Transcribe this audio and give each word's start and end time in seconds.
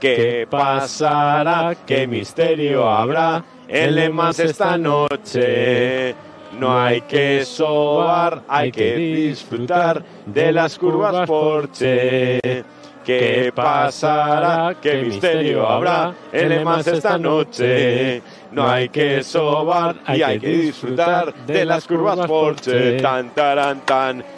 ¿Qué 0.00 0.46
pasará? 0.48 1.74
¿Qué 1.84 2.06
misterio 2.06 2.88
habrá 2.88 3.42
en 3.66 3.94
Le 3.96 4.10
Mans 4.10 4.38
esta 4.38 4.78
noche? 4.78 6.14
No 6.58 6.80
hay 6.80 7.00
que 7.02 7.44
sobar, 7.44 8.42
hay 8.48 8.70
que 8.70 8.94
disfrutar 8.94 10.04
de 10.24 10.52
las 10.52 10.78
curvas 10.78 11.26
Porsche. 11.26 12.38
¿Qué 13.04 13.52
pasará? 13.52 14.76
¿Qué 14.80 15.02
misterio 15.02 15.66
habrá 15.66 16.14
en 16.30 16.48
Le 16.48 16.64
Mans 16.64 16.86
esta 16.86 17.18
noche? 17.18 18.22
No 18.52 18.68
hay 18.68 18.90
que 18.90 19.24
sobar 19.24 19.96
y 20.14 20.22
hay 20.22 20.38
que 20.38 20.48
disfrutar 20.48 21.34
de 21.44 21.64
las 21.64 21.86
curvas 21.88 22.24
Porsche. 22.24 23.00
Tan, 23.00 23.30
taran, 23.34 23.80
tan. 23.84 24.37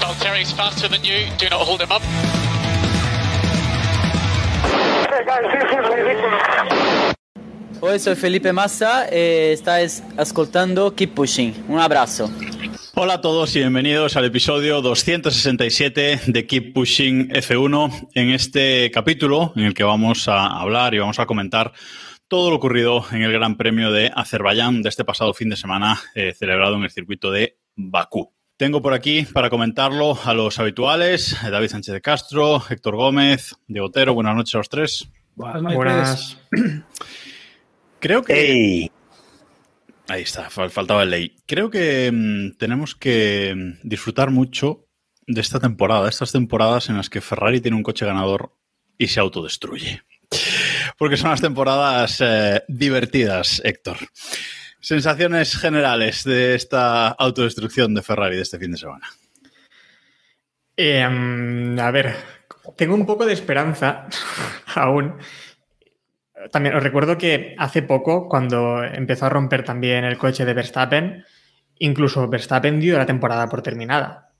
Valtteri's 0.00 0.52
faster 0.52 0.88
than 0.88 1.04
you. 1.04 1.28
Do 1.38 1.48
not 1.50 1.60
hold 1.60 1.80
him 1.80 1.92
up. 1.92 2.02
Hey 5.10 5.24
guys, 5.26 5.44
this 5.52 5.70
is 5.70 5.88
ridiculous. 5.94 7.14
Oi, 7.82 7.98
soy 7.98 8.14
Felipe 8.14 8.52
Massa 8.52 9.08
e 9.10 9.52
estás 9.52 10.02
ascoltando 10.16 10.94
Keep 10.94 11.14
Pushing. 11.14 11.64
Un 11.68 11.78
abrazo. 11.78 12.30
Hola 12.94 13.14
a 13.14 13.20
todos 13.20 13.56
y 13.56 13.60
bienvenidos 13.60 14.16
al 14.16 14.26
episodio 14.26 14.82
267 14.82 16.20
de 16.26 16.46
Keep 16.46 16.74
Pushing 16.74 17.30
F1. 17.30 18.08
En 18.14 18.30
este 18.30 18.90
capítulo 18.90 19.52
en 19.56 19.64
el 19.64 19.74
que 19.74 19.84
vamos 19.84 20.28
a 20.28 20.46
hablar 20.46 20.94
y 20.94 20.98
vamos 20.98 21.18
a 21.18 21.26
comentar 21.26 21.72
todo 22.28 22.50
lo 22.50 22.56
ocurrido 22.56 23.04
en 23.12 23.22
el 23.22 23.32
Gran 23.32 23.56
Premio 23.56 23.90
de 23.90 24.10
Azerbaiyán 24.14 24.82
de 24.82 24.88
este 24.88 25.04
pasado 25.04 25.34
fin 25.34 25.48
de 25.48 25.56
semana 25.56 26.00
eh, 26.14 26.32
celebrado 26.32 26.76
en 26.76 26.84
el 26.84 26.90
circuito 26.90 27.30
de 27.30 27.58
Bakú. 27.76 28.32
Tengo 28.60 28.82
por 28.82 28.92
aquí 28.92 29.22
para 29.22 29.48
comentarlo 29.48 30.18
a 30.22 30.34
los 30.34 30.58
habituales, 30.58 31.34
David 31.42 31.68
Sánchez 31.68 31.94
de 31.94 32.02
Castro, 32.02 32.62
Héctor 32.68 32.94
Gómez, 32.94 33.56
Diego 33.66 33.86
Otero. 33.86 34.12
Buenas 34.12 34.36
noches 34.36 34.54
a 34.54 34.58
los 34.58 34.68
tres. 34.68 35.08
Buenas. 35.34 36.36
Creo 38.00 38.22
que... 38.22 38.90
Ahí 40.08 40.20
está, 40.20 40.50
fal- 40.50 40.68
faltaba 40.68 41.04
el 41.04 41.08
ley. 41.10 41.36
Creo 41.46 41.70
que 41.70 42.12
mm, 42.12 42.58
tenemos 42.58 42.94
que 42.94 43.54
mm, 43.56 43.88
disfrutar 43.88 44.30
mucho 44.30 44.84
de 45.26 45.40
esta 45.40 45.58
temporada, 45.58 46.06
estas 46.10 46.30
temporadas 46.32 46.90
en 46.90 46.98
las 46.98 47.08
que 47.08 47.22
Ferrari 47.22 47.62
tiene 47.62 47.78
un 47.78 47.82
coche 47.82 48.04
ganador 48.04 48.52
y 48.98 49.06
se 49.06 49.20
autodestruye. 49.20 50.02
Porque 50.98 51.16
son 51.16 51.30
las 51.30 51.40
temporadas 51.40 52.18
eh, 52.20 52.62
divertidas, 52.68 53.62
Héctor. 53.64 53.96
Sensaciones 54.80 55.56
generales 55.56 56.24
de 56.24 56.54
esta 56.54 57.08
autodestrucción 57.08 57.94
de 57.94 58.02
Ferrari 58.02 58.36
de 58.36 58.42
este 58.42 58.58
fin 58.58 58.72
de 58.72 58.78
semana. 58.78 59.06
Mm, 60.76 61.78
a 61.78 61.90
ver, 61.90 62.14
tengo 62.76 62.94
un 62.94 63.04
poco 63.04 63.26
de 63.26 63.34
esperanza 63.34 64.06
aún. 64.74 65.18
También 66.50 66.74
os 66.74 66.82
recuerdo 66.82 67.18
que 67.18 67.54
hace 67.58 67.82
poco, 67.82 68.26
cuando 68.28 68.82
empezó 68.82 69.26
a 69.26 69.28
romper 69.28 69.62
también 69.62 70.04
el 70.04 70.16
coche 70.16 70.46
de 70.46 70.54
Verstappen, 70.54 71.24
incluso 71.78 72.28
Verstappen 72.28 72.80
dio 72.80 72.96
la 72.96 73.04
temporada 73.04 73.46
por 73.48 73.60
terminada. 73.60 74.30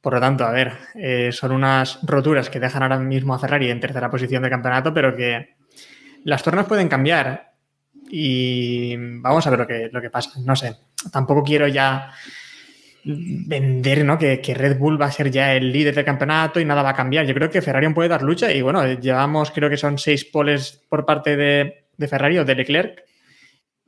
Por 0.00 0.14
lo 0.14 0.20
tanto, 0.20 0.44
a 0.44 0.52
ver, 0.52 0.72
eh, 0.94 1.30
son 1.32 1.52
unas 1.52 1.98
roturas 2.02 2.50
que 2.50 2.60
dejan 2.60 2.84
ahora 2.84 2.98
mismo 2.98 3.34
a 3.34 3.38
Ferrari 3.38 3.70
en 3.70 3.80
tercera 3.80 4.10
posición 4.10 4.42
del 4.42 4.50
campeonato, 4.50 4.94
pero 4.94 5.16
que 5.16 5.56
las 6.24 6.42
tornas 6.42 6.66
pueden 6.66 6.88
cambiar. 6.88 7.51
Y 8.14 8.94
vamos 8.94 9.46
a 9.46 9.50
ver 9.50 9.60
lo 9.60 9.66
que, 9.66 9.88
lo 9.90 10.02
que 10.02 10.10
pasa. 10.10 10.38
No 10.44 10.54
sé, 10.54 10.76
tampoco 11.10 11.42
quiero 11.42 11.66
ya 11.66 12.12
vender, 13.04 14.04
¿no? 14.04 14.18
Que, 14.18 14.42
que 14.42 14.52
Red 14.52 14.76
Bull 14.78 15.00
va 15.00 15.06
a 15.06 15.10
ser 15.10 15.30
ya 15.30 15.54
el 15.54 15.72
líder 15.72 15.94
del 15.94 16.04
campeonato 16.04 16.60
y 16.60 16.66
nada 16.66 16.82
va 16.82 16.90
a 16.90 16.94
cambiar. 16.94 17.24
Yo 17.24 17.32
creo 17.32 17.48
que 17.48 17.62
Ferrari 17.62 17.88
puede 17.94 18.10
dar 18.10 18.20
lucha 18.20 18.52
y 18.52 18.60
bueno, 18.60 18.86
llevamos 18.86 19.50
creo 19.50 19.70
que 19.70 19.78
son 19.78 19.96
seis 19.96 20.26
poles 20.26 20.84
por 20.90 21.06
parte 21.06 21.38
de, 21.38 21.86
de 21.96 22.08
Ferrari 22.08 22.36
o 22.36 22.44
de 22.44 22.54
Leclerc. 22.54 23.02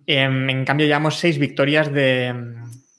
Em, 0.06 0.48
en 0.48 0.64
cambio, 0.64 0.86
llevamos 0.86 1.16
seis 1.16 1.38
victorias 1.38 1.92
de, 1.92 2.34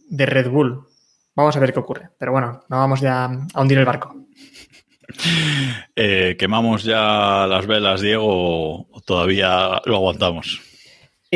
de 0.08 0.26
Red 0.28 0.50
Bull. 0.50 0.86
Vamos 1.34 1.58
a 1.58 1.60
ver 1.60 1.74
qué 1.74 1.80
ocurre. 1.80 2.10
Pero 2.20 2.34
bueno, 2.34 2.64
no 2.70 2.78
vamos 2.78 3.02
ya 3.02 3.26
a 3.26 3.62
hundir 3.62 3.80
el 3.80 3.86
barco. 3.86 4.16
Eh, 5.96 6.36
¿Quemamos 6.38 6.84
ya 6.84 7.48
las 7.48 7.66
velas, 7.66 8.02
Diego, 8.02 8.88
o 8.92 9.02
todavía 9.02 9.82
lo 9.86 9.96
aguantamos? 9.96 10.75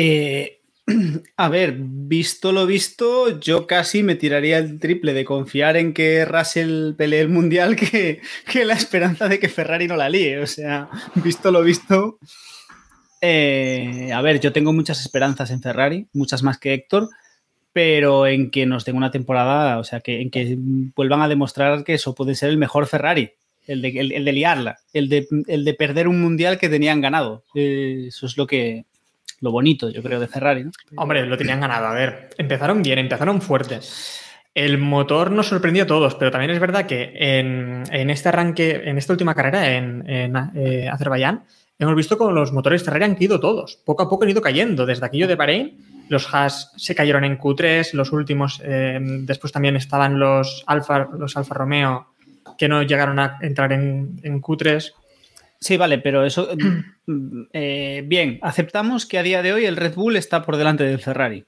Eh, 0.02 0.62
a 1.36 1.50
ver, 1.50 1.76
visto 1.78 2.52
lo 2.52 2.64
visto, 2.66 3.38
yo 3.38 3.66
casi 3.66 4.02
me 4.02 4.14
tiraría 4.14 4.56
el 4.56 4.78
triple 4.78 5.12
de 5.12 5.26
confiar 5.26 5.76
en 5.76 5.92
que 5.92 6.24
Russell 6.24 6.94
pelee 6.94 7.20
el 7.20 7.28
mundial 7.28 7.76
que, 7.76 8.22
que 8.50 8.64
la 8.64 8.72
esperanza 8.72 9.28
de 9.28 9.38
que 9.38 9.50
Ferrari 9.50 9.86
no 9.88 9.96
la 9.96 10.08
líe. 10.08 10.38
O 10.38 10.46
sea, 10.46 10.88
visto 11.16 11.50
lo 11.52 11.62
visto. 11.62 12.18
eh, 13.20 14.10
a 14.14 14.22
ver, 14.22 14.40
yo 14.40 14.52
tengo 14.54 14.72
muchas 14.72 15.02
esperanzas 15.02 15.50
en 15.50 15.60
Ferrari, 15.60 16.08
muchas 16.14 16.42
más 16.42 16.56
que 16.56 16.72
Héctor, 16.72 17.10
pero 17.74 18.26
en 18.26 18.50
que 18.50 18.64
nos 18.64 18.86
den 18.86 18.96
una 18.96 19.10
temporada, 19.10 19.78
o 19.78 19.84
sea, 19.84 20.00
que 20.00 20.22
en 20.22 20.30
que 20.30 20.56
vuelvan 20.96 21.20
a 21.20 21.28
demostrar 21.28 21.84
que 21.84 21.94
eso 21.94 22.14
puede 22.14 22.34
ser 22.34 22.48
el 22.48 22.56
mejor 22.56 22.86
Ferrari. 22.86 23.32
El 23.66 23.82
de, 23.82 23.90
el 24.00 24.24
de 24.24 24.32
liarla, 24.32 24.78
el 24.94 25.08
de, 25.10 25.28
el 25.46 25.64
de 25.64 25.74
perder 25.74 26.08
un 26.08 26.20
mundial 26.22 26.58
que 26.58 26.70
tenían 26.70 27.02
ganado. 27.02 27.44
Eh, 27.54 28.06
eso 28.08 28.26
es 28.26 28.36
lo 28.38 28.46
que, 28.46 28.86
lo 29.40 29.50
bonito, 29.50 29.90
yo 29.90 30.02
creo, 30.02 30.20
de 30.20 30.28
Ferrari. 30.28 30.64
¿no? 30.64 30.70
Hombre, 30.96 31.26
lo 31.26 31.36
tenían 31.36 31.60
ganado. 31.60 31.86
A 31.86 31.94
ver, 31.94 32.30
empezaron 32.38 32.82
bien, 32.82 32.98
empezaron 32.98 33.40
fuertes. 33.40 34.20
El 34.54 34.78
motor 34.78 35.30
nos 35.30 35.46
sorprendió 35.46 35.84
a 35.84 35.86
todos, 35.86 36.16
pero 36.16 36.30
también 36.30 36.50
es 36.50 36.58
verdad 36.58 36.86
que 36.86 37.12
en, 37.14 38.10
este 38.10 38.28
arranque, 38.28 38.82
en 38.84 38.98
esta 38.98 39.12
última 39.12 39.34
carrera 39.34 39.76
en, 39.76 40.04
eh, 40.08 40.88
Azerbaiyán, 40.88 41.44
hemos 41.78 41.94
visto 41.94 42.18
como 42.18 42.32
los 42.32 42.52
motores 42.52 42.82
Ferrari 42.82 43.04
han 43.04 43.14
caído 43.14 43.38
todos. 43.38 43.76
Poco 43.84 44.02
a 44.02 44.08
poco 44.08 44.24
han 44.24 44.30
ido 44.30 44.42
cayendo. 44.42 44.86
Desde 44.86 45.06
aquello 45.06 45.28
de 45.28 45.36
Bahrein, 45.36 46.04
los 46.08 46.34
Haas 46.34 46.72
se 46.76 46.94
cayeron 46.96 47.24
en 47.24 47.38
Q3, 47.38 47.92
los 47.92 48.12
últimos, 48.12 48.60
eh, 48.64 48.98
después 49.00 49.52
también 49.52 49.76
estaban 49.76 50.18
los 50.18 50.64
Alfa, 50.66 51.08
los 51.16 51.36
Alfa 51.36 51.54
Romeo, 51.54 52.08
que 52.58 52.68
no 52.68 52.82
llegaron 52.82 53.20
a 53.20 53.38
entrar 53.40 53.72
en, 53.72 54.20
en 54.24 54.42
Q3. 54.42 54.92
Sí, 55.60 55.76
vale, 55.76 55.98
pero 55.98 56.24
eso. 56.24 56.48
eh, 57.52 58.02
bien, 58.06 58.38
aceptamos 58.42 59.06
que 59.06 59.18
a 59.18 59.22
día 59.22 59.42
de 59.42 59.52
hoy 59.52 59.66
el 59.66 59.76
Red 59.76 59.94
Bull 59.94 60.16
está 60.16 60.42
por 60.42 60.56
delante 60.56 60.84
del 60.84 60.98
Ferrari. 60.98 61.44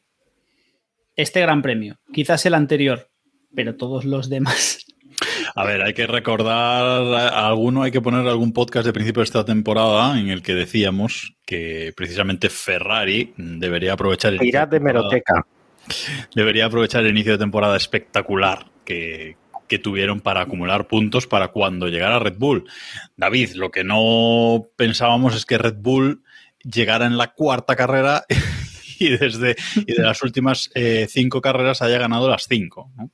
Este 1.16 1.40
gran 1.40 1.62
premio, 1.62 1.98
quizás 2.12 2.44
el 2.46 2.54
anterior, 2.54 3.10
pero 3.54 3.76
todos 3.76 4.04
los 4.04 4.28
demás. 4.28 4.84
A 5.54 5.64
ver, 5.64 5.82
hay 5.82 5.92
que 5.92 6.06
recordar 6.06 6.82
a 6.84 7.46
alguno, 7.46 7.82
hay 7.82 7.90
que 7.90 8.00
poner 8.00 8.26
algún 8.26 8.54
podcast 8.54 8.86
de 8.86 8.94
principio 8.94 9.20
de 9.20 9.24
esta 9.24 9.44
temporada 9.44 10.18
en 10.18 10.30
el 10.30 10.42
que 10.42 10.54
decíamos 10.54 11.36
que 11.44 11.92
precisamente 11.94 12.48
Ferrari 12.48 13.34
debería 13.36 13.92
aprovechar 13.92 14.32
el 14.32 14.42
Irá 14.42 14.64
de 14.64 14.80
meroteca. 14.80 15.46
debería 16.34 16.64
aprovechar 16.64 17.04
el 17.04 17.10
inicio 17.10 17.32
de 17.32 17.38
temporada 17.38 17.76
espectacular 17.76 18.66
que, 18.84 19.36
que 19.72 19.78
tuvieron 19.78 20.20
para 20.20 20.42
acumular 20.42 20.86
puntos 20.86 21.26
para 21.26 21.48
cuando 21.48 21.88
llegara 21.88 22.18
Red 22.18 22.36
Bull. 22.36 22.68
David, 23.16 23.52
lo 23.54 23.70
que 23.70 23.84
no 23.84 24.66
pensábamos 24.76 25.34
es 25.34 25.46
que 25.46 25.56
Red 25.56 25.76
Bull 25.78 26.22
llegara 26.62 27.06
en 27.06 27.16
la 27.16 27.28
cuarta 27.32 27.74
carrera 27.74 28.24
y 28.98 29.16
desde 29.16 29.56
y 29.76 29.94
de 29.94 30.02
las 30.02 30.22
últimas 30.24 30.70
eh, 30.74 31.06
cinco 31.08 31.40
carreras 31.40 31.80
haya 31.80 31.96
ganado 31.96 32.28
las 32.28 32.46
cinco. 32.48 32.90
¿no? 32.98 33.08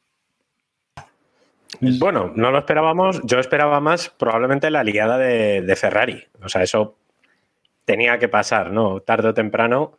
Es- 1.81 2.01
Bueno, 2.01 2.33
no 2.35 2.51
lo 2.51 2.59
esperábamos. 2.59 3.21
Yo 3.23 3.39
esperaba 3.39 3.79
más 3.79 4.09
probablemente 4.11 4.69
la 4.73 4.83
liada 4.83 5.17
de, 5.17 5.63
de 5.63 5.77
Ferrari. 5.77 6.25
O 6.43 6.49
sea, 6.49 6.65
eso 6.65 6.99
tenía 7.85 8.19
que 8.19 8.29
pasar, 8.29 8.73
¿no? 8.73 8.99
Tarde 9.01 9.29
o 9.29 9.35
temprano 9.35 9.97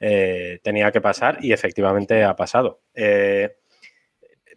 eh, 0.00 0.58
tenía 0.64 0.90
que 0.90 1.00
pasar 1.00 1.38
y 1.44 1.52
efectivamente 1.52 2.24
ha 2.24 2.34
pasado. 2.34 2.80
Eh, 2.92 3.54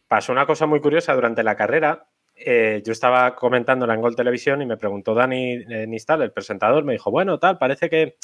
pasó 0.07 0.31
una 0.31 0.45
cosa 0.45 0.65
muy 0.65 0.81
curiosa 0.81 1.13
durante 1.13 1.43
la 1.43 1.55
carrera. 1.55 2.07
Eh, 2.35 2.81
yo 2.85 2.91
estaba 2.91 3.35
comentándola 3.35 3.93
en 3.93 4.01
Gol 4.01 4.15
Televisión 4.15 4.61
y 4.61 4.65
me 4.65 4.77
preguntó 4.77 5.13
Dani 5.13 5.63
eh, 5.69 5.87
Nistal, 5.87 6.21
el 6.21 6.31
presentador, 6.31 6.83
me 6.83 6.93
dijo, 6.93 7.11
bueno, 7.11 7.39
tal, 7.39 7.57
parece 7.57 7.89
que 7.89 8.17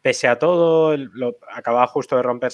pese 0.00 0.28
a 0.28 0.38
todo, 0.38 0.96
lo, 0.96 1.36
acababa 1.52 1.86
justo 1.86 2.16
de 2.16 2.22
romper 2.22 2.52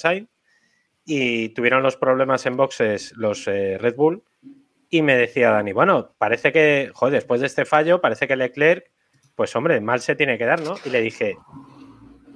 y 1.04 1.50
tuvieron 1.50 1.82
los 1.82 1.96
problemas 1.96 2.46
en 2.46 2.56
boxes 2.56 3.12
los 3.16 3.46
eh, 3.46 3.76
Red 3.78 3.94
Bull 3.94 4.24
y 4.88 5.02
me 5.02 5.16
decía 5.16 5.50
Dani, 5.50 5.72
bueno, 5.72 6.14
parece 6.18 6.50
que, 6.52 6.90
después 7.10 7.40
de 7.40 7.46
este 7.46 7.64
fallo, 7.64 8.00
parece 8.00 8.26
que 8.26 8.36
Leclerc 8.36 8.90
pues 9.34 9.54
hombre, 9.56 9.80
mal 9.80 10.00
se 10.00 10.14
tiene 10.14 10.38
que 10.38 10.44
dar, 10.44 10.60
¿no? 10.60 10.76
Y 10.84 10.90
le 10.90 11.00
dije, 11.00 11.36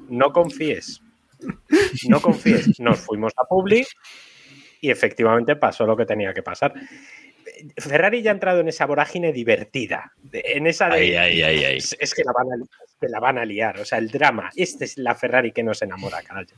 no 0.08 0.32
confíes, 0.32 1.00
no 2.08 2.20
confíes. 2.20 2.80
Nos 2.80 3.00
fuimos 3.00 3.32
a 3.36 3.44
Publi 3.44 3.86
y 4.80 4.90
efectivamente 4.90 5.56
pasó 5.56 5.86
lo 5.86 5.96
que 5.96 6.06
tenía 6.06 6.32
que 6.32 6.42
pasar. 6.42 6.74
Ferrari 7.76 8.22
ya 8.22 8.30
ha 8.30 8.34
entrado 8.34 8.60
en 8.60 8.68
esa 8.68 8.86
vorágine 8.86 9.32
divertida, 9.32 10.12
en 10.32 10.66
esa 10.66 10.88
de... 10.88 10.94
Ay, 10.94 11.14
ay, 11.14 11.42
ay, 11.42 11.64
ay. 11.64 11.76
Es, 11.78 11.96
es 11.98 12.14
que 12.14 12.22
la 12.24 12.32
van, 12.32 12.46
a, 12.52 12.64
es 12.64 12.96
que 13.00 13.08
la 13.08 13.20
van 13.20 13.38
a 13.38 13.44
liar, 13.44 13.80
o 13.80 13.84
sea, 13.84 13.98
el 13.98 14.10
drama. 14.10 14.50
Esta 14.54 14.84
es 14.84 14.98
la 14.98 15.14
Ferrari 15.14 15.52
que 15.52 15.62
nos 15.62 15.82
enamora, 15.82 16.22
carajo. 16.22 16.50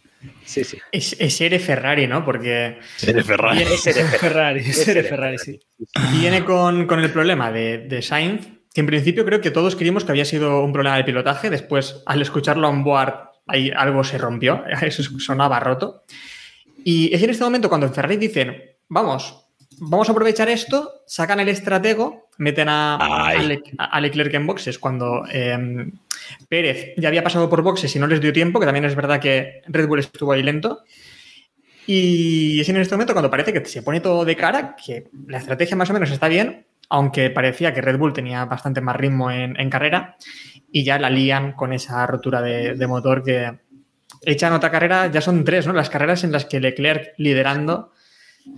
Sí, 0.44 0.64
sí. 0.64 0.78
Es, 0.92 1.16
es 1.18 1.40
Ere 1.40 1.58
Ferrari, 1.58 2.06
¿no? 2.06 2.24
Porque 2.24 2.78
Eres 3.06 3.26
Ferrari. 3.26 3.62
Ese 3.62 3.92
de 3.92 4.04
Ferrari. 4.04 4.60
Ferrari, 4.60 4.94
de 4.94 4.94
de 4.94 5.08
Ferrari, 5.08 5.38
sí. 5.38 5.60
viene 6.12 6.44
con, 6.44 6.86
con 6.86 7.00
el 7.00 7.10
problema 7.10 7.50
de, 7.50 7.78
de 7.78 8.02
Sainz, 8.02 8.48
que 8.74 8.80
en 8.80 8.86
principio 8.86 9.24
creo 9.24 9.40
que 9.40 9.50
todos 9.50 9.76
creímos 9.76 10.04
que 10.04 10.12
había 10.12 10.24
sido 10.24 10.62
un 10.62 10.72
problema 10.72 10.96
de 10.96 11.04
pilotaje. 11.04 11.50
Después, 11.50 12.02
al 12.06 12.20
escucharlo 12.22 12.68
on 12.68 12.84
board, 12.84 13.30
ahí 13.46 13.70
algo 13.74 14.04
se 14.04 14.18
rompió, 14.18 14.64
eso 14.82 15.02
sonaba 15.18 15.60
roto. 15.60 16.04
Y 16.84 17.14
es 17.14 17.22
en 17.22 17.30
este 17.30 17.44
momento 17.44 17.68
cuando 17.68 17.86
en 17.86 17.94
Ferrari 17.94 18.16
dicen, 18.16 18.56
vamos, 18.88 19.46
vamos 19.78 20.08
a 20.08 20.12
aprovechar 20.12 20.48
esto, 20.48 21.02
sacan 21.06 21.40
el 21.40 21.48
estratego, 21.48 22.28
meten 22.38 22.68
a, 22.68 22.96
a 22.96 23.34
Le- 23.42 23.62
a 23.78 24.00
Leclerc 24.00 24.32
en 24.34 24.46
boxes 24.46 24.78
cuando 24.78 25.24
eh, 25.30 25.90
Pérez 26.48 26.94
ya 26.96 27.08
había 27.08 27.22
pasado 27.22 27.48
por 27.50 27.62
boxes 27.62 27.94
y 27.94 27.98
no 27.98 28.06
les 28.06 28.20
dio 28.20 28.32
tiempo, 28.32 28.60
que 28.60 28.66
también 28.66 28.84
es 28.84 28.94
verdad 28.94 29.20
que 29.20 29.62
Red 29.68 29.88
Bull 29.88 30.00
estuvo 30.00 30.32
ahí 30.32 30.42
lento. 30.42 30.80
Y 31.86 32.60
es 32.60 32.68
en 32.68 32.76
este 32.76 32.94
momento 32.94 33.14
cuando 33.14 33.30
parece 33.30 33.52
que 33.52 33.64
se 33.64 33.82
pone 33.82 34.00
todo 34.00 34.24
de 34.24 34.36
cara, 34.36 34.76
que 34.76 35.08
la 35.26 35.38
estrategia 35.38 35.76
más 35.76 35.90
o 35.90 35.92
menos 35.92 36.10
está 36.10 36.28
bien, 36.28 36.66
aunque 36.88 37.30
parecía 37.30 37.74
que 37.74 37.80
Red 37.80 37.98
Bull 37.98 38.12
tenía 38.12 38.44
bastante 38.44 38.80
más 38.80 38.96
ritmo 38.96 39.30
en, 39.30 39.58
en 39.58 39.70
carrera, 39.70 40.16
y 40.70 40.84
ya 40.84 40.98
la 40.98 41.10
lían 41.10 41.52
con 41.52 41.72
esa 41.72 42.06
rotura 42.06 42.42
de, 42.42 42.74
de 42.74 42.86
motor 42.86 43.24
que 43.24 43.58
echan 44.22 44.52
otra 44.52 44.70
carrera, 44.70 45.10
ya 45.10 45.20
son 45.20 45.44
tres, 45.44 45.66
¿no? 45.66 45.72
Las 45.72 45.90
carreras 45.90 46.24
en 46.24 46.32
las 46.32 46.44
que 46.44 46.60
Leclerc 46.60 47.14
liderando 47.18 47.92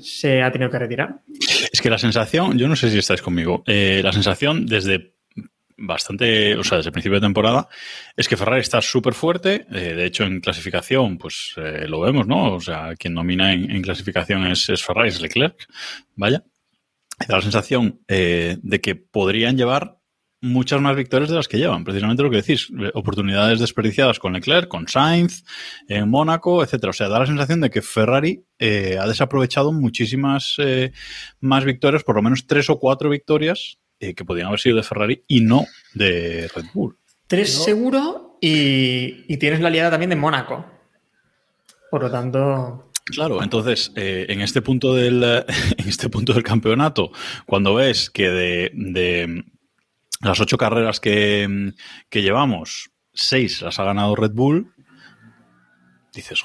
se 0.00 0.42
ha 0.42 0.50
tenido 0.52 0.70
que 0.70 0.78
retirar. 0.78 1.20
Es 1.72 1.80
que 1.80 1.90
la 1.90 1.98
sensación, 1.98 2.58
yo 2.58 2.68
no 2.68 2.76
sé 2.76 2.90
si 2.90 2.98
estáis 2.98 3.22
conmigo, 3.22 3.62
eh, 3.66 4.00
la 4.02 4.12
sensación 4.12 4.66
desde 4.66 5.14
bastante, 5.76 6.54
o 6.56 6.62
sea, 6.62 6.78
desde 6.78 6.90
el 6.90 6.92
principio 6.92 7.16
de 7.18 7.26
temporada, 7.26 7.68
es 8.16 8.28
que 8.28 8.36
Ferrari 8.36 8.60
está 8.60 8.80
súper 8.80 9.14
fuerte. 9.14 9.66
eh, 9.72 9.94
de 9.94 10.04
hecho, 10.04 10.24
en 10.24 10.40
clasificación, 10.40 11.18
pues 11.18 11.54
eh, 11.56 11.86
lo 11.88 12.00
vemos, 12.00 12.26
¿no? 12.26 12.54
O 12.54 12.60
sea, 12.60 12.94
quien 12.96 13.14
domina 13.14 13.52
en, 13.52 13.82
clasificación 13.82 14.46
es, 14.46 14.68
es 14.68 14.82
Ferrari, 14.82 15.08
es 15.08 15.20
Leclerc. 15.20 15.66
Vaya. 16.14 16.44
Da 17.28 17.36
la 17.36 17.42
sensación 17.42 18.00
de 18.08 18.80
que 18.82 18.96
podrían 18.96 19.56
llevar 19.56 19.98
muchas 20.42 20.80
más 20.80 20.94
victorias 20.96 21.30
de 21.30 21.36
las 21.36 21.48
que 21.48 21.56
llevan. 21.56 21.84
Precisamente 21.84 22.22
lo 22.22 22.30
que 22.30 22.36
decís, 22.36 22.68
eh, 22.78 22.90
oportunidades 22.94 23.60
desperdiciadas 23.60 24.18
con 24.18 24.34
Leclerc, 24.34 24.68
con 24.68 24.88
Sainz, 24.88 25.44
en 25.88 26.10
Mónaco, 26.10 26.62
etcétera. 26.62 26.90
O 26.90 26.92
sea, 26.92 27.08
da 27.08 27.20
la 27.20 27.26
sensación 27.26 27.60
de 27.60 27.70
que 27.70 27.80
Ferrari 27.80 28.44
eh, 28.58 28.98
ha 29.00 29.06
desaprovechado 29.06 29.72
muchísimas 29.72 30.56
eh, 30.58 30.92
más 31.40 31.64
victorias, 31.64 32.04
por 32.04 32.16
lo 32.16 32.22
menos 32.22 32.46
tres 32.46 32.68
o 32.68 32.78
cuatro 32.78 33.08
victorias 33.08 33.78
eh, 34.00 34.14
que 34.14 34.24
podían 34.24 34.48
haber 34.48 34.60
sido 34.60 34.76
de 34.76 34.82
Ferrari 34.82 35.24
y 35.28 35.40
no 35.40 35.64
de 35.94 36.50
Red 36.54 36.66
Bull. 36.74 36.98
Tres 37.28 37.64
seguro 37.64 38.36
y, 38.40 39.24
y 39.32 39.36
tienes 39.38 39.60
la 39.60 39.70
liada 39.70 39.90
también 39.90 40.10
de 40.10 40.16
Mónaco. 40.16 40.66
Por 41.90 42.02
lo 42.02 42.10
tanto, 42.10 42.90
Claro, 43.04 43.42
entonces, 43.42 43.92
eh, 43.96 44.26
en 44.28 44.40
este 44.40 44.62
punto 44.62 44.94
del 44.94 45.22
en 45.76 45.88
este 45.88 46.08
punto 46.08 46.32
del 46.32 46.42
campeonato, 46.42 47.10
cuando 47.46 47.74
ves 47.74 48.10
que 48.10 48.28
de, 48.28 48.70
de 48.74 49.44
las 50.22 50.40
ocho 50.40 50.56
carreras 50.58 51.00
que, 51.00 51.72
que 52.08 52.22
llevamos, 52.22 52.90
seis 53.12 53.60
las 53.62 53.78
ha 53.78 53.84
ganado 53.84 54.14
Red 54.16 54.32
Bull, 54.32 54.72
dices, 56.14 56.42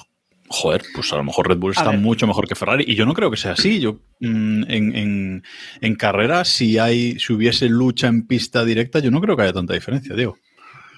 joder, 0.50 0.82
pues 0.94 1.12
a 1.14 1.18
lo 1.18 1.24
mejor 1.24 1.48
Red 1.48 1.58
Bull 1.58 1.72
está 1.72 1.92
mucho 1.92 2.26
mejor 2.28 2.48
que 2.48 2.56
Ferrari. 2.56 2.86
Y 2.88 2.96
yo 2.96 3.06
no 3.06 3.14
creo 3.14 3.30
que 3.30 3.38
sea 3.38 3.52
así. 3.52 3.80
Yo 3.80 4.00
mm, 4.20 4.64
en, 4.68 4.96
en, 4.96 5.44
en 5.82 5.96
carrera, 5.96 6.46
si 6.46 6.78
hay, 6.78 7.20
si 7.20 7.34
hubiese 7.34 7.68
lucha 7.70 8.08
en 8.08 8.26
pista 8.28 8.64
directa, 8.66 9.00
yo 9.00 9.12
no 9.12 9.22
creo 9.22 9.36
que 9.36 9.44
haya 9.44 9.54
tanta 9.54 9.74
diferencia, 9.74 10.16
Diego. 10.16 10.38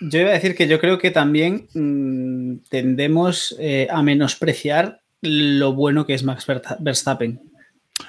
Yo 0.02 0.20
iba 0.20 0.30
a 0.30 0.34
decir 0.34 0.56
que 0.56 0.68
yo 0.68 0.80
creo 0.80 0.98
que 0.98 1.12
también 1.12 1.68
mm, 1.74 2.60
tendemos 2.70 3.56
eh, 3.60 3.88
a 3.92 4.02
menospreciar 4.02 5.02
lo 5.22 5.74
bueno 5.74 6.06
que 6.06 6.14
es 6.14 6.24
Max 6.24 6.48
Versta- 6.48 6.78
Verstappen. 6.80 7.42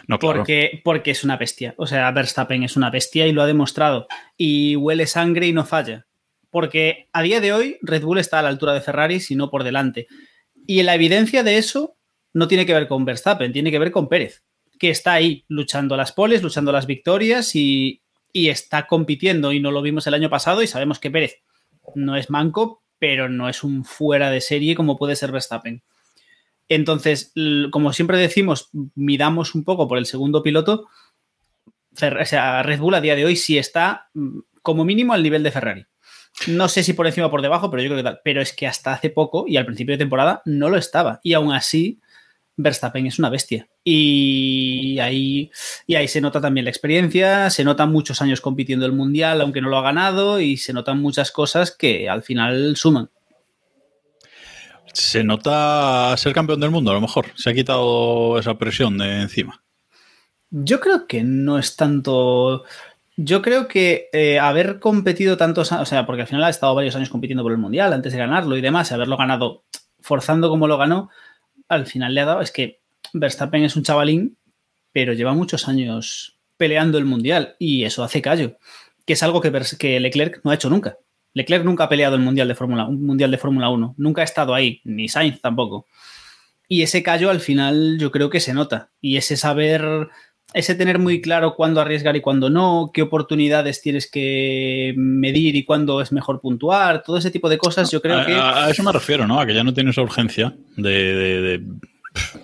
No. 0.06 0.18
Porque, 0.18 0.80
porque 0.84 1.10
es 1.10 1.24
una 1.24 1.36
bestia. 1.36 1.74
O 1.76 1.86
sea, 1.86 2.10
Verstappen 2.10 2.62
es 2.62 2.76
una 2.76 2.90
bestia 2.90 3.26
y 3.26 3.32
lo 3.32 3.42
ha 3.42 3.46
demostrado. 3.46 4.06
Y 4.36 4.76
huele 4.76 5.06
sangre 5.06 5.46
y 5.46 5.52
no 5.52 5.64
falla. 5.64 6.06
Porque 6.50 7.08
a 7.12 7.22
día 7.22 7.40
de 7.40 7.52
hoy 7.52 7.78
Red 7.82 8.02
Bull 8.02 8.18
está 8.18 8.38
a 8.38 8.42
la 8.42 8.48
altura 8.48 8.74
de 8.74 8.80
Ferrari, 8.80 9.20
si 9.20 9.36
no 9.36 9.50
por 9.50 9.64
delante. 9.64 10.08
Y 10.66 10.82
la 10.82 10.94
evidencia 10.94 11.42
de 11.42 11.58
eso 11.58 11.96
no 12.32 12.48
tiene 12.48 12.66
que 12.66 12.74
ver 12.74 12.88
con 12.88 13.04
Verstappen, 13.04 13.52
tiene 13.52 13.70
que 13.70 13.78
ver 13.78 13.90
con 13.90 14.08
Pérez, 14.08 14.42
que 14.78 14.90
está 14.90 15.12
ahí 15.12 15.44
luchando 15.48 15.96
las 15.96 16.12
poles, 16.12 16.42
luchando 16.42 16.72
las 16.72 16.86
victorias 16.86 17.54
y, 17.54 18.02
y 18.32 18.48
está 18.48 18.86
compitiendo. 18.86 19.52
Y 19.52 19.60
no 19.60 19.70
lo 19.70 19.82
vimos 19.82 20.06
el 20.06 20.14
año 20.14 20.30
pasado 20.30 20.62
y 20.62 20.66
sabemos 20.66 20.98
que 20.98 21.10
Pérez 21.10 21.42
no 21.94 22.16
es 22.16 22.30
manco, 22.30 22.82
pero 22.98 23.28
no 23.28 23.48
es 23.48 23.64
un 23.64 23.84
fuera 23.84 24.30
de 24.30 24.40
serie 24.40 24.74
como 24.74 24.96
puede 24.96 25.16
ser 25.16 25.32
Verstappen. 25.32 25.82
Entonces, 26.70 27.32
como 27.72 27.92
siempre 27.92 28.16
decimos, 28.16 28.70
midamos 28.94 29.56
un 29.56 29.64
poco 29.64 29.88
por 29.88 29.98
el 29.98 30.06
segundo 30.06 30.44
piloto. 30.44 30.86
O 31.92 32.24
sea, 32.24 32.62
Red 32.62 32.78
Bull 32.78 32.94
a 32.94 33.00
día 33.00 33.16
de 33.16 33.24
hoy 33.24 33.34
sí 33.34 33.58
está 33.58 34.08
mm, 34.14 34.38
como 34.62 34.84
mínimo 34.84 35.12
al 35.12 35.24
nivel 35.24 35.42
de 35.42 35.50
Ferrari. 35.50 35.86
No 36.46 36.68
sé 36.68 36.84
si 36.84 36.92
por 36.92 37.08
encima 37.08 37.26
o 37.26 37.30
por 37.30 37.42
debajo, 37.42 37.70
pero 37.70 37.82
yo 37.82 37.88
creo 37.88 37.98
que 37.98 38.04
tal. 38.04 38.20
Pero 38.22 38.40
es 38.40 38.52
que 38.52 38.68
hasta 38.68 38.92
hace 38.92 39.10
poco 39.10 39.46
y 39.48 39.56
al 39.56 39.66
principio 39.66 39.94
de 39.94 39.98
temporada 39.98 40.42
no 40.44 40.70
lo 40.70 40.76
estaba. 40.76 41.18
Y 41.24 41.32
aún 41.32 41.52
así, 41.52 42.00
Verstappen 42.56 43.04
es 43.04 43.18
una 43.18 43.30
bestia. 43.30 43.68
Y 43.82 45.00
ahí, 45.00 45.50
y 45.88 45.96
ahí 45.96 46.06
se 46.06 46.20
nota 46.20 46.40
también 46.40 46.66
la 46.66 46.70
experiencia, 46.70 47.50
se 47.50 47.64
notan 47.64 47.90
muchos 47.90 48.22
años 48.22 48.40
compitiendo 48.40 48.86
el 48.86 48.92
mundial, 48.92 49.40
aunque 49.40 49.60
no 49.60 49.70
lo 49.70 49.78
ha 49.78 49.82
ganado, 49.82 50.40
y 50.40 50.56
se 50.56 50.72
notan 50.72 51.02
muchas 51.02 51.32
cosas 51.32 51.74
que 51.76 52.08
al 52.08 52.22
final 52.22 52.76
suman. 52.76 53.10
Se 54.92 55.24
nota 55.24 56.16
ser 56.16 56.32
campeón 56.32 56.60
del 56.60 56.70
mundo, 56.70 56.90
a 56.90 56.94
lo 56.94 57.00
mejor. 57.00 57.26
Se 57.34 57.50
ha 57.50 57.54
quitado 57.54 58.38
esa 58.38 58.58
presión 58.58 58.98
de 58.98 59.22
encima. 59.22 59.62
Yo 60.50 60.80
creo 60.80 61.06
que 61.06 61.22
no 61.22 61.58
es 61.58 61.76
tanto. 61.76 62.64
Yo 63.16 63.42
creo 63.42 63.68
que 63.68 64.08
eh, 64.12 64.38
haber 64.38 64.80
competido 64.80 65.36
tantos 65.36 65.72
años, 65.72 65.82
o 65.82 65.86
sea, 65.86 66.06
porque 66.06 66.22
al 66.22 66.28
final 66.28 66.44
ha 66.44 66.50
estado 66.50 66.74
varios 66.74 66.96
años 66.96 67.10
compitiendo 67.10 67.42
por 67.42 67.52
el 67.52 67.58
Mundial 67.58 67.92
antes 67.92 68.12
de 68.12 68.18
ganarlo 68.18 68.56
y 68.56 68.60
demás, 68.60 68.90
haberlo 68.92 69.16
ganado 69.16 69.64
forzando 70.00 70.48
como 70.48 70.66
lo 70.66 70.78
ganó, 70.78 71.10
al 71.68 71.86
final 71.86 72.14
le 72.14 72.22
ha 72.22 72.24
dado. 72.24 72.40
Es 72.40 72.50
que 72.50 72.80
Verstappen 73.12 73.64
es 73.64 73.76
un 73.76 73.82
chavalín, 73.82 74.36
pero 74.92 75.12
lleva 75.12 75.34
muchos 75.34 75.68
años 75.68 76.38
peleando 76.56 76.98
el 76.98 77.04
Mundial 77.04 77.56
y 77.58 77.84
eso 77.84 78.02
hace 78.02 78.22
callo, 78.22 78.56
que 79.06 79.12
es 79.12 79.22
algo 79.22 79.40
que, 79.40 79.52
que 79.78 80.00
Leclerc 80.00 80.40
no 80.44 80.50
ha 80.50 80.54
hecho 80.54 80.70
nunca. 80.70 80.98
Leclerc 81.34 81.64
nunca 81.64 81.84
ha 81.84 81.88
peleado 81.88 82.16
el 82.16 82.22
Mundial 82.22 82.48
de 82.48 82.54
Fórmula 82.54 82.86
un 82.86 83.04
Mundial 83.06 83.30
de 83.30 83.38
Fórmula 83.38 83.68
1, 83.70 83.94
nunca 83.98 84.22
ha 84.22 84.24
estado 84.24 84.54
ahí, 84.54 84.80
ni 84.84 85.08
Sainz 85.08 85.40
tampoco. 85.40 85.86
Y 86.68 86.82
ese 86.82 87.02
callo 87.02 87.30
al 87.30 87.40
final 87.40 87.98
yo 87.98 88.10
creo 88.10 88.30
que 88.30 88.38
se 88.40 88.54
nota. 88.54 88.90
Y 89.00 89.16
ese 89.16 89.36
saber, 89.36 90.08
ese 90.54 90.74
tener 90.76 90.98
muy 91.00 91.20
claro 91.20 91.54
cuándo 91.56 91.80
arriesgar 91.80 92.14
y 92.16 92.20
cuándo 92.20 92.48
no, 92.48 92.90
qué 92.94 93.02
oportunidades 93.02 93.82
tienes 93.82 94.08
que 94.10 94.94
medir 94.96 95.56
y 95.56 95.64
cuándo 95.64 96.00
es 96.00 96.12
mejor 96.12 96.40
puntuar, 96.40 97.02
todo 97.02 97.16
ese 97.16 97.30
tipo 97.32 97.48
de 97.48 97.58
cosas, 97.58 97.90
yo 97.90 98.00
creo 98.00 98.18
a, 98.20 98.26
que... 98.26 98.34
a- 98.34 98.70
eso 98.70 98.82
me 98.84 98.92
refiero, 98.92 99.26
¿no? 99.26 99.40
A 99.40 99.46
que 99.46 99.54
ya 99.54 99.64
no 99.64 99.74
tiene 99.74 99.90
esa 99.90 100.02
urgencia 100.02 100.54
de, 100.76 100.90
de- 100.90 101.40
de, 101.40 101.64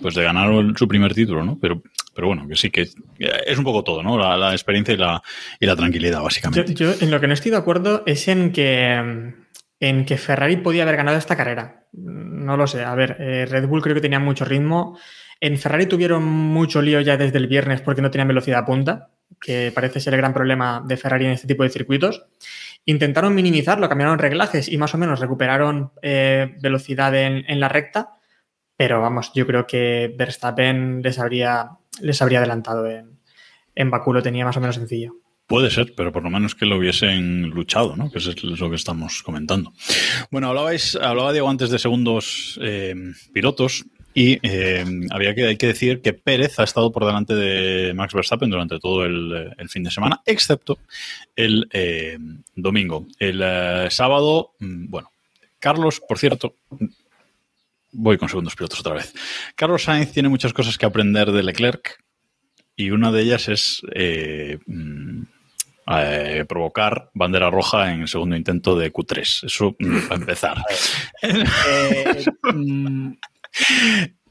pues 0.01 0.15
de 0.15 0.23
ganar 0.23 0.49
su 0.75 0.87
primer 0.87 1.13
título, 1.13 1.43
¿no? 1.43 1.57
Pero, 1.59 1.81
pero 2.13 2.27
bueno, 2.27 2.47
que 2.47 2.55
sí, 2.55 2.69
que 2.69 2.81
es 2.81 3.57
un 3.57 3.63
poco 3.63 3.83
todo, 3.83 4.03
¿no? 4.03 4.17
La, 4.17 4.51
experiencia 4.51 4.93
y 4.93 4.97
la, 4.97 5.21
y 5.59 5.65
la 5.65 5.75
tranquilidad, 5.75 6.21
básicamente. 6.21 6.73
yo 6.73 6.93
en 6.99 7.11
lo 7.11 7.19
que 7.19 7.27
no 7.27 7.33
estoy 7.33 7.51
de 7.51 7.57
acuerdo 7.57 8.03
es 8.05 8.27
en 8.27 8.51
que, 8.51 9.33
en 9.79 10.05
que 10.05 10.17
Ferrari 10.17 10.57
podía 10.57 10.83
haber 10.83 10.97
ganado 10.97 11.17
esta 11.17 11.35
carrera. 11.35 11.87
No 11.93 12.57
lo 12.57 12.67
sé. 12.67 12.83
A 12.83 12.95
ver, 12.95 13.17
eh, 13.19 13.45
Red 13.45 13.67
Bull 13.67 13.81
creo 13.81 13.95
que 13.95 14.01
tenía 14.01 14.19
mucho 14.19 14.45
ritmo. 14.45 14.97
En 15.39 15.57
Ferrari 15.57 15.85
tuvieron 15.85 16.23
mucho 16.23 16.81
lío 16.81 17.01
ya 17.01 17.17
desde 17.17 17.37
el 17.37 17.47
viernes 17.47 17.81
porque 17.81 18.01
no 18.01 18.09
tenían 18.09 18.27
velocidad 18.27 18.59
a 18.59 18.65
punta, 18.65 19.11
que 19.39 19.71
parece 19.73 19.99
ser 19.99 20.13
el 20.13 20.19
gran 20.19 20.33
problema 20.33 20.83
de 20.85 20.97
Ferrari 20.97 21.25
en 21.25 21.31
este 21.31 21.47
tipo 21.47 21.63
de 21.63 21.69
circuitos. 21.69 22.25
Intentaron 22.85 23.35
minimizarlo, 23.35 23.89
cambiaron 23.89 24.17
reglajes 24.17 24.69
y 24.69 24.77
más 24.77 24.93
o 24.95 24.97
menos 24.97 25.19
recuperaron 25.19 25.91
eh, 26.01 26.55
velocidad 26.61 27.13
en 27.15 27.59
la 27.59 27.69
recta, 27.69 28.16
pero 28.77 29.01
vamos, 29.01 29.31
yo 29.33 29.45
creo 29.45 29.65
que 29.65 30.13
Verstappen 30.15 31.01
les 31.01 31.19
habría, 31.19 31.71
les 31.99 32.21
habría 32.21 32.39
adelantado 32.39 32.87
en, 32.87 33.19
en 33.75 33.91
Bakú, 33.91 34.13
lo 34.13 34.21
tenía 34.21 34.45
más 34.45 34.55
o 34.57 34.61
menos 34.61 34.75
sencillo. 34.75 35.15
Puede 35.47 35.71
ser, 35.71 35.93
pero 35.95 36.11
por 36.11 36.23
lo 36.23 36.29
menos 36.29 36.55
que 36.55 36.65
lo 36.65 36.77
hubiesen 36.77 37.49
luchado, 37.51 37.95
¿no? 37.95 38.11
Que 38.11 38.17
eso 38.17 38.31
es 38.31 38.43
lo 38.43 38.69
que 38.69 38.75
estamos 38.75 39.23
comentando. 39.23 39.71
Bueno, 40.29 40.49
hablabais, 40.49 40.95
hablaba 40.95 41.31
Diego 41.31 41.49
antes 41.49 41.69
de 41.69 41.79
segundos 41.79 42.59
eh, 42.61 42.93
pilotos 43.33 43.85
Y 44.13 44.39
eh, 44.45 44.83
había 45.09 45.33
que, 45.33 45.45
hay 45.45 45.55
que 45.55 45.67
decir 45.67 46.01
que 46.01 46.11
Pérez 46.11 46.59
ha 46.59 46.65
estado 46.65 46.91
por 46.91 47.05
delante 47.05 47.33
de 47.33 47.93
Max 47.93 48.13
Verstappen 48.13 48.49
durante 48.49 48.77
todo 48.77 49.05
el, 49.05 49.53
fin 49.69 49.83
de 49.83 49.91
semana, 49.91 50.21
excepto 50.25 50.79
el 51.33 51.69
eh, 51.71 52.17
domingo. 52.55 53.07
El 53.17 53.41
sábado, 53.89 54.51
mm, 54.59 54.89
bueno, 54.89 55.11
Carlos, 55.59 56.01
por 56.05 56.19
cierto, 56.19 56.55
voy 57.97 58.17
con 58.17 58.29
segundos 58.29 58.55
pilotos 58.55 58.79
otra 58.79 58.93
vez. 58.93 59.13
Carlos 59.55 59.83
Sainz 59.83 60.11
tiene 60.11 60.29
muchas 60.29 60.53
cosas 60.53 60.77
que 60.77 60.85
aprender 60.85 61.31
de 61.31 61.43
Leclerc 61.43 61.97
y 62.75 62.91
una 62.91 63.11
de 63.11 63.21
ellas 63.23 63.49
es 63.49 63.81
eh, 63.93 64.59
mm, 64.67 65.23
eh, 65.87 66.45
provocar 66.47 67.09
bandera 67.15 67.49
roja 67.49 67.91
en 67.91 68.01
el 68.01 68.07
segundo 68.07 68.35
intento 68.35 68.77
de 68.77 68.93
Q3. 68.93 69.45
Eso 69.47 69.75
mm, 69.77 70.07
para 70.07 70.21
empezar. 70.21 70.63
Eh, 71.23 72.25
mm, 72.53 73.13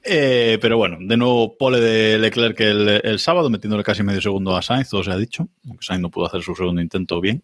Eh, 0.08 0.58
pero 0.60 0.76
bueno, 0.76 0.98
de 1.00 1.16
nuevo 1.16 1.58
pole 1.58 1.80
de 1.80 2.18
Leclerc 2.18 2.60
el, 2.60 3.18
sábado, 3.18 3.50
metiéndole 3.50 3.82
casi 3.82 4.04
medio 4.04 4.20
segundo 4.20 4.56
a 4.56 4.62
Sainz, 4.62 4.88
todo 4.88 5.02
se 5.02 5.10
ha 5.10 5.16
dicho, 5.16 5.48
aunque 5.66 5.84
Sainz 5.84 6.00
no 6.00 6.10
pudo 6.10 6.26
hacer 6.26 6.42
su 6.42 6.54
segundo 6.54 6.80
intento 6.80 7.20
bien. 7.20 7.42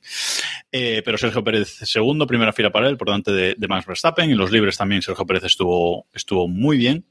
Eh, 0.71 1.02
pero 1.04 1.19
Sergio 1.19 1.42
Pérez 1.42 1.69
segundo, 1.69 2.25
primera 2.26 2.52
fila 2.52 2.71
para 2.71 2.88
él, 2.88 2.97
por 2.97 3.09
delante 3.09 3.33
de, 3.33 3.69
Max 3.69 3.87
Verstappen. 3.87 4.31
En 4.31 4.38
los 4.38 4.52
libres 4.52 4.76
también 4.76 5.02
Sergio 5.02 5.26
Pérez 5.26 5.45
estuvo, 5.45 6.07
estuvo 6.12 6.47
muy 6.47 6.76
bien. 6.76 7.04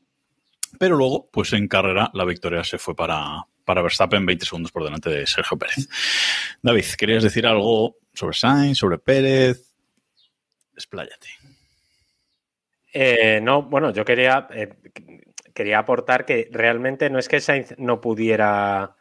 Pero 0.79 0.95
luego, 0.95 1.29
pues 1.31 1.51
en 1.51 1.67
carrera, 1.67 2.09
la 2.13 2.23
victoria 2.23 2.63
se 2.63 2.77
fue 2.77 2.95
para, 2.95 3.45
para 3.65 3.81
Verstappen, 3.81 4.25
20 4.25 4.45
segundos 4.45 4.71
por 4.71 4.85
delante 4.85 5.09
de 5.09 5.27
Sergio 5.27 5.57
Pérez. 5.57 5.89
David, 6.61 6.85
¿querías 6.97 7.23
decir 7.23 7.45
algo 7.45 7.97
sobre 8.13 8.37
Sainz, 8.37 8.77
sobre 8.77 8.99
Pérez? 8.99 9.73
Expláyate. 10.73 11.27
Eh, 12.93 13.39
no, 13.41 13.63
bueno, 13.63 13.91
yo 13.91 14.03
quería, 14.03 14.47
quería 15.53 15.79
aportar 15.79 16.25
que 16.25 16.49
realmente 16.51 17.09
no 17.09 17.19
es 17.19 17.27
que 17.27 17.39
Sainz 17.41 17.75
no 17.77 18.01
pudiera 18.01 18.95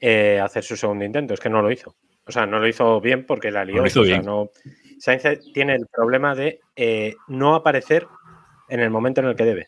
eh, 0.00 0.40
hacer 0.42 0.62
su 0.64 0.76
segundo 0.76 1.04
intento, 1.04 1.34
es 1.34 1.40
que 1.40 1.48
no 1.50 1.62
lo 1.62 1.70
hizo. 1.70 1.96
O 2.26 2.32
sea, 2.32 2.44
no 2.46 2.58
lo 2.58 2.66
hizo 2.66 3.00
bien 3.00 3.24
porque 3.24 3.50
la 3.50 3.64
lió. 3.64 3.80
No 3.82 3.86
hizo 3.86 4.00
o 4.00 4.04
sea, 4.04 4.14
bien. 4.16 4.26
no- 4.26 4.50
Sainz 4.98 5.22
tiene 5.52 5.74
el 5.74 5.86
problema 5.86 6.34
de 6.34 6.60
eh, 6.74 7.14
no 7.28 7.54
aparecer 7.54 8.06
en 8.68 8.80
el 8.80 8.90
momento 8.90 9.20
en 9.20 9.28
el 9.28 9.36
que 9.36 9.44
debe. 9.44 9.66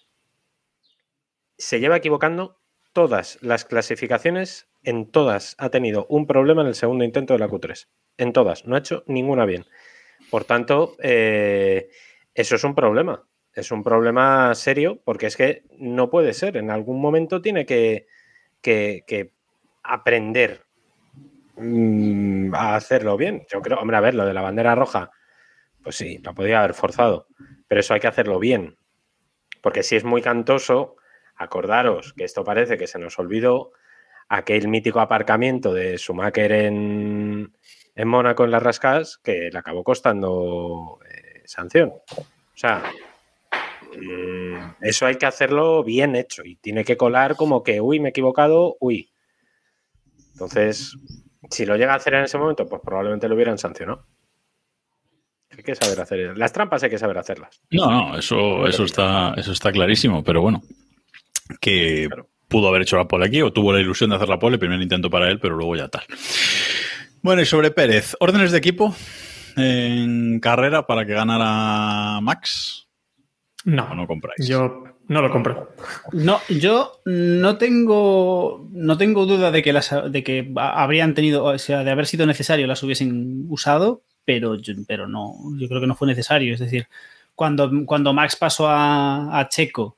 Se 1.57 1.81
lleva 1.81 1.97
equivocando 1.97 2.59
todas 2.93 3.39
las 3.43 3.65
clasificaciones, 3.65 4.69
en 4.83 5.11
todas 5.11 5.55
ha 5.59 5.71
tenido 5.71 6.07
un 6.09 6.27
problema 6.27 6.63
en 6.63 6.69
el 6.69 6.75
segundo 6.75 7.05
intento 7.05 7.33
de 7.35 7.39
la 7.41 7.49
Q3. 7.49 7.89
En 8.17 8.33
todas, 8.33 8.65
no 8.67 8.75
ha 8.75 8.79
hecho 8.79 9.05
ninguna 9.07 9.45
bien. 9.45 9.67
Por 10.31 10.45
tanto, 10.45 10.97
eh, 11.03 11.89
eso 12.35 12.57
es 12.57 12.65
un 12.65 12.75
problema. 12.75 13.25
Es 13.55 13.71
un 13.73 13.83
problema 13.83 14.55
serio 14.55 15.01
porque 15.05 15.27
es 15.27 15.37
que 15.37 15.65
no 15.79 16.11
puede 16.11 16.33
ser. 16.33 16.57
En 16.57 16.71
algún 16.71 17.01
momento 17.01 17.41
tiene 17.43 17.67
que, 17.67 18.07
que- 18.63 19.33
aprender 19.83 20.65
mm, 21.57 22.55
a 22.55 22.75
hacerlo 22.77 23.17
bien. 23.17 23.47
Yo 23.51 23.61
creo, 23.63 23.79
hombre, 23.79 23.97
a 23.97 24.01
ver, 24.01 24.15
lo 24.15 24.27
de 24.27 24.35
la 24.35 24.43
bandera 24.43 24.75
roja, 24.75 25.11
pues 25.83 25.97
sí, 25.97 26.19
la 26.23 26.33
podía 26.35 26.59
haber 26.61 26.75
forzado, 26.75 27.27
pero 27.67 27.81
eso 27.81 27.95
hay 27.95 28.01
que 28.01 28.07
hacerlo 28.07 28.39
bien. 28.39 28.77
Porque 29.63 29.83
si 29.83 29.97
es 29.97 30.05
muy 30.05 30.23
cantoso, 30.23 30.97
acordaros 31.37 32.13
que 32.15 32.25
esto 32.25 32.45
parece 32.45 32.77
que 32.79 32.87
se 32.87 32.99
nos 32.99 33.19
olvidó 33.19 33.73
aquel 34.29 34.69
mítico 34.69 35.01
aparcamiento 35.01 35.73
de 35.73 35.97
Schumacher 35.97 36.53
en, 36.53 37.57
en 37.95 38.09
Mónaco 38.09 38.45
en 38.45 38.51
las 38.51 38.63
Rascas 38.63 39.19
que 39.19 39.49
le 39.51 39.59
acabó 39.59 39.83
costando 39.85 40.99
eh, 41.09 41.43
sanción. 41.47 41.91
O 41.91 42.57
sea, 42.57 42.83
eso 44.81 45.07
hay 45.07 45.17
que 45.17 45.27
hacerlo 45.27 45.83
bien 45.85 46.17
hecho 46.17 46.43
y 46.45 46.57
tiene 46.57 46.85
que 46.85 46.97
colar 46.97 47.37
como 47.37 47.63
que, 47.63 47.81
uy, 47.81 48.01
me 48.01 48.09
he 48.09 48.11
equivocado, 48.11 48.77
uy. 48.81 49.11
Entonces, 50.33 50.97
si 51.51 51.67
lo 51.67 51.77
llega 51.77 51.93
a 51.95 51.97
hacer 51.97 52.15
en 52.15 52.25
ese 52.25 52.39
momento, 52.39 52.67
pues 52.69 52.81
probablemente 52.85 53.29
lo 53.29 53.35
hubieran 53.35 53.59
sancionado. 53.59 54.07
Hay 55.57 55.65
que 55.65 55.75
saber 55.75 56.01
hacer. 56.01 56.39
Las 56.39 56.53
trampas 56.53 56.83
hay 56.83 56.91
que 56.91 56.99
saber 56.99 57.19
hacerlas. 57.19 57.61
No, 57.71 57.91
no, 57.91 58.19
eso, 58.19 58.67
eso, 58.67 58.85
está, 58.85 59.35
eso 59.37 59.51
está 59.53 59.73
clarísimo, 59.73 60.23
pero 60.23 60.41
bueno, 60.43 60.63
que 61.61 62.07
Claro. 62.07 62.29
pudo 62.47 62.69
haber 62.69 62.83
hecho 62.83 62.97
la 62.97 63.09
pole 63.09 63.27
aquí 63.27 63.43
o 63.43 63.53
tuvo 63.53 63.73
la 63.73 63.81
ilusión 63.81 64.11
de 64.11 64.17
hacer 64.17 64.29
la 64.29 64.39
pole, 64.39 64.59
primer 64.59 64.81
intento 64.81 65.11
para 65.11 65.29
él, 65.31 65.41
pero 65.41 65.57
luego 65.57 65.75
ya 65.75 65.89
tal. 65.89 66.05
Bueno, 67.23 67.43
y 67.43 67.47
sobre 67.47 67.73
Pérez, 67.73 68.15
órdenes 68.21 68.53
de 68.53 68.59
equipo 68.59 68.95
en 69.57 70.39
carrera 70.39 70.87
para 70.87 71.05
que 71.05 71.15
ganara 71.15 72.21
Max 72.21 72.88
No, 73.65 73.95
no 73.95 74.07
compráis. 74.07 74.47
yo 74.47 74.85
no 75.09 75.23
lo 75.23 75.31
compro. 75.31 75.71
No, 76.13 76.39
yo 76.49 77.01
no 77.07 77.57
tengo, 77.59 78.69
no 78.73 78.99
tengo 78.99 79.25
duda 79.27 79.51
de 79.51 79.63
que, 79.63 79.73
las, 79.73 79.91
de 80.11 80.23
que 80.23 80.53
ha- 80.57 80.83
habrían 80.83 81.15
tenido, 81.15 81.45
o 81.45 81.59
sea, 81.59 81.83
de 81.83 81.91
haber 81.91 82.07
sido 82.07 82.27
necesario 82.27 82.67
las 82.67 82.83
hubiesen 82.83 83.47
usado, 83.49 84.03
pero, 84.25 84.57
yo- 84.57 84.75
pero 84.87 85.09
no, 85.09 85.35
yo 85.59 85.67
creo 85.69 85.81
que 85.81 85.87
no 85.87 85.95
fue 85.97 86.07
necesario. 86.09 86.53
Es 86.55 86.61
decir, 86.61 86.87
cuando, 87.35 87.71
cuando 87.87 88.13
Max 88.13 88.37
pasó 88.37 88.69
a, 88.69 89.39
a 89.41 89.49
Checo, 89.49 89.97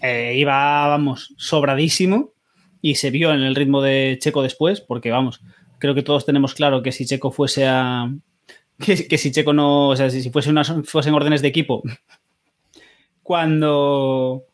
eh, 0.00 0.34
iba, 0.36 0.86
vamos, 0.88 1.34
sobradísimo 1.36 2.32
y 2.80 2.96
se 2.96 3.10
vio 3.10 3.32
en 3.32 3.42
el 3.42 3.54
ritmo 3.54 3.80
de 3.82 4.18
Checo 4.20 4.42
después, 4.42 4.80
porque, 4.80 5.10
vamos, 5.10 5.40
creo 5.78 5.94
que 5.94 6.02
todos 6.02 6.24
tenemos 6.26 6.54
claro 6.54 6.82
que 6.82 6.90
si 6.92 7.06
Checo 7.06 7.30
fuese 7.30 7.66
a... 7.66 8.10
Que, 8.78 9.06
que 9.06 9.18
si 9.18 9.30
Checo 9.30 9.52
no, 9.52 9.90
o 9.90 9.96
sea, 9.96 10.10
si, 10.10 10.22
si 10.22 10.30
fuese 10.30 10.50
unas, 10.50 10.72
fuesen 10.86 11.14
órdenes 11.14 11.40
de 11.42 11.48
equipo, 11.48 11.82
cuando, 13.22 14.44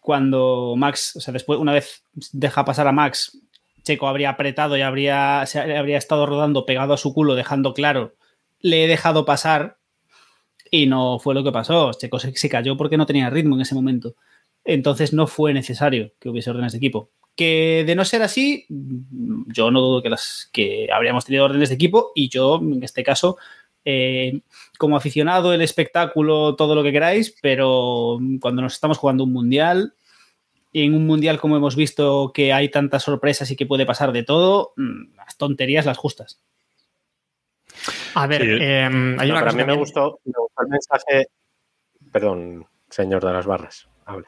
cuando 0.00 0.74
Max, 0.76 1.16
o 1.16 1.20
sea, 1.20 1.32
después, 1.32 1.58
una 1.58 1.72
vez 1.72 2.02
deja 2.32 2.64
pasar 2.64 2.86
a 2.86 2.92
Max, 2.92 3.38
Checo 3.82 4.08
habría 4.08 4.30
apretado 4.30 4.76
y 4.76 4.82
habría, 4.82 5.44
se 5.46 5.60
habría 5.60 5.98
estado 5.98 6.26
rodando 6.26 6.66
pegado 6.66 6.92
a 6.92 6.98
su 6.98 7.14
culo, 7.14 7.34
dejando 7.34 7.72
claro, 7.72 8.14
le 8.60 8.84
he 8.84 8.88
dejado 8.88 9.24
pasar 9.24 9.78
y 10.70 10.86
no 10.86 11.18
fue 11.18 11.34
lo 11.34 11.42
que 11.42 11.52
pasó. 11.52 11.92
Checo 11.92 12.18
se, 12.18 12.48
cayó 12.48 12.76
porque 12.76 12.96
no 12.96 13.06
tenía 13.06 13.30
ritmo 13.30 13.54
en 13.54 13.62
ese 13.62 13.74
momento. 13.74 14.14
Entonces 14.64 15.12
no 15.12 15.26
fue 15.26 15.54
necesario 15.54 16.12
que 16.18 16.28
hubiese 16.28 16.50
órdenes 16.50 16.72
de 16.72 16.78
equipo. 16.78 17.10
Que 17.34 17.84
de 17.86 17.94
no 17.94 18.04
ser 18.04 18.22
así, 18.22 18.66
yo 18.68 19.70
no 19.70 19.80
dudo 19.80 20.02
que, 20.02 20.10
las, 20.10 20.50
que 20.52 20.88
habríamos 20.92 21.24
tenido 21.24 21.44
órdenes 21.44 21.68
de 21.68 21.76
equipo 21.76 22.12
y 22.14 22.28
yo, 22.28 22.60
en 22.60 22.82
este 22.82 23.02
caso, 23.02 23.38
eh, 23.84 24.40
como 24.78 24.96
aficionado, 24.96 25.52
el 25.52 25.62
espectáculo, 25.62 26.54
todo 26.56 26.74
lo 26.74 26.82
que 26.82 26.92
queráis, 26.92 27.34
pero 27.42 28.18
cuando 28.40 28.62
nos 28.62 28.74
estamos 28.74 28.98
jugando 28.98 29.24
un 29.24 29.32
mundial, 29.32 29.94
y 30.72 30.84
en 30.84 30.94
un 30.94 31.06
mundial 31.06 31.40
como 31.40 31.56
hemos 31.56 31.76
visto 31.76 32.30
que 32.34 32.52
hay 32.52 32.68
tantas 32.70 33.02
sorpresas 33.02 33.50
y 33.50 33.56
que 33.56 33.64
puede 33.66 33.86
pasar 33.86 34.12
de 34.12 34.22
todo, 34.22 34.72
mm, 34.76 35.16
las 35.16 35.36
tonterías 35.36 35.86
las 35.86 35.96
justas. 35.98 36.40
A 38.14 38.26
ver, 38.26 38.42
Sí. 38.42 38.48
eh, 38.60 38.84
hay 38.84 38.90
No, 38.90 39.14
una 39.14 39.16
pero 39.18 39.36
a 39.38 39.44
cosa 39.44 39.56
mí 39.56 39.64
me 39.64 39.76
gustó, 39.76 40.20
me 40.24 40.32
gustó 40.36 40.62
el 40.62 40.68
mensaje. 40.68 41.26
Perdón, 42.12 42.66
señor 42.90 43.24
de 43.24 43.32
las 43.32 43.46
barras. 43.46 43.88
Hable. 44.08 44.24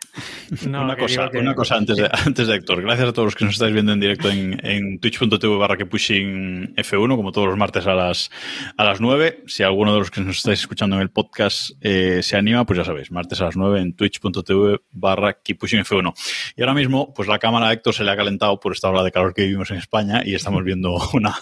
No, 0.68 0.82
una, 0.84 0.94
que 0.94 1.00
cosa, 1.02 1.30
que- 1.30 1.38
una 1.38 1.54
cosa 1.54 1.76
antes 1.76 1.96
de, 1.96 2.06
antes 2.12 2.46
de 2.46 2.54
Héctor. 2.54 2.82
Gracias 2.82 3.08
a 3.08 3.12
todos 3.14 3.26
los 3.28 3.34
que 3.34 3.46
nos 3.46 3.54
estáis 3.54 3.72
viendo 3.72 3.92
en 3.94 4.00
directo 4.00 4.28
en, 4.28 4.60
en 4.62 4.98
twitch.tv 5.00 5.56
barra 5.56 5.78
que 5.78 5.86
pushing 5.86 6.74
F1, 6.76 7.16
como 7.16 7.32
todos 7.32 7.48
los 7.48 7.56
martes 7.56 7.86
a 7.86 7.94
las, 7.94 8.30
a 8.76 8.84
las 8.84 9.00
9. 9.00 9.44
Si 9.46 9.62
alguno 9.62 9.94
de 9.94 10.00
los 10.00 10.10
que 10.10 10.20
nos 10.20 10.36
estáis 10.36 10.60
escuchando 10.60 10.96
en 10.96 11.02
el 11.02 11.08
podcast 11.10 11.70
eh, 11.80 12.20
se 12.22 12.36
anima, 12.36 12.66
pues 12.66 12.76
ya 12.78 12.84
sabéis, 12.84 13.10
martes 13.10 13.40
a 13.40 13.44
las 13.46 13.56
9 13.56 13.80
en 13.80 13.94
twitch.tv 13.94 14.80
barra 14.92 15.32
keep 15.42 15.58
pushing 15.58 15.80
F1. 15.80 16.12
Y 16.56 16.60
ahora 16.60 16.74
mismo, 16.74 17.14
pues 17.14 17.26
la 17.26 17.38
cámara 17.38 17.68
de 17.68 17.74
Héctor 17.74 17.94
se 17.94 18.04
le 18.04 18.10
ha 18.10 18.16
calentado 18.16 18.60
por 18.60 18.72
esta 18.74 18.90
hora 18.90 19.02
de 19.02 19.10
calor 19.12 19.32
que 19.32 19.42
vivimos 19.44 19.70
en 19.70 19.78
España 19.78 20.20
y 20.24 20.34
estamos 20.34 20.62
viendo 20.62 20.98
una, 21.14 21.34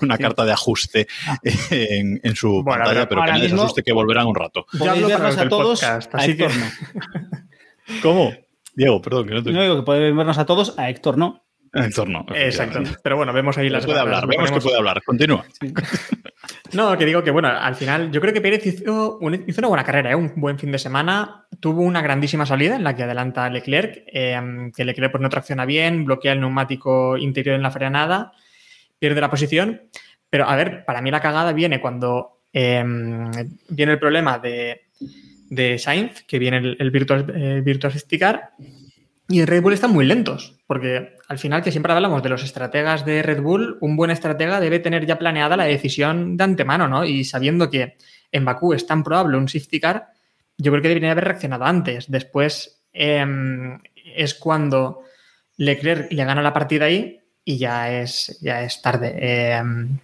una 0.00 0.16
carta 0.16 0.44
de 0.44 0.52
ajuste 0.52 1.08
en, 1.70 2.20
en 2.22 2.36
su 2.36 2.62
Bueno, 2.62 2.84
pantalla, 2.84 3.08
pero 3.08 3.22
pero 3.22 3.32
que 3.34 3.38
se 3.40 3.44
mismo- 3.48 3.62
asuste 3.62 3.82
que 3.82 3.92
volverán 3.92 4.26
un 4.28 4.36
rato. 4.36 4.64
Podéis 4.78 5.02
hablo 5.02 5.08
para 5.18 5.42
a 5.42 5.48
todos 5.48 5.80
podcast, 5.80 6.14
a 6.14 6.18
así 6.18 6.36
que- 6.36 6.44
Héctor 6.44 6.60
no. 6.60 7.43
¿Cómo? 8.02 8.32
Diego, 8.74 9.00
perdón, 9.00 9.28
que 9.28 9.34
no 9.34 9.42
te... 9.42 9.52
No 9.52 9.62
digo 9.62 9.76
que 9.76 9.82
podéis 9.82 10.14
vernos 10.16 10.38
a 10.38 10.46
todos, 10.46 10.78
a 10.78 10.88
Héctor 10.90 11.16
no. 11.18 11.44
Héctor 11.72 12.08
no. 12.08 12.24
Exacto. 12.34 12.82
Pero 13.02 13.16
bueno, 13.16 13.32
vemos 13.32 13.58
ahí 13.58 13.68
las 13.68 13.84
puede 13.84 13.98
hablar, 13.98 14.26
vemos 14.26 14.50
que 14.50 14.60
puede 14.60 14.76
hablar. 14.76 15.02
Continúa. 15.04 15.44
No, 16.72 16.98
que 16.98 17.06
digo 17.06 17.22
que 17.22 17.30
bueno, 17.30 17.48
al 17.48 17.74
final 17.74 18.10
yo 18.10 18.20
creo 18.20 18.34
que 18.34 18.40
Pérez 18.40 18.66
hizo, 18.66 19.18
un- 19.18 19.44
hizo 19.46 19.60
una 19.60 19.68
buena 19.68 19.84
carrera, 19.84 20.10
¿eh? 20.10 20.14
un 20.14 20.32
buen 20.36 20.58
fin 20.58 20.72
de 20.72 20.78
semana. 20.78 21.46
Tuvo 21.60 21.82
una 21.82 22.02
grandísima 22.02 22.44
salida 22.46 22.76
en 22.76 22.84
la 22.84 22.94
que 22.96 23.04
adelanta 23.04 23.44
a 23.44 23.50
Leclerc, 23.50 24.02
eh, 24.12 24.70
que 24.76 24.84
Leclerc 24.84 25.12
pues, 25.12 25.22
no 25.22 25.28
tracciona 25.30 25.64
bien, 25.64 26.04
bloquea 26.04 26.32
el 26.32 26.40
neumático 26.40 27.16
interior 27.16 27.54
en 27.56 27.62
la 27.62 27.70
frenada, 27.70 28.32
pierde 28.98 29.20
la 29.20 29.30
posición. 29.30 29.82
Pero 30.28 30.48
a 30.48 30.56
ver, 30.56 30.84
para 30.84 31.00
mí 31.00 31.10
la 31.10 31.20
cagada 31.20 31.52
viene 31.52 31.80
cuando 31.80 32.40
eh, 32.52 32.84
viene 33.68 33.92
el 33.92 33.98
problema 33.98 34.38
de, 34.38 34.82
de 35.54 35.78
Sainz, 35.78 36.24
que 36.24 36.38
viene 36.38 36.76
el, 36.78 36.90
Virtual, 36.90 37.26
eh, 37.34 37.60
Virtual 37.64 37.92
y 39.28 39.40
en 39.40 39.46
Red 39.46 39.62
Bull 39.62 39.72
están 39.72 39.92
muy 39.92 40.04
lentos, 40.04 40.58
porque 40.66 41.16
al 41.28 41.38
final 41.38 41.62
que 41.62 41.70
siempre 41.70 41.92
hablamos 41.92 42.22
de 42.22 42.28
los 42.28 42.44
estrategas 42.44 43.06
de 43.06 43.22
Red 43.22 43.40
Bull, 43.40 43.78
un 43.80 43.96
buen 43.96 44.10
estratega 44.10 44.60
debe 44.60 44.80
tener 44.80 45.06
ya 45.06 45.18
planeada 45.18 45.56
la 45.56 45.64
decisión 45.64 46.36
de 46.36 46.44
antemano, 46.44 46.88
¿no? 46.88 47.04
Y 47.06 47.24
sabiendo 47.24 47.70
que 47.70 47.96
en 48.30 48.44
Bakú 48.44 48.74
es 48.74 48.86
tan 48.86 49.02
probable 49.02 49.38
un 49.38 49.48
safety 49.48 49.80
car, 49.80 50.08
yo 50.58 50.70
creo 50.70 50.82
que 50.82 50.88
debería 50.88 51.12
haber 51.12 51.24
reaccionado 51.24 51.64
antes. 51.64 52.10
Después, 52.10 52.82
em, 52.92 53.78
es 54.14 54.34
cuando 54.34 55.00
Leclerc 55.56 56.12
le 56.12 56.24
gana 56.24 56.42
la 56.42 56.52
partida 56.52 56.84
ahí 56.84 57.18
y 57.44 57.56
ya 57.56 57.98
es, 58.00 58.38
ya 58.42 58.62
es 58.62 58.82
tarde. 58.82 59.14
Em, 59.18 59.98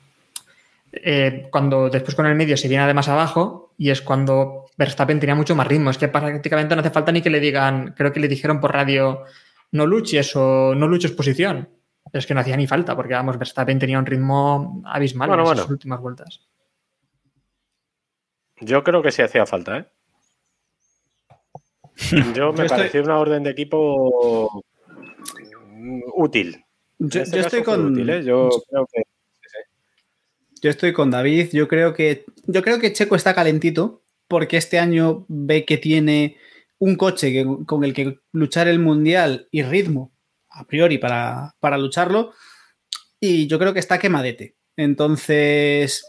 eh, 0.93 1.49
cuando 1.51 1.89
después 1.91 2.15
con 2.15 2.27
el 2.27 2.35
medio 2.35 2.57
se 2.57 2.69
viene 2.69 2.87
de 2.87 2.95
más 2.95 3.09
abajo 3.09 3.75
y 3.79 3.91
es 3.91 4.03
cuando 4.03 4.67
Verstappen 4.77 5.21
tenía 5.21 5.35
mucho 5.35 5.55
más 5.55 5.67
ritmo. 5.67 5.91
Es 5.91 5.99
que 5.99 6.09
prácticamente 6.09 6.75
no 6.75 6.81
hace 6.81 6.91
falta 6.91 7.13
ni 7.13 7.23
que 7.23 7.31
le 7.31 7.41
digan, 7.41 7.95
creo 7.97 8.13
que 8.13 8.21
le 8.21 8.29
dijeron 8.29 8.61
por 8.61 8.73
radio, 8.73 9.25
no 9.73 9.87
luches 9.87 10.35
o 10.37 10.75
no 10.75 10.87
luches 10.89 11.13
posición. 11.13 11.69
Es 12.13 12.27
que 12.27 12.35
no 12.35 12.41
hacía 12.41 12.57
ni 12.57 12.67
falta 12.67 12.97
porque, 12.97 13.15
vamos, 13.15 13.39
Verstappen 13.39 13.79
tenía 13.79 13.99
un 13.99 14.07
ritmo 14.07 14.83
abismal 14.87 15.29
Bueno, 15.29 15.43
en 15.43 15.47
bueno. 15.47 15.61
esas 15.61 15.71
últimas 15.71 16.01
vueltas. 16.01 16.41
Yo 18.61 18.83
creo 18.85 19.03
que 19.03 19.13
sí 19.13 19.23
hacía 19.23 19.47
falta, 19.47 19.79
¿eh? 19.79 19.87
Yo 22.35 22.53
me 22.53 22.65
estoy- 22.65 22.79
pareció 22.79 23.03
una 23.03 23.19
orden 23.19 23.43
de 23.43 23.51
equipo 23.51 24.63
mm, 25.69 26.01
útil. 26.15 26.65
Yo, 26.99 27.23
este 27.23 27.37
yo 27.37 27.43
estoy 27.43 27.63
con. 27.63 27.93
útil, 27.93 28.11
¿eh? 28.11 28.23
Yo 28.25 28.49
creo 28.69 28.87
que 28.93 29.03
Yo 30.63 30.71
estoy 30.71 30.93
con 30.93 31.11
David. 31.11 31.49
Yo 31.53 31.69
creo 31.69 31.95
que. 31.95 32.25
Yo 32.47 32.63
creo 32.63 32.79
que 32.79 32.93
Checo 32.93 33.17
está 33.17 33.35
calentito. 33.35 34.03
Porque 34.29 34.57
este 34.59 34.79
año 34.79 35.25
ve 35.29 35.65
que 35.65 35.77
tiene 35.77 36.37
un 36.79 36.95
coche 36.95 37.45
con 37.67 37.83
el 37.83 37.93
que 37.93 38.21
luchar 38.33 38.69
el 38.69 38.79
mundial 38.79 39.49
y 39.51 39.63
ritmo, 39.63 40.13
a 40.49 40.65
priori, 40.67 40.99
para, 40.99 41.57
para 41.59 41.77
lucharlo. 41.77 42.33
Y 43.19 43.49
yo 43.49 43.59
creo 43.59 43.75
que 43.75 43.81
está 43.81 43.99
quemadete. 43.99 44.55
Entonces. 44.77 46.05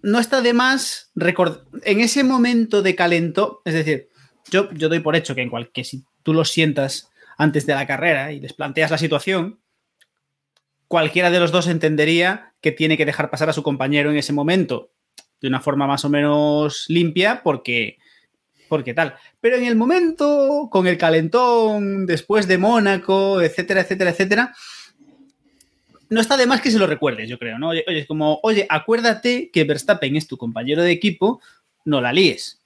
No 0.00 0.18
está 0.18 0.40
de 0.40 0.54
más 0.54 1.10
record- 1.14 1.64
en 1.82 2.00
ese 2.00 2.24
momento 2.24 2.82
de 2.82 2.94
calentó, 2.94 3.62
es 3.64 3.74
decir, 3.74 4.08
yo, 4.50 4.72
yo 4.72 4.88
doy 4.88 5.00
por 5.00 5.16
hecho 5.16 5.34
que 5.34 5.42
en 5.42 5.50
cual, 5.50 5.70
que 5.72 5.82
si 5.84 6.04
tú 6.22 6.32
lo 6.32 6.44
sientas 6.44 7.10
antes 7.36 7.66
de 7.66 7.74
la 7.74 7.86
carrera 7.86 8.32
y 8.32 8.40
les 8.40 8.52
planteas 8.52 8.92
la 8.92 8.98
situación, 8.98 9.60
cualquiera 10.88 11.30
de 11.30 11.38
los 11.38 11.52
dos 11.52 11.68
entendería 11.68 12.54
que 12.60 12.72
tiene 12.72 12.96
que 12.96 13.06
dejar 13.06 13.30
pasar 13.30 13.48
a 13.48 13.52
su 13.52 13.62
compañero 13.62 14.10
en 14.10 14.16
ese 14.16 14.32
momento 14.32 14.90
de 15.40 15.48
una 15.48 15.60
forma 15.60 15.86
más 15.86 16.04
o 16.04 16.08
menos 16.08 16.86
limpia 16.88 17.42
porque 17.42 17.98
porque 18.68 18.92
tal. 18.92 19.14
Pero 19.40 19.56
en 19.56 19.64
el 19.64 19.76
momento 19.76 20.68
con 20.70 20.86
el 20.86 20.98
calentón 20.98 22.04
después 22.04 22.46
de 22.46 22.58
Mónaco, 22.58 23.40
etcétera, 23.40 23.80
etcétera, 23.80 24.10
etcétera, 24.10 24.54
no 26.10 26.20
está 26.20 26.36
de 26.36 26.46
más 26.46 26.60
que 26.60 26.70
se 26.70 26.78
lo 26.78 26.86
recuerdes, 26.86 27.28
yo 27.28 27.38
creo, 27.38 27.58
¿no? 27.58 27.68
Oye, 27.68 27.84
oye, 27.86 28.06
como, 28.06 28.40
oye, 28.42 28.66
acuérdate 28.68 29.50
que 29.50 29.64
Verstappen 29.64 30.16
es 30.16 30.26
tu 30.26 30.36
compañero 30.36 30.82
de 30.82 30.92
equipo, 30.92 31.40
no 31.84 32.00
la 32.00 32.12
líes. 32.12 32.57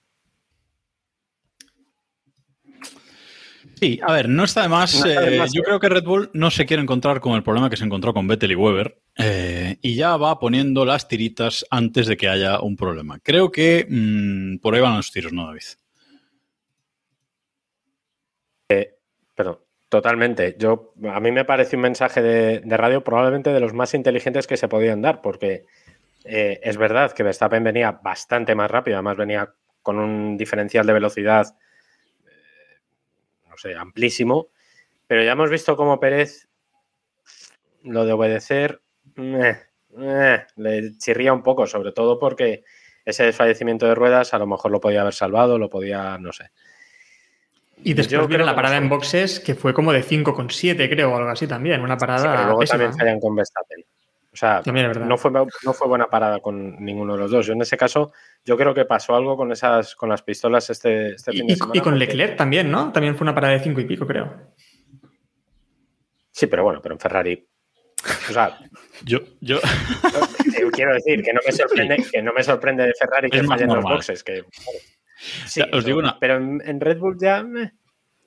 Sí, 3.82 3.98
a 4.00 4.12
ver, 4.12 4.28
no 4.28 4.44
está 4.44 4.62
de 4.62 4.68
más. 4.68 4.94
No 4.94 5.06
está 5.06 5.22
de 5.22 5.34
eh, 5.34 5.38
más, 5.40 5.52
yo 5.52 5.62
¿eh? 5.62 5.64
creo 5.64 5.80
que 5.80 5.88
Red 5.88 6.04
Bull 6.04 6.30
no 6.34 6.52
se 6.52 6.66
quiere 6.66 6.80
encontrar 6.80 7.18
con 7.18 7.32
el 7.32 7.42
problema 7.42 7.68
que 7.68 7.76
se 7.76 7.84
encontró 7.84 8.14
con 8.14 8.28
Vettel 8.28 8.52
y 8.52 8.54
Weber 8.54 8.96
eh, 9.18 9.76
y 9.82 9.96
ya 9.96 10.16
va 10.16 10.38
poniendo 10.38 10.84
las 10.84 11.08
tiritas 11.08 11.66
antes 11.68 12.06
de 12.06 12.16
que 12.16 12.28
haya 12.28 12.60
un 12.60 12.76
problema. 12.76 13.18
Creo 13.20 13.50
que 13.50 13.84
mm, 13.88 14.58
por 14.58 14.76
ahí 14.76 14.80
van 14.80 14.94
los 14.98 15.10
tiros, 15.10 15.32
¿no, 15.32 15.46
David? 15.46 15.62
Perdón, 19.34 19.58
totalmente. 19.88 20.54
Yo, 20.56 20.94
a 21.12 21.18
mí 21.18 21.32
me 21.32 21.44
parece 21.44 21.74
un 21.74 21.82
mensaje 21.82 22.22
de, 22.22 22.60
de 22.60 22.76
radio 22.76 23.02
probablemente 23.02 23.50
de 23.50 23.58
los 23.58 23.72
más 23.72 23.94
inteligentes 23.94 24.46
que 24.46 24.56
se 24.56 24.68
podían 24.68 25.02
dar, 25.02 25.20
porque 25.20 25.64
eh, 26.24 26.60
es 26.62 26.76
verdad 26.76 27.10
que 27.10 27.24
Verstappen 27.24 27.64
venía 27.64 27.90
bastante 27.90 28.54
más 28.54 28.70
rápido, 28.70 28.98
además 28.98 29.16
venía 29.16 29.52
con 29.82 29.98
un 29.98 30.36
diferencial 30.36 30.86
de 30.86 30.92
velocidad, 30.92 31.46
eh, 31.48 31.61
sé, 33.62 33.74
amplísimo, 33.76 34.48
pero 35.06 35.22
ya 35.22 35.32
hemos 35.32 35.50
visto 35.50 35.76
cómo 35.76 36.00
Pérez 36.00 36.48
lo 37.84 38.04
de 38.04 38.12
obedecer 38.12 38.80
eh, 39.16 39.58
eh, 39.98 40.44
le 40.56 40.96
chirría 40.98 41.32
un 41.32 41.42
poco, 41.42 41.66
sobre 41.66 41.92
todo 41.92 42.18
porque 42.18 42.64
ese 43.04 43.24
desfallecimiento 43.24 43.86
de 43.86 43.94
ruedas 43.94 44.32
a 44.34 44.38
lo 44.38 44.46
mejor 44.46 44.70
lo 44.70 44.80
podía 44.80 45.02
haber 45.02 45.14
salvado, 45.14 45.58
lo 45.58 45.68
podía, 45.68 46.18
no 46.18 46.32
sé. 46.32 46.50
Y 47.84 47.94
después 47.94 48.26
creo 48.28 48.46
la 48.46 48.54
parada 48.54 48.76
en 48.76 48.88
boxes 48.88 49.40
que 49.40 49.56
fue 49.56 49.74
como 49.74 49.92
de 49.92 50.04
5,7, 50.04 50.88
creo, 50.88 51.12
o 51.12 51.16
algo 51.16 51.30
así 51.30 51.48
también. 51.48 51.80
Una 51.82 51.96
Sí, 51.96 52.00
parada. 52.00 52.30
pero 52.32 52.44
luego 52.44 52.60
pésima. 52.60 52.78
también 52.78 52.98
fallan 52.98 53.20
con 53.20 53.34
Verstappen. 53.34 53.84
O 54.32 54.36
sea, 54.36 54.62
También 54.62 54.86
es 54.86 54.92
verdad. 54.96 55.06
no 55.08 55.18
fue, 55.18 55.30
no 55.30 55.72
fue 55.74 55.88
buena 55.88 56.06
parada 56.08 56.40
con 56.40 56.82
ninguno 56.82 57.12
de 57.14 57.18
los 57.20 57.30
dos. 57.30 57.44
Yo 57.46 57.52
en 57.52 57.60
ese 57.60 57.76
caso, 57.76 58.12
yo 58.44 58.56
creo 58.56 58.72
que 58.72 58.86
pasó 58.86 59.14
algo 59.14 59.36
con 59.36 59.52
esas, 59.52 59.94
con 59.94 60.08
las 60.08 60.22
pistolas 60.22 60.70
este, 60.70 61.14
este 61.16 61.34
Y, 61.34 61.38
fin 61.38 61.46
de 61.48 61.56
semana. 61.56 61.72
y 61.74 61.80
con 61.80 61.92
porque- 61.92 62.06
Leclerc 62.06 62.36
también, 62.36 62.70
¿no? 62.70 62.90
También 62.92 63.14
fue 63.14 63.24
una 63.26 63.34
parada 63.34 63.52
de 63.52 63.60
5 63.60 63.80
y 63.82 63.84
pico, 63.84 64.06
creo. 64.06 64.54
Sí, 66.30 66.46
pero 66.46 66.64
bueno, 66.64 66.80
pero 66.82 66.94
en 66.94 66.98
Ferrari. 67.00 67.46
O 68.30 68.32
sea, 68.32 68.58
Yo, 69.04 69.18
yo, 69.40 69.58
quiero 70.72 70.94
decir 70.94 71.22
que 71.22 71.32
no 71.32 71.40
me 71.44 71.52
sorprende, 71.52 72.04
que 72.10 72.22
no 72.22 72.32
me 72.32 72.42
sorprende 72.42 72.86
de 72.86 72.92
Ferrari 72.98 73.28
que 73.30 73.38
Es 73.38 73.46
fallen 73.46 73.66
los 73.66 73.76
normal. 73.76 73.94
boxes. 73.94 74.24
Que, 74.24 74.44
sí, 75.46 75.60
Ya, 75.60 75.76
os 75.76 75.84
digo 75.84 75.98
una- 75.98 76.18
Pero 76.18 76.36
en, 76.36 76.62
en 76.64 76.80
Red 76.80 76.98
Bull 76.98 77.16
ya. 77.20 77.40
eh, 77.40 77.72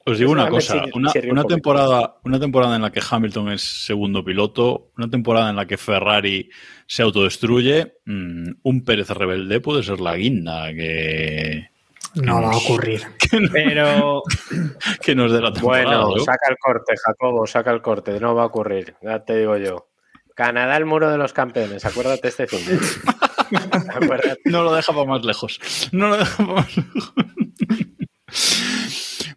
Os 0.07 0.19
digo 0.19 0.33
Eso 0.33 0.41
una 0.41 0.49
cosa, 0.49 0.85
una, 0.93 1.11
una 1.31 1.43
temporada, 1.45 2.17
una 2.23 2.39
temporada 2.39 2.75
en 2.75 2.83
la 2.83 2.91
que 2.91 3.01
Hamilton 3.09 3.53
es 3.53 3.85
segundo 3.85 4.23
piloto, 4.23 4.91
una 4.97 5.09
temporada 5.09 5.49
en 5.49 5.55
la 5.55 5.65
que 5.65 5.77
Ferrari 5.77 6.47
se 6.85 7.01
autodestruye, 7.01 7.97
mm, 8.05 8.49
un 8.61 8.83
Pérez 8.83 9.09
rebelde 9.09 9.59
puede 9.61 9.81
ser 9.81 9.99
la 9.99 10.15
guinda 10.15 10.71
que, 10.73 11.69
No 12.13 12.39
va 12.39 12.51
a 12.51 12.57
ocurrir. 12.57 13.01
Pero 13.51 14.21
que 15.01 15.15
nos 15.15 15.31
dé 15.31 15.41
la 15.41 15.51
temporada. 15.51 16.03
Bueno, 16.03 16.15
¿no? 16.15 16.23
saca 16.23 16.51
el 16.51 16.57
corte, 16.59 16.93
Jacobo, 17.03 17.47
saca 17.47 17.71
el 17.71 17.81
corte. 17.81 18.19
No 18.19 18.35
va 18.35 18.43
a 18.43 18.47
ocurrir, 18.47 18.95
ya 19.01 19.25
te 19.25 19.37
digo 19.37 19.57
yo. 19.57 19.87
Canadá, 20.35 20.77
el 20.77 20.85
muro 20.85 21.09
de 21.09 21.17
los 21.17 21.33
campeones. 21.33 21.83
Acuérdate 21.83 22.27
este 22.27 22.45
fin. 22.45 22.59
Acuérdate. 23.89 24.41
No 24.45 24.61
lo 24.61 24.71
deja 24.71 24.93
para 24.93 25.05
más 25.05 25.25
lejos. 25.25 25.59
No 25.91 26.09
lo 26.09 26.17
deja 26.17 26.45
para 26.45 26.61
más 26.61 26.77
lejos. 26.77 27.13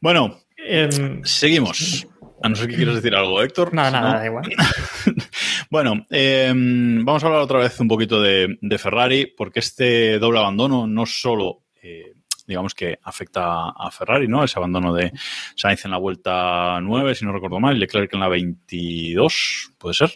bueno, 0.03 0.41
Em, 0.69 1.23
seguimos. 1.25 2.07
A 2.43 2.49
no 2.49 2.55
ser 2.55 2.69
que 2.69 2.77
quieras 2.77 2.95
decir 2.97 3.15
algo, 3.15 3.43
Héctor. 3.43 3.75
nada, 3.75 3.89
Si 3.89 3.95
nada, 3.95 4.13
no- 4.13 4.19
da 4.19 4.27
igual. 4.27 4.45
Bueno, 5.71 6.07
eh, 6.11 6.51
vamos 6.55 7.23
a 7.23 7.27
hablar 7.27 7.43
otra 7.43 7.59
vez 7.59 7.79
un 7.81 7.89
poquito 7.89 8.23
de, 8.23 8.57
de 8.61 8.79
Ferrari, 8.79 9.27
porque 9.37 9.59
este 9.61 10.19
doble 10.19 10.39
abandono 10.39 10.87
no 10.87 11.05
solo, 11.05 11.65
eh, 11.83 12.15
digamos 12.47 12.75
que 12.75 12.99
afecta 13.03 13.69
a 13.71 13.91
Ferrari, 13.91 14.29
¿no? 14.29 14.45
Ese 14.45 14.59
abandono 14.59 14.95
de 14.95 15.13
Sainz 15.57 15.85
en 15.85 15.91
la 15.91 15.99
vuelta 15.99 16.81
9, 16.81 17.15
si 17.15 17.27
no 17.27 17.33
recuerdo 17.33 17.61
mal, 17.61 17.77
y 17.77 17.81
Leclerc 17.81 18.13
en 18.15 18.21
la 18.21 18.29
22, 18.29 19.73
puede 19.79 19.95
ser. 19.95 20.11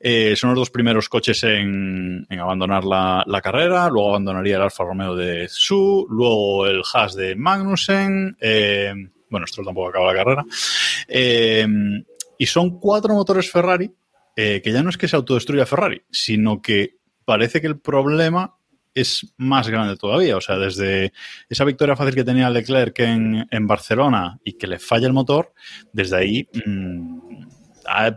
Eh, 0.00 0.34
son 0.34 0.50
los 0.50 0.58
dos 0.58 0.70
primeros 0.70 1.08
coches 1.08 1.44
en, 1.44 2.26
en 2.28 2.38
abandonar 2.40 2.84
la, 2.84 3.22
la 3.26 3.40
carrera, 3.40 3.88
luego 3.88 4.08
abandonaría 4.10 4.56
el 4.56 4.62
Alfa 4.62 4.82
Romeo 4.84 5.14
de 5.14 5.46
Su, 5.48 6.06
luego 6.10 6.66
el 6.66 6.82
Haas 6.94 7.14
de 7.14 7.36
Magnussen, 7.36 8.36
eh, 8.40 8.92
bueno, 9.30 9.46
esto 9.46 9.62
tampoco 9.62 9.88
acaba 9.88 10.12
la 10.12 10.18
carrera. 10.18 10.44
Eh, 11.08 11.66
y 12.38 12.46
son 12.46 12.78
cuatro 12.78 13.14
motores 13.14 13.50
Ferrari 13.50 13.90
eh, 14.36 14.62
que 14.62 14.72
ya 14.72 14.82
no 14.82 14.90
es 14.90 14.96
que 14.96 15.08
se 15.08 15.16
autodestruya 15.16 15.66
Ferrari, 15.66 16.02
sino 16.10 16.62
que 16.62 16.96
parece 17.24 17.60
que 17.60 17.66
el 17.66 17.78
problema 17.78 18.56
es 18.94 19.34
más 19.36 19.68
grande 19.68 19.96
todavía. 19.96 20.36
O 20.36 20.40
sea, 20.40 20.56
desde 20.56 21.12
esa 21.48 21.64
victoria 21.64 21.96
fácil 21.96 22.14
que 22.14 22.24
tenía 22.24 22.48
Leclerc 22.50 22.98
en, 23.00 23.46
en 23.50 23.66
Barcelona 23.66 24.38
y 24.44 24.54
que 24.54 24.66
le 24.66 24.78
falla 24.78 25.06
el 25.06 25.12
motor, 25.12 25.52
desde 25.92 26.16
ahí 26.16 26.48
mm, 26.64 27.48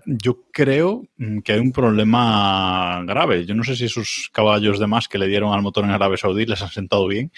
yo 0.06 0.44
creo 0.52 1.04
mm, 1.18 1.40
que 1.40 1.54
hay 1.54 1.60
un 1.60 1.72
problema 1.72 3.04
grave. 3.06 3.46
Yo 3.46 3.56
no 3.56 3.64
sé 3.64 3.76
si 3.76 3.86
esos 3.86 4.30
caballos 4.32 4.80
de 4.80 4.88
más 4.88 5.08
que 5.08 5.18
le 5.18 5.28
dieron 5.28 5.54
al 5.54 5.62
motor 5.62 5.84
en 5.84 5.92
Arabia 5.92 6.18
Saudí 6.18 6.46
les 6.46 6.62
han 6.62 6.70
sentado 6.70 7.08
bien, 7.08 7.32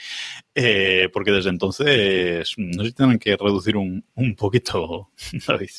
eh, 0.54 1.10
porque 1.13 1.32
desde 1.32 1.50
entonces 1.50 2.54
no 2.58 2.84
sé 2.84 2.89
si 2.89 2.95
tienen 2.95 3.19
que 3.19 3.38
reducir 3.38 3.78
un, 3.78 4.04
un 4.15 4.36
poquito, 4.36 5.10
David. 5.48 5.69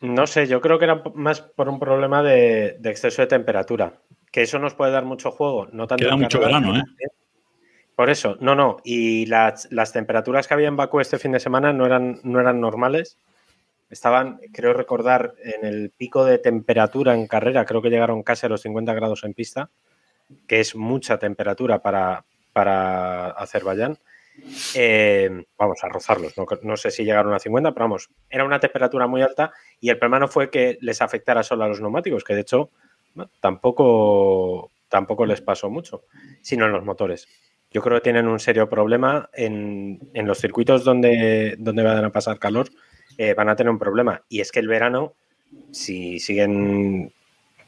No 0.00 0.26
sé, 0.26 0.46
yo 0.46 0.60
creo 0.60 0.78
que 0.78 0.84
era 0.84 1.02
más 1.14 1.40
por 1.40 1.68
un 1.68 1.78
problema 1.78 2.22
de, 2.22 2.76
de 2.78 2.90
exceso 2.90 3.22
de 3.22 3.28
temperatura. 3.28 4.00
Que 4.30 4.42
eso 4.42 4.58
nos 4.58 4.74
puede 4.74 4.92
dar 4.92 5.04
mucho 5.04 5.30
juego. 5.30 5.66
No 5.72 5.86
tanto 5.86 6.04
Queda 6.04 6.16
mucho 6.16 6.38
verano, 6.38 6.76
¿eh? 6.76 6.82
Por 7.94 8.10
eso, 8.10 8.36
no, 8.40 8.54
no. 8.54 8.76
Y 8.84 9.24
las, 9.26 9.68
las 9.70 9.92
temperaturas 9.92 10.46
que 10.46 10.52
había 10.52 10.68
en 10.68 10.76
Bakú 10.76 11.00
este 11.00 11.18
fin 11.18 11.32
de 11.32 11.40
semana 11.40 11.72
no 11.72 11.86
eran, 11.86 12.20
no 12.24 12.38
eran 12.38 12.60
normales. 12.60 13.18
Estaban, 13.88 14.40
creo 14.52 14.72
recordar, 14.72 15.34
en 15.42 15.64
el 15.64 15.90
pico 15.90 16.24
de 16.24 16.38
temperatura 16.38 17.14
en 17.14 17.26
carrera, 17.26 17.64
creo 17.64 17.82
que 17.82 17.90
llegaron 17.90 18.22
casi 18.22 18.46
a 18.46 18.48
los 18.48 18.62
50 18.62 18.92
grados 18.94 19.22
en 19.24 19.34
pista, 19.34 19.70
que 20.46 20.60
es 20.60 20.74
mucha 20.74 21.18
temperatura 21.18 21.80
para, 21.80 22.24
para 22.52 23.30
Azerbaiyán. 23.30 23.98
Eh, 24.74 25.44
vamos 25.58 25.82
a 25.82 25.88
rozarlos, 25.88 26.34
no, 26.62 26.76
sé 26.76 26.90
si 26.90 27.04
llegaron 27.04 27.32
a 27.32 27.38
50, 27.38 27.72
pero 27.72 27.84
vamos, 27.84 28.10
era 28.28 28.44
una 28.44 28.60
temperatura 28.60 29.06
muy 29.06 29.22
alta 29.22 29.52
y 29.80 29.88
el 29.88 29.98
problema 29.98 30.18
no 30.18 30.28
fue 30.28 30.50
que 30.50 30.76
les 30.82 31.00
afectara 31.00 31.42
solo 31.42 31.64
a 31.64 31.68
los 31.68 31.80
neumáticos, 31.80 32.22
que 32.22 32.34
de 32.34 32.42
hecho 32.42 32.70
tampoco, 33.40 34.72
tampoco 34.88 35.24
les 35.24 35.40
pasó 35.40 35.70
mucho, 35.70 36.04
sino 36.42 36.66
en 36.66 36.72
los 36.72 36.84
motores. 36.84 37.26
yo 37.70 37.80
creo 37.80 37.96
que 37.96 38.04
tienen 38.04 38.28
un 38.28 38.38
serio 38.38 38.68
problema 38.68 39.30
en, 39.32 40.00
en 40.12 40.26
los 40.26 40.38
circuitos 40.38 40.84
donde, 40.84 41.56
donde 41.58 41.82
van 41.82 42.04
a 42.04 42.12
pasar 42.12 42.38
calor, 42.38 42.68
eh, 43.18 43.34
van 43.34 43.48
a 43.48 43.56
tener 43.56 43.70
un 43.70 43.78
problema. 43.78 44.22
Y 44.28 44.40
es 44.40 44.52
que 44.52 44.60
el 44.60 44.68
verano, 44.68 45.14
si 45.70 46.18
siguen 46.18 47.12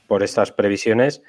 por 0.06 0.22
estas 0.22 0.52
previsiones, 0.52 1.22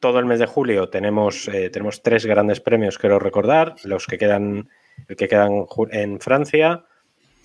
todo 0.00 0.18
el 0.18 0.26
mes 0.26 0.38
de 0.38 0.46
julio 0.46 0.88
tenemos, 0.88 1.48
eh, 1.48 1.70
tenemos 1.70 2.02
tres 2.02 2.26
grandes 2.26 2.60
premios, 2.60 2.98
quiero 2.98 3.18
recordar, 3.18 3.74
los 3.84 4.06
que 4.06 4.18
quedan, 4.18 4.68
el 5.08 5.16
que 5.16 5.28
quedan 5.28 5.66
en 5.90 6.20
Francia 6.20 6.84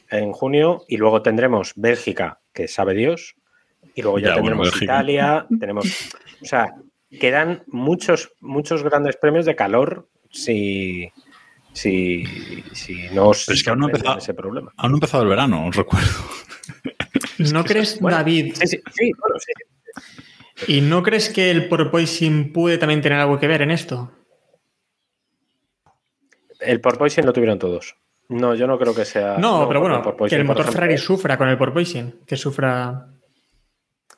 en 0.10 0.32
junio, 0.32 0.84
y 0.88 0.98
luego 0.98 1.24
tendremos 1.24 1.74
Bélgica, 1.76 2.40
que 2.54 2.68
sabe 2.68 2.94
Dios, 2.94 3.36
y 3.96 4.02
luego 4.04 4.20
ya, 4.20 4.36
tendremos. 4.36 4.82
Italia, 4.82 5.48
tenemos, 5.60 6.14
o 6.42 6.46
sea, 6.46 6.76
quedan 7.20 7.64
muchos, 7.68 8.34
muchos 8.40 8.84
grandes 8.84 9.18
premios 9.18 9.46
de 9.46 9.56
calor 9.56 10.08
si, 10.30 11.12
si, 11.74 12.24
si 12.74 13.10
no 13.14 13.30
os 13.30 13.46
Pero 13.46 13.56
es 13.56 13.64
que 13.64 13.70
aún 13.70 13.80
no 13.80 13.86
empezado- 13.88 14.18
ese 14.20 14.34
problema. 14.34 14.72
Aún 14.78 14.92
no 14.92 14.96
ha 14.96 15.00
empezado 15.00 15.24
el 15.24 15.30
verano, 15.30 15.68
os 15.68 15.76
recuerdo. 15.76 16.08
¿No 17.54 17.64
crees, 17.64 18.00
Bueno, 18.00 18.18
David, 18.18 18.54
Sí, 18.56 18.68
sí, 18.68 18.78
sí, 18.92 19.12
bueno, 19.20 19.36
sí. 19.40 20.72
y 20.78 20.82
no 20.82 21.04
crees 21.04 21.30
que 21.30 21.52
el 21.52 21.68
porpoising 21.68 22.54
puede 22.54 22.78
también 22.78 23.02
tener 23.02 23.20
algo 23.20 23.40
que 23.40 23.48
ver 23.48 23.62
en 23.64 23.72
esto? 23.72 24.12
El 26.60 26.80
porpoising 26.80 27.26
lo 27.26 27.34
tuvieron 27.34 27.60
todos. 27.60 27.96
No, 28.30 28.56
yo 28.56 28.68
no 28.68 28.80
creo 28.80 28.96
que 28.96 29.04
sea. 29.04 29.38
No, 29.38 29.68
pero 29.68 29.82
porque 29.82 30.00
bueno, 30.00 30.28
que 30.30 30.36
el 30.36 30.46
motor 30.46 30.62
ejemplo, 30.62 30.72
Ferrari 30.82 30.98
sufra 30.98 31.38
con 31.38 31.50
el 31.50 31.58
porpoising, 31.58 32.22
que 32.26 32.38
sufra... 32.38 33.08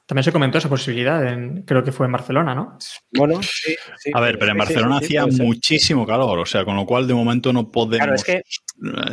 También 0.06 0.24
se 0.24 0.32
comentó 0.32 0.60
esa 0.60 0.70
posibilidad, 0.70 1.26
en- 1.26 1.64
creo 1.64 1.84
que 1.84 1.92
fue 1.92 2.06
en 2.06 2.12
Barcelona, 2.12 2.54
¿no? 2.54 2.78
Bueno, 3.12 3.42
sí, 3.42 3.76
sí, 3.98 4.12
A 4.14 4.22
ver, 4.22 4.38
pero 4.38 4.52
en 4.52 4.58
Barcelona 4.60 5.00
sí, 5.00 5.08
sí, 5.08 5.18
hacía 5.18 5.44
muchísimo 5.44 6.06
calor, 6.06 6.38
o 6.40 6.46
sea, 6.46 6.64
con 6.64 6.76
lo 6.76 6.86
cual 6.86 7.08
de 7.08 7.16
momento 7.16 7.52
no 7.52 7.72
podemos. 7.72 7.98
Claro, 7.98 8.16
es 8.16 8.24
que- 8.24 8.44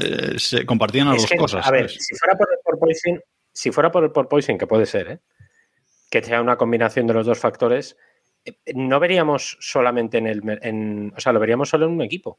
eh, 0.00 0.38
se 0.38 0.66
compartían 0.66 1.09
las 1.09 1.16
dos 1.22 1.31
que, 1.31 1.37
cosas. 1.38 1.66
A 1.66 1.70
ver, 1.70 1.88
¿sabes? 1.88 2.05
si 2.05 2.14
fuera 2.16 2.37
por 2.37 2.48
el 2.52 2.59
porpoising, 2.62 3.20
si 3.52 3.70
fuera 3.70 3.90
por 3.90 4.05
el 4.05 4.11
porpoising, 4.12 4.59
que 4.59 4.66
puede 4.66 4.85
ser, 4.87 5.09
¿eh? 5.11 5.18
que 6.11 6.22
sea 6.22 6.42
una 6.42 6.57
combinación 6.57 7.07
de 7.07 7.14
los 7.14 7.24
dos 7.24 7.38
factores, 7.38 7.96
eh, 8.44 8.52
no 8.74 9.00
veríamos 9.00 9.57
solamente 9.61 10.18
en 10.18 10.26
el. 10.26 10.42
En, 10.61 11.12
o 11.16 11.20
sea, 11.20 11.33
lo 11.33 11.40
veríamos 11.40 11.70
solo 11.70 11.87
en 11.87 11.92
un 11.92 12.02
equipo. 12.02 12.38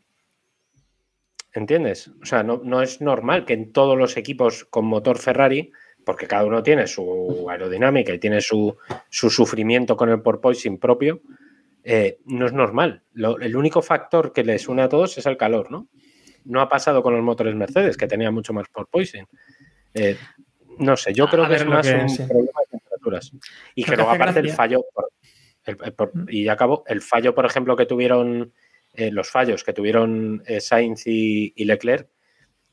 ¿Entiendes? 1.54 2.12
O 2.22 2.26
sea, 2.26 2.44
no, 2.44 2.62
no 2.64 2.82
es 2.84 3.02
normal 3.02 3.46
que 3.46 3.54
en 3.54 3.72
todos 3.74 3.98
los 3.98 4.16
equipos 4.18 4.66
con 4.66 4.86
motor 4.86 5.18
Ferrari, 5.18 5.72
porque 6.06 6.28
cada 6.28 6.46
uno 6.46 6.62
tiene 6.64 6.88
su 6.88 7.48
aerodinámica 7.50 8.14
y 8.14 8.20
tiene 8.20 8.42
su, 8.42 8.76
su 9.10 9.30
sufrimiento 9.30 9.96
con 9.96 10.10
el 10.10 10.22
porpoising 10.22 10.78
propio, 10.80 11.22
eh, 11.84 12.20
no 12.26 12.46
es 12.46 12.54
normal. 12.54 13.04
Lo- 13.14 13.40
el 13.40 13.56
único 13.56 13.82
factor 13.82 14.32
que 14.34 14.44
les 14.44 14.68
une 14.68 14.82
a 14.84 14.90
todos 14.90 15.18
es 15.18 15.26
el 15.26 15.38
calor, 15.38 15.72
¿no? 15.72 15.88
No 16.46 16.62
ha 16.62 16.70
pasado 16.70 17.02
con 17.04 17.14
los 17.14 17.24
motores 17.24 17.56
Mercedes, 17.56 17.96
que 17.98 18.08
tenía 18.08 18.32
mucho 18.32 18.54
más 18.54 18.68
porpoising. 18.70 19.26
Eh, 19.94 20.18
no 20.80 20.98
sé, 20.98 21.14
yo 21.14 21.26
A 21.26 21.30
creo 21.30 21.48
que 21.48 21.56
es 21.56 21.66
más 21.66 21.88
que- 21.88 21.96
un 21.96 22.10
sí. 22.10 22.24
problema 22.24 22.60
de 22.66 22.78
temperaturas. 22.80 23.32
Y 23.76 23.82
Lo 23.82 23.90
que 23.90 23.96
luego, 23.96 24.12
aparte, 24.12 24.40
el 24.40 24.50
fallo. 24.50 24.84
por- 24.94 25.10
el- 25.66 25.78
el 25.84 25.94
por- 25.94 26.12
y 26.30 26.44
ya 26.44 26.54
acabo, 26.54 26.84
el 26.88 27.02
fallo, 27.02 27.34
por 27.34 27.46
ejemplo, 27.46 27.76
que 27.76 27.86
tuvieron. 27.86 28.52
eh, 28.96 29.10
los 29.10 29.28
fallos 29.32 29.64
que 29.64 29.74
tuvieron 29.74 30.44
eh, 30.46 30.60
Sainz 30.62 31.08
y, 31.08 31.52
y 31.56 31.66
Leclerc. 31.66 32.08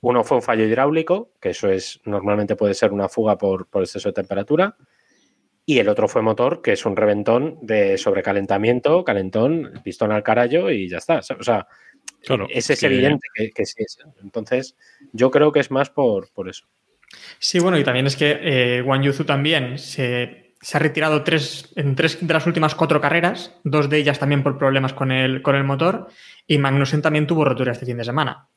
Uno 0.02 0.24
fue 0.24 0.38
un 0.38 0.42
fallo 0.42 0.64
hidráulico, 0.64 1.32
que 1.40 1.50
eso 1.50 1.68
es 1.68 2.00
normalmente 2.04 2.56
puede 2.56 2.74
ser 2.74 2.92
una 2.92 3.08
fuga 3.08 3.36
por, 3.36 3.66
por 3.68 3.82
exceso 3.82 4.08
de 4.08 4.14
temperatura. 4.14 4.76
Y 5.66 5.78
el 5.78 5.88
otro 5.88 6.08
fue 6.08 6.22
motor, 6.22 6.62
que 6.62 6.72
es 6.72 6.84
un 6.86 6.96
reventón 6.96 7.58
de 7.62 7.96
sobrecalentamiento, 7.98 9.04
calentón, 9.04 9.72
pistón 9.84 10.10
al 10.10 10.22
carallo 10.22 10.70
y 10.70 10.88
ya 10.88 10.98
está. 10.98 11.18
O 11.18 11.42
sea, 11.42 11.66
Claro, 12.22 12.46
ese 12.50 12.72
es 12.72 12.80
que- 12.80 12.86
evidente 12.86 13.26
que, 13.34 13.50
que 13.50 13.66
sí 13.66 13.82
es. 13.82 13.98
Entonces, 14.22 14.76
yo 15.12 15.30
creo 15.30 15.52
que 15.52 15.60
es 15.60 15.70
más 15.70 15.90
por, 15.90 16.30
por 16.32 16.48
eso. 16.48 16.66
Sí, 17.38 17.58
bueno, 17.58 17.78
y 17.78 17.84
también 17.84 18.06
es 18.06 18.16
que 18.16 18.38
eh, 18.40 18.82
Wang 18.82 19.02
Yuzu 19.02 19.24
también 19.24 19.78
se, 19.78 20.54
se 20.60 20.76
ha 20.76 20.80
retirado 20.80 21.24
tres, 21.24 21.72
en 21.76 21.94
tres 21.94 22.26
de 22.26 22.32
las 22.32 22.46
últimas 22.46 22.74
cuatro 22.74 23.00
carreras, 23.00 23.58
dos 23.64 23.88
de 23.88 23.98
ellas 23.98 24.18
también 24.18 24.42
por 24.42 24.58
problemas 24.58 24.92
con 24.92 25.10
el, 25.12 25.42
con 25.42 25.56
el 25.56 25.64
motor, 25.64 26.08
y 26.46 26.58
Magnussen 26.58 27.02
también 27.02 27.26
tuvo 27.26 27.44
rotura 27.44 27.72
este 27.72 27.86
fin 27.86 27.96
de 27.96 28.04
semana. 28.04 28.48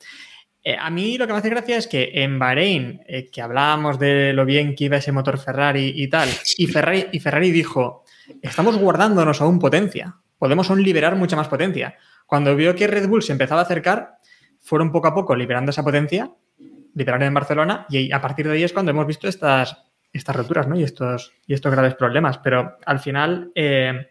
Eh, 0.64 0.78
a 0.80 0.90
mí 0.90 1.18
lo 1.18 1.28
que 1.28 1.34
me 1.34 1.40
hace 1.40 1.50
gracia 1.50 1.78
es 1.78 1.88
que 1.88 2.12
en 2.14 2.40
Bahrein, 2.40 3.02
eh, 3.06 3.30
que 3.30 3.42
hablábamos 3.42 4.00
de 4.00 4.32
lo 4.34 4.46
bien 4.46 4.76
que 4.76 4.86
iba 4.86 4.98
ese 4.98 5.12
motor 5.12 5.38
Ferrari 5.38 5.92
y 5.96 6.08
tal, 6.08 6.30
y 6.58 6.68
Ferrari, 6.68 7.08
y 7.12 7.20
Ferrari 7.20 7.52
dijo, 7.52 8.06
estamos 8.42 8.78
guardándonos 8.78 9.42
aún 9.42 9.60
potencia, 9.60 10.16
podemos 10.38 10.70
aún 10.70 10.82
liberar 10.82 11.18
mucha 11.18 11.36
más 11.36 11.50
potencia. 11.50 11.98
Cuando 12.26 12.56
vio 12.56 12.76
que 12.76 12.88
Red 12.88 13.10
Bull 13.10 13.24
se 13.24 13.34
empezaba 13.34 13.62
a 13.62 13.66
acercar, 13.66 14.20
fueron 14.60 14.92
poco 14.92 15.08
a 15.08 15.14
poco 15.14 15.36
liberando 15.36 15.72
esa 15.72 15.84
potencia, 15.84 16.32
liberaron 16.96 17.28
en 17.28 17.34
Barcelona, 17.34 17.86
y 17.90 18.12
a 18.14 18.22
partir 18.22 18.48
de 18.48 18.54
ahí 18.54 18.64
es 18.64 18.72
cuando 18.72 18.92
hemos 18.92 19.06
visto 19.06 19.28
estas, 19.28 19.84
estas 20.14 20.36
roturas 20.36 20.68
¿no? 20.68 20.80
y, 20.80 20.84
estos, 20.84 21.34
y 21.46 21.54
estos 21.54 21.74
graves 21.74 21.96
problemas. 21.96 22.38
Pero 22.38 22.78
al 22.86 23.00
final, 23.00 23.52
eh, 23.56 24.08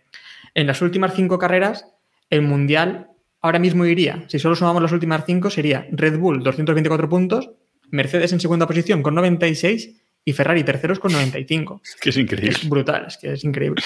en 0.55 0.67
las 0.67 0.83
últimas 0.83 1.15
cinco 1.15 1.39
carreras, 1.39 1.87
el 2.29 2.43
Mundial 2.43 3.12
ahora 3.43 3.59
mismo 3.59 3.85
iría, 3.85 4.25
si 4.29 4.39
solo 4.39 4.57
sumamos 4.57 4.81
las 4.83 4.93
últimas 4.93 5.25
cinco, 5.27 5.51
sería 5.51 5.87
Red 5.91 6.19
Bull 6.19 6.43
224 6.43 7.09
puntos, 7.09 7.51
Mercedes 7.91 8.33
en 8.33 8.41
segunda 8.41 8.67
posición 8.67 9.03
con 9.03 9.15
96 9.15 10.03
y 10.25 10.33
Ferrari 10.33 10.63
terceros 10.63 10.99
con 10.99 11.13
95. 11.13 11.83
Que 12.01 12.11
es 12.11 12.17
increíble. 12.17 12.51
Es 12.51 12.69
brutal, 12.69 13.07
es 13.09 13.19
que 13.19 13.33
es 13.33 13.45
increíble. 13.45 13.83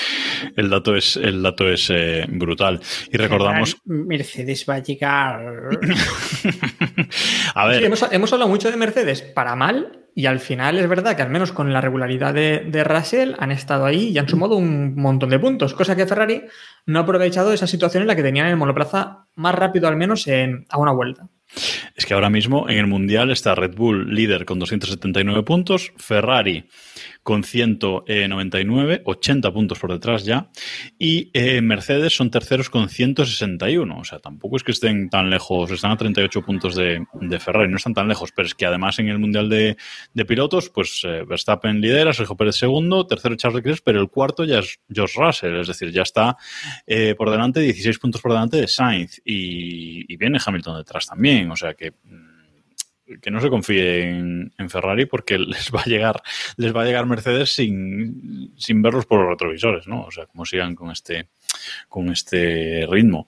El 0.54 0.68
dato 0.68 0.94
es, 0.94 1.16
el 1.16 1.42
dato 1.42 1.68
es 1.68 1.90
eh, 1.90 2.26
brutal. 2.28 2.80
Y 3.10 3.16
recordamos. 3.16 3.78
Mercedes 3.84 4.66
va 4.68 4.74
a 4.74 4.78
llegar. 4.80 5.40
A 7.54 7.66
ver, 7.66 7.78
Sí, 7.78 7.84
hemos, 7.84 8.06
hemos 8.12 8.32
hablado 8.32 8.50
mucho 8.50 8.70
de 8.70 8.76
Mercedes 8.76 9.22
para 9.22 9.56
mal 9.56 10.05
y 10.18 10.24
al 10.24 10.40
final 10.40 10.79
es 10.79 10.88
verdad 10.88 11.14
que 11.14 11.20
al 11.20 11.29
menos 11.29 11.52
con 11.52 11.74
la 11.74 11.83
regularidad 11.83 12.33
de, 12.33 12.64
de 12.66 12.85
Russell 12.85 13.35
han 13.38 13.50
estado 13.52 13.85
ahí 13.85 14.09
y 14.09 14.18
han 14.18 14.26
sumado 14.26 14.57
un 14.57 14.96
montón 14.96 15.29
de 15.29 15.38
puntos, 15.38 15.74
cosa 15.74 15.94
que 15.94 16.07
Ferrari 16.07 16.42
no 16.87 16.98
ha 16.98 17.02
aprovechado 17.02 17.52
esa 17.52 17.66
situación 17.66 18.00
en 18.00 18.07
la 18.07 18.16
que 18.16 18.22
tenían 18.22 18.46
el 18.46 18.57
monoplaza 18.57 19.26
más 19.35 19.55
rápido 19.55 19.88
al 19.88 19.96
menos 19.96 20.26
en, 20.26 20.64
a 20.70 20.79
una 20.79 20.92
vuelta. 20.92 21.29
Es 21.94 22.07
que 22.07 22.14
ahora 22.14 22.31
mismo 22.31 22.66
en 22.70 22.79
el 22.79 22.87
Mundial 22.87 23.31
está 23.31 23.55
Red 23.55 23.76
Bull 23.76 24.14
líder 24.14 24.46
con 24.46 24.59
279 24.59 25.42
puntos, 25.42 25.92
Ferrari 25.98 26.64
con 27.26 27.42
199, 27.42 29.02
80 29.04 29.52
puntos 29.52 29.80
por 29.80 29.90
detrás 29.90 30.24
ya, 30.24 30.48
y 30.96 31.32
eh, 31.34 31.60
Mercedes 31.60 32.14
son 32.14 32.30
terceros 32.30 32.70
con 32.70 32.88
161. 32.88 33.98
O 33.98 34.04
sea, 34.04 34.20
tampoco 34.20 34.56
es 34.56 34.62
que 34.62 34.70
estén 34.70 35.10
tan 35.10 35.28
lejos, 35.28 35.72
están 35.72 35.90
a 35.90 35.96
38 35.96 36.42
puntos 36.42 36.76
de, 36.76 37.04
de 37.14 37.40
Ferrari, 37.40 37.68
no 37.68 37.78
están 37.78 37.94
tan 37.94 38.06
lejos, 38.06 38.30
pero 38.30 38.46
es 38.46 38.54
que 38.54 38.64
además 38.64 39.00
en 39.00 39.08
el 39.08 39.18
Mundial 39.18 39.48
de, 39.48 39.76
de 40.14 40.24
pilotos, 40.24 40.70
pues 40.70 41.02
eh, 41.02 41.24
Verstappen 41.28 41.80
lidera, 41.80 42.12
Sergio 42.12 42.36
Pérez 42.36 42.54
segundo, 42.54 43.08
tercero 43.08 43.34
Charles 43.34 43.56
Leclerc, 43.56 43.80
pero 43.84 44.00
el 44.00 44.08
cuarto 44.08 44.44
ya 44.44 44.60
es 44.60 44.78
George 44.88 45.20
Russell, 45.20 45.56
es 45.56 45.66
decir, 45.66 45.90
ya 45.90 46.02
está 46.02 46.36
eh, 46.86 47.16
por 47.18 47.28
delante, 47.28 47.58
16 47.58 47.98
puntos 47.98 48.20
por 48.20 48.30
delante 48.30 48.58
de 48.58 48.68
Sainz, 48.68 49.20
y, 49.24 50.12
y 50.12 50.16
viene 50.16 50.38
Hamilton 50.46 50.76
detrás 50.76 51.06
también, 51.06 51.50
o 51.50 51.56
sea 51.56 51.74
que 51.74 51.90
mm, 51.90 52.25
que 53.20 53.30
no 53.30 53.40
se 53.40 53.50
confíe 53.50 54.08
en, 54.08 54.52
Ferrari 54.68 55.06
porque 55.06 55.38
les 55.38 55.70
va 55.72 55.82
a 55.82 55.88
llegar 55.88 56.22
les 56.56 56.74
va 56.74 56.82
a 56.82 56.84
llegar 56.84 57.06
Mercedes 57.06 57.54
sin, 57.54 58.52
sin 58.56 58.82
verlos 58.82 59.06
por 59.06 59.20
los 59.20 59.30
retrovisores, 59.30 59.86
¿no? 59.86 60.02
O 60.02 60.10
sea, 60.10 60.26
como 60.26 60.44
sigan 60.44 60.74
con 60.74 60.90
este 60.90 61.28
con 61.88 62.10
este 62.10 62.86
ritmo. 62.88 63.26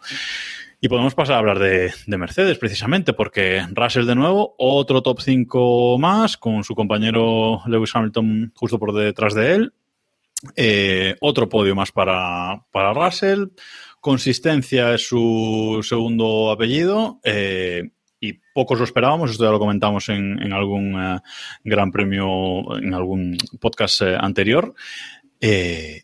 Y 0.80 0.88
podemos 0.88 1.14
pasar 1.14 1.36
a 1.36 1.38
hablar 1.38 1.58
de, 1.58 1.92
de 2.06 2.18
Mercedes 2.18 2.56
precisamente, 2.56 3.12
porque 3.12 3.66
Russell 3.72 4.06
de 4.06 4.14
nuevo, 4.14 4.54
otro 4.58 5.02
top 5.02 5.20
5 5.20 5.98
más, 5.98 6.36
con 6.36 6.62
su 6.62 6.76
compañero 6.76 7.62
Lewis 7.66 7.90
Hamilton 7.94 8.52
justo 8.54 8.78
por 8.78 8.94
detrás 8.94 9.34
de 9.34 9.54
él. 9.54 9.72
Eh, 10.54 11.16
otro 11.20 11.48
podio 11.48 11.74
más 11.74 11.90
para, 11.90 12.64
para 12.70 12.92
Russell. 12.92 13.46
Consistencia 14.00 14.94
es 14.94 15.08
su 15.08 15.80
segundo 15.82 16.52
apellido. 16.52 17.18
eh, 17.24 17.90
y 18.20 18.40
pocos 18.52 18.78
lo 18.78 18.84
esperábamos, 18.84 19.30
esto 19.30 19.44
ya 19.44 19.50
lo 19.50 19.58
comentamos 19.58 20.08
en, 20.08 20.42
en 20.42 20.52
algún 20.52 21.00
eh, 21.00 21.20
gran 21.64 21.92
premio, 21.92 22.76
en 22.76 22.94
algún 22.94 23.36
podcast 23.60 24.02
eh, 24.02 24.16
anterior. 24.18 24.74
Eh, 25.40 26.02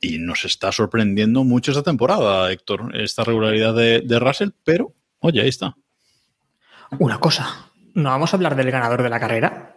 y 0.00 0.18
nos 0.18 0.44
está 0.44 0.70
sorprendiendo 0.70 1.42
mucho 1.42 1.72
esta 1.72 1.82
temporada, 1.82 2.52
Héctor, 2.52 2.94
esta 2.96 3.24
regularidad 3.24 3.74
de, 3.74 4.02
de 4.02 4.18
Russell, 4.18 4.50
pero 4.62 4.94
oye, 5.20 5.40
ahí 5.40 5.48
está. 5.48 5.76
Una 6.98 7.18
cosa, 7.18 7.70
¿no 7.94 8.10
vamos 8.10 8.32
a 8.32 8.36
hablar 8.36 8.54
del 8.54 8.70
ganador 8.70 9.02
de 9.02 9.10
la 9.10 9.18
carrera? 9.18 9.76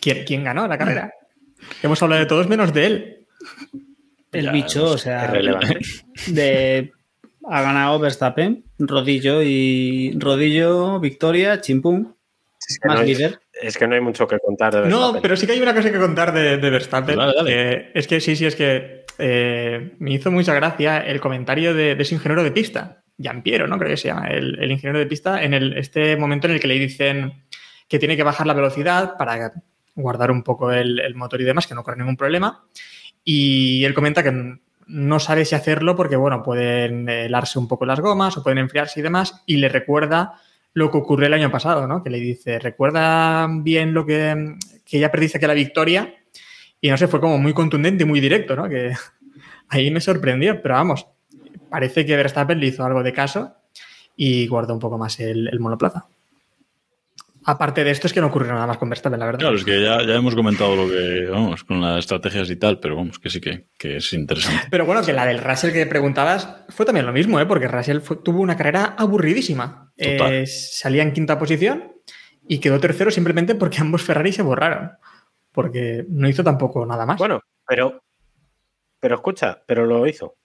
¿Quién, 0.00 0.24
quién 0.24 0.44
ganó 0.44 0.68
la 0.68 0.78
carrera? 0.78 1.12
Hemos 1.82 2.02
hablado 2.02 2.20
de 2.20 2.26
todos 2.26 2.48
menos 2.48 2.72
de 2.72 2.86
él. 2.86 3.26
El 4.32 4.44
Ya, 4.44 4.52
bicho, 4.52 4.90
o 4.92 4.98
sea, 4.98 5.32
de, 6.28 6.92
ha 7.50 7.62
ganado 7.62 7.98
Verstappen, 7.98 8.64
rodillo 8.78 9.42
y 9.42 10.16
rodillo, 10.18 11.00
victoria, 11.00 11.60
chimpum, 11.60 12.12
Es 12.68 12.78
que, 12.78 12.88
más 12.88 12.96
no 12.98 13.02
hay, 13.02 13.08
líder. 13.14 13.40
es 13.60 13.76
que 13.76 13.86
no 13.88 13.94
hay 13.94 14.00
mucho 14.00 14.26
que 14.28 14.38
contar 14.38 14.72
de 14.74 14.80
No, 14.88 14.98
Verstappen. 14.98 15.22
pero 15.22 15.36
sí 15.36 15.46
que 15.46 15.52
hay 15.52 15.60
una 15.60 15.74
cosa 15.74 15.90
que 15.90 15.98
contar 15.98 16.32
de, 16.32 16.58
de 16.58 16.70
Verstappen. 16.70 17.16
Dale, 17.16 17.32
dale. 17.36 17.50
que 17.50 17.90
es 17.98 18.06
que 18.06 18.20
sí, 18.20 18.36
sí, 18.36 18.46
es 18.46 18.54
que 18.56 19.04
eh, 19.18 19.94
me 19.98 20.12
hizo 20.14 20.30
mucha 20.30 20.54
gracia 20.54 20.98
el 20.98 21.20
comentario 21.20 21.74
de, 21.74 21.94
de 21.94 22.02
ese 22.02 22.14
ingeniero 22.14 22.42
de 22.44 22.52
pista, 22.52 23.02
Giampiero, 23.18 23.66
¿no? 23.66 23.76
Creo 23.78 23.90
que 23.90 23.96
se 23.96 24.08
llama, 24.08 24.28
el, 24.28 24.58
el 24.62 24.70
ingeniero 24.70 24.98
de 24.98 25.06
pista, 25.06 25.42
en 25.42 25.52
el, 25.52 25.76
este 25.76 26.16
momento 26.16 26.46
en 26.46 26.54
el 26.54 26.60
que 26.60 26.68
le 26.68 26.78
dicen 26.78 27.44
que 27.88 27.98
tiene 27.98 28.16
que 28.16 28.22
bajar 28.22 28.46
la 28.46 28.54
velocidad 28.54 29.16
para 29.18 29.52
guardar 29.96 30.30
un 30.30 30.42
poco 30.44 30.70
el, 30.72 31.00
el 31.00 31.14
motor 31.16 31.40
y 31.40 31.44
demás, 31.44 31.66
que 31.66 31.74
no 31.74 31.82
corre 31.82 31.98
ningún 31.98 32.16
problema. 32.16 32.64
Y 33.24 33.84
él 33.84 33.92
comenta 33.92 34.22
que 34.22 34.32
no 34.90 35.20
sabe 35.20 35.44
si 35.44 35.54
hacerlo 35.54 35.94
porque, 35.94 36.16
bueno, 36.16 36.42
pueden 36.42 37.08
helarse 37.08 37.58
un 37.58 37.68
poco 37.68 37.86
las 37.86 38.00
gomas 38.00 38.36
o 38.36 38.42
pueden 38.42 38.58
enfriarse 38.58 39.00
y 39.00 39.02
demás, 39.02 39.42
y 39.46 39.56
le 39.56 39.68
recuerda 39.68 40.34
lo 40.72 40.90
que 40.90 40.98
ocurrió 40.98 41.26
el 41.26 41.34
año 41.34 41.50
pasado, 41.50 41.86
¿no? 41.86 42.02
Que 42.02 42.10
le 42.10 42.18
dice, 42.18 42.58
recuerda 42.58 43.48
bien 43.48 43.94
lo 43.94 44.04
que, 44.04 44.56
que 44.84 44.98
ya 44.98 45.10
perdiste 45.10 45.38
que 45.40 45.46
la 45.46 45.54
victoria, 45.54 46.14
y 46.80 46.90
no 46.90 46.96
sé, 46.96 47.08
fue 47.08 47.20
como 47.20 47.38
muy 47.38 47.52
contundente 47.52 48.04
y 48.04 48.06
muy 48.06 48.20
directo, 48.20 48.56
¿no? 48.56 48.68
Que 48.68 48.92
ahí 49.68 49.90
me 49.90 50.00
sorprendió, 50.00 50.60
pero 50.60 50.74
vamos, 50.74 51.06
parece 51.68 52.04
que 52.04 52.16
Verstappen 52.16 52.58
le 52.58 52.66
hizo 52.66 52.84
algo 52.84 53.02
de 53.02 53.12
caso 53.12 53.54
y 54.16 54.46
guardó 54.48 54.74
un 54.74 54.80
poco 54.80 54.98
más 54.98 55.20
el 55.20 55.58
monoplaza. 55.60 56.08
Aparte 57.44 57.84
de 57.84 57.90
esto 57.90 58.06
es 58.06 58.12
que 58.12 58.20
no 58.20 58.26
ocurrió 58.26 58.52
nada 58.52 58.66
más 58.66 58.76
con 58.76 58.88
Verstappen, 58.90 59.18
la 59.18 59.24
verdad. 59.26 59.40
Claro, 59.40 59.56
es 59.56 59.64
que 59.64 59.82
ya, 59.82 60.02
ya 60.02 60.14
hemos 60.14 60.34
comentado 60.34 60.76
lo 60.76 60.88
que, 60.88 61.26
vamos, 61.30 61.64
con 61.64 61.80
las 61.80 62.00
estrategias 62.00 62.50
y 62.50 62.56
tal, 62.56 62.78
pero 62.80 62.96
vamos, 62.96 63.18
que 63.18 63.30
sí 63.30 63.40
que, 63.40 63.68
que 63.78 63.96
es 63.96 64.12
interesante. 64.12 64.66
Pero 64.70 64.84
bueno, 64.84 65.02
que 65.02 65.12
la 65.14 65.24
del 65.24 65.38
Russell 65.38 65.72
que 65.72 65.86
preguntabas 65.86 66.64
fue 66.68 66.84
también 66.84 67.06
lo 67.06 67.12
mismo, 67.12 67.40
¿eh? 67.40 67.46
porque 67.46 67.66
Russell 67.66 68.00
fue- 68.00 68.18
tuvo 68.18 68.40
una 68.42 68.56
carrera 68.56 68.94
aburridísima. 68.98 69.90
Total. 69.96 70.32
Eh, 70.34 70.46
salía 70.46 71.02
en 71.02 71.12
quinta 71.12 71.38
posición 71.38 71.92
y 72.46 72.58
quedó 72.58 72.78
tercero 72.78 73.10
simplemente 73.10 73.54
porque 73.54 73.78
ambos 73.80 74.02
Ferrari 74.02 74.32
se 74.32 74.42
borraron. 74.42 74.90
Porque 75.52 76.04
no 76.08 76.28
hizo 76.28 76.44
tampoco 76.44 76.84
nada 76.84 77.06
más. 77.06 77.16
Bueno, 77.18 77.40
pero, 77.66 78.02
pero 79.00 79.14
escucha, 79.16 79.62
pero 79.66 79.86
lo 79.86 80.06
hizo. 80.06 80.36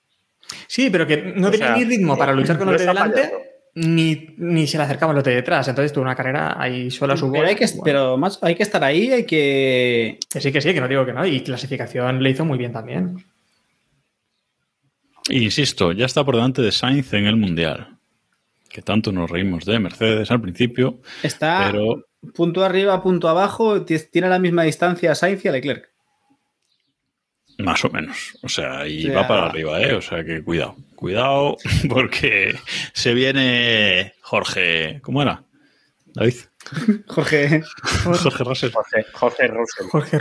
sí, 0.67 0.89
pero 0.89 1.05
que 1.05 1.17
no 1.36 1.49
o 1.49 1.51
tenía 1.51 1.67
sea, 1.67 1.75
ni 1.77 1.84
ritmo 1.84 2.17
para 2.17 2.31
luchar 2.34 2.58
con 2.58 2.67
no 2.67 2.71
los 2.71 2.81
de 2.81 2.88
delante. 2.88 3.31
Ni, 3.76 4.34
ni 4.38 4.68
se 4.68 4.78
le 4.78 4.84
acercaban 4.84 5.16
los 5.16 5.24
de 5.24 5.36
detrás. 5.36 5.68
Entonces 5.68 5.92
tuvo 5.94 6.04
una 6.04 6.16
carrera 6.16 6.56
ahí 6.60 6.90
sola 6.90 7.14
a 7.14 7.18
su 7.18 7.26
Pero 7.32 7.40
bola. 7.44 7.50
hay, 7.50 7.56
que, 7.56 7.66
Bueno, 7.68 7.82
pero 7.84 8.18
más, 8.18 8.40
hay 8.42 8.56
que 8.56 8.64
estar 8.64 8.84
ahí, 8.84 9.12
hay 9.12 9.26
que. 9.26 10.18
que 10.32 10.42
sí, 10.42 10.52
que 10.52 10.62
sí, 10.62 10.74
que 10.74 10.82
no 10.82 10.88
digo 10.88 11.06
que 11.06 11.14
no. 11.14 11.26
Y 11.26 11.42
clasificación 11.42 12.24
le 12.24 12.30
hizo 12.32 12.46
muy 12.46 12.58
bien 12.58 12.72
también. 12.74 13.24
Insisto, 15.30 15.92
ya 15.92 16.06
está 16.06 16.24
por 16.24 16.36
delante 16.36 16.62
de 16.62 16.72
Sainz 16.72 17.14
en 17.14 17.26
el 17.26 17.36
Mundial. 17.36 17.98
Que 18.70 18.82
tanto 18.82 19.12
nos 19.12 19.30
reímos 19.30 19.66
de 19.66 19.80
Mercedes 19.80 20.30
al 20.32 20.42
principio, 20.42 21.00
Está 21.24 21.70
pero 21.72 22.04
punto 22.34 22.64
arriba, 22.64 23.02
punto 23.02 23.30
abajo, 23.30 23.84
ti- 23.84 23.96
tiene 24.12 24.28
la 24.30 24.38
misma 24.40 24.64
distancia 24.64 25.12
a 25.12 25.16
Sainz 25.16 25.44
y 25.46 25.48
a 25.48 25.52
Leclerc. 25.54 25.90
más 27.60 27.86
o 27.86 27.90
menos. 27.90 28.38
O 28.44 28.50
sea, 28.50 28.86
y 28.88 29.06
O 29.06 29.08
sea- 29.08 29.22
va 29.22 29.28
para 29.28 29.46
arriba, 29.48 29.82
¿eh? 29.82 29.94
O 29.94 30.02
sea 30.02 30.24
que 30.26 30.44
cuidado, 30.44 30.76
cuidado, 31.06 31.58
porque 31.88 32.58
se 32.94 33.13
viene 33.13 34.15
Jorge. 34.22 35.02
¿Cómo 35.04 35.22
era? 35.22 35.44
David. 36.15 36.34
Jorge. 37.06 37.62
Jorge 38.04 38.44
Russell. 38.44 38.72
Jorge, 38.72 39.06
Jorge 39.13 39.48
Russell. 39.48 39.86
Jorge 39.88 40.18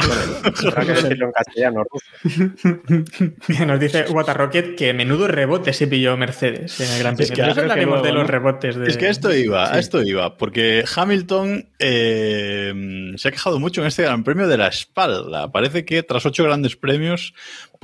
Habrá 0.67 0.85
que 0.85 0.93
decirlo 0.93 1.27
en 1.27 1.33
castellano, 1.33 1.85
Russell. 1.91 3.67
Nos 3.67 3.81
dice 3.81 4.05
Wata 4.11 4.35
Rocket 4.35 4.77
que 4.77 4.93
menudo 4.93 5.27
rebote 5.27 5.73
se 5.73 5.87
pilló 5.87 6.19
Mercedes 6.19 6.79
en 6.81 6.91
el 6.91 6.99
Gran 6.99 7.15
Es 7.19 7.29
Premio. 7.31 7.35
que 7.37 7.43
creo 7.43 7.55
que 7.55 7.61
hablaremos 7.63 8.03
de 8.03 8.13
los 8.13 8.27
rebotes. 8.27 8.77
De... 8.77 8.89
Es 8.89 8.99
que 8.99 9.07
a 9.07 9.11
esto 9.11 9.35
iba, 9.35 9.69
Sí. 9.69 9.77
a 9.77 9.79
esto 9.79 10.03
iba, 10.03 10.37
porque 10.37 10.85
Hamilton 10.95 11.71
eh, 11.79 13.13
se 13.17 13.29
ha 13.29 13.31
quejado 13.31 13.59
mucho 13.59 13.81
en 13.81 13.87
este 13.87 14.03
Gran 14.03 14.23
Premio 14.23 14.47
de 14.47 14.59
la 14.59 14.69
espalda. 14.69 15.51
Parece 15.51 15.87
que 15.87 16.03
tras 16.03 16.27
ocho 16.27 16.45
grandes 16.45 16.77
premios, 16.77 17.33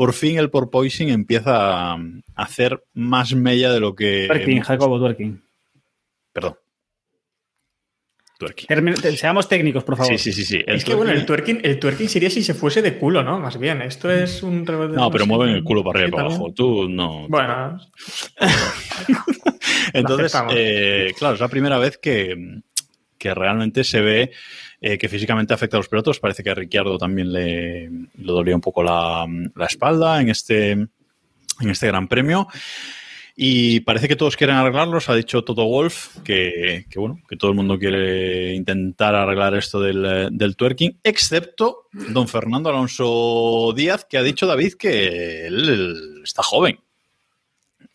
por 0.00 0.14
fin 0.14 0.38
el 0.38 0.48
porpoising 0.48 1.10
empieza 1.10 1.92
a 1.92 1.98
hacer 2.34 2.82
más 2.94 3.34
mella 3.34 3.70
de 3.70 3.80
lo 3.80 3.94
que. 3.94 4.24
Twerking, 4.28 4.62
Jacobo, 4.62 4.98
twerking. 4.98 5.42
Perdón. 6.32 6.56
Twerking. 8.38 8.96
Seamos 9.18 9.46
técnicos, 9.46 9.84
por 9.84 9.98
favor. 9.98 10.10
Sí, 10.10 10.16
sí, 10.16 10.32
sí, 10.32 10.46
sí. 10.46 10.64
El 10.66 10.76
Es 10.76 10.86
que 10.86 10.94
bueno, 10.94 11.12
el 11.12 11.26
twerking- 11.26 11.60
el 11.62 11.78
twerking 11.78 12.08
sería 12.08 12.30
si 12.30 12.42
se 12.42 12.54
fuese 12.54 12.80
de 12.80 12.96
culo, 12.96 13.22
¿no? 13.22 13.38
Más 13.38 13.58
bien. 13.58 13.82
Esto 13.82 14.10
es 14.10 14.42
un 14.42 14.64
rebote. 14.66 14.94
No, 14.96 15.10
pero 15.10 15.26
mueven 15.26 15.54
el 15.54 15.62
culo 15.62 15.84
para 15.84 15.98
arriba 16.00 16.08
y 16.08 16.12
para 16.12 16.28
abajo. 16.28 16.50
Tú 16.54 16.88
no. 16.88 17.28
Bueno, 17.28 17.78
Entonces, 19.92 20.32
eh, 20.52 21.12
claro, 21.18 21.34
es 21.34 21.40
la 21.42 21.48
primera 21.48 21.76
vez 21.78 21.98
que, 21.98 22.62
que 23.18 23.34
realmente 23.34 23.84
se 23.84 24.00
ve 24.00 24.32
eh, 24.80 24.98
que 24.98 25.08
físicamente 25.08 25.54
afecta 25.54 25.76
a 25.76 25.80
los 25.80 25.88
pilotos. 25.88 26.20
Parece 26.20 26.42
que 26.42 26.50
a 26.50 26.54
Ricciardo 26.54 26.98
también 26.98 27.32
le, 27.32 27.88
le 27.90 28.32
dolía 28.32 28.54
un 28.54 28.60
poco 28.60 28.82
la, 28.82 29.26
la 29.54 29.66
espalda 29.66 30.20
en 30.20 30.30
este, 30.30 30.70
en 30.72 30.90
este 31.70 31.86
gran 31.86 32.08
premio. 32.08 32.48
Y 33.42 33.80
parece 33.80 34.06
que 34.06 34.16
todos 34.16 34.36
quieren 34.36 34.56
arreglarlos. 34.56 35.08
Ha 35.08 35.14
dicho 35.14 35.42
Toto 35.44 35.64
Wolf 35.64 36.18
que, 36.22 36.84
bueno, 36.96 37.20
que 37.26 37.36
todo 37.36 37.50
el 37.50 37.56
mundo 37.56 37.78
quiere 37.78 38.54
intentar 38.54 39.14
arreglar 39.14 39.54
esto 39.54 39.80
del, 39.80 40.28
del 40.32 40.56
twerking, 40.56 41.00
excepto 41.02 41.88
don 41.90 42.28
Fernando 42.28 42.68
Alonso 42.68 43.72
Díaz, 43.74 44.04
que 44.04 44.18
ha 44.18 44.22
dicho 44.22 44.46
David 44.46 44.74
que 44.74 45.46
él 45.46 46.20
está 46.22 46.42
joven. 46.42 46.80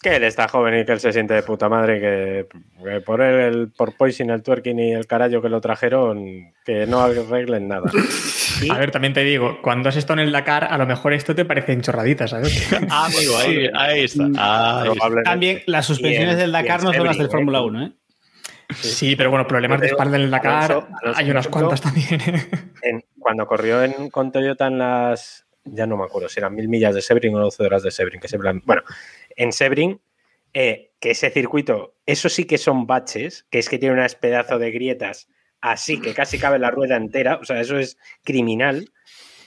Que 0.06 0.18
él 0.18 0.24
está 0.24 0.48
joven 0.48 0.80
y 0.80 0.86
que 0.86 0.92
él 0.92 1.00
se 1.00 1.12
siente 1.12 1.34
de 1.34 1.42
puta 1.42 1.68
madre, 1.68 2.00
que, 2.00 2.46
que 2.84 3.02
por 3.02 3.22
él, 3.22 3.40
el 3.56 3.72
porpoising, 3.72 4.30
el 4.30 4.44
twerking 4.44 4.78
y 4.78 4.92
el 4.94 5.08
carajo 5.08 5.42
que 5.42 5.50
lo 5.50 5.60
trajeron, 5.62 6.54
que 6.64 6.86
no 6.86 7.00
arreglen 7.02 7.68
nada. 7.68 7.90
A 8.70 8.78
ver, 8.78 8.92
también 8.92 9.14
te 9.14 9.24
digo, 9.24 9.58
cuando 9.64 9.90
has 9.90 9.96
estado 9.96 10.20
en 10.22 10.28
el 10.28 10.32
Dakar, 10.32 10.66
a 10.66 10.78
lo 10.78 10.86
mejor 10.86 11.14
esto 11.14 11.34
te 11.34 11.44
parecen 11.44 11.82
chorraditas, 11.82 12.30
¿sabes? 12.30 12.72
Ah, 12.92 13.08
amigo, 13.08 13.36
ahí, 13.40 13.68
ahí 13.74 14.04
está. 14.04 14.28
Está. 14.28 14.82
probablemente. 14.84 15.24
También 15.30 15.62
las 15.66 15.88
suspensiones 15.88 16.38
del 16.38 16.52
Dakar 16.52 16.84
no 16.84 16.94
son 16.94 17.06
las 17.08 17.18
del. 17.18 17.30
Fórmula 17.32 17.62
1, 17.64 17.86
¿eh? 17.88 17.92
Sí, 18.76 19.16
pero 19.16 19.32
bueno, 19.32 19.48
problemas 19.48 19.82
de 19.82 19.88
espalda 19.88 20.18
en 20.18 20.24
el 20.24 20.32
Dakar 20.32 20.72
Alonso- 20.72 20.88
Alonso, 21.02 21.20
hay 21.20 21.32
unas 21.32 21.48
por 21.48 21.62
cuantas 21.62 21.82
también. 21.82 22.22
¿eh? 22.22 22.48
en- 22.84 23.04
cuando 23.20 23.48
corrió 23.48 23.84
en, 23.84 24.10
con 24.12 24.32
Toyota 24.32 24.68
en 24.68 24.78
las. 24.78 25.42
Ya 25.68 25.88
no 25.88 25.98
me 25.98 26.04
acuerdo 26.04 26.30
si 26.30 26.40
eran 26.40 26.54
mil 26.54 26.68
millas 26.70 26.94
de 26.94 27.02
Sebring 27.02 27.34
o 27.34 27.40
12 27.40 27.64
horas 27.64 27.82
de 27.82 27.90
Sebring. 27.90 28.20
Que 28.22 28.28
se 28.28 28.38
plan- 28.38 28.62
bueno, 28.66 28.84
en 29.36 29.52
Sebring, 29.52 30.00
eh, 30.54 30.92
que 31.00 31.12
ese 31.12 31.30
circuito, 31.30 31.96
eso 32.06 32.30
sí 32.30 32.46
que 32.46 32.58
son 32.58 32.88
baches, 32.88 33.46
que 33.50 33.60
es 33.60 33.70
que 33.70 33.78
tiene 33.78 33.96
unas 33.96 34.16
pedazos 34.16 34.60
de 34.60 34.72
grietas 34.72 35.28
así 35.66 36.00
que 36.00 36.14
casi 36.14 36.38
cabe 36.38 36.60
la 36.60 36.70
rueda 36.70 36.96
entera. 36.96 37.38
O 37.42 37.46
sea, 37.46 37.60
eso 37.60 37.78
es 37.80 37.98
criminal. 38.24 38.92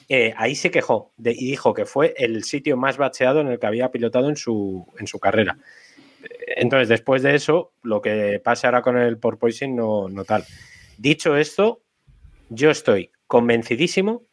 Eh, 0.09 0.35
ahí 0.37 0.57
se 0.57 0.71
quejó 0.71 1.13
de- 1.17 1.33
y 1.33 1.47
dijo 1.47 1.75
que 1.75 1.87
fue 1.87 2.15
el 2.17 2.43
sitio 2.45 2.77
más 2.77 2.97
bacheado 2.97 3.41
en 3.41 3.49
el 3.49 3.59
que 3.59 3.67
había 3.67 3.91
pilotado 3.91 4.29
en 4.29 4.37
su, 4.37 4.87
en 4.99 5.07
su 5.07 5.21
carrera. 5.21 5.59
Entonces, 6.57 6.89
después 6.89 7.23
de 7.23 7.37
eso, 7.37 7.73
lo 7.83 8.03
que 8.03 8.41
pasa 8.43 8.67
ahora 8.67 8.83
con 8.83 8.99
el 8.99 9.19
porpoising 9.19 9.77
no, 9.77 10.09
no 10.09 10.25
tal. 10.25 10.45
Dicho 10.97 11.37
esto, 11.37 11.83
yo 12.49 12.71
estoy 12.71 13.13
convencidísimo, 13.29 14.25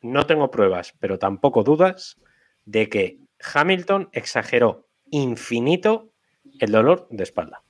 no 0.00 0.24
tengo 0.24 0.50
pruebas, 0.50 0.94
pero 1.00 1.18
tampoco 1.18 1.62
dudas, 1.64 2.16
de 2.64 2.88
que 2.88 3.18
Hamilton 3.54 4.08
exageró 4.12 4.86
infinito 5.10 6.12
el 6.58 6.72
dolor 6.72 7.06
de 7.10 7.22
espalda. 7.24 7.62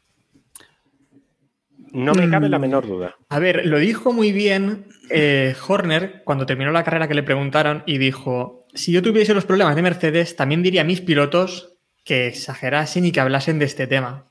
No 1.93 2.15
me 2.15 2.29
cabe 2.31 2.49
la 2.49 2.59
Mm. 2.59 2.61
menor 2.63 2.87
duda. 2.87 3.17
A 3.29 3.39
ver, 3.41 3.67
lo 3.67 3.79
dijo 3.79 4.13
muy 4.13 4.31
bien 4.33 4.87
eh, 5.11 5.57
Horner 5.67 6.23
cuando 6.25 6.47
terminó 6.47 6.71
la 6.71 6.85
carrera 6.85 7.09
que 7.09 7.15
le 7.15 7.25
preguntaron 7.25 7.83
y 7.87 7.99
dijo, 7.99 8.65
si 8.75 8.93
yo 8.93 9.03
tuviese 9.03 9.35
los 9.35 9.45
problemas 9.45 9.75
de 9.75 9.83
Mercedes, 9.83 10.37
también 10.37 10.63
diría 10.63 10.83
a 10.83 10.85
mis 10.85 11.01
pilotos 11.01 11.75
que 12.05 12.29
exagerasen 12.29 13.05
y 13.07 13.11
que 13.13 13.19
hablasen 13.21 13.59
de 13.59 13.65
este 13.65 13.89
tema. 13.89 14.27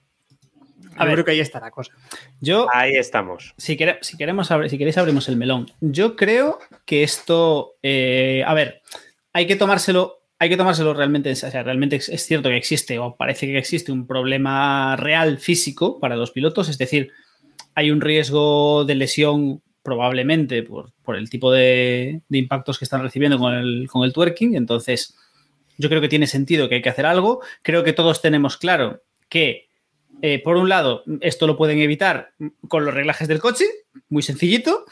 A 0.95 1.05
ver. 1.05 1.13
creo 1.15 1.25
que 1.25 1.31
ahí 1.31 1.39
está 1.41 1.59
la 1.61 1.71
cosa. 1.71 1.93
Yo, 2.41 2.67
Ahí 2.73 2.95
estamos. 2.95 3.53
si, 3.57 3.77
quere- 3.77 3.99
si 4.01 4.17
queremos 4.17 4.47
si 4.67 4.77
queréis 4.77 4.97
abrimos 4.97 5.27
el 5.29 5.35
melón. 5.37 5.67
Yo 5.81 6.15
creo 6.17 6.59
que 6.85 7.03
esto, 7.03 7.75
eh, 7.83 8.43
a 8.45 8.53
ver, 8.53 8.81
hay 9.33 9.47
que 9.47 9.55
tomárselo, 9.55 10.18
hay 10.39 10.49
que 10.49 10.57
tomárselo 10.57 10.93
realmente, 10.93 11.29
en 11.29 11.35
serio. 11.35 11.51
sea, 11.51 11.63
realmente 11.63 11.97
es, 11.97 12.25
cierto 12.25 12.49
que 12.49 12.57
existe 12.57 12.97
o 12.97 13.15
parece 13.15 13.45
que 13.47 13.57
existe 13.57 13.91
un 13.91 14.07
problema 14.07 14.95
real 14.95 15.37
físico 15.37 15.99
para 15.99 16.15
los 16.15 16.31
pilotos, 16.31 16.69
es 16.69 16.77
decir, 16.77 17.11
hay 17.75 17.91
un 17.91 18.01
riesgo 18.01 18.85
de 18.85 18.95
lesión 18.95 19.61
probablemente 19.83 20.63
por, 20.63 20.91
por 21.03 21.15
el 21.15 21.29
tipo 21.29 21.51
de, 21.51 22.21
de 22.27 22.37
impactos 22.37 22.79
que 22.79 22.85
están 22.85 23.01
recibiendo 23.01 23.37
con 23.37 23.53
el, 23.53 23.87
con 23.89 24.03
el 24.03 24.13
twerking, 24.13 24.55
entonces 24.55 25.15
yo 25.77 25.89
creo 25.89 26.01
que 26.01 26.09
tiene 26.09 26.27
sentido 26.27 26.67
que 26.67 26.75
hay 26.75 26.81
que 26.81 26.89
hacer 26.89 27.05
algo, 27.05 27.41
creo 27.61 27.83
que 27.83 27.93
todos 27.93 28.21
tenemos 28.21 28.57
claro 28.57 29.01
que 29.29 29.69
eh, 30.21 30.41
por 30.43 30.57
un 30.57 30.67
lado, 30.67 31.03
esto 31.21 31.47
lo 31.47 31.57
pueden 31.57 31.79
evitar 31.79 32.33
con 32.67 32.85
los 32.85 32.93
reglajes 32.93 33.27
del 33.27 33.39
coche, 33.39 33.65
muy 34.09 34.21
sencillito. 34.21 34.85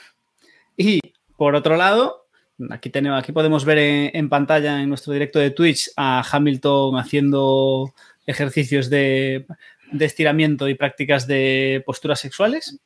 Y 0.77 0.99
por 1.35 1.55
otro 1.55 1.75
lado, 1.75 2.26
aquí, 2.69 2.89
tenemos, 2.89 3.19
aquí 3.19 3.31
podemos 3.31 3.65
ver 3.65 3.77
en, 3.77 4.11
en 4.13 4.29
pantalla 4.29 4.81
en 4.81 4.89
nuestro 4.89 5.13
directo 5.13 5.39
de 5.39 5.51
Twitch 5.51 5.89
a 5.95 6.23
Hamilton 6.31 6.97
haciendo 6.97 7.93
ejercicios 8.25 8.89
de, 8.89 9.45
de 9.91 10.05
estiramiento 10.05 10.67
y 10.67 10.75
prácticas 10.75 11.27
de 11.27 11.83
posturas 11.85 12.19
sexuales. 12.19 12.79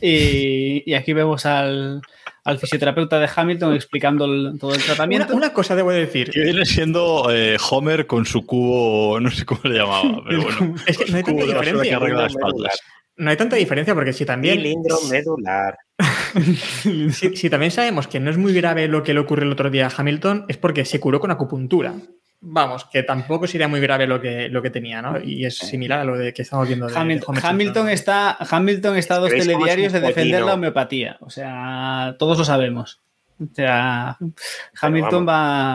Y, 0.00 0.82
y 0.84 0.94
aquí 0.94 1.12
vemos 1.14 1.46
al, 1.46 2.02
al 2.44 2.58
fisioterapeuta 2.58 3.18
de 3.18 3.28
Hamilton 3.34 3.74
explicando 3.74 4.26
el- 4.26 4.58
todo 4.60 4.72
el 4.72 4.76
Una, 4.76 4.84
tratamiento. 4.86 5.34
una 5.34 5.52
cosa 5.54 5.74
debo 5.74 5.90
decir. 5.90 6.30
Que 6.30 6.42
viene 6.42 6.66
siendo 6.66 7.28
eh, 7.34 7.56
Homer 7.70 8.06
con 8.06 8.26
su 8.26 8.44
cubo, 8.44 9.18
no 9.20 9.30
sé 9.30 9.46
cómo 9.46 9.60
le 9.64 9.78
llamaba, 9.78 10.22
pero 10.28 10.42
bueno. 10.42 10.74
Es 10.86 10.98
que 10.98 11.10
no 11.10 11.16
hay 11.16 11.22
tanta 11.22 11.40
que 11.42 11.46
diferencia. 11.48 11.96
arregla 11.96 12.22
las 12.22 12.34
Medular. 12.34 12.52
espaldas. 12.52 12.80
No 13.16 13.30
hay 13.30 13.36
tanta 13.36 13.56
diferencia 13.56 13.94
porque 13.94 14.12
si 14.12 14.24
también, 14.24 14.56
Cilindro 14.56 14.98
medular. 15.10 15.78
si, 17.12 17.36
si 17.36 17.50
también 17.50 17.70
sabemos 17.70 18.06
que 18.06 18.20
no 18.20 18.30
es 18.30 18.36
muy 18.36 18.52
grave 18.52 18.88
lo 18.88 19.02
que 19.02 19.14
le 19.14 19.20
ocurrió 19.20 19.44
el 19.44 19.52
otro 19.52 19.70
día 19.70 19.86
a 19.86 19.92
Hamilton, 19.96 20.44
es 20.48 20.56
porque 20.58 20.84
se 20.84 21.00
curó 21.00 21.20
con 21.20 21.30
acupuntura. 21.30 21.94
Vamos, 22.40 22.84
que 22.84 23.02
tampoco 23.02 23.46
sería 23.46 23.66
muy 23.66 23.80
grave 23.80 24.06
lo 24.06 24.20
que, 24.20 24.48
lo 24.48 24.60
que 24.62 24.70
tenía, 24.70 25.00
¿no? 25.00 25.18
Y 25.20 25.46
es 25.46 25.56
similar 25.56 26.00
a 26.00 26.04
lo 26.04 26.18
de 26.18 26.34
que 26.34 26.42
estamos 26.42 26.68
viendo 26.68 26.86
de, 26.86 26.96
Hamilton, 26.96 27.38
Hamilton 27.42 27.88
está, 27.88 28.36
Hamilton 28.38 28.96
está 28.96 29.14
a 29.16 29.18
dos 29.18 29.30
¿Veis 29.30 29.46
cómo 29.46 29.52
es 29.52 29.58
telediarios 29.58 29.92
de 29.92 30.00
defender 30.00 30.42
la 30.42 30.54
homeopatía. 30.54 31.16
O 31.20 31.30
sea, 31.30 32.14
todos 32.18 32.38
lo 32.38 32.44
sabemos. 32.44 33.00
O 33.38 33.54
sea, 33.54 34.16
Hamilton 34.80 35.28
va. 35.28 35.74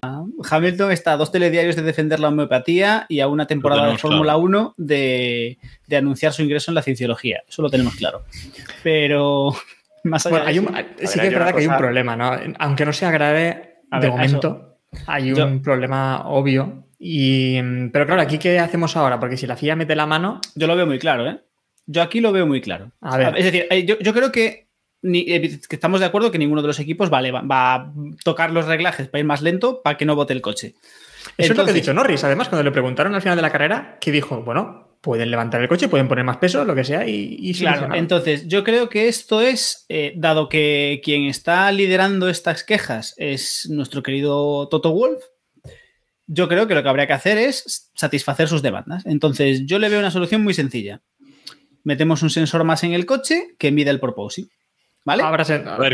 Hamilton 0.49 0.91
está 0.91 1.13
a 1.13 1.17
dos 1.17 1.31
telediarios 1.31 1.75
de 1.75 1.83
defender 1.83 2.19
la 2.19 2.29
homeopatía 2.29 3.05
y 3.07 3.19
a 3.19 3.27
una 3.27 3.45
temporada 3.47 3.87
de 3.91 3.97
Fórmula 3.97 4.33
claro. 4.33 4.39
1 4.39 4.73
de, 4.77 5.57
de 5.87 5.95
anunciar 5.97 6.33
su 6.33 6.41
ingreso 6.41 6.71
en 6.71 6.75
la 6.75 6.81
cienciología. 6.81 7.43
Eso 7.47 7.61
lo 7.61 7.69
tenemos 7.69 7.95
claro. 7.95 8.23
Pero 8.83 9.53
más 10.03 10.25
allá 10.25 10.31
Bueno, 10.37 10.45
de 10.45 10.51
hay 10.51 10.57
eso- 10.57 10.67
un- 10.69 11.07
sí 11.07 11.19
que 11.19 11.27
es 11.27 11.33
verdad 11.33 11.53
que 11.53 11.61
hay 11.61 11.67
un 11.67 11.77
problema, 11.77 12.15
¿no? 12.15 12.31
Aunque 12.59 12.85
no 12.85 12.93
sea 12.93 13.11
grave, 13.11 13.75
A 13.91 13.99
de 13.99 14.07
ver, 14.07 14.11
momento 14.11 14.77
hay 15.07 15.31
un 15.31 15.37
Yo- 15.37 15.61
problema 15.61 16.23
obvio. 16.27 16.85
Y, 17.03 17.59
pero 17.91 18.05
claro, 18.05 18.21
aquí 18.21 18.37
¿qué 18.37 18.59
hacemos 18.59 18.95
ahora? 18.95 19.19
Porque 19.19 19.35
si 19.37 19.47
la 19.47 19.55
FIA 19.57 19.75
mete 19.75 19.95
la 19.95 20.05
mano, 20.05 20.39
Yo 20.55 20.67
lo 20.67 20.75
veo 20.75 20.85
muy 20.85 20.99
claro, 20.99 21.27
¿eh? 21.27 21.39
Yo 21.87 22.01
aquí 22.03 22.21
lo 22.21 22.31
veo 22.31 22.45
muy 22.45 22.61
claro. 22.61 22.91
A 23.01 23.17
ver. 23.17 23.35
Es 23.37 23.45
decir, 23.45 23.65
eh, 23.71 23.85
yo, 23.85 23.97
yo 23.99 24.13
creo 24.13 24.31
que, 24.31 24.67
ni- 25.01 25.25
eh, 25.27 25.59
que 25.67 25.75
estamos 25.75 25.99
de 25.99 26.05
acuerdo 26.05 26.31
que 26.31 26.37
ninguno 26.37 26.61
de 26.61 26.67
los 26.67 26.79
equipos 26.79 27.09
vale, 27.09 27.31
va, 27.31 27.41
va 27.41 27.73
a 27.75 27.93
tocar 28.23 28.51
los 28.51 28.65
reglajes 28.65 29.07
para 29.07 29.19
ir 29.19 29.25
más 29.25 29.41
lento 29.41 29.81
para 29.81 29.97
que 29.97 30.05
no 30.05 30.15
bote 30.15 30.33
el 30.33 30.41
coche. 30.41 30.75
Eso 31.37 31.53
es 31.53 31.57
lo 31.57 31.65
que 31.65 31.71
ha 31.71 31.73
dicho 31.73 31.93
Norris. 31.93 32.23
Además, 32.23 32.49
cuando 32.49 32.63
le 32.63 32.71
preguntaron 32.71 33.13
al 33.15 33.21
final 33.21 33.35
de 33.35 33.41
la 33.43 33.51
carrera, 33.51 33.97
que 34.01 34.11
dijo, 34.11 34.41
bueno, 34.41 34.87
pueden 35.01 35.31
levantar 35.31 35.61
el 35.61 35.67
coche, 35.67 35.87
pueden 35.87 36.07
poner 36.07 36.23
más 36.23 36.37
peso, 36.37 36.63
lo 36.65 36.75
que 36.75 36.83
sea, 36.83 37.07
y, 37.07 37.35
y 37.39 37.53
Claro, 37.53 37.93
entonces 37.95 38.47
yo 38.47 38.63
creo 38.63 38.89
que 38.89 39.07
esto 39.07 39.41
es, 39.41 39.85
eh, 39.89 40.13
dado 40.15 40.47
que 40.49 41.01
quien 41.03 41.25
está 41.25 41.71
liderando 41.71 42.29
estas 42.29 42.63
quejas 42.63 43.15
es 43.17 43.67
nuestro 43.69 44.03
querido 44.03 44.67
Toto 44.69 44.91
Wolf, 44.91 45.23
yo 46.27 46.47
creo 46.47 46.67
que 46.67 46.75
lo 46.75 46.83
que 46.83 46.89
habría 46.89 47.07
que 47.07 47.13
hacer 47.13 47.37
es 47.37 47.91
satisfacer 47.95 48.47
sus 48.47 48.61
demandas. 48.61 49.05
Entonces 49.05 49.65
yo 49.65 49.79
le 49.79 49.89
veo 49.89 49.99
una 49.99 50.11
solución 50.11 50.43
muy 50.43 50.53
sencilla. 50.53 51.01
Metemos 51.83 52.21
un 52.21 52.29
sensor 52.29 52.63
más 52.63 52.83
en 52.83 52.93
el 52.93 53.05
coche 53.05 53.55
que 53.57 53.71
mide 53.71 53.89
el 53.89 53.99
proposing. 53.99 54.49
¿Vale? 55.03 55.23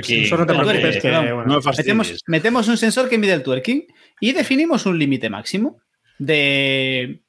Que- 0.01 0.03
sensor 0.03 0.39
no 0.39 0.45
te 0.45 0.53
preocupes, 0.53 0.97
que, 1.01 1.11
bueno, 1.11 1.45
No. 1.45 1.59
Metemos, 1.77 2.23
metemos 2.27 2.67
un 2.67 2.77
sensor 2.77 3.07
que 3.09 3.17
mide 3.17 3.33
el 3.33 3.43
twerking 3.43 3.85
y 4.19 4.33
definimos 4.33 4.85
un 4.85 4.99
límite 4.99 5.29
máximo 5.29 5.77
de 6.19 7.21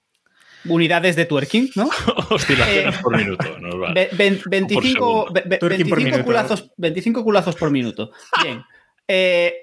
unidades 0.64 1.14
de 1.16 1.24
twerking, 1.24 1.70
¿no? 1.76 1.88
Oscilaciones 2.30 2.96
Eh, 2.96 2.98
por 3.02 3.16
minuto. 3.16 3.58
nos 3.60 3.80
va. 3.80 3.92
Ve- 3.92 4.08
ven- 4.12 4.40
25, 4.46 4.82
segundo. 4.92 5.26
ve- 5.32 5.42
ve- 5.46 5.58
Twerking 5.58 5.88
por 5.88 5.98
25 5.98 6.04
minuto. 6.04 6.24
culazos, 6.24 6.70
25 6.76 7.24
culazos 7.24 7.54
por 7.56 7.70
minuto. 7.70 8.10
Bien. 8.42 8.62
Eh, 9.10 9.54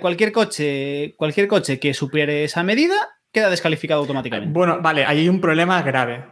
cualquier 0.00 0.30
coche, 0.30 1.14
cualquier 1.16 1.48
coche 1.48 1.78
que 1.80 1.94
supere 1.94 2.44
esa 2.44 2.62
medida 2.62 2.96
queda 3.32 3.48
descalificado 3.48 4.00
automáticamente. 4.02 4.52
Bueno, 4.52 4.80
vale, 4.82 5.06
ahí 5.06 5.20
hay 5.20 5.28
un 5.30 5.40
problema 5.40 5.80
grave. 5.82 6.22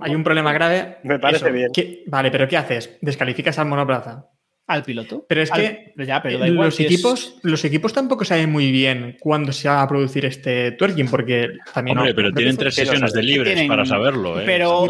Hay 0.00 0.12
un 0.14 0.24
problema 0.24 0.52
grave. 0.52 0.98
Me 1.04 1.20
parece 1.20 1.52
bien. 1.52 1.68
¿Qué- 1.72 2.02
vale, 2.08 2.32
pero 2.32 2.48
¿qué 2.48 2.56
haces? 2.56 2.98
Descalificas 3.00 3.60
al 3.60 3.66
monoplaza. 3.66 4.24
Al 4.66 4.82
piloto. 4.82 5.26
Pero 5.28 5.42
es 5.42 5.52
Al- 5.52 5.60
que 5.60 5.92
pero 5.94 6.08
ya, 6.08 6.22
pero 6.22 6.38
da 6.38 6.48
igual 6.48 6.68
los, 6.68 6.74
si 6.76 6.84
es- 6.86 6.92
equipos, 6.92 7.36
los 7.42 7.62
equipos 7.66 7.92
tampoco 7.92 8.24
saben 8.24 8.50
muy 8.50 8.72
bien 8.72 9.16
cuándo 9.20 9.52
se 9.52 9.68
va 9.68 9.82
a 9.82 9.88
producir 9.88 10.24
este 10.24 10.72
twerking, 10.72 11.08
porque 11.08 11.50
también... 11.74 11.98
Hombre, 11.98 12.12
no- 12.12 12.16
pero 12.16 12.32
tienen 12.32 12.56
tres 12.56 12.74
sesiones 12.74 13.12
de 13.12 13.22
libres 13.22 13.52
Tienen- 13.52 13.68
para 13.68 13.84
saberlo. 13.84 14.40
¿eh? 14.40 14.44
pero- 14.46 14.86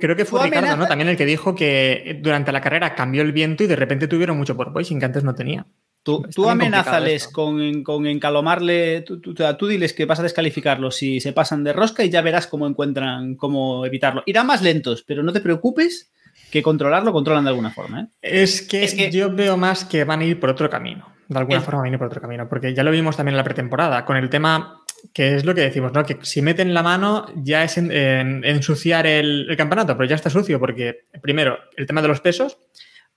creo, 0.00 0.16
que 0.16 0.24
fue 0.24 0.42
Ricardo, 0.42 0.76
¿no? 0.76 0.86
También 0.88 1.08
el 1.10 1.16
que 1.16 1.26
dijo 1.26 1.54
que 1.54 2.18
durante 2.20 2.50
la 2.50 2.60
carrera 2.60 2.94
cambió 2.96 3.22
el 3.22 3.30
viento 3.32 3.62
y 3.62 3.68
de 3.68 3.76
repente 3.76 4.08
tuvieron 4.08 4.36
mucho 4.36 4.56
porpoising 4.56 4.98
que 4.98 5.04
antes 5.04 5.22
no 5.22 5.34
tenía. 5.34 5.64
Tú, 6.02 6.22
tú 6.34 6.50
amenázales 6.50 7.28
con, 7.28 7.82
con 7.84 8.06
encalomarle, 8.06 9.02
tú, 9.02 9.20
tú- 9.20 9.32
tú 9.34 9.66
diles 9.68 9.92
que 9.94 10.04
vas 10.06 10.18
a 10.20 10.24
descalificarlos 10.24 10.96
si 10.96 11.20
se 11.20 11.32
pasan 11.32 11.62
de 11.64 11.72
rosca 11.72 12.04
y 12.04 12.10
ya 12.10 12.20
verás 12.20 12.46
cómo 12.46 12.66
encuentran, 12.66 13.36
cómo 13.36 13.86
evitarlo. 13.86 14.22
Irán 14.26 14.46
más 14.48 14.60
lentos, 14.60 15.02
pero 15.06 15.22
no 15.22 15.32
te 15.32 15.40
preocupes 15.40 16.10
que 16.50 16.62
controlarlo 16.62 17.12
controlan 17.12 17.44
de 17.44 17.50
alguna 17.50 17.70
forma. 17.70 18.00
¿eh? 18.02 18.06
Es 18.22 18.62
que, 18.62 18.84
Es 18.84 18.94
que- 18.94 19.10
yo 19.10 19.30
veo 19.34 19.56
más 19.56 19.84
que 19.84 20.04
van 20.04 20.20
a 20.20 20.24
ir 20.24 20.38
por 20.40 20.50
otro 20.50 20.68
camino. 20.70 21.12
De 21.28 21.38
alguna 21.38 21.60
forma 21.60 21.80
van 21.82 21.90
a 21.90 21.92
ir 21.94 21.98
por 21.98 22.06
otro 22.08 22.20
camino. 22.20 22.48
Porque 22.48 22.74
ya 22.74 22.82
lo 22.84 22.90
vimos 22.90 23.16
también 23.16 23.32
en 23.34 23.38
la 23.38 23.44
pretemporada, 23.44 24.04
con 24.04 24.16
el 24.16 24.28
tema 24.30 24.80
que 25.12 25.34
es 25.36 25.44
lo 25.44 25.54
que 25.54 25.60
decimos, 25.60 25.92
¿no? 25.92 26.04
Que 26.04 26.18
si 26.22 26.40
meten 26.42 26.72
la 26.72 26.82
mano 26.82 27.26
ya 27.36 27.62
es 27.64 27.76
en- 27.76 27.92
en- 27.92 28.44
ensuciar 28.44 29.06
el, 29.06 29.46
el 29.50 29.56
campeonato, 29.56 29.96
pero 29.96 30.08
ya 30.08 30.16
está 30.16 30.30
sucio 30.30 30.58
porque, 30.58 31.06
primero, 31.20 31.58
el 31.76 31.86
tema 31.86 32.00
de 32.00 32.08
los 32.08 32.20
pesos, 32.20 32.56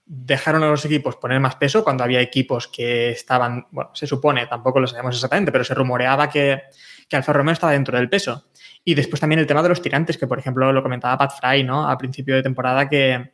dejaron 0.04 0.62
a 0.62 0.68
los 0.68 0.84
equipos 0.84 1.16
poner 1.16 1.38
más 1.40 1.56
peso 1.56 1.84
cuando 1.84 2.02
había 2.04 2.20
equipos 2.20 2.66
que 2.68 3.10
estaban, 3.10 3.66
bueno, 3.70 3.90
se 3.94 4.06
supone, 4.06 4.46
tampoco 4.46 4.80
lo 4.80 4.86
sabemos 4.86 5.14
exactamente, 5.14 5.52
pero 5.52 5.64
se 5.64 5.74
rumoreaba 5.74 6.30
que, 6.30 6.62
que 7.08 7.16
Alfa 7.16 7.32
Romeo 7.34 7.52
estaba 7.52 7.72
dentro 7.72 7.96
del 7.98 8.08
peso. 8.08 8.47
Y 8.88 8.94
después 8.94 9.20
también 9.20 9.38
el 9.38 9.46
tema 9.46 9.62
de 9.62 9.68
los 9.68 9.82
tirantes, 9.82 10.16
que 10.16 10.26
por 10.26 10.38
ejemplo 10.38 10.72
lo 10.72 10.82
comentaba 10.82 11.18
Pat 11.18 11.32
Fry, 11.38 11.62
¿no? 11.62 11.86
A 11.86 11.98
principio 11.98 12.34
de 12.34 12.42
temporada 12.42 12.88
que, 12.88 13.32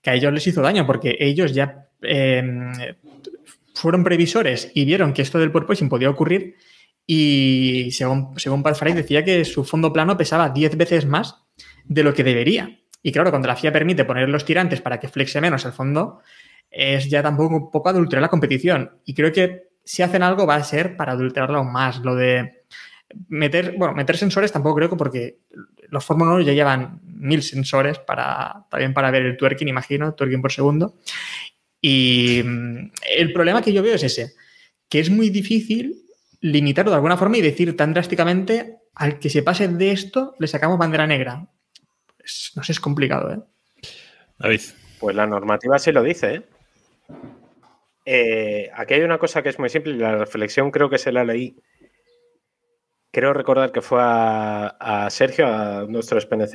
que 0.00 0.10
a 0.10 0.14
ellos 0.14 0.32
les 0.32 0.46
hizo 0.46 0.62
daño 0.62 0.86
porque 0.86 1.16
ellos 1.18 1.52
ya 1.52 1.88
eh, 2.02 2.94
fueron 3.74 4.04
previsores 4.04 4.70
y 4.76 4.84
vieron 4.84 5.12
que 5.12 5.22
esto 5.22 5.40
del 5.40 5.50
porpoising 5.50 5.88
podía 5.88 6.08
ocurrir 6.08 6.54
y 7.04 7.88
según, 7.90 8.38
según 8.38 8.62
Pat 8.62 8.76
Fry 8.76 8.92
decía 8.92 9.24
que 9.24 9.44
su 9.44 9.64
fondo 9.64 9.92
plano 9.92 10.16
pesaba 10.16 10.50
10 10.50 10.76
veces 10.76 11.04
más 11.04 11.34
de 11.84 12.04
lo 12.04 12.14
que 12.14 12.22
debería. 12.22 12.78
Y 13.02 13.10
claro, 13.10 13.30
cuando 13.30 13.48
la 13.48 13.56
FIA 13.56 13.72
permite 13.72 14.04
poner 14.04 14.28
los 14.28 14.44
tirantes 14.44 14.80
para 14.80 15.00
que 15.00 15.08
flexe 15.08 15.40
menos 15.40 15.64
el 15.64 15.72
fondo, 15.72 16.20
es 16.70 17.10
ya 17.10 17.24
tampoco 17.24 17.56
un 17.56 17.70
poco 17.72 17.88
adulterar 17.88 18.22
la 18.22 18.28
competición. 18.28 18.98
Y 19.04 19.14
creo 19.14 19.32
que 19.32 19.72
si 19.82 20.04
hacen 20.04 20.22
algo 20.22 20.46
va 20.46 20.54
a 20.54 20.62
ser 20.62 20.96
para 20.96 21.10
adulterarlo 21.14 21.64
más. 21.64 21.98
Lo 21.98 22.14
de 22.14 22.61
meter, 23.28 23.74
bueno, 23.76 23.94
meter 23.94 24.16
sensores 24.16 24.52
tampoco 24.52 24.76
creo 24.76 24.90
que 24.90 24.96
porque 24.96 25.38
los 25.88 26.04
Fórmula 26.04 26.32
1 26.32 26.42
ya 26.42 26.52
llevan 26.52 27.00
mil 27.04 27.42
sensores 27.42 27.98
para, 27.98 28.66
también 28.70 28.94
para 28.94 29.10
ver 29.10 29.22
el 29.22 29.36
twerking, 29.36 29.68
imagino, 29.68 30.14
twerking 30.14 30.42
por 30.42 30.52
segundo. 30.52 30.98
Y 31.80 32.42
mm, 32.44 32.92
el 33.16 33.32
problema 33.32 33.62
que 33.62 33.72
yo 33.72 33.82
veo 33.82 33.94
es 33.94 34.02
ese, 34.02 34.34
que 34.88 35.00
es 35.00 35.10
muy 35.10 35.30
difícil 35.30 36.02
limitarlo 36.40 36.90
de 36.90 36.96
alguna 36.96 37.16
forma 37.16 37.38
y 37.38 37.40
decir 37.40 37.76
tan 37.76 37.94
drásticamente 37.94 38.78
al 38.94 39.18
que 39.18 39.30
se 39.30 39.42
pase 39.42 39.68
de 39.68 39.92
esto 39.92 40.34
le 40.38 40.46
sacamos 40.46 40.78
bandera 40.78 41.06
negra. 41.06 41.46
No 42.56 42.62
sé, 42.62 42.72
es 42.72 42.80
complicado, 42.80 43.32
¿eh? 43.32 43.40
David. 44.38 44.60
Pues 44.98 45.16
la 45.16 45.26
normativa 45.26 45.78
sí 45.78 45.92
lo 45.92 46.02
dice. 46.02 46.34
¿eh? 46.34 46.42
Eh, 48.04 48.70
aquí 48.74 48.94
hay 48.94 49.02
una 49.02 49.18
cosa 49.18 49.42
que 49.42 49.48
es 49.48 49.58
muy 49.58 49.68
simple 49.68 49.92
y 49.92 49.98
la 49.98 50.16
reflexión 50.16 50.70
creo 50.70 50.90
que 50.90 50.98
se 50.98 51.12
la 51.12 51.24
leí. 51.24 51.56
Creo 53.12 53.34
recordar 53.34 53.72
que 53.72 53.82
fue 53.82 54.00
a, 54.00 54.66
a 54.66 55.10
Sergio, 55.10 55.46
a 55.46 55.84
nuestro 55.86 56.18
SPNZ. 56.20 56.54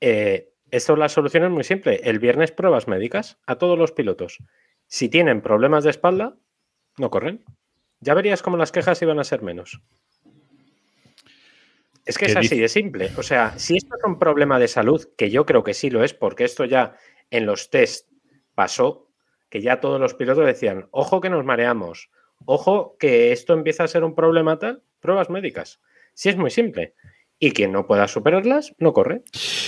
Eh, 0.00 0.50
esto 0.70 0.96
la 0.96 1.10
solución 1.10 1.44
es 1.44 1.50
muy 1.50 1.62
simple. 1.62 2.00
El 2.02 2.18
viernes 2.18 2.50
pruebas 2.50 2.88
médicas 2.88 3.38
a 3.46 3.56
todos 3.56 3.78
los 3.78 3.92
pilotos. 3.92 4.38
Si 4.86 5.10
tienen 5.10 5.42
problemas 5.42 5.84
de 5.84 5.90
espalda, 5.90 6.36
no 6.96 7.10
corren. 7.10 7.44
Ya 8.00 8.14
verías 8.14 8.42
cómo 8.42 8.56
las 8.56 8.72
quejas 8.72 9.00
iban 9.02 9.20
a 9.20 9.24
ser 9.24 9.42
menos. 9.42 9.82
Es 12.06 12.16
que 12.16 12.26
¿Qué 12.26 12.32
es 12.32 12.36
así 12.36 12.58
de 12.58 12.68
simple. 12.68 13.10
O 13.18 13.22
sea, 13.22 13.56
si 13.58 13.76
esto 13.76 13.94
es 13.96 14.04
un 14.04 14.18
problema 14.18 14.58
de 14.58 14.68
salud, 14.68 15.06
que 15.16 15.30
yo 15.30 15.46
creo 15.46 15.62
que 15.62 15.74
sí 15.74 15.90
lo 15.90 16.02
es, 16.02 16.14
porque 16.14 16.44
esto 16.44 16.64
ya 16.64 16.96
en 17.30 17.44
los 17.44 17.70
test 17.70 18.10
pasó, 18.54 19.08
que 19.50 19.60
ya 19.60 19.80
todos 19.80 20.00
los 20.00 20.14
pilotos 20.14 20.46
decían, 20.46 20.88
ojo 20.90 21.20
que 21.20 21.30
nos 21.30 21.44
mareamos, 21.44 22.10
ojo 22.46 22.96
que 22.98 23.32
esto 23.32 23.52
empieza 23.54 23.84
a 23.84 23.88
ser 23.88 24.04
un 24.04 24.14
problema 24.14 24.58
tal, 24.58 24.82
pruebas 25.00 25.30
médicas. 25.30 25.80
Si 26.14 26.28
es 26.28 26.36
muy 26.36 26.50
simple. 26.50 26.94
Y 27.38 27.50
quien 27.50 27.72
no 27.72 27.86
pueda 27.88 28.06
superarlas, 28.06 28.72
no 28.78 28.92
corre. 28.92 29.22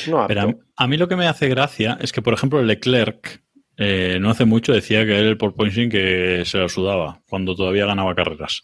No. 0.08 0.26
Pero 0.28 0.40
a, 0.42 0.54
a 0.76 0.86
mí 0.86 0.96
lo 0.96 1.08
que 1.08 1.16
me 1.16 1.26
hace 1.26 1.48
gracia 1.48 1.98
es 2.00 2.12
que, 2.12 2.22
por 2.22 2.32
ejemplo, 2.34 2.62
Leclerc 2.62 3.42
eh, 3.76 4.18
no 4.20 4.30
hace 4.30 4.44
mucho 4.44 4.72
decía 4.72 5.04
que 5.04 5.18
él 5.18 5.26
el 5.26 5.36
porpoising 5.36 5.90
que 5.90 6.44
se 6.44 6.58
lo 6.58 6.68
sudaba 6.68 7.20
cuando 7.28 7.56
todavía 7.56 7.86
ganaba 7.86 8.14
carreras, 8.14 8.62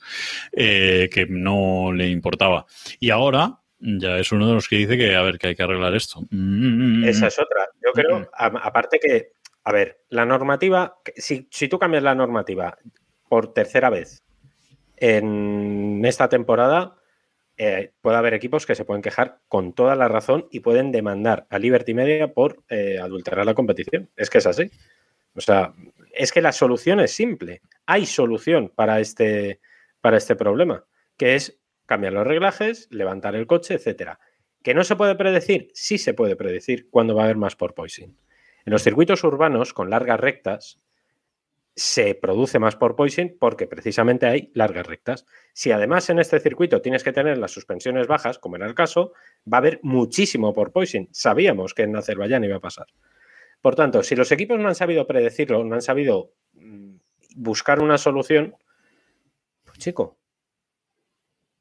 eh, 0.53 1.09
que 1.13 1.27
no 1.29 1.93
le 1.93 2.07
importaba. 2.09 2.67
Y 3.01 3.11
ahora 3.11 3.59
ya 3.81 4.19
es 4.19 4.31
uno 4.31 4.47
de 4.47 4.55
los 4.55 4.69
que 4.69 4.77
dice 4.77 4.97
que 4.97 5.17
a 5.17 5.23
ver 5.23 5.39
que 5.39 5.49
hay 5.49 5.55
que 5.57 5.63
arreglar 5.65 5.95
esto. 5.97 6.21
Mm, 6.31 7.03
Esa 7.05 7.27
es 7.27 7.39
otra. 7.41 7.67
Yo 7.85 7.93
creo, 7.93 8.21
Mm. 8.21 8.27
a- 8.33 8.47
aparte 8.63 9.01
que, 9.01 9.33
a 9.65 9.73
ver, 9.73 10.03
la 10.11 10.25
normativa, 10.25 10.99
si, 11.17 11.49
si 11.51 11.67
tú 11.67 11.81
cambias 11.81 12.05
la 12.05 12.15
normativa 12.15 12.79
por 13.31 13.55
tercera 13.55 13.89
vez 13.89 14.21
en 15.01 16.03
esta 16.05 16.29
temporada, 16.29 16.97
eh, 17.57 17.93
puede 18.03 18.17
haber 18.17 18.35
equipos 18.35 18.67
que 18.67 18.75
se 18.75 18.85
pueden 18.85 19.03
quejar 19.03 19.41
con 19.49 19.73
toda 19.73 19.97
la 19.97 20.09
razón 20.09 20.47
y 20.51 20.61
pueden 20.61 20.93
demandar 20.93 21.47
a 21.51 21.59
Liberty 21.59 21.95
Media 21.95 22.33
por 22.33 22.63
eh, 22.69 22.99
adulterar 23.01 23.45
la 23.47 23.55
competición. 23.55 24.11
Es 24.17 24.31
que 24.31 24.39
es 24.39 24.47
así. 24.47 24.71
O 25.35 25.41
sea, 25.41 25.75
es 26.13 26.33
que 26.33 26.43
la 26.43 26.53
solución 26.53 27.01
es 27.01 27.13
simple. 27.13 27.63
hay 27.87 28.05
solución 28.07 28.71
para 28.75 29.01
este, 29.01 29.61
para 30.01 30.19
este 30.19 30.37
problema, 30.37 30.85
que 31.17 31.35
es 31.35 31.59
cambiar 31.87 32.13
los 32.13 32.27
reglajes, 32.27 32.89
levantar 32.91 33.35
el 33.35 33.47
coche, 33.47 33.75
etcétera. 33.75 34.21
¿Que 34.63 34.75
no 34.75 34.85
se 34.85 34.97
puede 34.97 35.15
predecir? 35.15 35.71
Sí 35.73 35.97
se 35.97 36.13
puede 36.13 36.37
predecir 36.37 36.91
cuándo 36.91 37.15
va 37.15 37.23
a 37.23 37.25
haber 37.25 37.37
más 37.37 37.57
porpoising. 37.57 38.17
En 38.67 38.73
los 38.73 38.83
circuitos 38.83 39.25
urbanos 39.25 39.73
con 39.73 39.89
largas 39.89 40.21
rectas 40.21 40.79
se 41.77 42.15
produce 42.15 42.59
más 42.59 42.77
porpoising 42.77 43.37
porque 43.39 43.67
precisamente 43.67 44.27
hay 44.27 44.51
largas 44.55 44.87
rectas. 44.87 45.27
Si 45.53 45.73
además 45.73 46.11
en 46.11 46.19
este 46.19 46.41
circuito 46.41 46.83
tienes 46.83 47.05
que 47.05 47.13
tener 47.13 47.39
las 47.39 47.53
suspensiones 47.53 48.07
bajas, 48.07 48.39
como 48.39 48.57
era 48.57 48.67
el 48.67 48.75
caso, 48.75 49.13
va 49.51 49.59
a 49.59 49.61
haber 49.61 49.81
muchísimo 49.83 50.53
porpoising. 50.53 51.09
Sabíamos 51.13 51.75
que 51.75 51.83
en 51.83 51.97
Azerbaiyán 51.97 52.45
iba 52.45 52.57
a 52.57 52.61
pasar. 52.61 52.87
Por 53.61 53.75
tanto, 53.75 54.03
si 54.03 54.17
los 54.17 54.33
equipos 54.33 54.59
no 54.59 54.69
han 54.69 54.75
sabido 54.75 55.07
predecirlo, 55.07 55.65
no 55.65 55.75
han 55.75 55.83
sabido 55.83 56.33
mm, 56.55 56.97
buscar 57.37 57.81
una 57.81 57.99
solución, 57.99 58.57
pues 59.65 59.79
chico, 59.79 60.19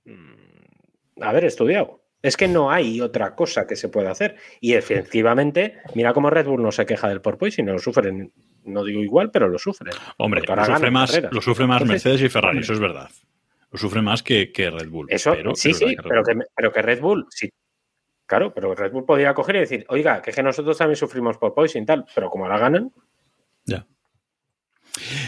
mm, 0.06 1.22
haber 1.22 1.46
estudiado. 1.46 2.02
Es 2.22 2.36
que 2.36 2.50
no 2.50 2.72
hay 2.72 3.00
otra 3.00 3.36
cosa 3.36 3.66
que 3.66 3.78
se 3.78 3.88
pueda 3.88 4.12
hacer. 4.12 4.36
Y 4.60 4.74
efectivamente, 4.74 5.78
mira 5.96 6.14
cómo 6.14 6.30
Red 6.30 6.48
Bull 6.48 6.62
no 6.62 6.72
se 6.72 6.86
queja 6.86 7.08
del 7.08 7.22
porpoising, 7.22 7.66
no 7.66 7.74
lo 7.74 7.80
sufren, 7.80 8.34
no 8.70 8.84
digo 8.84 9.02
igual, 9.02 9.32
pero 9.32 9.48
lo 9.48 9.58
sufren. 9.60 9.94
Hombre, 10.18 10.44
lo 10.48 10.66
sufre, 10.66 10.92
más, 10.92 11.22
lo 11.32 11.42
sufre 11.42 11.68
más 11.68 11.82
Entonces, 11.82 12.06
Mercedes 12.06 12.22
y 12.22 12.30
Ferrari, 12.30 12.60
eso 12.60 12.74
es 12.74 12.80
verdad. 12.80 13.10
Lo 13.72 13.78
sufre 13.78 14.02
más 14.02 14.24
que, 14.24 14.52
que 14.52 14.70
Red 14.70 14.90
Bull. 14.90 15.08
Eso, 15.10 15.34
pero 15.34 15.56
sí, 15.56 15.74
sí, 15.74 15.96
que 15.96 16.02
Red 16.02 16.10
pero 16.10 16.24
Bull- 16.24 16.40
que, 16.40 16.46
pero 16.56 16.72
que 16.72 16.82
Red 16.82 17.02
Bull, 17.02 17.28
sí. 17.30 17.50
Claro, 18.26 18.54
pero 18.54 18.76
Red 18.76 18.92
Bull 18.92 19.06
podría 19.06 19.34
coger 19.34 19.56
y 19.58 19.60
decir, 19.60 19.86
oiga, 19.90 20.22
que, 20.22 20.30
es 20.30 20.36
que 20.36 20.44
nosotros 20.44 20.78
también 20.78 20.96
sufrimos 20.96 21.38
porpoising 21.38 21.84
y 21.84 21.86
tal, 21.86 22.06
pero 22.14 22.30
como 22.30 22.46
ahora 22.46 22.60
ganan, 22.60 22.92
Ya. 23.66 23.86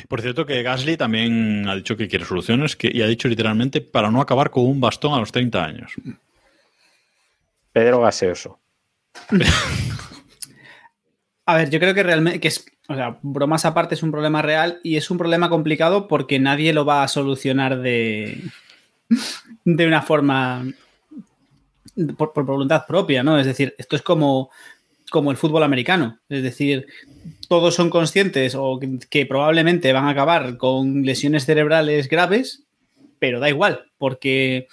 Por 0.10 0.22
cierto, 0.22 0.46
que 0.46 0.64
Gasly 0.64 0.98
también 0.98 1.68
ha 1.68 1.76
dicho 1.76 1.96
que 1.96 2.08
quiere 2.08 2.26
soluciones 2.26 2.76
que, 2.76 2.90
y 2.92 3.02
ha 3.04 3.08
dicho 3.08 3.28
literalmente 3.28 3.80
para 3.82 4.10
no 4.10 4.20
acabar 4.22 4.50
con 4.50 4.66
un 4.66 4.82
bastón 4.82 5.14
a 5.14 5.20
los 5.20 5.32
30 5.32 5.64
años. 5.64 5.94
Pedro 7.72 8.02
Gaseoso. 8.02 8.60
A 11.46 11.56
ver, 11.56 11.70
yo 11.70 11.80
creo 11.80 11.94
que 11.94 12.04
realmente, 12.04 12.40
que 12.40 12.48
es, 12.50 12.66
o 12.92 12.96
sea, 12.96 13.20
bromas 13.22 13.66
aparte 13.66 13.96
es 13.96 14.04
un 14.04 14.12
problema 14.12 14.42
real 14.42 14.80
y 14.84 14.98
es 14.98 15.10
un 15.12 15.18
problema 15.18 15.50
complicado 15.50 16.08
porque 16.08 16.40
nadie 16.40 16.74
lo 16.74 16.86
va 16.86 17.04
a 17.04 17.08
solucionar 17.08 17.82
de, 17.82 18.42
de 19.66 19.88
una 19.88 20.02
forma 20.02 20.66
por, 22.18 22.46
voluntad 22.46 22.86
propia, 22.88 23.24
¿no? 23.24 23.38
Es 23.40 23.46
decir, 23.46 23.76
esto 23.78 23.96
es 23.96 24.02
como, 24.02 24.50
como 25.10 25.32
el 25.32 25.38
fútbol 25.38 25.64
americano. 25.64 26.20
Es 26.30 26.44
decir, 26.44 26.88
todos 27.48 27.76
son 27.76 27.90
conscientes 27.90 28.56
o 28.56 28.80
que 29.10 29.26
probablemente 29.26 29.94
van 29.94 30.06
a 30.06 30.12
acabar 30.12 30.58
con 30.58 31.04
lesiones 31.04 31.46
cerebrales 31.46 32.08
graves, 32.08 32.64
pero 33.20 33.40
da 33.40 33.50
igual, 33.50 33.92
porque 33.98 34.68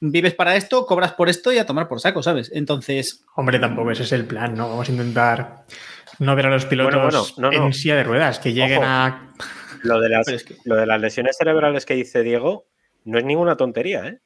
vives 0.00 0.34
para 0.34 0.56
esto, 0.56 0.84
cobras 0.84 1.12
por 1.12 1.28
esto 1.28 1.52
y 1.52 1.58
a 1.58 1.66
tomar 1.66 1.88
por 1.88 2.00
saco, 2.00 2.22
¿sabes? 2.22 2.50
Entonces, 2.52 3.24
Hombre, 3.36 3.58
tampoco 3.58 3.92
ese 3.92 4.02
es 4.02 4.12
el 4.12 4.26
plan, 4.26 4.54
¿no? 4.54 4.68
Vamos 4.68 4.88
a 4.88 4.92
intentar 4.92 5.64
no 6.18 6.34
ver 6.36 6.46
a 6.46 6.50
los 6.50 6.66
pilotos 6.66 6.94
Bueno, 6.94 7.10
bueno, 7.10 7.26
no, 7.38 7.50
no. 7.58 7.66
en 7.66 7.72
silla 7.72 7.96
de 7.96 8.04
ruedas, 8.04 8.38
que 8.38 8.52
lleguen 8.52 8.78
Ojo. 8.78 8.86
a... 8.86 9.32
Lo 9.82 10.00
de, 10.00 10.08
las, 10.08 10.24
Pero 10.26 10.36
es 10.36 10.44
que- 10.44 10.56
lo 10.64 10.76
de 10.76 10.86
las 10.86 11.00
lesiones 11.00 11.36
cerebrales 11.36 11.84
que 11.86 11.94
dice 11.94 12.22
Diego 12.22 12.66
no 13.04 13.18
es 13.18 13.24
ninguna 13.24 13.56
tontería, 13.56 14.06
¿eh? 14.06 14.18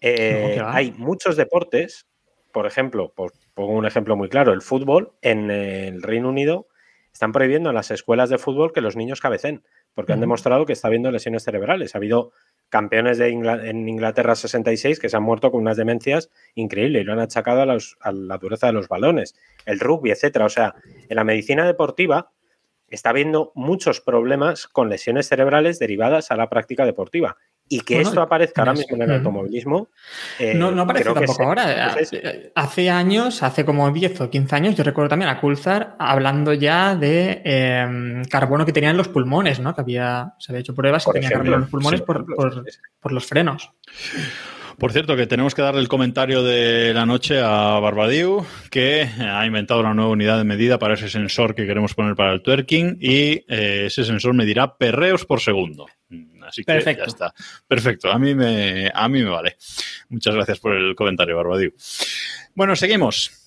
Eh, 0.00 0.60
hay 0.64 0.92
muchos 0.92 1.36
deportes, 1.36 2.06
por 2.52 2.66
ejemplo, 2.66 3.12
por- 3.16 3.32
pongo 3.54 3.72
un 3.72 3.86
ejemplo 3.86 4.16
muy 4.16 4.28
claro, 4.28 4.52
el 4.52 4.60
fútbol 4.62 5.12
en 5.22 5.50
el 5.50 6.02
Reino 6.02 6.28
Unido 6.28 6.68
están 7.12 7.32
prohibiendo 7.32 7.70
en 7.70 7.74
las 7.74 7.90
escuelas 7.90 8.28
de 8.28 8.38
fútbol 8.38 8.72
que 8.72 8.80
los 8.80 8.96
niños 8.96 9.20
cabecen, 9.20 9.64
porque 9.94 10.12
han 10.12 10.20
demostrado 10.20 10.66
que 10.66 10.72
está 10.74 10.88
habiendo 10.88 11.10
lesiones 11.10 11.44
cerebrales. 11.44 11.94
Ha 11.94 11.98
habido 11.98 12.32
campeones 12.68 13.18
de 13.18 13.30
Ingla- 13.30 13.64
en 13.68 13.88
Inglaterra 13.88 14.34
66 14.34 14.98
que 14.98 15.08
se 15.08 15.16
han 15.16 15.22
muerto 15.22 15.50
con 15.50 15.60
unas 15.60 15.76
demencias 15.76 16.30
increíbles 16.54 17.02
y 17.02 17.04
lo 17.04 17.12
han 17.12 17.20
achacado 17.20 17.62
a, 17.62 17.66
los- 17.66 17.96
a 18.00 18.10
la 18.12 18.38
dureza 18.38 18.66
de 18.66 18.72
los 18.72 18.88
balones, 18.88 19.34
el 19.66 19.78
rugby, 19.80 20.10
etcétera. 20.10 20.46
O 20.46 20.48
sea, 20.50 20.74
en 21.08 21.16
la 21.16 21.24
medicina 21.24 21.66
deportiva 21.66 22.30
está 22.88 23.10
habiendo 23.10 23.52
muchos 23.54 24.00
problemas 24.00 24.66
con 24.68 24.88
lesiones 24.88 25.28
cerebrales 25.28 25.78
derivadas 25.78 26.30
a 26.30 26.36
la 26.36 26.48
práctica 26.48 26.84
deportiva. 26.84 27.36
Y 27.66 27.80
que 27.80 27.94
Bueno, 27.94 28.10
esto 28.10 28.20
aparezca 28.22 28.60
ahora 28.62 28.74
mismo 28.74 28.96
en 28.96 29.02
el 29.02 29.12
automovilismo. 29.16 29.88
eh, 30.38 30.54
No, 30.54 30.70
no 30.70 30.82
aparece 30.82 31.12
tampoco 31.14 31.42
ahora. 31.44 31.94
es- 31.98 32.12
Eh, 32.12 32.52
Hace 32.54 32.90
años, 32.90 33.42
hace 33.42 33.64
como 33.64 33.90
10 33.90 34.20
o 34.20 34.28
15 34.30 34.54
años, 34.56 34.74
yo 34.76 34.84
recuerdo 34.84 35.08
también 35.08 35.30
a 35.30 35.40
Coulthard 35.40 35.94
hablando 35.98 36.52
ya 36.52 36.94
de 36.94 37.40
eh, 37.44 38.22
carbono 38.30 38.66
que 38.66 38.72
tenía 38.72 38.90
en 38.90 38.96
los 38.98 39.08
pulmones, 39.08 39.60
¿no? 39.60 39.74
Que 39.74 39.80
había, 39.80 40.34
se 40.38 40.52
había 40.52 40.60
hecho 40.60 40.74
pruebas 40.74 41.04
Por 41.04 41.14
que 41.14 41.20
tenía 41.20 41.30
carbono 41.30 41.54
en 41.54 41.60
los 41.62 41.70
pulmones 41.70 42.00
sí, 42.00 42.06
por, 42.06 42.26
por 42.26 42.64
por 43.00 43.12
los 43.12 43.26
frenos. 43.26 43.70
Por 44.78 44.92
cierto, 44.92 45.16
que 45.16 45.26
tenemos 45.26 45.54
que 45.54 45.62
darle 45.62 45.80
el 45.80 45.88
comentario 45.88 46.42
de 46.42 46.92
la 46.94 47.06
noche 47.06 47.40
a 47.40 47.78
Barbadiu, 47.80 48.44
que 48.70 49.02
ha 49.02 49.46
inventado 49.46 49.80
una 49.80 49.94
nueva 49.94 50.10
unidad 50.10 50.38
de 50.38 50.44
medida 50.44 50.78
para 50.78 50.94
ese 50.94 51.08
sensor 51.08 51.54
que 51.54 51.66
queremos 51.66 51.94
poner 51.94 52.14
para 52.14 52.32
el 52.32 52.42
twerking 52.42 52.98
y 53.00 53.44
eh, 53.48 53.84
ese 53.86 54.04
sensor 54.04 54.34
medirá 54.34 54.76
perreos 54.76 55.24
por 55.24 55.40
segundo. 55.40 55.86
Así 56.46 56.62
que 56.62 56.72
Perfecto. 56.72 57.04
ya 57.04 57.08
está. 57.08 57.34
Perfecto, 57.66 58.10
a 58.10 58.18
mí, 58.18 58.34
me, 58.34 58.90
a 58.92 59.08
mí 59.08 59.22
me 59.22 59.30
vale. 59.30 59.56
Muchas 60.08 60.34
gracias 60.34 60.58
por 60.58 60.74
el 60.74 60.94
comentario, 60.94 61.36
Barbadiu. 61.36 61.72
Bueno, 62.54 62.76
seguimos. 62.76 63.43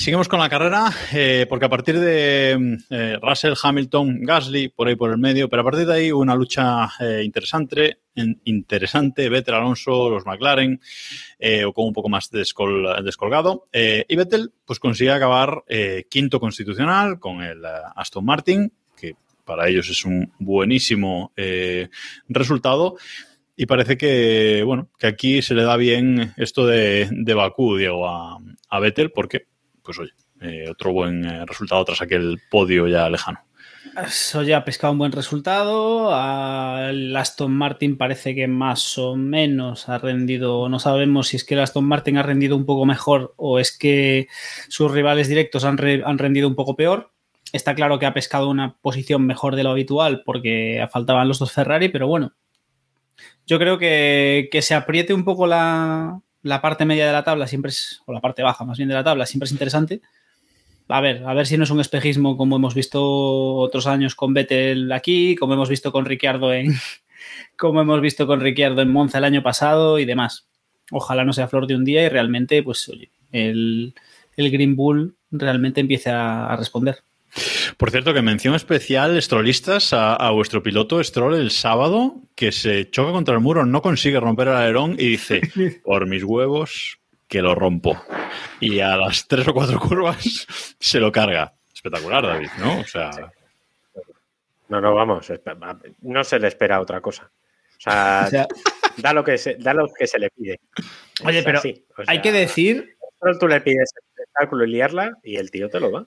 Seguimos 0.00 0.28
con 0.28 0.38
la 0.40 0.48
carrera, 0.48 0.90
eh, 1.12 1.44
porque 1.46 1.66
a 1.66 1.68
partir 1.68 2.00
de 2.00 2.78
eh, 2.88 3.18
Russell, 3.20 3.52
Hamilton, 3.62 4.22
Gasly, 4.22 4.68
por 4.70 4.88
ahí 4.88 4.96
por 4.96 5.10
el 5.10 5.18
medio, 5.18 5.50
pero 5.50 5.60
a 5.60 5.64
partir 5.66 5.86
de 5.86 5.92
ahí 5.92 6.10
una 6.10 6.34
lucha 6.34 6.88
eh, 7.00 7.20
interesante, 7.22 7.98
en- 8.14 8.40
interesante, 8.44 9.28
Vettel, 9.28 9.56
Alonso, 9.56 10.08
los 10.08 10.24
McLaren, 10.24 10.80
o 11.66 11.72
con 11.74 11.88
un 11.88 11.92
poco 11.92 12.08
más 12.08 12.32
descol- 12.32 13.02
descolgado. 13.04 13.68
Y 13.74 14.16
Vettel 14.16 14.50
pues 14.64 14.78
consigue 14.78 15.10
acabar 15.12 15.64
quinto 16.08 16.40
constitucional 16.40 17.20
con 17.20 17.42
el 17.42 17.60
Aston 17.94 18.24
Martin, 18.24 18.72
que 18.96 19.16
para 19.44 19.68
ellos 19.68 19.90
es 19.90 20.06
un 20.06 20.32
buenísimo 20.38 21.32
resultado. 22.26 22.96
Y 23.54 23.66
parece 23.66 23.98
que, 23.98 24.62
bueno, 24.64 24.88
que 24.98 25.06
aquí 25.08 25.42
se 25.42 25.54
le 25.54 25.62
da 25.64 25.76
bien 25.76 26.32
esto 26.38 26.66
de, 26.66 27.06
de 27.12 27.34
Bakú, 27.34 27.76
Diego, 27.76 28.08
a, 28.08 28.38
a 28.70 28.80
Vettel, 28.80 29.10
porque, 29.12 29.48
pues 29.90 29.98
oye, 29.98 30.12
eh, 30.40 30.70
otro 30.70 30.92
buen 30.92 31.24
eh, 31.24 31.44
resultado 31.46 31.84
tras 31.84 32.00
aquel 32.00 32.40
podio 32.48 32.86
ya 32.86 33.10
lejano. 33.10 33.40
Eso 34.06 34.42
ya 34.42 34.58
ha 34.58 34.64
pescado 34.64 34.92
un 34.92 34.98
buen 35.00 35.10
resultado. 35.10 36.14
Al 36.14 37.16
Aston 37.16 37.50
Martin 37.50 37.96
parece 37.96 38.34
que 38.34 38.46
más 38.46 38.98
o 38.98 39.16
menos 39.16 39.88
ha 39.88 39.98
rendido. 39.98 40.68
No 40.68 40.78
sabemos 40.78 41.28
si 41.28 41.36
es 41.36 41.44
que 41.44 41.54
el 41.54 41.60
Aston 41.60 41.84
Martin 41.84 42.18
ha 42.18 42.22
rendido 42.22 42.56
un 42.56 42.66
poco 42.66 42.86
mejor 42.86 43.34
o 43.36 43.58
es 43.58 43.76
que 43.76 44.28
sus 44.68 44.92
rivales 44.92 45.26
directos 45.26 45.64
han, 45.64 45.78
han 46.04 46.18
rendido 46.18 46.46
un 46.46 46.54
poco 46.54 46.76
peor. 46.76 47.10
Está 47.52 47.74
claro 47.74 47.98
que 47.98 48.06
ha 48.06 48.14
pescado 48.14 48.48
una 48.48 48.76
posición 48.76 49.26
mejor 49.26 49.56
de 49.56 49.64
lo 49.64 49.70
habitual 49.70 50.22
porque 50.24 50.86
faltaban 50.92 51.26
los 51.26 51.40
dos 51.40 51.50
Ferrari, 51.50 51.88
pero 51.88 52.06
bueno. 52.06 52.34
Yo 53.44 53.58
creo 53.58 53.76
que, 53.76 54.48
que 54.52 54.62
se 54.62 54.74
apriete 54.74 55.12
un 55.12 55.24
poco 55.24 55.48
la, 55.48 56.20
la 56.42 56.60
parte 56.60 56.84
media 56.84 57.06
de 57.06 57.12
la 57.12 57.24
tabla, 57.24 57.46
siempre 57.46 57.70
es, 57.70 58.02
o 58.06 58.12
la 58.12 58.20
parte 58.20 58.42
baja 58.42 58.64
más 58.64 58.78
bien 58.78 58.88
de 58.88 58.94
la 58.94 59.04
tabla, 59.04 59.26
siempre 59.26 59.46
es 59.46 59.52
interesante. 59.52 60.00
A 60.88 61.00
ver, 61.00 61.24
a 61.24 61.34
ver 61.34 61.46
si 61.46 61.56
no 61.56 61.64
es 61.64 61.70
un 61.70 61.80
espejismo 61.80 62.36
como 62.36 62.56
hemos 62.56 62.74
visto 62.74 63.54
otros 63.56 63.86
años 63.86 64.14
con 64.14 64.34
Vettel 64.34 64.90
aquí, 64.92 65.36
como 65.36 65.54
hemos 65.54 65.68
visto 65.68 65.92
con 65.92 66.04
Ricciardo 66.04 66.52
en 66.52 66.74
como 67.56 67.80
hemos 67.80 68.00
visto 68.00 68.26
con 68.26 68.40
Ricciardo 68.40 68.82
en 68.82 68.90
Monza 68.90 69.18
el 69.18 69.24
año 69.24 69.42
pasado 69.42 69.98
y 69.98 70.04
demás. 70.04 70.48
Ojalá 70.90 71.24
no 71.24 71.32
sea 71.32 71.46
flor 71.46 71.68
de 71.68 71.76
un 71.76 71.84
día 71.84 72.04
y 72.04 72.08
realmente, 72.08 72.62
pues, 72.64 72.88
oye, 72.88 73.10
el, 73.30 73.94
el 74.36 74.50
Green 74.50 74.74
Bull 74.74 75.14
realmente 75.30 75.80
empiece 75.80 76.10
a, 76.10 76.46
a 76.46 76.56
responder. 76.56 77.04
Por 77.80 77.90
cierto, 77.90 78.12
que 78.12 78.20
mención 78.20 78.54
especial, 78.54 79.20
Strollistas, 79.22 79.94
a, 79.94 80.14
a 80.14 80.32
vuestro 80.32 80.62
piloto 80.62 81.02
Stroll 81.02 81.36
el 81.36 81.50
sábado, 81.50 82.16
que 82.34 82.52
se 82.52 82.90
choca 82.90 83.10
contra 83.10 83.32
el 83.32 83.40
muro, 83.40 83.64
no 83.64 83.80
consigue 83.80 84.20
romper 84.20 84.48
el 84.48 84.54
alerón 84.54 84.96
y 84.98 85.08
dice, 85.08 85.40
por 85.82 86.06
mis 86.06 86.22
huevos, 86.22 87.00
que 87.26 87.40
lo 87.40 87.54
rompo. 87.54 87.98
Y 88.60 88.80
a 88.80 88.98
las 88.98 89.26
tres 89.26 89.48
o 89.48 89.54
cuatro 89.54 89.80
curvas 89.80 90.46
se 90.78 91.00
lo 91.00 91.10
carga. 91.10 91.54
Espectacular, 91.72 92.26
David, 92.26 92.50
¿no? 92.58 92.80
O 92.80 92.84
sea, 92.84 93.12
No, 94.68 94.78
no, 94.82 94.94
vamos. 94.94 95.32
No 96.02 96.22
se 96.22 96.38
le 96.38 96.48
espera 96.48 96.82
otra 96.82 97.00
cosa. 97.00 97.30
O 97.78 97.80
sea, 97.80 98.24
O 98.26 98.28
sea, 98.28 98.46
da, 98.98 99.14
lo 99.14 99.24
que 99.24 99.38
se, 99.38 99.54
da 99.54 99.72
lo 99.72 99.88
que 99.88 100.06
se 100.06 100.18
le 100.18 100.28
pide. 100.28 100.60
Oye, 101.24 101.42
pero 101.42 101.60
o 101.60 102.02
hay 102.06 102.20
que 102.20 102.30
decir, 102.30 102.94
solo 103.18 103.38
tú 103.38 103.48
le 103.48 103.62
pides 103.62 103.90
el 104.18 104.26
cálculo 104.34 104.66
y 104.66 104.70
liarla 104.70 105.16
y 105.22 105.36
el 105.36 105.50
tío 105.50 105.70
te 105.70 105.80
lo 105.80 105.90
da. 105.90 106.06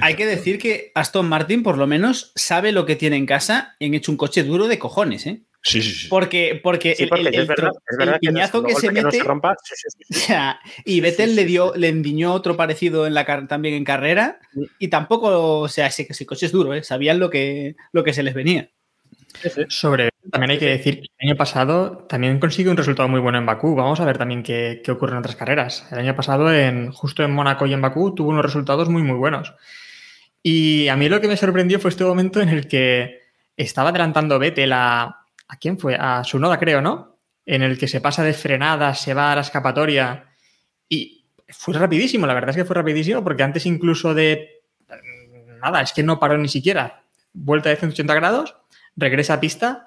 Hay 0.00 0.14
que 0.14 0.26
decir 0.26 0.58
que 0.58 0.92
Aston 0.94 1.28
Martin 1.28 1.62
por 1.62 1.78
lo 1.78 1.86
menos 1.86 2.32
sabe 2.34 2.72
lo 2.72 2.86
que 2.86 2.96
tiene 2.96 3.16
en 3.16 3.26
casa 3.26 3.76
y 3.78 3.86
han 3.86 3.94
hecho 3.94 4.12
un 4.12 4.16
coche 4.18 4.42
duro 4.44 4.68
de 4.68 4.78
cojones, 4.78 5.26
¿eh? 5.26 5.42
sí, 5.62 5.82
sí, 5.82 5.92
sí. 5.92 6.08
Porque, 6.08 6.58
porque, 6.62 6.94
Sí, 6.94 7.02
el- 7.04 7.08
porque 7.10 7.28
el, 7.28 7.34
es 7.34 7.40
el 7.40 7.46
verdad, 7.46 7.68
tro- 7.68 7.78
es 7.90 7.96
verdad 7.98 8.14
el 8.14 8.20
que 8.20 8.26
no- 8.28 8.32
piñazo 8.34 8.62
que 8.62 8.74
se 8.76 8.88
mete 8.90 9.02
no 9.02 9.10
se 9.10 9.22
rompa. 9.22 9.56
sí, 9.62 9.74
sí, 10.10 10.10
y 10.84 11.00
Vettel 11.00 11.30
sí, 11.30 11.36
le 11.36 11.42
sí, 11.42 11.48
dio, 11.48 11.72
le 11.76 11.88
endiñó 11.88 12.32
otro 12.32 12.56
parecido 12.56 13.06
en 13.06 13.14
la 13.14 13.46
también 13.46 13.74
en 13.74 13.84
carrera 13.84 14.40
y 14.78 14.88
tampoco, 14.88 15.58
o 15.60 15.68
sea, 15.68 15.86
ese, 15.88 16.06
ese 16.08 16.24
coche 16.26 16.46
es 16.46 16.52
duro, 16.52 16.72
¿eh? 16.74 16.82
sabían 16.82 17.18
lo 17.18 17.28
que, 17.30 17.76
lo 17.92 18.04
que 18.04 18.12
se 18.14 18.22
les 18.22 18.34
venía. 18.34 18.70
Sobre 19.68 20.10
también 20.30 20.50
hay 20.50 20.58
que 20.58 20.66
decir 20.66 21.00
que 21.00 21.08
el 21.18 21.28
año 21.30 21.36
pasado 21.36 22.04
también 22.08 22.38
consiguió 22.38 22.70
un 22.70 22.76
resultado 22.76 23.08
muy 23.08 23.20
bueno 23.20 23.38
en 23.38 23.46
Bakú. 23.46 23.74
Vamos 23.74 24.00
a 24.00 24.04
ver 24.04 24.18
también 24.18 24.42
qué, 24.42 24.82
qué 24.84 24.92
ocurre 24.92 25.12
en 25.12 25.18
otras 25.18 25.36
carreras. 25.36 25.86
El 25.90 25.98
año 25.98 26.14
pasado, 26.14 26.52
en, 26.52 26.92
justo 26.92 27.22
en 27.22 27.32
Mónaco 27.32 27.66
y 27.66 27.72
en 27.72 27.80
Bakú, 27.80 28.14
tuvo 28.14 28.30
unos 28.30 28.44
resultados 28.44 28.88
muy, 28.88 29.02
muy 29.02 29.16
buenos. 29.16 29.54
Y 30.42 30.88
a 30.88 30.96
mí 30.96 31.08
lo 31.08 31.20
que 31.20 31.28
me 31.28 31.36
sorprendió 31.36 31.80
fue 31.80 31.90
este 31.90 32.04
momento 32.04 32.40
en 32.40 32.48
el 32.50 32.68
que 32.68 33.20
estaba 33.56 33.90
adelantando 33.90 34.38
Vettel 34.38 34.72
a... 34.72 35.16
¿A 35.52 35.56
quién 35.56 35.78
fue? 35.78 35.96
A 35.98 36.22
Sunoda, 36.22 36.60
creo, 36.60 36.80
¿no? 36.80 37.18
En 37.44 37.62
el 37.62 37.76
que 37.76 37.88
se 37.88 38.00
pasa 38.00 38.22
de 38.22 38.32
frenada, 38.34 38.94
se 38.94 39.14
va 39.14 39.32
a 39.32 39.34
la 39.34 39.40
escapatoria 39.40 40.26
y 40.88 41.24
fue 41.48 41.74
rapidísimo, 41.74 42.24
la 42.26 42.34
verdad 42.34 42.50
es 42.50 42.56
que 42.56 42.64
fue 42.64 42.76
rapidísimo 42.76 43.24
porque 43.24 43.42
antes 43.42 43.66
incluso 43.66 44.14
de... 44.14 44.62
Nada, 45.60 45.82
es 45.82 45.92
que 45.92 46.04
no 46.04 46.20
paró 46.20 46.38
ni 46.38 46.48
siquiera. 46.48 47.02
Vuelta 47.32 47.68
de 47.68 47.76
180 47.76 48.14
grados, 48.14 48.56
regresa 48.96 49.34
a 49.34 49.40
pista 49.40 49.86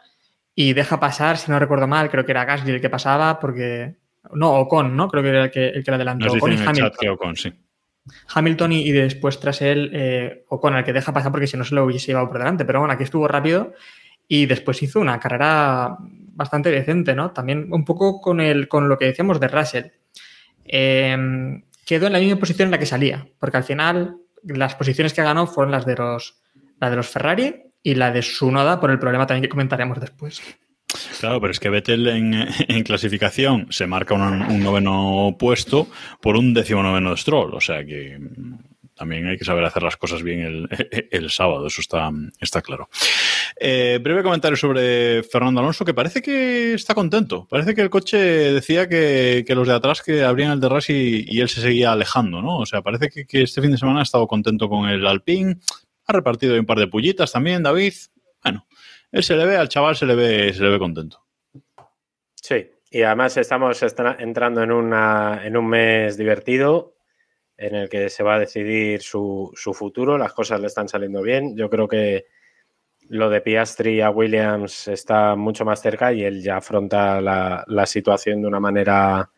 y 0.56 0.74
deja 0.74 1.00
pasar, 1.00 1.38
si 1.38 1.52
no 1.52 1.60
recuerdo 1.60 1.88
mal, 1.88 2.10
creo 2.10 2.26
que 2.26 2.32
era 2.32 2.46
Gasly 2.46 2.72
el 2.72 2.82
que 2.82 2.90
pasaba 2.90 3.40
porque... 3.40 3.96
No, 4.34 4.54
Ocon, 4.54 4.96
¿no? 4.96 5.10
Creo 5.10 5.22
que 5.22 5.30
era 5.30 5.44
el 5.46 5.52
que, 5.52 5.68
el 5.68 5.84
que 5.84 5.92
le 5.92 5.96
adelantó. 5.96 6.26
Nos 6.26 6.36
Ocon 6.36 6.54
y 6.54 6.58
Hamilton. 6.58 7.10
Ocon, 7.10 7.36
sí. 7.36 7.54
Hamilton 8.34 8.72
y, 8.72 8.82
y 8.82 8.92
después 8.92 9.40
tras 9.40 9.62
él 9.62 9.92
eh, 9.94 10.46
Ocon, 10.48 10.76
el 10.76 10.84
que 10.84 10.94
deja 10.94 11.14
pasar 11.14 11.32
porque 11.32 11.48
si 11.48 11.58
no 11.58 11.64
se 11.64 11.76
lo 11.76 11.84
hubiese 11.84 12.08
llevado 12.08 12.30
por 12.30 12.38
delante. 12.38 12.64
Pero 12.64 12.80
bueno, 12.80 12.94
aquí 12.94 13.04
estuvo 13.04 13.28
rápido 13.28 13.74
y 14.28 14.46
después 14.46 14.82
hizo 14.82 15.00
una 15.00 15.20
carrera 15.20 15.98
bastante 16.00 16.72
decente, 16.72 17.16
¿no? 17.16 17.32
También 17.32 17.68
un 17.72 17.84
poco 17.84 18.22
con, 18.22 18.40
el, 18.40 18.68
con 18.68 18.88
lo 18.88 18.98
que 18.98 19.06
decíamos 19.06 19.40
de 19.40 19.48
Russell. 19.50 19.86
Eh, 20.66 21.62
quedó 21.86 22.08
en 22.08 22.14
la 22.14 22.20
misma 22.20 22.40
posición 22.40 22.68
en 22.68 22.72
la 22.72 22.80
que 22.80 22.86
salía, 22.86 23.28
porque 23.40 23.58
al 23.58 23.64
final 23.64 24.18
las 24.44 24.76
posiciones 24.76 25.14
que 25.14 25.22
ganó 25.22 25.48
fueron 25.48 25.72
las 25.72 25.86
de 25.86 25.96
los, 25.96 26.42
la 26.80 26.90
de 26.90 26.96
los 26.96 27.10
Ferrari 27.10 27.64
y 27.84 27.96
la 27.96 28.12
de 28.12 28.22
Sunoda 28.22 28.80
por 28.80 28.90
el 28.90 29.00
problema 29.00 29.28
también 29.28 29.44
que 29.44 29.50
comentaremos 29.50 30.00
después. 30.00 30.42
Claro, 31.20 31.42
pero 31.42 31.52
es 31.52 31.60
que 31.60 31.70
Vettel 31.70 32.08
en, 32.08 32.84
clasificación 32.84 33.68
se 33.72 33.88
marca 33.88 34.14
un, 34.14 34.64
noveno 34.64 35.36
puesto 35.38 35.88
por 36.22 36.38
un 36.38 36.54
décimo 36.54 36.84
noveno 36.84 37.18
Stroll. 37.18 37.54
O 37.54 37.62
sea 37.62 37.84
que 37.86 38.20
también 38.96 39.28
hay 39.28 39.38
que 39.38 39.46
saber 39.46 39.64
hacer 39.66 39.82
las 39.82 39.98
cosas 39.98 40.22
bien 40.22 40.70
el, 41.12 41.30
sábado, 41.30 41.68
eso 41.68 41.82
está, 41.82 42.12
está 42.40 42.62
claro. 42.62 42.90
Eh, 43.60 44.00
breve 44.02 44.24
comentario 44.24 44.56
sobre 44.56 45.24
Fernando 45.24 45.62
Alonso, 45.62 45.84
que 45.84 45.94
parece 45.94 46.22
que 46.22 46.74
está 46.74 46.94
contento. 46.94 47.48
Parece 47.50 47.74
que 47.74 47.82
el 47.82 47.90
coche 47.90 48.18
decía 48.18 48.88
que, 48.88 49.44
que 49.48 49.56
los 49.56 49.68
de 49.68 49.74
atrás 49.74 50.02
que 50.02 50.24
abrían 50.24 50.52
el 50.52 50.60
de 50.60 50.84
y, 50.90 51.38
y, 51.38 51.42
él 51.42 51.50
se 51.50 51.62
seguía 51.62 51.92
alejando, 51.92 52.42
¿no? 52.42 52.58
O 52.58 52.66
sea, 52.66 52.82
parece 52.82 53.10
que, 53.10 53.26
que, 53.26 53.44
este 53.44 53.62
fin 53.62 53.72
de 53.72 53.78
semana 53.78 54.00
ha 54.00 54.04
estado 54.04 54.28
contento 54.28 54.70
con 54.70 54.90
el 54.90 55.06
Alpine, 55.06 55.58
ha 56.06 56.14
repartido 56.14 56.60
un 56.60 56.66
par 56.66 56.80
de 56.80 56.88
pullitas 56.88 57.32
también, 57.32 57.64
David. 57.64 57.94
Bueno, 58.44 58.68
él 59.12 59.24
se 59.24 59.36
le 59.36 59.46
ve, 59.46 59.58
al 59.58 59.70
chaval 59.70 59.96
se 59.96 60.06
le 60.06 60.16
ve, 60.16 60.54
se 60.54 60.64
le 60.64 60.70
ve 60.70 60.80
contento. 60.80 61.24
Sí, 62.36 62.70
y 62.92 63.02
además 63.04 63.38
estamos 63.38 63.82
entrando 64.20 64.64
en, 64.64 64.72
una, 64.72 65.42
en 65.44 65.56
un 65.56 65.68
mes 65.68 66.18
divertido 66.18 66.96
en 67.58 67.76
el 67.76 67.90
que 67.90 68.10
se 68.10 68.24
va 68.24 68.36
a 68.36 68.40
decidir 68.40 69.02
su, 69.02 69.52
su, 69.56 69.74
futuro, 69.74 70.18
las 70.18 70.34
cosas 70.34 70.60
le 70.60 70.68
están 70.68 70.90
saliendo 70.90 71.22
bien. 71.22 71.56
Yo 71.56 71.70
creo 71.70 71.88
que 71.88 72.26
lo 73.10 73.30
de 73.30 73.42
Piastri 73.42 74.02
a 74.02 74.10
Williams 74.10 74.88
está 74.88 75.36
mucho 75.36 75.64
más 75.64 75.82
cerca 75.82 76.12
y 76.12 76.24
él 76.24 76.42
ya 76.42 76.58
afronta 76.58 77.22
la, 77.22 77.64
la 77.68 77.86
situación 77.86 78.42
de 78.42 78.48
una 78.48 78.60
manera 78.60 79.30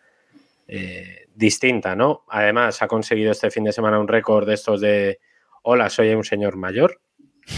eh, 0.67 1.27
distinta, 1.35 1.95
¿no? 1.95 2.23
Además, 2.29 2.81
ha 2.81 2.87
conseguido 2.87 3.31
este 3.31 3.51
fin 3.51 3.65
de 3.65 3.73
semana 3.73 3.99
un 3.99 4.07
récord 4.07 4.47
de 4.47 4.53
estos 4.53 4.81
de 4.81 5.19
hola, 5.67 5.89
soy 5.89 6.13
un 6.13 6.23
señor 6.23 6.57
mayor. 6.57 7.01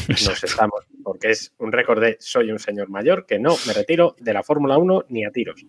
Nos 0.07 0.43
estamos, 0.43 0.85
porque 1.03 1.31
es 1.31 1.53
un 1.57 1.71
récord 1.71 2.01
de 2.01 2.15
soy 2.19 2.51
un 2.51 2.59
señor 2.59 2.89
mayor, 2.89 3.25
que 3.25 3.37
no 3.37 3.55
me 3.67 3.73
retiro 3.73 4.15
de 4.19 4.33
la 4.33 4.43
Fórmula 4.43 4.77
1 4.77 5.05
ni 5.09 5.25
a 5.25 5.31
tiros. 5.31 5.65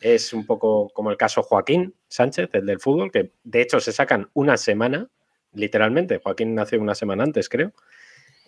Es 0.00 0.32
un 0.32 0.46
poco 0.46 0.90
como 0.90 1.10
el 1.10 1.16
caso 1.16 1.42
Joaquín 1.42 1.94
Sánchez, 2.08 2.50
el 2.52 2.66
del 2.66 2.80
fútbol, 2.80 3.10
que 3.10 3.32
de 3.42 3.62
hecho 3.62 3.80
se 3.80 3.92
sacan 3.92 4.28
una 4.34 4.56
semana, 4.56 5.08
literalmente. 5.54 6.18
Joaquín 6.18 6.54
nació 6.54 6.80
una 6.80 6.94
semana 6.94 7.24
antes, 7.24 7.48
creo. 7.48 7.72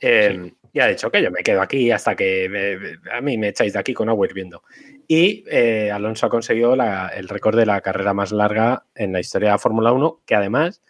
Eh, 0.01 0.39
sí. 0.45 0.55
Y 0.73 0.81
ha 0.81 0.87
dicho 0.87 1.11
que 1.11 1.23
yo 1.23 1.31
me 1.31 1.43
quedo 1.43 1.61
aquí 1.61 1.91
hasta 1.91 2.15
que 2.15 2.49
me, 2.49 3.11
a 3.13 3.21
mí 3.21 3.37
me 3.37 3.49
echáis 3.49 3.73
de 3.73 3.79
aquí 3.81 3.95
con 3.95 4.09
agua 4.09 4.27
hirviendo. 4.27 4.63
Y 5.09 5.45
eh, 5.49 5.91
Alonso 5.91 6.27
ha 6.27 6.31
conseguido 6.31 6.77
la, 6.77 7.09
el 7.09 7.29
récord 7.29 7.57
de 7.57 7.67
la 7.67 7.81
carrera 7.81 8.15
más 8.15 8.31
larga 8.31 8.87
en 8.95 9.13
la 9.13 9.21
historia 9.21 9.49
de 9.49 9.55
la 9.55 9.59
Fórmula 9.59 9.93
1, 9.93 10.23
que 10.25 10.35
además 10.37 10.83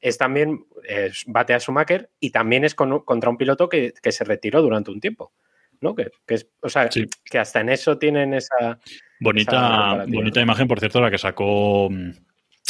es 0.00 0.18
también 0.18 0.64
es, 0.84 1.24
bate 1.26 1.54
a 1.54 1.60
Schumacher 1.60 2.10
y 2.20 2.30
también 2.30 2.64
es 2.64 2.74
con, 2.74 3.00
contra 3.00 3.30
un 3.30 3.36
piloto 3.36 3.68
que, 3.68 3.92
que, 4.02 4.12
se 4.12 4.24
retiró 4.24 4.62
durante 4.62 4.90
un 4.90 5.00
tiempo. 5.00 5.32
¿no? 5.80 5.94
Que, 5.94 6.10
que 6.26 6.34
es, 6.34 6.48
o 6.60 6.68
sea, 6.68 6.90
sí. 6.90 7.06
que 7.24 7.38
hasta 7.38 7.60
en 7.60 7.70
eso 7.70 7.98
tienen 7.98 8.34
esa. 8.34 8.78
Bonita, 9.18 10.02
esa 10.02 10.06
bonita 10.06 10.40
imagen, 10.40 10.68
por 10.68 10.78
cierto, 10.78 11.00
la 11.00 11.10
que 11.10 11.18
sacó 11.18 11.88
mm, 11.90 12.10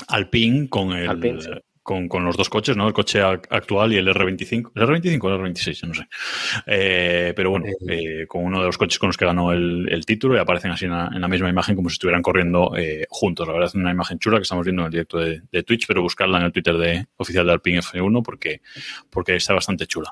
Alpine 0.08 0.68
con 0.68 0.92
el. 0.92 1.08
Alpine, 1.08 1.40
sí. 1.40 1.50
Con, 1.90 2.06
con, 2.06 2.24
los 2.24 2.36
dos 2.36 2.48
coches, 2.48 2.76
¿no? 2.76 2.86
El 2.86 2.92
coche 2.92 3.20
actual 3.20 3.92
y 3.92 3.96
el 3.96 4.06
R25. 4.06 4.70
¿El 4.76 4.82
R25 4.82 5.24
o 5.24 5.34
el 5.34 5.40
R26? 5.40 5.88
No 5.88 5.94
sé. 5.94 6.06
Eh, 6.64 7.32
pero 7.34 7.50
bueno, 7.50 7.66
eh, 7.88 8.26
con 8.28 8.44
uno 8.44 8.60
de 8.60 8.66
los 8.66 8.78
coches 8.78 9.00
con 9.00 9.08
los 9.08 9.16
que 9.16 9.24
ganó 9.24 9.50
el, 9.50 9.88
el 9.90 10.06
título 10.06 10.36
y 10.36 10.38
aparecen 10.38 10.70
así 10.70 10.84
en 10.84 10.92
la, 10.92 11.10
en 11.12 11.20
la, 11.20 11.26
misma 11.26 11.48
imagen 11.48 11.74
como 11.74 11.88
si 11.88 11.94
estuvieran 11.94 12.22
corriendo 12.22 12.76
eh, 12.76 13.06
juntos. 13.10 13.44
La 13.44 13.54
verdad 13.54 13.70
es 13.70 13.74
una 13.74 13.90
imagen 13.90 14.20
chula 14.20 14.36
que 14.36 14.44
estamos 14.44 14.64
viendo 14.64 14.82
en 14.82 14.86
el 14.86 14.92
directo 14.92 15.18
de, 15.18 15.42
de, 15.50 15.62
Twitch, 15.64 15.88
pero 15.88 16.00
buscarla 16.00 16.38
en 16.38 16.44
el 16.44 16.52
Twitter 16.52 16.78
de, 16.78 17.06
oficial 17.16 17.44
de 17.44 17.52
Alpine 17.54 17.80
F1 17.80 18.22
porque, 18.22 18.60
porque 19.10 19.34
está 19.34 19.52
bastante 19.54 19.88
chula. 19.88 20.10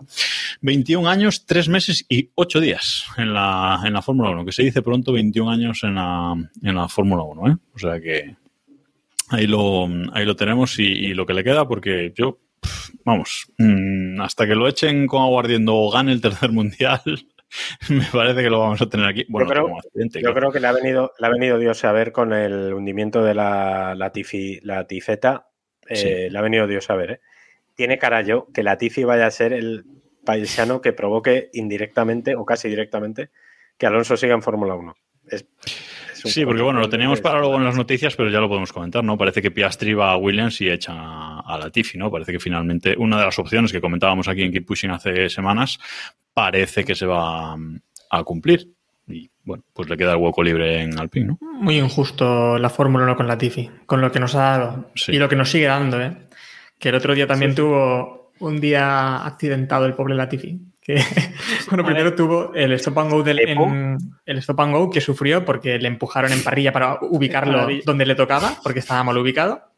21 0.62 1.08
años, 1.08 1.46
3 1.46 1.68
meses 1.68 2.04
y 2.08 2.28
8 2.34 2.58
días 2.58 3.04
en 3.18 3.32
la, 3.32 3.80
en 3.84 3.92
la 3.92 4.02
Fórmula 4.02 4.30
1, 4.30 4.44
que 4.44 4.50
se 4.50 4.64
dice 4.64 4.82
pronto 4.82 5.12
21 5.12 5.48
años 5.48 5.84
en 5.84 5.94
la, 5.94 6.34
en 6.60 6.74
la 6.74 6.88
Fórmula 6.88 7.22
1, 7.22 7.52
¿eh? 7.52 7.56
O 7.72 7.78
sea 7.78 8.00
que 8.00 8.34
Ahí 9.30 9.46
lo, 9.46 9.86
ahí 10.12 10.24
lo 10.24 10.36
tenemos 10.36 10.78
y, 10.78 10.84
y, 10.84 11.14
lo 11.14 11.26
que 11.26 11.34
le 11.34 11.44
queda, 11.44 11.66
porque 11.68 12.12
yo, 12.16 12.38
vamos, 13.04 13.52
mmm, 13.58 14.20
hasta 14.20 14.46
que 14.46 14.54
lo 14.54 14.68
echen 14.68 15.06
con 15.06 15.22
aguardiendo 15.22 15.76
o 15.76 15.90
gane 15.90 16.12
el 16.12 16.20
tercer 16.20 16.50
mundial, 16.52 17.02
me 17.88 18.04
parece 18.12 18.42
que 18.42 18.50
lo 18.50 18.60
vamos 18.60 18.80
a 18.82 18.88
tener 18.88 19.06
aquí. 19.06 19.24
Bueno, 19.28 19.48
yo 19.48 19.52
creo, 19.52 19.78
accidente, 19.78 20.18
yo 20.20 20.32
claro. 20.32 20.36
creo 20.36 20.52
que 20.52 20.60
le 20.60 20.66
ha, 20.66 20.72
venido, 20.72 21.12
le 21.18 21.26
ha 21.26 21.30
venido 21.30 21.58
Dios 21.58 21.84
a 21.84 21.92
ver 21.92 22.12
con 22.12 22.32
el 22.32 22.72
hundimiento 22.72 23.22
de 23.22 23.34
la, 23.34 23.94
la, 23.94 24.12
tifi, 24.12 24.60
la 24.62 24.86
tifeta, 24.86 25.48
eh, 25.88 25.96
sí. 25.96 26.30
le 26.30 26.38
ha 26.38 26.42
venido 26.42 26.66
Dios 26.66 26.88
a 26.90 26.94
ver. 26.94 27.10
¿eh? 27.10 27.20
Tiene 27.74 27.98
cara 27.98 28.22
yo 28.22 28.48
que 28.52 28.62
la 28.62 28.76
tifi 28.76 29.04
vaya 29.04 29.26
a 29.26 29.30
ser 29.30 29.52
el 29.52 29.84
paisano 30.24 30.80
que 30.80 30.92
provoque 30.92 31.48
indirectamente 31.54 32.34
o 32.34 32.44
casi 32.44 32.68
directamente 32.68 33.30
que 33.78 33.86
Alonso 33.86 34.16
siga 34.16 34.34
en 34.34 34.42
Fórmula 34.42 34.74
1. 34.74 34.94
Es, 35.30 35.46
Sí, 36.24 36.44
porque 36.44 36.62
bueno, 36.62 36.80
lo 36.80 36.88
teníamos 36.88 37.20
para 37.20 37.38
luego 37.38 37.56
en 37.56 37.64
las 37.64 37.76
noticias, 37.76 38.16
pero 38.16 38.30
ya 38.30 38.40
lo 38.40 38.48
podemos 38.48 38.72
comentar, 38.72 39.04
¿no? 39.04 39.16
Parece 39.16 39.42
que 39.42 39.50
Piastri 39.50 39.94
va 39.94 40.12
a 40.12 40.16
Williams 40.16 40.60
y 40.60 40.68
echa 40.68 40.94
a 41.40 41.58
la 41.58 41.70
Tiffy, 41.70 41.98
¿no? 41.98 42.10
Parece 42.10 42.32
que 42.32 42.40
finalmente 42.40 42.94
una 42.98 43.18
de 43.18 43.24
las 43.24 43.38
opciones 43.38 43.72
que 43.72 43.80
comentábamos 43.80 44.28
aquí 44.28 44.42
en 44.42 44.52
Keep 44.52 44.66
Pushing 44.66 44.90
hace 44.90 45.28
semanas 45.28 45.78
parece 46.34 46.84
que 46.84 46.94
se 46.94 47.06
va 47.06 47.56
a 48.10 48.24
cumplir. 48.24 48.68
Y 49.08 49.30
bueno, 49.42 49.64
pues 49.72 49.88
le 49.88 49.96
queda 49.96 50.12
el 50.12 50.18
hueco 50.18 50.42
libre 50.42 50.82
en 50.82 50.98
Alpine, 50.98 51.26
¿no? 51.26 51.38
Muy 51.40 51.78
injusto 51.78 52.58
la 52.58 52.68
Fórmula 52.68 53.04
1 53.04 53.16
con 53.16 53.26
la 53.26 53.38
Tiffy, 53.38 53.70
con 53.86 54.00
lo 54.00 54.12
que 54.12 54.20
nos 54.20 54.34
ha 54.34 54.58
dado 54.58 54.90
sí. 54.94 55.12
y 55.12 55.18
lo 55.18 55.28
que 55.28 55.36
nos 55.36 55.50
sigue 55.50 55.66
dando, 55.66 56.00
¿eh? 56.00 56.16
Que 56.78 56.90
el 56.90 56.94
otro 56.94 57.14
día 57.14 57.26
también 57.26 57.52
sí. 57.52 57.56
tuvo 57.56 58.32
un 58.40 58.60
día 58.60 59.24
accidentado 59.24 59.86
el 59.86 59.94
pobre 59.94 60.14
Latifi. 60.14 60.60
Que, 60.88 61.04
bueno, 61.68 61.84
primero 61.84 62.14
tuvo 62.14 62.54
el 62.54 62.72
stop 62.72 63.00
and 63.00 63.10
go 63.10 63.22
del, 63.22 63.40
en, 63.40 63.98
el 64.24 64.38
stop 64.38 64.60
and 64.60 64.74
go 64.74 64.88
que 64.88 65.02
sufrió 65.02 65.44
porque 65.44 65.78
le 65.78 65.86
empujaron 65.86 66.32
en 66.32 66.42
parrilla 66.42 66.72
para 66.72 66.98
ubicarlo 67.02 67.68
donde 67.84 68.06
le 68.06 68.14
tocaba, 68.14 68.56
porque 68.62 68.78
estaba 68.78 69.04
mal 69.04 69.18
ubicado. 69.18 69.74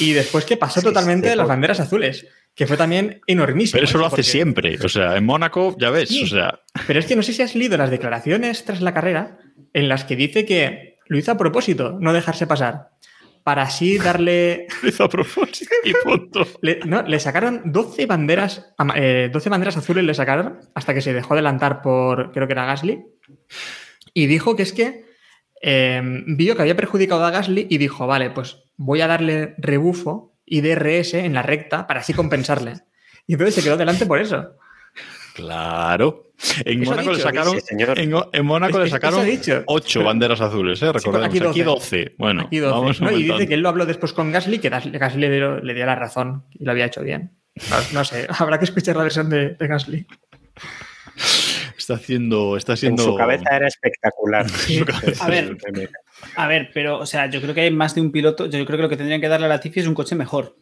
Y 0.00 0.12
después 0.12 0.44
que 0.44 0.56
pasó 0.56 0.82
totalmente 0.82 1.28
de 1.28 1.36
las 1.36 1.46
banderas 1.46 1.78
azules, 1.78 2.26
que 2.52 2.66
fue 2.66 2.76
también 2.76 3.20
enormísimo. 3.28 3.76
Pero 3.76 3.84
eso 3.84 3.98
lo 3.98 4.06
hace 4.06 4.16
porque... 4.16 4.22
siempre. 4.24 4.76
O 4.84 4.88
sea, 4.88 5.16
en 5.16 5.24
Mónaco, 5.24 5.76
ya 5.78 5.90
ves. 5.90 6.08
Sí, 6.08 6.24
o 6.24 6.26
sea... 6.26 6.58
Pero 6.88 6.98
es 6.98 7.06
que 7.06 7.14
no 7.14 7.22
sé 7.22 7.32
si 7.32 7.42
has 7.42 7.54
leído 7.54 7.76
las 7.76 7.90
declaraciones 7.90 8.64
tras 8.64 8.80
la 8.80 8.92
carrera 8.92 9.38
en 9.72 9.88
las 9.88 10.02
que 10.02 10.16
dice 10.16 10.44
que 10.44 10.98
lo 11.06 11.16
hizo 11.16 11.30
a 11.30 11.38
propósito, 11.38 11.96
no 12.00 12.12
dejarse 12.12 12.48
pasar 12.48 12.88
para 13.44 13.62
así 13.62 13.98
darle. 13.98 14.66
A 14.98 15.08
propósito 15.08 15.74
y 15.84 15.92
punto. 16.02 16.46
Le, 16.62 16.80
no, 16.86 17.02
le 17.02 17.20
sacaron 17.20 17.62
12 17.66 18.06
banderas, 18.06 18.74
eh, 18.96 19.30
12 19.32 19.50
banderas 19.50 19.76
azules 19.76 20.04
le 20.04 20.14
sacaron 20.14 20.58
hasta 20.74 20.94
que 20.94 21.02
se 21.02 21.12
dejó 21.12 21.34
adelantar 21.34 21.82
por, 21.82 22.32
creo 22.32 22.48
que 22.48 22.54
era 22.54 22.64
Gasly. 22.64 23.04
Y 24.14 24.26
dijo 24.26 24.56
que 24.56 24.62
es 24.62 24.72
que 24.72 25.04
eh, 25.62 26.02
vio 26.26 26.56
que 26.56 26.62
había 26.62 26.76
perjudicado 26.76 27.24
a 27.24 27.30
Gasly 27.30 27.66
y 27.70 27.78
dijo, 27.78 28.06
vale, 28.06 28.30
pues 28.30 28.64
voy 28.76 29.02
a 29.02 29.06
darle 29.06 29.54
rebufo 29.58 30.34
y 30.46 30.60
DRS 30.60 31.14
en 31.14 31.34
la 31.34 31.42
recta 31.42 31.86
para 31.86 32.00
así 32.00 32.14
compensarle. 32.14 32.74
Y 33.26 33.34
entonces 33.34 33.54
se 33.54 33.62
quedó 33.62 33.76
delante 33.76 34.06
por 34.06 34.20
eso. 34.20 34.56
Claro. 35.34 36.32
En 36.64 36.80
Mónaco, 36.82 37.12
le 37.12 37.18
sacaron, 37.20 37.54
dice, 37.54 37.74
en, 37.78 38.14
en 38.32 38.46
Mónaco 38.46 38.78
le 38.78 38.88
sacaron 38.88 39.26
ocho 39.66 40.02
banderas 40.02 40.40
azules, 40.40 40.80
¿eh? 40.82 40.92
Recordemos. 40.92 41.32
Sí, 41.32 41.38
aquí, 41.38 41.38
12. 41.38 41.50
aquí 41.50 41.62
12. 41.62 42.14
Bueno, 42.18 42.42
aquí 42.42 42.58
12. 42.58 42.72
Vamos 42.72 43.00
no, 43.00 43.10
y 43.12 43.22
dice 43.22 43.46
que 43.48 43.54
él 43.54 43.60
lo 43.60 43.68
habló 43.68 43.86
después 43.86 44.12
con 44.12 44.30
Gasly, 44.30 44.58
que 44.58 44.68
Gasly 44.68 45.20
le 45.20 45.30
dio, 45.30 45.60
le 45.60 45.74
dio 45.74 45.86
la 45.86 45.94
razón 45.94 46.44
y 46.52 46.64
lo 46.64 46.72
había 46.72 46.86
hecho 46.86 47.02
bien. 47.02 47.38
No, 47.70 47.76
no 47.92 48.04
sé, 48.04 48.26
habrá 48.38 48.58
que 48.58 48.64
escuchar 48.64 48.96
la 48.96 49.04
versión 49.04 49.28
de, 49.28 49.50
de 49.54 49.66
Gasly. 49.66 50.06
Está 51.76 51.94
haciendo. 51.94 52.56
Está. 52.56 52.74
En 52.82 52.98
su 52.98 53.16
cabeza 53.16 53.56
era 53.56 53.66
espectacular. 53.66 54.46
A 55.20 55.28
ver, 55.28 55.56
a 56.36 56.46
ver, 56.46 56.70
pero, 56.72 56.98
o 56.98 57.06
sea, 57.06 57.26
yo 57.26 57.40
creo 57.40 57.54
que 57.54 57.62
hay 57.62 57.70
más 57.70 57.94
de 57.94 58.00
un 58.00 58.10
piloto. 58.10 58.46
Yo 58.46 58.64
creo 58.64 58.78
que 58.78 58.82
lo 58.82 58.88
que 58.88 58.96
tendrían 58.96 59.20
que 59.20 59.28
darle 59.28 59.46
a 59.46 59.48
Latifi 59.50 59.80
es 59.80 59.86
un 59.86 59.94
coche 59.94 60.14
mejor. 60.14 60.56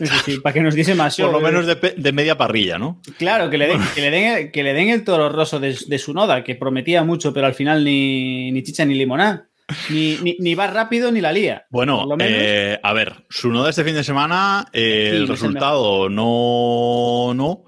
Es 0.00 0.10
decir, 0.10 0.42
para 0.42 0.52
que 0.54 0.62
nos 0.62 0.74
diese 0.74 0.94
más. 0.94 1.16
Por 1.16 1.30
lo 1.30 1.40
menos 1.40 1.66
de, 1.66 1.76
pe- 1.76 1.94
de 1.96 2.12
media 2.12 2.36
parrilla, 2.38 2.78
¿no? 2.78 3.00
Claro, 3.18 3.50
que 3.50 3.58
le 3.58 3.66
den, 3.68 3.80
que 3.94 4.00
le 4.00 4.10
den, 4.10 4.50
que 4.50 4.62
le 4.62 4.72
den 4.72 4.88
el 4.88 5.04
toro 5.04 5.28
roso 5.28 5.60
de, 5.60 5.76
de 5.86 5.98
su 5.98 6.12
noda, 6.14 6.42
que 6.42 6.54
prometía 6.56 7.04
mucho, 7.04 7.32
pero 7.32 7.46
al 7.46 7.54
final 7.54 7.84
ni, 7.84 8.50
ni 8.50 8.62
chicha 8.62 8.84
ni 8.84 8.94
limoná. 8.94 9.46
Ni, 9.88 10.16
ni, 10.22 10.36
ni 10.40 10.56
va 10.56 10.66
rápido 10.66 11.12
ni 11.12 11.20
la 11.20 11.30
lía. 11.32 11.64
Bueno, 11.70 12.04
eh, 12.18 12.76
a 12.82 12.92
ver, 12.92 13.24
su 13.28 13.50
noda 13.50 13.70
este 13.70 13.84
fin 13.84 13.94
de 13.94 14.02
semana, 14.02 14.66
eh, 14.72 15.10
Sí, 15.12 15.16
el 15.16 15.18
no 15.18 15.34
es 15.34 15.40
el 15.42 15.46
resultado 15.46 16.08
no, 16.08 17.32
no, 17.34 17.64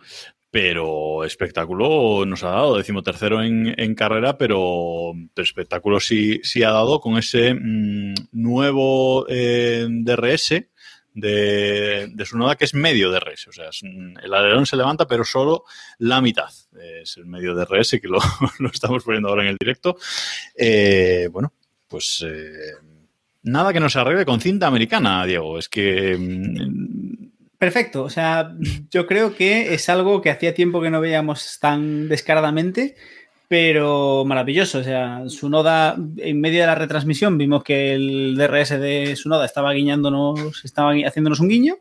pero 0.51 1.25
espectáculo 1.25 2.27
nos 2.27 2.43
ha 2.43 2.51
dado, 2.51 2.77
decimotercero 2.77 3.43
en, 3.43 3.73
en 3.79 3.95
carrera, 3.95 4.37
pero, 4.37 5.13
pero 5.33 5.45
espectáculo 5.45 6.01
sí, 6.01 6.41
sí 6.43 6.65
ha 6.65 6.71
dado 6.71 7.01
con 7.01 7.17
ese 7.19 7.55
mm, 7.55 8.15
nuevo 8.33 9.25
eh, 9.29 9.87
DRS 9.89 10.55
de, 11.15 12.13
su 12.25 12.39
noda 12.39 12.57
que 12.57 12.65
es 12.65 12.75
medio 12.75 13.11
DRS, 13.11 13.49
o 13.49 13.53
sea, 13.53 13.71
el 14.23 14.35
alerón 14.35 14.67
se 14.67 14.77
levanta 14.77 15.07
pero 15.07 15.25
solo 15.25 15.65
la 15.99 16.21
mitad, 16.21 16.51
es 17.03 17.17
el 17.17 17.27
medio 17.27 17.55
DRS 17.55 17.99
que 18.01 18.09
lo, 18.09 18.19
lo 18.59 18.69
estamos 18.69 19.05
poniendo 19.05 19.29
ahora 19.29 19.43
en 19.43 19.49
el 19.49 19.57
directo. 19.59 19.97
Eh, 20.57 21.29
bueno, 21.31 21.53
pues 21.89 22.25
eh, 22.27 22.73
nada 23.43 23.73
que 23.73 23.81
no 23.81 23.89
se 23.89 23.99
arregle 23.99 24.25
con 24.25 24.41
cinta 24.41 24.67
americana, 24.67 25.25
Diego. 25.27 25.59
Es 25.59 25.69
que. 25.69 26.17
mm, 26.19 27.13
Perfecto, 27.63 28.03
o 28.03 28.11
sea, 28.11 28.57
yo 28.91 29.07
creo 29.07 29.37
que 29.37 29.73
es 29.73 29.89
algo 29.89 30.21
que 30.21 30.31
hacía 30.31 30.53
tiempo 30.53 30.83
que 30.83 30.91
no 30.91 31.01
veíamos 31.01 31.61
tan 31.61 32.09
descaradamente, 32.09 32.97
pero 33.57 34.25
maravilloso. 34.25 34.79
O 34.79 34.83
sea, 34.83 35.25
Sunoda, 35.29 35.95
en 36.17 36.41
medio 36.41 36.63
de 36.63 36.67
la 36.69 36.75
retransmisión, 36.75 37.37
vimos 37.37 37.63
que 37.63 37.93
el 37.93 38.35
DRS 38.35 38.81
de 38.81 39.15
Sunoda 39.15 39.45
estaba 39.45 39.75
guiñándonos, 39.75 40.65
estaba 40.65 40.93
haciéndonos 41.07 41.39
un 41.39 41.51
guiño. 41.51 41.75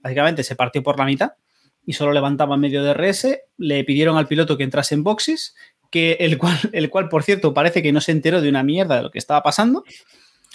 Básicamente 0.00 0.44
se 0.44 0.54
partió 0.54 0.80
por 0.84 1.00
la 1.00 1.04
mitad 1.04 1.32
y 1.84 1.94
solo 1.94 2.12
levantaba 2.12 2.56
medio 2.56 2.84
DRS. 2.84 3.26
Le 3.58 3.82
pidieron 3.82 4.16
al 4.16 4.28
piloto 4.28 4.56
que 4.56 4.62
entrase 4.62 4.94
en 4.94 5.02
boxes, 5.02 5.56
que 5.90 6.18
el 6.20 6.38
cual, 6.38 6.56
el 6.72 6.88
cual, 6.88 7.08
por 7.08 7.24
cierto, 7.24 7.52
parece 7.52 7.82
que 7.82 7.90
no 7.90 8.00
se 8.00 8.12
enteró 8.12 8.40
de 8.40 8.48
una 8.48 8.62
mierda 8.62 8.94
de 8.98 9.02
lo 9.02 9.10
que 9.10 9.18
estaba 9.18 9.42
pasando. 9.42 9.82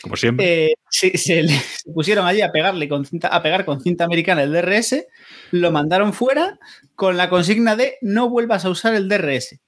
como 0.01 0.15
siempre. 0.15 0.67
Eh, 0.67 0.73
se, 0.89 1.17
se 1.17 1.43
le- 1.43 1.59
se 1.59 1.91
pusieron 1.93 2.25
allí 2.25 2.39
a 2.39 2.53
pegarle 2.53 2.87
con 2.87 3.03
cinta, 3.05 3.27
a 3.27 3.43
pegar 3.43 3.65
con 3.65 3.81
cinta 3.81 4.05
americana 4.05 4.43
el 4.43 4.53
DRS, 4.53 5.07
lo 5.51 5.73
mandaron 5.73 6.13
fuera 6.13 6.57
con 6.95 7.17
la 7.17 7.27
consigna 7.27 7.75
de 7.75 7.95
no 8.01 8.29
vuelvas 8.29 8.63
a 8.63 8.69
usar 8.69 8.95
el 8.95 9.09
DRS. 9.09 9.59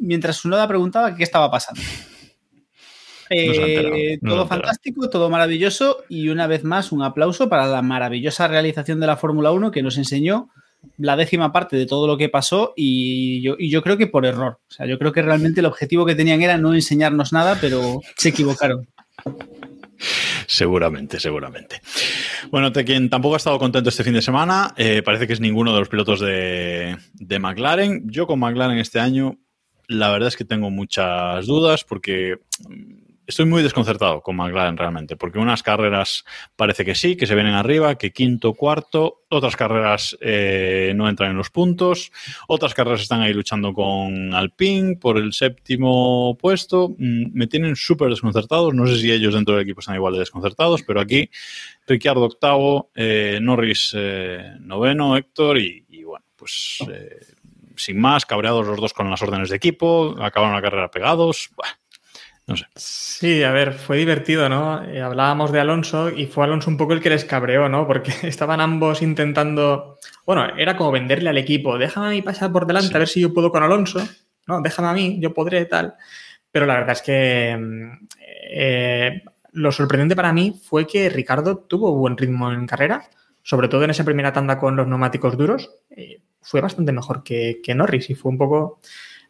Mientras 0.00 0.36
su 0.36 0.48
noda 0.48 0.68
preguntaba 0.68 1.14
qué 1.14 1.22
estaba 1.22 1.50
pasando. 1.50 1.80
Eh, 3.30 4.18
todo 4.24 4.46
fantástico, 4.46 5.10
todo 5.10 5.28
maravilloso 5.28 5.98
y 6.08 6.28
una 6.28 6.46
vez 6.46 6.64
más 6.64 6.92
un 6.92 7.02
aplauso 7.02 7.48
para 7.48 7.66
la 7.66 7.82
maravillosa 7.82 8.48
realización 8.48 9.00
de 9.00 9.06
la 9.06 9.16
Fórmula 9.18 9.52
1 9.52 9.70
que 9.70 9.82
nos 9.82 9.98
enseñó 9.98 10.48
la 10.96 11.16
décima 11.16 11.52
parte 11.52 11.76
de 11.76 11.86
todo 11.86 12.06
lo 12.06 12.16
que 12.16 12.28
pasó 12.28 12.72
y 12.76 13.42
yo, 13.42 13.56
y 13.58 13.70
yo 13.70 13.82
creo 13.82 13.96
que 13.96 14.06
por 14.06 14.24
error. 14.24 14.60
O 14.68 14.72
sea, 14.72 14.86
yo 14.86 14.98
creo 14.98 15.12
que 15.12 15.22
realmente 15.22 15.60
el 15.60 15.66
objetivo 15.66 16.06
que 16.06 16.14
tenían 16.14 16.40
era 16.40 16.56
no 16.56 16.74
enseñarnos 16.74 17.32
nada, 17.32 17.58
pero 17.60 18.00
se 18.16 18.30
equivocaron. 18.30 18.88
Seguramente, 20.46 21.20
seguramente. 21.20 21.80
Bueno, 22.50 22.72
quien 22.72 23.10
tampoco 23.10 23.34
ha 23.34 23.36
estado 23.36 23.58
contento 23.58 23.90
este 23.90 24.04
fin 24.04 24.14
de 24.14 24.22
semana, 24.22 24.72
eh, 24.76 25.02
parece 25.04 25.26
que 25.26 25.34
es 25.34 25.40
ninguno 25.40 25.74
de 25.74 25.80
los 25.80 25.88
pilotos 25.88 26.20
de, 26.20 26.96
de 27.14 27.38
McLaren. 27.38 28.08
Yo 28.10 28.26
con 28.26 28.38
McLaren 28.38 28.78
este 28.78 29.00
año, 29.00 29.38
la 29.88 30.10
verdad 30.10 30.28
es 30.28 30.36
que 30.36 30.44
tengo 30.44 30.70
muchas 30.70 31.46
dudas 31.46 31.82
porque 31.84 32.38
mm, 32.68 33.08
estoy 33.26 33.44
muy 33.44 33.62
desconcertado 33.62 34.22
con 34.22 34.36
McLaren 34.36 34.76
realmente, 34.78 35.16
porque 35.16 35.38
unas 35.38 35.62
carreras 35.62 36.24
parece 36.56 36.84
que 36.84 36.94
sí, 36.94 37.14
que 37.14 37.26
se 37.26 37.34
vienen 37.34 37.54
arriba, 37.54 37.96
que 37.96 38.10
quinto, 38.10 38.54
cuarto, 38.54 39.22
otras 39.28 39.54
carreras 39.54 40.16
eh, 40.22 40.92
no 40.96 41.08
entran 41.08 41.32
en 41.32 41.36
los 41.36 41.50
puntos, 41.50 42.10
otras 42.48 42.72
carreras 42.72 43.02
están 43.02 43.20
ahí 43.20 43.34
luchando 43.34 43.74
con 43.74 44.34
Alpine 44.34 44.96
por 44.96 45.18
el 45.18 45.34
séptimo 45.34 46.38
puesto. 46.40 46.90
Mm, 46.98 47.32
Me 47.32 47.46
tienen 47.46 47.76
súper 47.76 48.08
desconcertados, 48.08 48.74
no 48.74 48.86
sé 48.86 48.98
si 48.98 49.12
ellos 49.12 49.34
dentro 49.34 49.54
del 49.54 49.64
equipo 49.64 49.80
están 49.80 49.96
igual 49.96 50.14
de 50.14 50.20
desconcertados, 50.20 50.82
pero 50.82 51.00
aquí 51.00 51.30
Ricciardo 51.86 52.24
octavo, 52.24 52.90
eh, 52.94 53.38
Norris 53.42 53.92
eh, 53.94 54.54
noveno, 54.60 55.16
Héctor 55.16 55.58
y, 55.58 55.84
y 55.88 56.02
bueno, 56.02 56.24
pues... 56.36 56.78
sin 57.78 58.00
más, 58.00 58.26
cabreados 58.26 58.66
los 58.66 58.80
dos 58.80 58.92
con 58.92 59.10
las 59.10 59.22
órdenes 59.22 59.48
de 59.50 59.56
equipo, 59.56 60.14
acabaron 60.20 60.54
la 60.54 60.62
carrera 60.62 60.90
pegados. 60.90 61.50
No 62.48 62.56
sé. 62.56 62.64
Sí, 62.74 63.42
a 63.42 63.52
ver, 63.52 63.74
fue 63.74 63.98
divertido, 63.98 64.48
¿no? 64.48 64.82
Eh, 64.82 65.02
hablábamos 65.02 65.52
de 65.52 65.60
Alonso 65.60 66.08
y 66.08 66.26
fue 66.26 66.44
Alonso 66.44 66.70
un 66.70 66.78
poco 66.78 66.94
el 66.94 67.02
que 67.02 67.10
les 67.10 67.26
cabreó, 67.26 67.68
¿no? 67.68 67.86
Porque 67.86 68.10
estaban 68.22 68.60
ambos 68.62 69.02
intentando. 69.02 69.98
Bueno, 70.24 70.56
era 70.56 70.74
como 70.74 70.90
venderle 70.90 71.28
al 71.28 71.36
equipo, 71.36 71.76
déjame 71.76 72.06
a 72.06 72.10
mí 72.10 72.22
pasar 72.22 72.50
por 72.50 72.66
delante 72.66 72.96
a 72.96 73.00
ver 73.00 73.08
si 73.08 73.20
yo 73.20 73.34
puedo 73.34 73.50
con 73.50 73.62
Alonso, 73.62 74.00
¿no? 74.46 74.62
Déjame 74.62 74.88
a 74.88 74.92
mí, 74.94 75.18
yo 75.20 75.34
podré, 75.34 75.66
tal. 75.66 75.94
Pero 76.50 76.64
la 76.64 76.74
verdad 76.74 76.92
es 76.92 77.02
que 77.02 77.54
mm, 77.54 78.06
eh, 78.50 79.22
lo 79.52 79.70
sorprendente 79.70 80.16
para 80.16 80.32
mí 80.32 80.58
fue 80.64 80.86
que 80.86 81.10
Ricardo 81.10 81.58
tuvo 81.58 81.94
buen 81.94 82.16
ritmo 82.16 82.50
en 82.50 82.66
carrera, 82.66 83.10
sobre 83.42 83.68
todo 83.68 83.84
en 83.84 83.90
esa 83.90 84.04
primera 84.04 84.32
tanda 84.32 84.58
con 84.58 84.74
los 84.74 84.86
neumáticos 84.86 85.36
duros. 85.36 85.70
eh, 85.90 86.22
fue 86.40 86.60
bastante 86.60 86.92
mejor 86.92 87.22
que, 87.22 87.60
que 87.62 87.74
Norris 87.74 88.10
y 88.10 88.14
fue 88.14 88.30
un 88.32 88.38
poco 88.38 88.80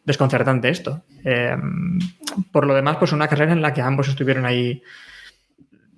desconcertante 0.05 0.69
esto. 0.69 1.03
Eh, 1.23 1.55
por 2.51 2.65
lo 2.65 2.73
demás, 2.73 2.97
pues 2.97 3.11
una 3.11 3.27
carrera 3.27 3.51
en 3.53 3.61
la 3.61 3.73
que 3.73 3.81
ambos 3.81 4.07
estuvieron 4.07 4.45
ahí 4.45 4.81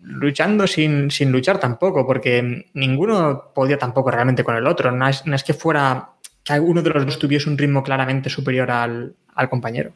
luchando 0.03 0.66
sin, 0.66 1.12
sin 1.12 1.32
luchar 1.32 1.59
tampoco, 1.59 2.05
porque 2.07 2.66
ninguno 2.74 3.51
podía 3.53 3.78
tampoco 3.78 4.09
realmente 4.12 4.43
con 4.43 4.55
el 4.55 4.66
otro. 4.68 4.91
No 4.91 5.07
es, 5.07 5.26
no 5.26 5.36
es 5.36 5.43
que 5.43 5.53
fuera 5.53 6.09
que 6.43 6.59
uno 6.59 6.82
de 6.82 6.89
los 6.89 7.05
dos 7.05 7.20
tuviese 7.20 7.49
un 7.49 7.57
ritmo 7.57 7.84
claramente 7.84 8.30
superior 8.30 8.72
al, 8.72 9.16
al 9.36 9.49
compañero. 9.49 9.93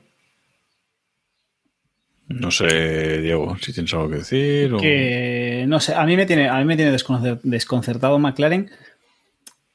No 2.28 2.50
sé, 2.50 3.22
Diego, 3.22 3.56
si 3.62 3.72
tienes 3.74 3.94
algo 3.94 4.10
que 4.10 4.18
decir. 4.18 4.74
O... 4.74 4.78
que 4.80 5.66
no 5.68 5.80
sé, 5.80 5.94
a 5.94 6.06
mí 6.06 6.16
me 6.16 6.26
tiene, 6.26 6.50
a 6.50 6.58
mí 6.58 6.66
me 6.66 6.76
tiene 6.76 6.92
desconcer- 6.92 7.40
desconcertado 7.44 8.18
McLaren. 8.18 8.70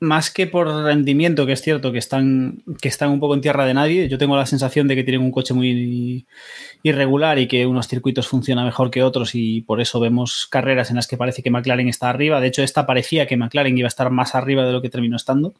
Más 0.00 0.30
que 0.30 0.46
por 0.46 0.66
rendimiento, 0.66 1.44
que 1.44 1.52
es 1.52 1.60
cierto 1.60 1.92
que 1.92 1.98
están, 1.98 2.62
que 2.80 2.88
están 2.88 3.10
un 3.10 3.20
poco 3.20 3.34
en 3.34 3.42
tierra 3.42 3.66
de 3.66 3.74
nadie, 3.74 4.08
yo 4.08 4.16
tengo 4.16 4.34
la 4.34 4.46
sensación 4.46 4.88
de 4.88 4.96
que 4.96 5.04
tienen 5.04 5.20
un 5.20 5.30
coche 5.30 5.52
muy 5.52 6.26
irregular 6.82 7.38
y 7.38 7.46
que 7.46 7.66
unos 7.66 7.86
circuitos 7.86 8.26
funcionan 8.26 8.64
mejor 8.64 8.90
que 8.90 9.02
otros 9.02 9.34
y 9.34 9.60
por 9.60 9.80
eso 9.80 10.00
vemos 10.00 10.46
carreras 10.46 10.88
en 10.88 10.96
las 10.96 11.06
que 11.06 11.18
parece 11.18 11.42
que 11.42 11.50
McLaren 11.50 11.88
está 11.88 12.08
arriba. 12.08 12.40
De 12.40 12.46
hecho, 12.46 12.62
esta 12.62 12.86
parecía 12.86 13.26
que 13.26 13.36
McLaren 13.36 13.76
iba 13.76 13.86
a 13.86 13.88
estar 13.88 14.10
más 14.10 14.34
arriba 14.34 14.64
de 14.64 14.72
lo 14.72 14.80
que 14.80 14.88
terminó 14.88 15.16
estando. 15.16 15.52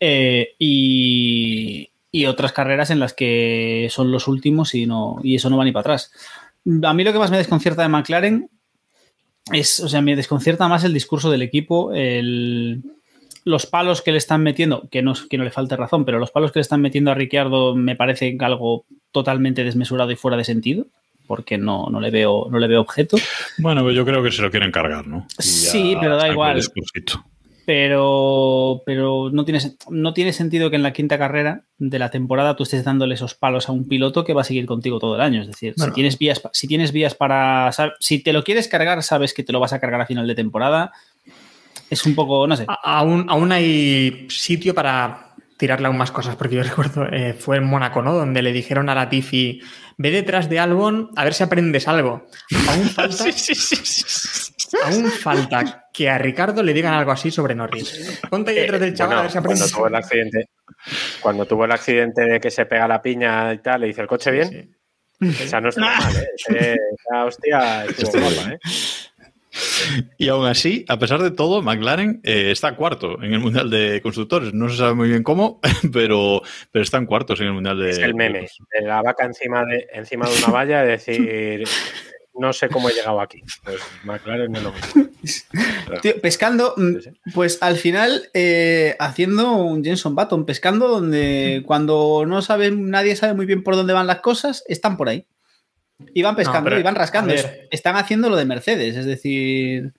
Eh, 0.00 0.54
y, 0.58 1.90
y 2.12 2.26
otras 2.26 2.52
carreras 2.52 2.90
en 2.90 3.00
las 3.00 3.14
que 3.14 3.88
son 3.90 4.10
los 4.10 4.28
últimos 4.28 4.74
y, 4.74 4.86
no, 4.86 5.18
y 5.22 5.36
eso 5.36 5.48
no 5.48 5.56
va 5.56 5.64
ni 5.64 5.72
para 5.72 5.80
atrás. 5.80 6.12
A 6.82 6.94
mí 6.94 7.04
lo 7.04 7.12
que 7.12 7.18
más 7.18 7.30
me 7.30 7.38
desconcierta 7.38 7.82
de 7.82 7.88
McLaren 7.88 8.50
es, 9.52 9.80
o 9.80 9.88
sea, 9.88 10.00
me 10.00 10.16
desconcierta 10.16 10.68
más 10.68 10.84
el 10.84 10.92
discurso 10.92 11.30
del 11.30 11.42
equipo, 11.42 11.92
el, 11.94 12.82
los 13.44 13.66
palos 13.66 14.02
que 14.02 14.12
le 14.12 14.18
están 14.18 14.42
metiendo, 14.42 14.88
que 14.90 15.02
no, 15.02 15.14
que 15.28 15.38
no 15.38 15.44
le 15.44 15.50
falte 15.50 15.76
razón, 15.76 16.04
pero 16.04 16.18
los 16.18 16.30
palos 16.30 16.52
que 16.52 16.58
le 16.58 16.62
están 16.62 16.80
metiendo 16.80 17.10
a 17.10 17.14
Ricciardo 17.14 17.74
me 17.74 17.96
parece 17.96 18.36
algo 18.40 18.84
totalmente 19.12 19.64
desmesurado 19.64 20.10
y 20.10 20.16
fuera 20.16 20.36
de 20.36 20.44
sentido, 20.44 20.86
porque 21.26 21.58
no, 21.58 21.88
no, 21.90 22.00
le, 22.00 22.10
veo, 22.10 22.48
no 22.50 22.58
le 22.58 22.68
veo 22.68 22.80
objeto. 22.80 23.16
Bueno, 23.58 23.82
pues 23.82 23.94
yo 23.96 24.04
creo 24.04 24.22
que 24.22 24.30
se 24.30 24.42
lo 24.42 24.50
quieren 24.50 24.72
cargar, 24.72 25.06
¿no? 25.06 25.26
Sí, 25.38 25.96
pero 26.00 26.16
da 26.16 26.28
igual. 26.28 26.60
Pero, 27.66 28.82
pero 28.84 29.30
no, 29.30 29.44
tiene, 29.44 29.60
no 29.90 30.12
tiene 30.12 30.32
sentido 30.32 30.70
que 30.70 30.76
en 30.76 30.82
la 30.82 30.92
quinta 30.92 31.18
carrera 31.18 31.62
de 31.78 32.00
la 32.00 32.10
temporada 32.10 32.56
tú 32.56 32.64
estés 32.64 32.82
dándole 32.82 33.14
esos 33.14 33.36
palos 33.36 33.68
a 33.68 33.72
un 33.72 33.86
piloto 33.86 34.24
que 34.24 34.32
va 34.32 34.40
a 34.40 34.44
seguir 34.44 34.66
contigo 34.66 34.98
todo 34.98 35.14
el 35.14 35.20
año. 35.20 35.42
Es 35.42 35.46
decir, 35.46 35.74
Bueno. 35.76 35.92
si, 35.92 35.94
tienes 35.94 36.18
vías, 36.18 36.42
si 36.52 36.66
tienes 36.66 36.90
vías 36.90 37.14
para... 37.14 37.70
Si 38.00 38.24
te 38.24 38.32
lo 38.32 38.42
quieres 38.42 38.66
cargar, 38.66 39.04
sabes 39.04 39.34
que 39.34 39.44
te 39.44 39.52
lo 39.52 39.60
vas 39.60 39.72
a 39.72 39.78
cargar 39.78 40.00
a 40.00 40.06
final 40.06 40.26
de 40.26 40.34
temporada. 40.34 40.92
Es 41.90 42.06
un 42.06 42.14
poco, 42.14 42.46
no 42.46 42.56
sé. 42.56 42.64
A- 42.68 42.98
Aún, 43.00 43.26
aún 43.28 43.52
hay 43.52 44.26
sitio 44.30 44.74
para 44.74 45.26
tirarle 45.58 45.88
aún 45.88 45.98
más 45.98 46.10
cosas, 46.10 46.36
porque 46.36 46.56
yo 46.56 46.62
recuerdo, 46.64 47.06
eh, 47.12 47.34
fue 47.34 47.58
en 47.58 47.64
Mónaco, 47.64 48.00
¿no? 48.02 48.14
Donde 48.14 48.40
le 48.42 48.52
dijeron 48.52 48.88
a 48.88 48.94
Latifi, 48.94 49.60
ve 49.98 50.10
detrás 50.10 50.48
de 50.48 50.58
Albon 50.58 51.10
a 51.16 51.24
ver 51.24 51.34
si 51.34 51.42
aprendes 51.42 51.86
algo. 51.88 52.26
Aún 52.68 52.88
falta, 52.88 53.24
aún 54.84 55.10
falta 55.10 55.88
que 55.92 56.08
a 56.08 56.16
Ricardo 56.18 56.62
le 56.62 56.72
digan 56.72 56.94
algo 56.94 57.10
así 57.10 57.30
sobre 57.30 57.54
Norris. 57.54 58.20
Ponte 58.30 58.52
ahí 58.52 58.56
detrás 58.60 58.80
del 58.80 58.94
chaval 58.94 59.16
Bueno, 59.16 59.20
a 59.20 59.22
ver 59.24 59.30
si 59.32 59.34
cuando 59.38 59.48
aprendes 59.50 59.72
tuvo 59.72 59.86
el 59.88 59.94
accidente, 59.96 60.48
cuando 61.20 61.46
tuvo 61.46 61.64
el 61.64 61.72
accidente 61.72 62.22
de 62.22 62.40
que 62.40 62.50
se 62.50 62.66
pega 62.66 62.86
la 62.88 63.02
piña 63.02 63.52
y 63.52 63.58
tal, 63.58 63.80
le 63.82 63.88
dice 63.88 64.00
el 64.02 64.06
coche 64.06 64.30
bien. 64.30 64.48
Sí. 64.48 64.76
Esa 65.44 65.60
no 65.60 65.68
es 65.68 65.76
normal, 65.76 66.14
¿eh? 66.54 66.76
Hostia 67.26 67.84
estuvo 67.84 68.12
guapa, 68.22 68.52
¿eh? 68.52 68.58
Y 70.18 70.28
aún 70.28 70.46
así, 70.46 70.84
a 70.88 70.98
pesar 70.98 71.22
de 71.22 71.30
todo, 71.30 71.62
McLaren 71.62 72.20
eh, 72.22 72.50
está 72.50 72.76
cuarto 72.76 73.22
en 73.22 73.34
el 73.34 73.40
Mundial 73.40 73.70
de 73.70 74.00
Constructores. 74.02 74.54
No 74.54 74.68
se 74.68 74.76
sabe 74.76 74.94
muy 74.94 75.08
bien 75.08 75.22
cómo, 75.22 75.60
pero, 75.92 76.42
pero 76.70 76.82
están 76.82 77.06
cuartos 77.06 77.40
en 77.40 77.48
el 77.48 77.52
Mundial 77.54 77.78
de... 77.78 77.90
Es 77.90 77.98
el 77.98 78.14
meme, 78.14 78.46
de 78.72 78.86
la 78.86 79.02
vaca 79.02 79.24
encima 79.24 79.64
de, 79.64 79.88
encima 79.92 80.28
de 80.28 80.36
una 80.38 80.52
valla, 80.52 80.82
es 80.84 81.04
decir, 81.04 81.64
no 82.34 82.52
sé 82.52 82.68
cómo 82.68 82.88
he 82.88 82.94
llegado 82.94 83.20
aquí. 83.20 83.42
Pues 83.64 83.80
McLaren 84.04 84.52
no 84.52 84.58
es 84.58 84.64
lo 84.64 84.72
mismo. 84.72 85.08
Tío, 86.02 86.20
pescando, 86.20 86.74
mm, 86.76 87.32
pues 87.34 87.58
al 87.60 87.76
final 87.76 88.30
eh, 88.34 88.96
haciendo 88.98 89.52
un 89.56 89.84
Jenson 89.84 90.14
Button, 90.14 90.46
pescando 90.46 90.88
donde 90.88 91.62
cuando 91.66 92.24
no 92.26 92.40
sabe, 92.42 92.70
nadie 92.70 93.16
sabe 93.16 93.34
muy 93.34 93.46
bien 93.46 93.62
por 93.62 93.76
dónde 93.76 93.92
van 93.92 94.06
las 94.06 94.20
cosas, 94.20 94.64
están 94.68 94.96
por 94.96 95.08
ahí. 95.08 95.26
Y 96.14 96.22
van 96.22 96.36
pescando, 96.36 96.60
No, 96.60 96.64
pero, 96.64 96.80
y 96.80 96.82
van 96.82 96.94
rascando. 96.94 97.34
Están 97.70 97.96
haciendo 97.96 98.28
lo 98.30 98.36
de 98.36 98.44
Mercedes, 98.44 98.96
es 98.96 99.06
decir, 99.06 99.92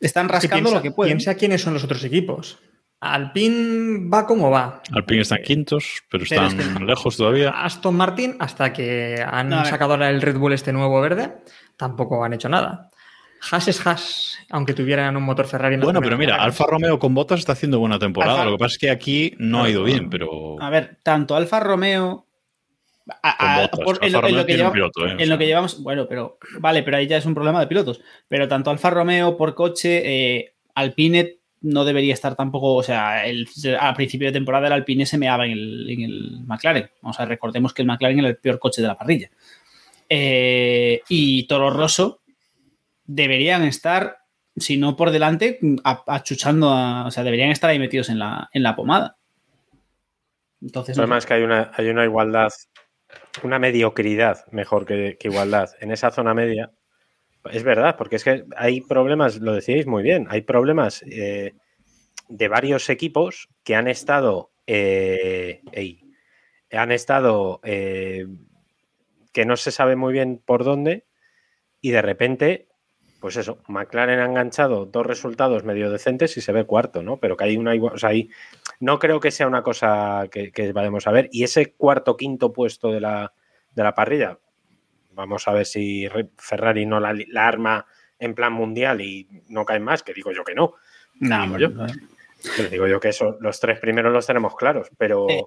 están 0.00 0.28
rascando 0.28 0.56
piensa, 0.70 0.76
lo 0.76 0.82
que 0.82 0.90
pueden. 0.90 1.16
Piensa 1.16 1.34
quiénes 1.34 1.60
son 1.62 1.74
los 1.74 1.84
otros 1.84 2.02
equipos. 2.04 2.58
Alpine 3.00 4.08
va 4.12 4.26
como 4.26 4.50
va. 4.50 4.82
Alpine 4.92 5.20
están 5.22 5.42
quintos, 5.42 6.02
pero 6.10 6.24
Pero 6.28 6.46
están 6.46 6.60
es 6.60 6.76
que- 6.78 6.84
lejos 6.84 7.16
todavía. 7.16 7.50
Aston 7.50 7.94
Martin, 7.96 8.36
hasta 8.40 8.72
que 8.72 9.24
han 9.24 9.48
No, 9.48 9.64
sacado 9.64 9.92
ahora 9.92 10.10
el 10.10 10.20
Red 10.20 10.36
Bull 10.36 10.52
este 10.52 10.72
nuevo 10.72 11.00
verde, 11.00 11.32
tampoco 11.76 12.24
han 12.24 12.32
hecho 12.32 12.48
nada. 12.48 12.90
Haas 13.52 13.68
es 13.68 13.86
Haas, 13.86 14.38
aunque 14.50 14.74
tuvieran 14.74 15.16
un 15.16 15.22
motor 15.22 15.46
Ferrari. 15.46 15.76
en 15.76 15.80
Bueno, 15.82 16.00
pero 16.00 16.18
mira, 16.18 16.32
carrera. 16.32 16.44
Alfa 16.46 16.66
Romeo 16.66 16.98
con 16.98 17.14
botas 17.14 17.38
está 17.38 17.52
haciendo 17.52 17.78
buena 17.78 18.00
temporada. 18.00 18.32
Alfa- 18.40 18.44
Lo 18.46 18.56
que 18.56 18.58
pasa 18.64 18.72
es 18.72 18.78
que 18.78 18.90
aquí 18.90 19.32
no 19.38 19.62
ha 19.62 19.70
ido 19.70 19.84
bien, 19.84 20.10
pero 20.10 20.60
A 20.60 20.68
ver, 20.70 20.98
tanto 21.04 21.36
Alfa 21.36 21.60
Romeo. 21.60 22.02
a- 22.02 22.14
con 22.14 22.24
a- 22.24 22.24
botas. 22.24 22.24
por- 22.24 22.97
en, 24.02 24.12
lo, 24.12 24.46
que 24.46 24.52
¿eh? 24.52 25.14
O 25.14 25.26
sea, 25.26 25.38
que 25.38 25.46
llevamos. 25.46 25.82
Bueno, 25.82 26.06
pero. 26.08 26.38
Vale, 26.60 26.82
pero 26.82 26.96
ahí 26.96 27.06
ya 27.06 27.16
es 27.16 27.26
un 27.26 27.34
problema 27.34 27.60
de 27.60 27.66
pilotos. 27.66 28.00
Pero 28.28 28.48
tanto 28.48 28.70
Alfa 28.70 28.90
Romeo 28.90 29.36
por 29.36 29.54
coche, 29.54 30.02
eh, 30.04 30.54
Alpine 30.74 31.38
no 31.62 31.84
debería 31.84 32.14
estar 32.14 32.36
tampoco. 32.36 32.74
O 32.74 32.82
sea, 32.82 33.26
el, 33.26 33.48
a 33.80 33.94
principio 33.94 34.28
de 34.28 34.32
temporada 34.32 34.66
el 34.66 34.72
Alpine 34.72 35.06
se 35.06 35.18
meaba 35.18 35.46
en 35.46 35.52
el, 35.52 35.90
en 35.90 36.00
el 36.02 36.40
McLaren. 36.46 36.90
Vamos 37.02 37.18
a 37.18 37.22
ver, 37.22 37.30
recordemos 37.30 37.72
que 37.72 37.82
el 37.82 37.88
McLaren 37.88 38.18
era 38.18 38.28
el 38.28 38.36
peor 38.36 38.58
coche 38.58 38.82
de 38.82 38.88
la 38.88 38.96
parrilla. 38.96 39.30
Eh, 40.08 41.02
y 41.08 41.46
Toro 41.46 41.70
Rosso 41.70 42.20
deberían 43.04 43.62
estar, 43.64 44.18
si 44.56 44.76
no 44.76 44.96
por 44.96 45.10
delante, 45.10 45.58
achuchando 46.06 46.70
a- 46.70 47.06
O 47.06 47.10
sea, 47.10 47.24
deberían 47.24 47.50
estar 47.50 47.70
ahí 47.70 47.78
metidos 47.78 48.08
en 48.10 48.18
la, 48.18 48.48
en 48.52 48.62
la 48.62 48.76
pomada. 48.76 49.16
Entonces. 50.60 50.96
El 50.96 51.02
problema 51.02 51.18
es 51.18 51.26
que 51.26 51.34
hay 51.34 51.42
una, 51.42 51.70
hay 51.74 51.88
una 51.88 52.04
igualdad, 52.04 52.50
una 53.42 53.58
mediocridad 53.58 54.44
mejor 54.50 54.86
que, 54.86 55.16
igualdad 55.20 55.70
en 55.80 55.90
esa 55.92 56.10
zona 56.10 56.34
media. 56.34 56.72
Es 57.50 57.62
verdad, 57.62 57.96
porque 57.96 58.16
es 58.16 58.24
que 58.24 58.44
hay 58.56 58.80
problemas, 58.80 59.40
lo 59.40 59.54
decíais 59.54 59.86
muy 59.86 60.02
bien, 60.02 60.26
hay 60.28 60.42
problemas 60.42 61.02
eh, 61.10 61.54
de 62.28 62.48
varios 62.48 62.90
equipos 62.90 63.48
que 63.64 63.74
han 63.74 63.88
estado, 63.88 64.50
eh, 64.66 65.62
han 66.72 66.92
estado 66.92 67.60
eh, 67.62 68.26
que 69.32 69.44
no 69.46 69.56
se 69.56 69.70
sabe 69.70 69.96
muy 69.96 70.12
bien 70.12 70.42
por 70.44 70.64
dónde 70.64 71.06
y 71.80 71.90
de 71.90 72.02
repente, 72.02 72.67
pues 73.20 73.36
eso, 73.36 73.58
McLaren 73.68 74.20
ha 74.20 74.24
enganchado 74.26 74.86
dos 74.86 75.04
resultados 75.06 75.64
medio 75.64 75.90
decentes 75.90 76.36
y 76.36 76.40
se 76.40 76.52
ve 76.52 76.64
cuarto, 76.64 77.02
¿no? 77.02 77.16
Pero 77.16 77.36
que 77.36 77.44
hay 77.44 77.56
una 77.56 77.74
igual, 77.74 77.94
o 77.94 77.98
sea, 77.98 78.10
hay, 78.10 78.30
no 78.80 78.98
creo 78.98 79.18
que 79.20 79.30
sea 79.30 79.46
una 79.46 79.62
cosa 79.62 80.26
que, 80.30 80.52
que 80.52 80.72
vayamos 80.72 81.06
a 81.06 81.12
ver. 81.12 81.28
Y 81.32 81.42
ese 81.42 81.72
cuarto, 81.72 82.16
quinto 82.16 82.52
puesto 82.52 82.92
de 82.92 83.00
la, 83.00 83.32
de 83.74 83.82
la 83.82 83.94
parrilla, 83.94 84.38
vamos 85.12 85.48
a 85.48 85.52
ver 85.52 85.66
si 85.66 86.08
Ferrari 86.36 86.86
no 86.86 87.00
la, 87.00 87.12
la 87.28 87.48
arma 87.48 87.86
en 88.20 88.34
plan 88.34 88.52
mundial 88.52 89.00
y 89.00 89.26
no 89.48 89.64
caen 89.64 89.82
más, 89.82 90.02
que 90.02 90.14
digo 90.14 90.30
yo 90.32 90.44
que 90.44 90.54
no. 90.54 90.74
No, 91.20 91.42
Digo 91.42 91.58
yo. 91.58 91.68
no. 91.70 91.86
Pero 92.56 92.68
digo 92.68 92.86
yo 92.86 93.00
que 93.00 93.08
eso, 93.08 93.36
los 93.40 93.58
tres 93.58 93.80
primeros 93.80 94.12
los 94.12 94.26
tenemos 94.26 94.54
claros, 94.54 94.88
pero, 94.96 95.28
Eh. 95.28 95.42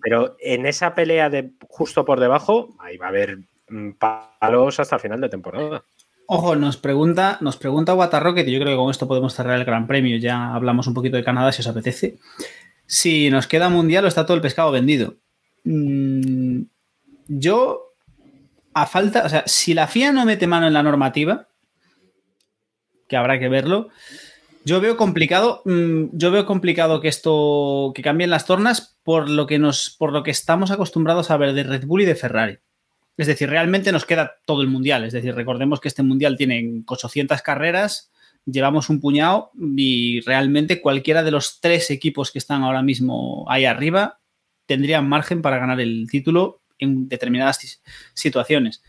pero 0.00 0.36
en 0.38 0.66
esa 0.66 0.94
pelea 0.94 1.30
de 1.30 1.50
justo 1.68 2.04
por 2.04 2.20
debajo, 2.20 2.76
ahí 2.78 2.96
va 2.96 3.06
a 3.06 3.08
haber 3.08 3.38
mm, 3.68 3.92
palos 3.94 4.78
hasta 4.78 5.00
final 5.00 5.20
de 5.20 5.28
temporada. 5.28 5.82
Ojo, 6.30 6.56
nos 6.56 6.76
pregunta, 6.76 7.38
nos 7.40 7.56
pregunta 7.56 7.94
y 7.94 8.52
yo 8.52 8.60
creo 8.60 8.66
que 8.66 8.76
con 8.76 8.90
esto 8.90 9.08
podemos 9.08 9.32
cerrar 9.32 9.58
el 9.58 9.64
Gran 9.64 9.86
Premio. 9.86 10.18
Ya 10.18 10.52
hablamos 10.54 10.86
un 10.86 10.92
poquito 10.92 11.16
de 11.16 11.24
Canadá 11.24 11.52
si 11.52 11.62
os 11.62 11.66
apetece. 11.66 12.18
Si 12.84 13.30
nos 13.30 13.46
queda 13.46 13.70
mundial 13.70 14.04
o 14.04 14.08
está 14.08 14.26
todo 14.26 14.34
el 14.34 14.42
pescado 14.42 14.70
vendido. 14.70 15.14
Mm, 15.64 16.64
yo, 17.28 17.94
a 18.74 18.84
falta, 18.84 19.24
o 19.24 19.28
sea, 19.30 19.44
si 19.46 19.72
la 19.72 19.86
FIA 19.86 20.12
no 20.12 20.26
mete 20.26 20.46
mano 20.46 20.66
en 20.66 20.74
la 20.74 20.82
normativa, 20.82 21.48
que 23.08 23.16
habrá 23.16 23.38
que 23.38 23.48
verlo, 23.48 23.88
yo 24.66 24.82
veo 24.82 24.98
complicado, 24.98 25.62
mm, 25.64 26.10
yo 26.12 26.30
veo 26.30 26.44
complicado 26.44 27.00
que 27.00 27.08
esto, 27.08 27.92
que 27.94 28.02
cambien 28.02 28.28
las 28.28 28.44
tornas 28.44 28.98
por 29.02 29.30
lo 29.30 29.46
que 29.46 29.58
nos, 29.58 29.96
por 29.98 30.12
lo 30.12 30.22
que 30.24 30.30
estamos 30.30 30.70
acostumbrados 30.70 31.30
a 31.30 31.38
ver 31.38 31.54
de 31.54 31.62
Red 31.62 31.86
Bull 31.86 32.02
y 32.02 32.04
de 32.04 32.16
Ferrari. 32.16 32.58
Es 33.18 33.26
decir, 33.26 33.50
realmente 33.50 33.92
nos 33.92 34.06
queda 34.06 34.36
todo 34.46 34.62
el 34.62 34.68
mundial. 34.68 35.04
Es 35.04 35.12
decir, 35.12 35.34
recordemos 35.34 35.80
que 35.80 35.88
este 35.88 36.04
mundial 36.04 36.36
tiene 36.36 36.82
800 36.86 37.42
carreras, 37.42 38.10
llevamos 38.46 38.88
un 38.88 39.00
puñado 39.00 39.50
y 39.76 40.20
realmente 40.20 40.80
cualquiera 40.80 41.24
de 41.24 41.32
los 41.32 41.60
tres 41.60 41.90
equipos 41.90 42.30
que 42.30 42.38
están 42.38 42.62
ahora 42.62 42.80
mismo 42.80 43.44
ahí 43.48 43.64
arriba 43.64 44.20
tendrían 44.66 45.08
margen 45.08 45.42
para 45.42 45.58
ganar 45.58 45.80
el 45.80 46.06
título 46.10 46.60
en 46.78 47.08
determinadas 47.08 47.82
situaciones. 48.14 48.82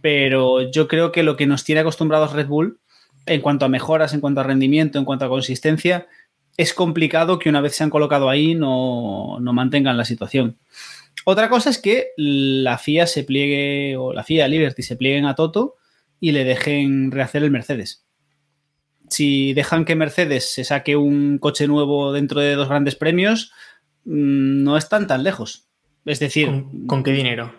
Pero 0.00 0.70
yo 0.70 0.88
creo 0.88 1.12
que 1.12 1.22
lo 1.22 1.36
que 1.36 1.46
nos 1.46 1.62
tiene 1.62 1.82
acostumbrados 1.82 2.32
Red 2.32 2.48
Bull 2.48 2.80
en 3.26 3.40
cuanto 3.40 3.64
a 3.64 3.68
mejoras, 3.68 4.14
en 4.14 4.20
cuanto 4.20 4.40
a 4.40 4.44
rendimiento, 4.44 4.98
en 4.98 5.04
cuanto 5.04 5.26
a 5.26 5.28
consistencia, 5.28 6.08
es 6.56 6.72
complicado 6.74 7.38
que 7.38 7.50
una 7.50 7.60
vez 7.60 7.76
se 7.76 7.84
han 7.84 7.90
colocado 7.90 8.30
ahí 8.30 8.54
no, 8.54 9.38
no 9.40 9.52
mantengan 9.52 9.96
la 9.96 10.04
situación. 10.04 10.56
Otra 11.28 11.48
cosa 11.48 11.70
es 11.70 11.78
que 11.78 12.10
la 12.16 12.78
FIA 12.78 13.08
se 13.08 13.24
pliegue, 13.24 13.96
o 13.96 14.12
la 14.12 14.22
FIA 14.22 14.46
Liberty 14.46 14.84
se 14.84 14.94
plieguen 14.94 15.26
a 15.26 15.34
Toto 15.34 15.74
y 16.20 16.30
le 16.30 16.44
dejen 16.44 17.10
rehacer 17.10 17.42
el 17.42 17.50
Mercedes. 17.50 18.06
Si 19.08 19.52
dejan 19.52 19.84
que 19.84 19.96
Mercedes 19.96 20.52
se 20.52 20.62
saque 20.62 20.94
un 20.94 21.38
coche 21.38 21.66
nuevo 21.66 22.12
dentro 22.12 22.40
de 22.40 22.54
dos 22.54 22.68
grandes 22.68 22.94
premios, 22.94 23.50
mm, 24.04 24.62
no 24.62 24.76
están 24.76 25.08
tan 25.08 25.24
lejos. 25.24 25.66
Es 26.04 26.20
decir, 26.20 26.46
¿Con, 26.46 26.86
con 26.86 27.02
qué 27.02 27.10
dinero? 27.10 27.52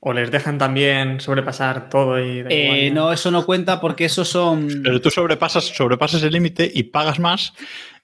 ¿O 0.00 0.12
les 0.12 0.30
dejan 0.30 0.58
también 0.58 1.18
sobrepasar 1.18 1.88
todo 1.88 2.22
y 2.22 2.44
eh, 2.50 2.90
no, 2.90 3.10
eso 3.10 3.30
no 3.30 3.46
cuenta 3.46 3.80
porque 3.80 4.04
esos 4.04 4.28
son. 4.28 4.82
Pero 4.84 5.00
tú 5.00 5.10
sobrepasas, 5.10 5.64
sobrepasas 5.64 6.22
el 6.24 6.34
límite 6.34 6.70
y 6.74 6.82
pagas 6.82 7.18
más 7.18 7.54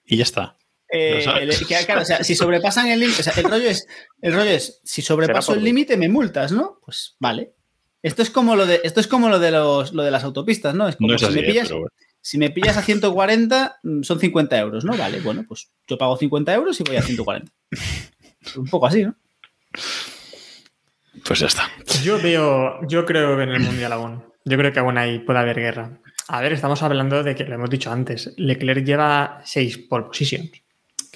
y 0.03 0.17
ya 0.17 0.23
está. 0.23 0.57
Eh, 0.95 1.25
el- 1.41 1.67
que, 1.67 1.75
claro, 1.85 2.01
o 2.01 2.05
sea, 2.05 2.23
si 2.23 2.35
sobrepasan 2.35 2.87
el 2.87 2.99
límite, 2.99 3.21
o 3.21 3.23
sea, 3.23 3.33
el 3.37 3.43
rollo 3.43 3.69
es, 3.69 3.87
el 4.21 4.33
rollo 4.33 4.49
es, 4.51 4.81
si 4.83 5.01
sobrepaso 5.01 5.53
el 5.53 5.63
límite 5.63 5.97
me 5.97 6.09
multas, 6.09 6.51
¿no? 6.51 6.79
Pues 6.83 7.15
vale. 7.19 7.51
Esto 8.01 8.21
es 8.21 8.29
como 8.29 8.55
lo 8.55 8.65
de, 8.65 8.81
esto 8.83 8.99
es 8.99 9.07
como 9.07 9.29
lo 9.29 9.39
de 9.39 9.51
los, 9.51 9.93
lo 9.93 10.03
de 10.03 10.11
las 10.11 10.23
autopistas, 10.23 10.75
¿no? 10.75 10.87
Es 10.87 10.95
como 10.95 11.09
No 11.09 11.15
es 11.15 11.21
si 11.21 11.27
así, 11.27 11.35
me 11.35 11.43
pillas, 11.43 11.67
pero 11.67 11.79
bueno. 11.79 11.91
si 12.21 12.37
me 12.37 12.49
pillas 12.51 12.77
a 12.77 12.81
140, 12.83 13.79
mm, 13.83 14.03
son 14.03 14.19
50 14.19 14.57
euros, 14.59 14.85
¿no? 14.85 14.95
Vale, 14.95 15.19
bueno, 15.21 15.43
pues 15.47 15.69
yo 15.87 15.97
pago 15.97 16.15
50 16.15 16.53
euros 16.53 16.79
y 16.79 16.83
voy 16.83 16.97
a 16.97 17.01
140. 17.01 17.51
Un 18.57 18.67
poco 18.67 18.85
así, 18.87 19.03
¿no? 19.03 19.15
Pues 21.25 21.39
ya 21.39 21.47
está. 21.47 21.69
Yo 22.03 22.21
veo, 22.21 22.79
yo 22.87 23.05
creo 23.05 23.35
que 23.37 23.43
en 23.43 23.49
el 23.49 23.59
Mundial 23.61 23.93
aún. 23.93 24.23
Yo 24.43 24.57
creo 24.57 24.71
que 24.71 24.79
aún 24.79 24.97
ahí 24.97 25.19
puede 25.19 25.39
haber 25.39 25.55
guerra. 25.59 25.99
A 26.27 26.41
ver, 26.41 26.53
estamos 26.53 26.83
hablando 26.83 27.23
de 27.23 27.35
que, 27.35 27.43
lo 27.45 27.55
hemos 27.55 27.69
dicho 27.69 27.91
antes, 27.91 28.33
Leclerc 28.37 28.85
lleva 28.85 29.41
6 29.45 29.77
pole 29.89 30.05
positions. 30.05 30.51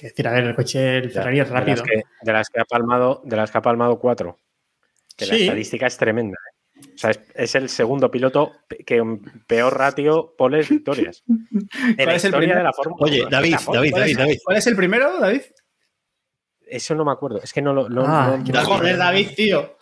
Que 0.00 0.06
decir, 0.08 0.26
a 0.26 0.32
ver, 0.32 0.44
el 0.44 0.54
coche, 0.54 0.96
el 0.98 1.10
Ferrari 1.10 1.40
es 1.40 1.48
De 1.48 1.52
las 1.54 1.60
rápido. 1.66 1.82
que, 1.84 2.02
de 2.22 2.32
las 2.32 2.48
que 2.48 2.60
ha 2.60 2.64
palmado, 2.64 3.20
de 3.24 3.36
las 3.36 3.50
que 3.50 3.58
ha 3.58 3.62
palmado 3.62 3.98
cuatro. 3.98 4.38
Que 5.16 5.26
la 5.26 5.34
Sí. 5.34 5.42
estadística 5.42 5.86
es 5.86 5.96
tremenda. 5.98 6.38
¿eh? 6.74 6.80
O 6.94 6.98
sea, 6.98 7.10
es, 7.10 7.20
es 7.34 7.54
el 7.56 7.68
segundo 7.68 8.10
piloto 8.10 8.52
que 8.86 9.00
un 9.02 9.20
peor 9.46 9.76
ratio 9.76 10.34
poles 10.38 10.70
victorias. 10.70 11.22
¿Cuál 11.26 11.96
la 11.98 12.14
es 12.14 12.24
el 12.24 12.28
historia 12.28 12.38
primero? 12.38 12.58
de 12.58 12.64
la 12.64 12.72
Fórmula 12.72 13.04
Oye, 13.04 13.20
1. 13.22 13.30
David, 13.30 13.52
David, 13.52 13.64
¿Cuál 13.66 14.00
David, 14.02 14.16
David. 14.18 14.38
cuál 14.42 14.56
es 14.56 14.66
el 14.66 14.76
primero, 14.76 15.20
David? 15.20 15.42
Eso 16.66 16.94
no 16.94 17.04
me 17.04 17.12
acuerdo. 17.12 17.40
Es 17.42 17.52
que 17.52 17.60
no 17.60 17.72
lo. 17.74 17.88
no- 17.88 18.04
Ah, 18.06 18.38
no- 18.42 18.52
no- 18.52 18.64
Joder, 18.64 18.96
David, 18.96 19.28
tío. 19.36 19.76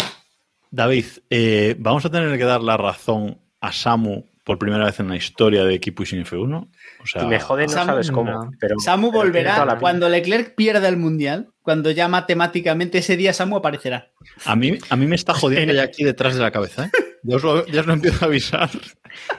David, 0.71 1.05
eh, 1.31 1.77
vamos 1.79 2.05
a 2.05 2.11
tener 2.11 2.37
que 2.37 2.45
dar 2.45 2.61
la 2.63 2.77
razón 2.77 3.39
a 3.61 3.73
Samu 3.73 4.25
por 4.45 4.59
primera 4.59 4.85
vez 4.87 4.99
en 5.01 5.09
la 5.09 5.17
historia 5.17 5.65
de 5.65 5.79
Keep 5.79 5.95
Pushing 5.95 6.25
F1. 6.25 6.69
O 7.03 7.07
sea, 7.07 7.25
me 7.25 7.39
jode, 7.41 7.65
no 7.67 7.73
sabes 7.73 8.11
cómo. 8.11 8.31
no. 8.31 8.51
Pero, 8.61 8.79
Samu 8.79 9.11
pero 9.11 9.23
volverá 9.25 9.77
cuando 9.81 10.09
Leclerc 10.09 10.55
pierda 10.55 10.89
el 10.89 10.97
mundial, 10.97 11.49
cuando 11.63 11.91
ya 11.91 12.09
matemáticamente 12.09 12.99
ese 12.99 13.17
día 13.17 13.33
Samu 13.33 13.57
aparecerá. 13.57 14.11
a 14.45 14.57
mí, 14.57 14.79
a 14.91 14.97
mí 14.97 15.07
me 15.07 15.15
está 15.17 15.33
jodiendo 15.35 15.73
En- 15.73 15.77
ya 15.77 15.85
aquí 15.85 16.05
detrás 16.05 16.35
de 16.35 16.43
la 16.43 16.51
cabeza. 16.51 16.87
¿eh? 16.87 16.91
Ya, 17.23 17.37
os 17.37 17.43
lo, 17.43 17.67
ya 17.67 17.81
os 17.81 17.87
lo 17.87 17.93
empiezo 17.93 18.25
a 18.25 18.29
avisar. 18.29 18.71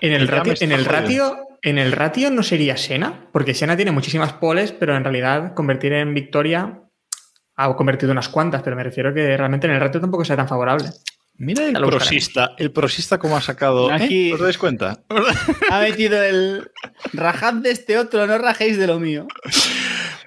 En 0.01 0.13
el, 0.13 0.27
ratio, 0.27 0.53
en, 0.59 0.71
el 0.71 0.85
ratio, 0.85 1.37
en 1.61 1.77
el 1.77 1.91
ratio 1.91 2.29
no 2.31 2.43
sería 2.43 2.75
Sena, 2.77 3.27
porque 3.31 3.53
Sena 3.53 3.75
tiene 3.75 3.91
muchísimas 3.91 4.33
poles, 4.33 4.71
pero 4.71 4.95
en 4.97 5.03
realidad 5.03 5.53
convertir 5.53 5.93
en 5.93 6.13
victoria 6.13 6.81
ha 7.55 7.75
convertido 7.75 8.11
unas 8.11 8.29
cuantas, 8.29 8.61
pero 8.63 8.75
me 8.75 8.83
refiero 8.83 9.13
que 9.13 9.35
realmente 9.37 9.67
en 9.67 9.73
el 9.73 9.79
ratio 9.79 9.99
tampoco 10.01 10.23
sea 10.25 10.35
tan 10.37 10.47
favorable. 10.47 10.89
Mira 11.39 11.65
el 11.67 11.73
prosista, 11.73 12.53
el 12.57 12.71
prosista 12.71 13.17
como 13.17 13.37
ha 13.37 13.41
sacado. 13.41 13.89
Aquí- 13.91 14.29
¿eh? 14.29 14.33
¿Os 14.33 14.41
dais 14.41 14.57
cuenta? 14.57 14.99
Ha 15.71 15.79
metido 15.79 16.21
el. 16.21 16.69
Rajad 17.13 17.53
de 17.55 17.71
este 17.71 17.97
otro, 17.97 18.27
no 18.27 18.37
rajéis 18.37 18.77
de 18.77 18.85
lo 18.87 18.99
mío. 18.99 19.25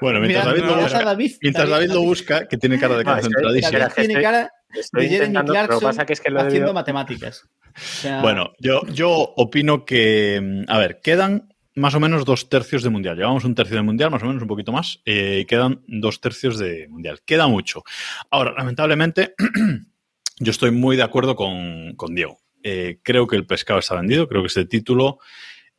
Bueno, 0.00 0.20
mientras 0.20 0.44
Mira, 0.46 0.56
David 0.56 0.64
lo 0.74 0.82
busca, 0.82 0.98
a 0.98 1.04
David, 1.04 1.32
mientras 1.42 1.64
David, 1.68 1.72
David 1.74 1.88
lo 1.88 1.94
David. 1.94 2.06
busca, 2.08 2.48
que 2.48 2.56
tiene 2.56 2.78
cara 2.80 2.96
de 2.96 3.02
Ah, 3.06 3.12
concentradísimo. 3.14 3.78
David 3.78 3.94
tiene 3.94 4.22
cara 4.22 4.50
de 4.94 5.08
Jeremy 5.08 5.34
lo 5.34 5.44
Clarkson 5.44 5.80
pasa 5.82 6.06
que 6.06 6.12
es 6.14 6.20
que 6.20 6.30
lo 6.30 6.38
he 6.40 6.42
haciendo 6.46 6.68
debido- 6.68 6.74
matemáticas. 6.74 7.42
O 7.76 7.78
sea, 7.78 8.20
Bueno, 8.22 8.52
yo, 8.58 8.80
yo 8.86 9.10
opino 9.10 9.84
que, 9.84 10.64
a 10.66 10.78
ver, 10.78 11.00
quedan 11.02 11.48
más 11.74 11.94
o 11.94 12.00
menos 12.00 12.24
dos 12.24 12.48
tercios 12.48 12.82
de 12.82 12.90
mundial. 12.90 13.16
Llevamos 13.16 13.44
un 13.44 13.54
tercio 13.54 13.76
de 13.76 13.82
mundial, 13.82 14.10
más 14.10 14.22
o 14.22 14.26
menos 14.26 14.42
un 14.42 14.48
poquito 14.48 14.72
más, 14.72 15.00
eh, 15.04 15.40
y 15.42 15.44
quedan 15.46 15.82
dos 15.86 16.20
tercios 16.20 16.58
de 16.58 16.86
mundial. 16.88 17.20
Queda 17.24 17.46
mucho. 17.48 17.82
Ahora, 18.30 18.54
lamentablemente, 18.56 19.34
yo 20.39 20.51
estoy 20.51 20.70
muy 20.70 20.97
de 20.97 21.03
acuerdo 21.03 21.37
con, 21.37 21.95
con 21.97 22.14
Diego. 22.14 22.43
Eh, 22.62 22.99
creo 23.03 23.26
que 23.26 23.37
el 23.37 23.47
pescado 23.47 23.80
está 23.80 23.97
vendido, 23.97 24.28
creo 24.28 24.43
que 24.43 24.47
este 24.49 24.64
título 24.64 25.18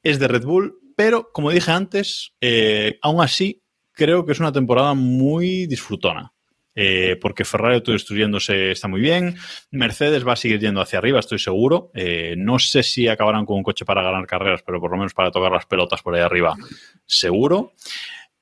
es 0.01 0.19
de 0.19 0.27
Red 0.27 0.43
Bull, 0.43 0.75
pero 0.95 1.29
como 1.31 1.51
dije 1.51 1.71
antes, 1.71 2.33
eh, 2.41 2.99
aún 3.01 3.21
así 3.21 3.63
creo 3.93 4.25
que 4.25 4.33
es 4.33 4.39
una 4.39 4.51
temporada 4.51 4.93
muy 4.93 5.65
disfrutona. 5.67 6.33
Eh, 6.75 7.17
porque 7.21 7.45
Ferrari 7.45 7.75
autodestruyéndose 7.75 8.71
está 8.71 8.87
muy 8.87 8.99
bien. 8.99 9.35
Mercedes 9.69 10.27
va 10.27 10.33
a 10.33 10.35
seguir 10.35 10.59
yendo 10.59 10.81
hacia 10.81 10.97
arriba, 10.97 11.19
estoy 11.19 11.37
seguro. 11.37 11.91
No 12.35 12.57
sé 12.57 12.81
si 12.81 13.07
acabarán 13.07 13.45
con 13.45 13.57
un 13.57 13.63
coche 13.63 13.85
para 13.85 14.01
ganar 14.01 14.25
carreras, 14.25 14.63
pero 14.65 14.79
por 14.79 14.89
lo 14.89 14.97
menos 14.97 15.13
para 15.13 15.29
tocar 15.29 15.51
las 15.51 15.67
pelotas 15.67 16.01
por 16.01 16.15
ahí 16.15 16.21
arriba, 16.21 16.55
seguro. 17.05 17.73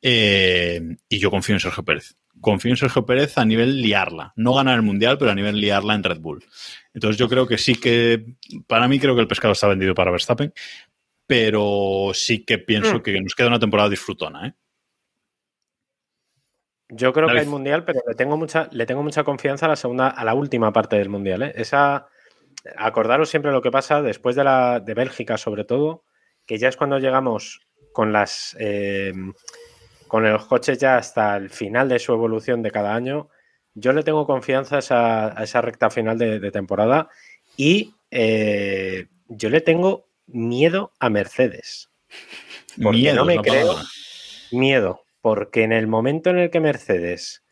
Y 0.01 1.19
yo 1.19 1.29
confío 1.29 1.55
en 1.55 1.59
Sergio 1.59 1.83
Pérez. 1.83 2.15
Confío 2.41 2.71
en 2.71 2.77
Sergio 2.77 3.05
Pérez 3.05 3.37
a 3.37 3.45
nivel 3.45 3.81
liarla. 3.81 4.33
No 4.35 4.53
ganar 4.53 4.75
el 4.75 4.81
mundial, 4.81 5.17
pero 5.17 5.31
a 5.31 5.35
nivel 5.35 5.61
liarla 5.61 5.93
en 5.95 6.03
Red 6.03 6.19
Bull. 6.19 6.43
Entonces 6.93 7.17
yo 7.17 7.29
creo 7.29 7.47
que 7.47 7.57
sí 7.57 7.75
que, 7.75 8.35
para 8.67 8.87
mí 8.87 8.99
creo 8.99 9.15
que 9.15 9.21
el 9.21 9.27
pescado 9.27 9.53
está 9.53 9.67
vendido 9.67 9.93
para 9.93 10.11
Verstappen, 10.11 10.53
pero 11.27 12.11
sí 12.13 12.43
que 12.43 12.57
pienso 12.57 12.97
Mm. 12.97 13.01
que 13.01 13.21
nos 13.21 13.35
queda 13.35 13.47
una 13.47 13.59
temporada 13.59 13.89
disfrutona. 13.89 14.47
¿eh? 14.47 14.53
Yo 16.89 17.13
creo 17.13 17.27
David. 17.27 17.39
que 17.39 17.45
hay 17.45 17.49
mundial, 17.49 17.85
pero 17.85 18.01
le 18.05 18.15
tengo 18.15 18.35
mucha, 18.35 18.67
le 18.71 18.85
tengo 18.85 19.01
mucha 19.03 19.23
confianza 19.23 19.65
a 19.65 19.69
la 19.69 19.75
segunda, 19.77 20.09
a 20.09 20.25
la 20.25 20.33
última 20.33 20.73
parte 20.73 20.97
del 20.97 21.07
mundial. 21.09 21.43
¿eh? 21.43 21.53
Esa, 21.55 22.07
acordaros 22.75 23.29
siempre 23.29 23.51
lo 23.51 23.61
que 23.61 23.71
pasa 23.71 24.01
después 24.01 24.35
de 24.35 24.43
la 24.43 24.81
de 24.81 24.93
Bélgica, 24.93 25.37
sobre 25.37 25.63
todo, 25.63 26.03
que 26.45 26.57
ya 26.57 26.67
es 26.67 26.75
cuando 26.75 26.99
llegamos 26.99 27.61
con 27.93 28.11
las 28.11 28.57
eh, 28.59 29.13
con 30.11 30.29
los 30.29 30.45
coches 30.45 30.77
ya 30.77 30.97
hasta 30.97 31.37
el 31.37 31.49
final 31.49 31.87
de 31.87 31.97
su 31.97 32.11
evolución 32.11 32.61
de 32.61 32.69
cada 32.69 32.93
año. 32.93 33.29
Yo 33.75 33.93
le 33.93 34.03
tengo 34.03 34.27
confianza 34.27 34.75
a 34.75 34.79
esa, 34.79 35.39
a 35.39 35.41
esa 35.41 35.61
recta 35.61 35.89
final 35.89 36.17
de, 36.17 36.41
de 36.41 36.51
temporada 36.51 37.07
y 37.55 37.95
eh, 38.09 39.07
yo 39.29 39.49
le 39.49 39.61
tengo 39.61 40.09
miedo 40.27 40.91
a 40.99 41.09
Mercedes. 41.09 41.91
Porque 42.83 42.97
Miedo 42.97 43.15
no 43.15 43.23
me 43.23 43.37
creo 43.37 43.67
palabra. 43.67 43.89
miedo, 44.51 45.05
porque 45.21 45.63
en 45.63 45.71
el 45.71 45.87
momento 45.87 46.29
en 46.29 46.39
el 46.39 46.49
que 46.49 46.59
Mercedes 46.59 47.45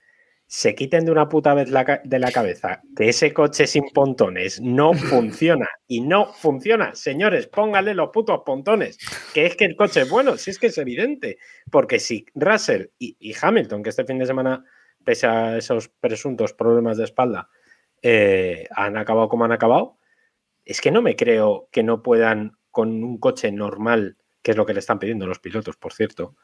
se 0.52 0.74
quiten 0.74 1.06
de 1.06 1.12
una 1.12 1.30
puta 1.30 1.54
vez 1.54 1.70
la 1.70 2.02
de 2.04 2.18
la 2.18 2.32
cabeza 2.32 2.82
que 2.96 3.10
ese 3.10 3.32
coche 3.32 3.68
sin 3.68 3.84
pontones 3.94 4.60
no 4.60 4.94
funciona 4.96 5.70
y 5.88 6.02
no 6.02 6.34
funciona, 6.34 6.96
señores, 6.96 7.46
pónganle 7.46 7.94
los 7.94 8.10
putos 8.10 8.42
pontones, 8.44 8.98
que 9.32 9.46
es 9.46 9.56
que 9.56 9.66
el 9.66 9.76
coche 9.76 10.02
es 10.02 10.10
bueno, 10.10 10.38
si 10.38 10.50
es 10.50 10.58
que 10.58 10.68
es 10.68 10.78
evidente, 10.80 11.38
porque 11.70 12.00
si 12.00 12.26
Russell 12.34 12.88
y, 12.98 13.16
y 13.20 13.36
Hamilton, 13.40 13.84
que 13.84 13.92
este 13.92 14.06
fin 14.06 14.18
de 14.18 14.26
semana, 14.26 14.66
pese 15.04 15.28
a 15.28 15.56
esos 15.56 15.90
presuntos 15.90 16.54
problemas 16.54 16.98
de 16.98 17.04
espalda, 17.04 17.48
eh, 18.02 18.66
han 18.72 18.98
acabado 18.98 19.30
como 19.30 19.46
han 19.46 19.52
acabado, 19.52 20.00
es 20.66 20.82
que 20.82 20.90
no 20.90 21.04
me 21.04 21.16
creo 21.16 21.70
que 21.72 21.84
no 21.84 22.02
puedan 22.02 22.58
con 22.72 23.04
un 23.04 23.20
coche 23.20 23.52
normal, 23.52 24.18
que 24.42 24.52
es 24.52 24.58
lo 24.58 24.66
que 24.66 24.74
le 24.74 24.80
están 24.80 24.98
pidiendo 24.98 25.28
los 25.28 25.38
pilotos, 25.38 25.78
por 25.78 25.94
cierto, 25.94 26.36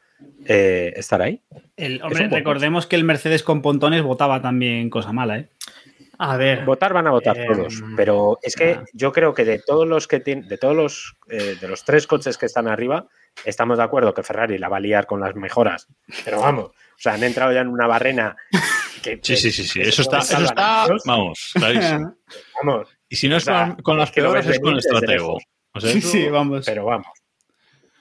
eh, 0.46 0.92
estar 0.96 1.22
ahí. 1.22 1.42
el, 1.76 2.02
hombre, 2.02 2.28
recordemos 2.28 2.86
que 2.86 2.96
el 2.96 3.04
Mercedes 3.04 3.42
con 3.42 3.62
pontones 3.62 4.02
votaba 4.02 4.40
también 4.42 4.90
cosa 4.90 5.12
mala, 5.12 5.38
¿eh? 5.38 5.48
A 6.18 6.36
ver. 6.36 6.64
Votar 6.64 6.92
van 6.94 7.06
a 7.06 7.10
votar 7.10 7.36
Eh, 7.38 7.46
todos, 7.46 7.82
pero 7.94 8.38
es 8.42 8.54
que 8.54 8.70
ah. 8.80 8.84
yo 8.94 9.12
creo 9.12 9.34
que 9.34 9.44
de 9.44 9.58
todos 9.58 9.86
los 9.86 10.08
que 10.08 10.20
tienen, 10.20 10.48
de 10.48 10.56
todos 10.56 10.74
los 10.74 11.16
eh, 11.28 11.56
de 11.60 11.68
los 11.68 11.84
tres 11.84 12.06
coches 12.06 12.38
que 12.38 12.46
están 12.46 12.68
arriba, 12.68 13.06
estamos 13.44 13.76
de 13.78 13.84
acuerdo 13.84 14.14
que 14.14 14.22
Ferrari 14.22 14.56
la 14.56 14.68
va 14.68 14.78
a 14.78 14.80
liar 14.80 15.06
con 15.06 15.20
las 15.20 15.34
mejoras, 15.34 15.88
pero 16.24 16.40
vamos, 16.40 16.66
o 16.68 16.98
sea, 16.98 17.14
han 17.14 17.22
entrado 17.22 17.52
ya 17.52 17.60
en 17.60 17.68
una 17.68 17.86
barrena. 17.86 18.36
Que, 19.02 19.20
Sí, 19.22 19.36
sí, 19.36 19.52
sí, 19.52 19.64
sí. 19.64 19.80
que 19.80 19.88
Eso 19.90 20.02
está, 20.02 20.18
eso 20.20 20.42
está, 20.42 20.86
vamos, 21.04 21.50
clarísimo. 21.54 22.16
Vamos, 22.62 22.88
Y 23.08 23.16
si 23.16 23.28
no 23.28 23.36
es 23.36 23.42
O 23.42 23.46
sea, 23.46 23.66
con, 23.74 23.82
con 23.82 23.98
las 23.98 24.08
es 24.08 24.14
que 24.14 24.22
lo 24.22 24.32
peores, 24.32 24.46
es 24.48 24.58
con 24.60 24.72
el 24.72 24.78
estratego. 24.78 25.12
lejos. 25.34 25.44
O 25.74 25.80
sea, 25.80 25.92
Sí, 25.92 26.00
sí, 26.00 26.28
vamos. 26.28 26.64
pero 26.64 26.86
vamos. 26.86 27.06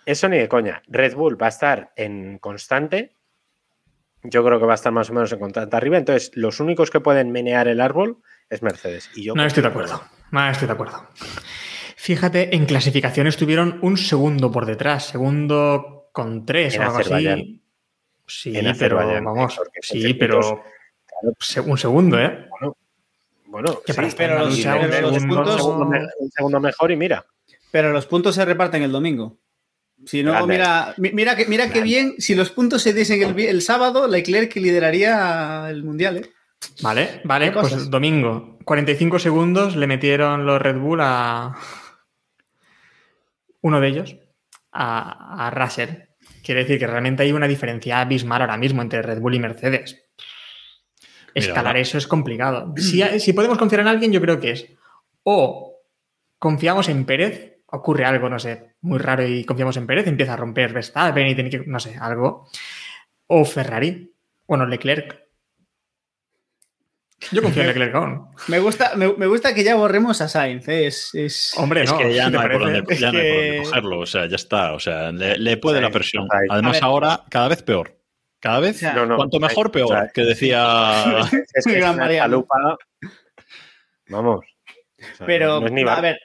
Eso 0.06 0.30
ni 0.30 0.38
de 0.38 0.48
coña. 0.48 0.82
Red 0.88 1.16
Bull 1.16 1.42
va 1.42 1.48
a 1.48 1.50
estar 1.50 1.92
en 1.96 2.38
constante. 2.40 3.16
Yo 4.24 4.44
creo 4.44 4.60
que 4.60 4.66
va 4.66 4.74
a 4.74 4.76
estar 4.76 4.92
más 4.92 5.10
o 5.10 5.14
menos 5.14 5.32
en 5.32 5.40
constante 5.40 5.76
arriba. 5.76 5.98
Entonces, 5.98 6.32
los 6.36 6.60
únicos 6.60 6.90
que 6.90 7.00
pueden 7.00 7.32
menear 7.32 7.68
el 7.68 7.80
árbol 7.82 8.18
es 8.50 8.62
Mercedes. 8.64 9.10
Y 9.16 9.24
yo 9.24 9.34
No 9.36 9.46
estoy 9.46 9.62
de 9.64 9.70
acuerdo. 9.70 10.02
No 10.32 10.50
estoy 10.50 10.68
de 10.68 10.74
acuerdo. 10.74 11.08
Fíjate, 11.96 12.56
en 12.56 12.66
clasificación 12.66 13.28
estuvieron 13.28 13.80
un 13.82 13.98
segundo 13.98 14.52
por 14.52 14.66
detrás, 14.66 15.06
segundo 15.08 16.10
con 16.12 16.46
tres 16.46 16.76
En 16.76 16.82
o 16.82 16.86
algo 16.86 16.98
así. 17.00 17.62
Sí, 18.28 18.58
En 18.58 18.76
pero 18.78 18.98
vamos, 19.24 19.60
sí, 19.82 20.14
pero 20.16 20.64
un 21.66 21.78
segundo, 21.78 22.20
¿eh? 22.20 22.48
Bueno, 23.46 23.80
sí, 23.86 23.94
para 23.94 24.08
pero 24.18 24.40
los- 24.40 25.24
puntos- 25.26 25.54
un 25.54 25.58
segundo 25.58 25.86
me- 25.86 26.00
un 26.20 26.32
segundo 26.32 26.60
mejor 26.60 26.92
y 26.92 26.96
mira. 26.96 27.26
Pero 27.72 27.92
los 27.92 28.06
puntos 28.08 28.36
se 28.36 28.44
reparten 28.46 28.84
el 28.84 28.92
domingo. 28.92 29.38
Si 30.06 30.22
no, 30.24 30.32
Grande. 30.32 30.54
mira, 30.54 30.94
mi- 30.98 31.12
mira 31.12 31.36
que, 31.36 31.46
mira 31.48 31.64
que 31.66 31.80
Grande. 31.80 31.90
bien, 31.90 32.16
si 32.20 32.36
los 32.36 32.52
puntos 32.52 32.82
se 32.84 32.94
diesen 32.94 33.22
el, 33.24 33.40
el 33.40 33.62
sábado, 33.62 34.08
Leclerc 34.08 34.56
lideraría 34.56 35.68
el 35.70 35.84
mundial, 35.84 36.18
¿eh? 36.18 36.30
Vale, 36.82 37.22
vale, 37.24 37.52
pues 37.52 37.90
domingo. 37.90 38.58
45 38.66 39.20
segundos 39.20 39.76
le 39.76 39.88
metieron 39.88 40.46
los 40.46 40.62
Red 40.62 40.78
Bull 40.78 41.00
a 41.02 41.56
uno 43.62 43.80
de 43.82 43.88
ellos, 43.88 44.16
a, 44.72 45.48
a 45.48 45.52
Russell. 45.52 45.90
Quiere 46.44 46.62
decir 46.62 46.78
que 46.80 46.88
realmente 46.88 47.24
hay 47.24 47.32
una 47.32 47.48
diferencia 47.48 48.00
abismal 48.02 48.42
ahora 48.42 48.58
mismo 48.58 48.82
entre 48.82 49.02
Red 49.02 49.20
Bull 49.20 49.36
y 49.36 49.40
Mercedes. 49.40 50.04
Escalar 51.34 51.78
eso 51.78 51.98
es 51.98 52.08
complicado. 52.08 52.74
Si, 52.78 53.02
si 53.20 53.34
podemos 53.34 53.58
confiar 53.58 53.82
en 53.82 53.88
alguien, 53.88 54.12
yo 54.12 54.22
creo 54.22 54.40
que 54.40 54.52
es 54.52 54.68
o 55.24 55.80
confiamos 56.38 56.88
en 56.90 57.06
Pérez, 57.06 57.55
ocurre 57.76 58.06
algo, 58.06 58.30
no 58.30 58.40
sé, 58.40 58.76
muy 58.82 59.00
raro 59.00 59.26
y 59.26 59.44
confiamos 59.46 59.78
en 59.78 59.88
Pérez, 59.88 60.08
empieza 60.08 60.34
a 60.34 60.38
romper 60.38 60.74
Verstappen 60.74 61.28
y 61.28 61.36
tiene 61.36 61.50
que, 61.50 61.60
no 61.66 61.80
sé, 61.80 61.96
algo. 62.00 62.48
O 63.28 63.46
Ferrari, 63.46 64.12
bueno, 64.48 64.66
Leclerc. 64.66 65.24
Yo 67.32 67.42
confío 67.42 67.62
en 67.64 67.70
Leclerc 67.70 67.96
aún. 67.96 68.28
Me 68.50 68.60
gusta, 68.60 68.96
me, 68.96 69.12
me 69.14 69.26
gusta 69.26 69.54
que 69.56 69.64
ya 69.64 69.76
borremos 69.76 70.22
a 70.22 70.28
Sainz, 70.28 70.68
¿eh? 70.68 70.88
es, 70.88 71.10
es- 71.16 71.54
Hombre, 71.58 71.84
Es 71.84 71.92
no. 71.92 71.98
que 71.98 72.14
ya 72.14 72.26
¿qué 72.26 72.32
no 72.32 72.40
hay 72.42 72.50
por 72.50 72.60
dónde, 72.60 72.96
ya 72.98 73.12
no 73.12 73.18
hay 73.20 73.24
por 73.32 73.40
que- 73.42 73.48
dónde 73.56 73.64
cogerlo. 73.70 74.00
O 74.00 74.06
sea, 74.06 74.26
ya 74.28 74.36
está. 74.36 74.74
O 74.74 74.80
sea, 74.80 75.12
le, 75.12 75.38
le 75.38 75.58
puede 75.58 75.82
la 75.82 75.90
presión. 75.90 76.28
Además, 76.50 76.82
ahora 76.84 77.24
cada 77.30 77.48
vez 77.48 77.64
peor. 77.64 77.98
Cada 78.40 78.60
vez, 78.60 78.84
O 78.84 78.94
No, 78.94 79.06
no, 79.08 79.16
cuanto 79.16 79.40
mejor, 79.40 79.68
o 79.68 79.72
peor. 79.72 79.88
sea, 79.88 80.12
que 80.14 80.22
decía. 80.22 81.04
Es 81.54 81.66
que 81.66 81.72
es 81.72 81.78
Gran 81.78 81.96
una. 81.96 82.78
Vamos. 84.10 84.46
O 84.46 85.16
sea, 85.18 85.26
Pero, 85.26 85.60
no 85.62 85.66
es 85.68 85.72
ni 85.72 85.82
a 85.82 86.02
ver, 86.02 86.20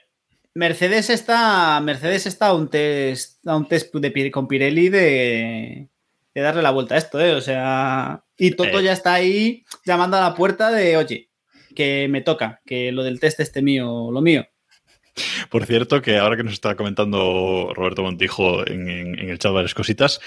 Mercedes 0.60 1.08
está, 1.08 1.80
Mercedes 1.80 2.26
está 2.26 2.48
a 2.48 2.54
un 2.54 2.68
test, 2.68 3.38
a 3.48 3.56
un 3.56 3.66
test 3.66 3.94
de, 3.94 4.30
con 4.30 4.46
Pirelli 4.46 4.90
de, 4.90 5.88
de 6.34 6.40
darle 6.42 6.60
la 6.60 6.70
vuelta 6.70 6.96
a 6.96 6.98
esto, 6.98 7.18
¿eh? 7.18 7.32
O 7.32 7.40
sea, 7.40 8.22
y 8.36 8.50
Toto 8.50 8.78
Eh. 8.78 8.82
ya 8.84 8.92
está 8.92 9.14
ahí 9.14 9.64
llamando 9.86 10.18
a 10.18 10.20
la 10.20 10.34
puerta 10.34 10.70
de, 10.70 10.98
oye, 10.98 11.30
que 11.74 12.08
me 12.10 12.20
toca, 12.20 12.60
que 12.66 12.92
lo 12.92 13.02
del 13.04 13.20
test 13.20 13.40
este 13.40 13.62
mío, 13.62 14.10
lo 14.12 14.20
mío. 14.20 14.46
Por 15.48 15.64
cierto, 15.64 16.02
que 16.02 16.18
ahora 16.18 16.36
que 16.36 16.44
nos 16.44 16.52
está 16.52 16.76
comentando 16.76 17.72
Roberto 17.74 18.02
Montijo 18.02 18.66
en, 18.66 18.86
en- 18.90 19.18
en 19.18 19.30
el 19.30 19.38
chat 19.38 19.52
varias 19.54 19.72
cositas, 19.74 20.20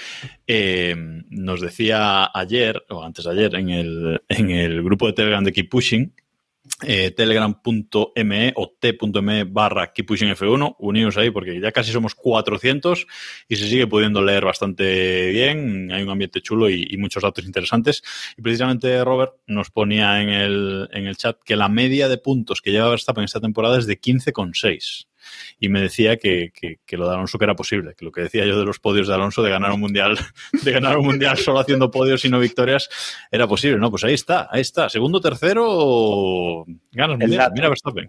eh, 0.48 0.96
nos 1.30 1.60
decía 1.60 2.28
ayer, 2.34 2.82
o 2.90 3.04
antes 3.04 3.24
de 3.24 3.30
ayer, 3.30 3.54
en 3.54 3.70
el, 3.70 4.20
en 4.28 4.50
el 4.50 4.82
grupo 4.82 5.06
de 5.06 5.12
Telegram 5.12 5.44
de 5.44 5.52
Keep 5.52 5.70
Pushing, 5.70 6.12
eh, 6.82 7.12
telegram.me 7.12 8.52
o 8.56 8.76
t.me 8.78 9.44
barra 9.44 9.92
Keep 9.92 10.06
Pushing 10.06 10.30
F1, 10.30 10.76
unidos 10.78 11.16
ahí 11.16 11.30
porque 11.30 11.60
ya 11.60 11.72
casi 11.72 11.92
somos 11.92 12.14
400 12.14 13.06
y 13.48 13.56
se 13.56 13.68
sigue 13.68 13.86
pudiendo 13.86 14.20
leer 14.22 14.44
bastante 14.44 15.30
bien, 15.30 15.92
hay 15.92 16.02
un 16.02 16.10
ambiente 16.10 16.40
chulo 16.40 16.68
y, 16.68 16.86
y 16.90 16.96
muchos 16.96 17.22
datos 17.22 17.44
interesantes. 17.44 18.02
Y 18.36 18.42
precisamente 18.42 19.04
Robert 19.04 19.34
nos 19.46 19.70
ponía 19.70 20.20
en 20.20 20.28
el, 20.30 20.88
en 20.92 21.06
el 21.06 21.16
chat 21.16 21.38
que 21.44 21.56
la 21.56 21.68
media 21.68 22.08
de 22.08 22.18
puntos 22.18 22.60
que 22.60 22.72
lleva 22.72 22.88
Verstappen 22.88 23.24
esta 23.24 23.40
temporada 23.40 23.78
es 23.78 23.86
de 23.86 24.00
15,6. 24.00 25.06
Y 25.58 25.68
me 25.68 25.80
decía 25.80 26.16
que, 26.16 26.52
que, 26.54 26.78
que, 26.84 26.96
lo 26.96 27.08
de 27.08 27.14
Alonso 27.14 27.38
que 27.38 27.44
era 27.44 27.54
posible, 27.54 27.94
que 27.96 28.04
lo 28.04 28.12
que 28.12 28.22
decía 28.22 28.44
yo 28.44 28.58
de 28.58 28.64
los 28.64 28.78
podios 28.78 29.08
de 29.08 29.14
Alonso, 29.14 29.42
de 29.42 29.50
ganar 29.50 29.72
un 29.72 29.80
mundial, 29.80 30.18
de 30.62 30.72
ganar 30.72 30.98
un 30.98 31.06
mundial 31.06 31.38
solo 31.38 31.60
haciendo 31.60 31.90
podios 31.90 32.24
y 32.24 32.28
no 32.28 32.38
victorias, 32.38 32.88
era 33.30 33.46
posible. 33.46 33.78
No, 33.78 33.90
pues 33.90 34.04
ahí 34.04 34.14
está, 34.14 34.48
ahí 34.50 34.60
está. 34.60 34.88
Segundo, 34.88 35.20
tercero, 35.20 36.64
ganas 36.92 37.18
mundial. 37.18 37.52
Mira 37.54 37.68
Verstappen. 37.68 38.08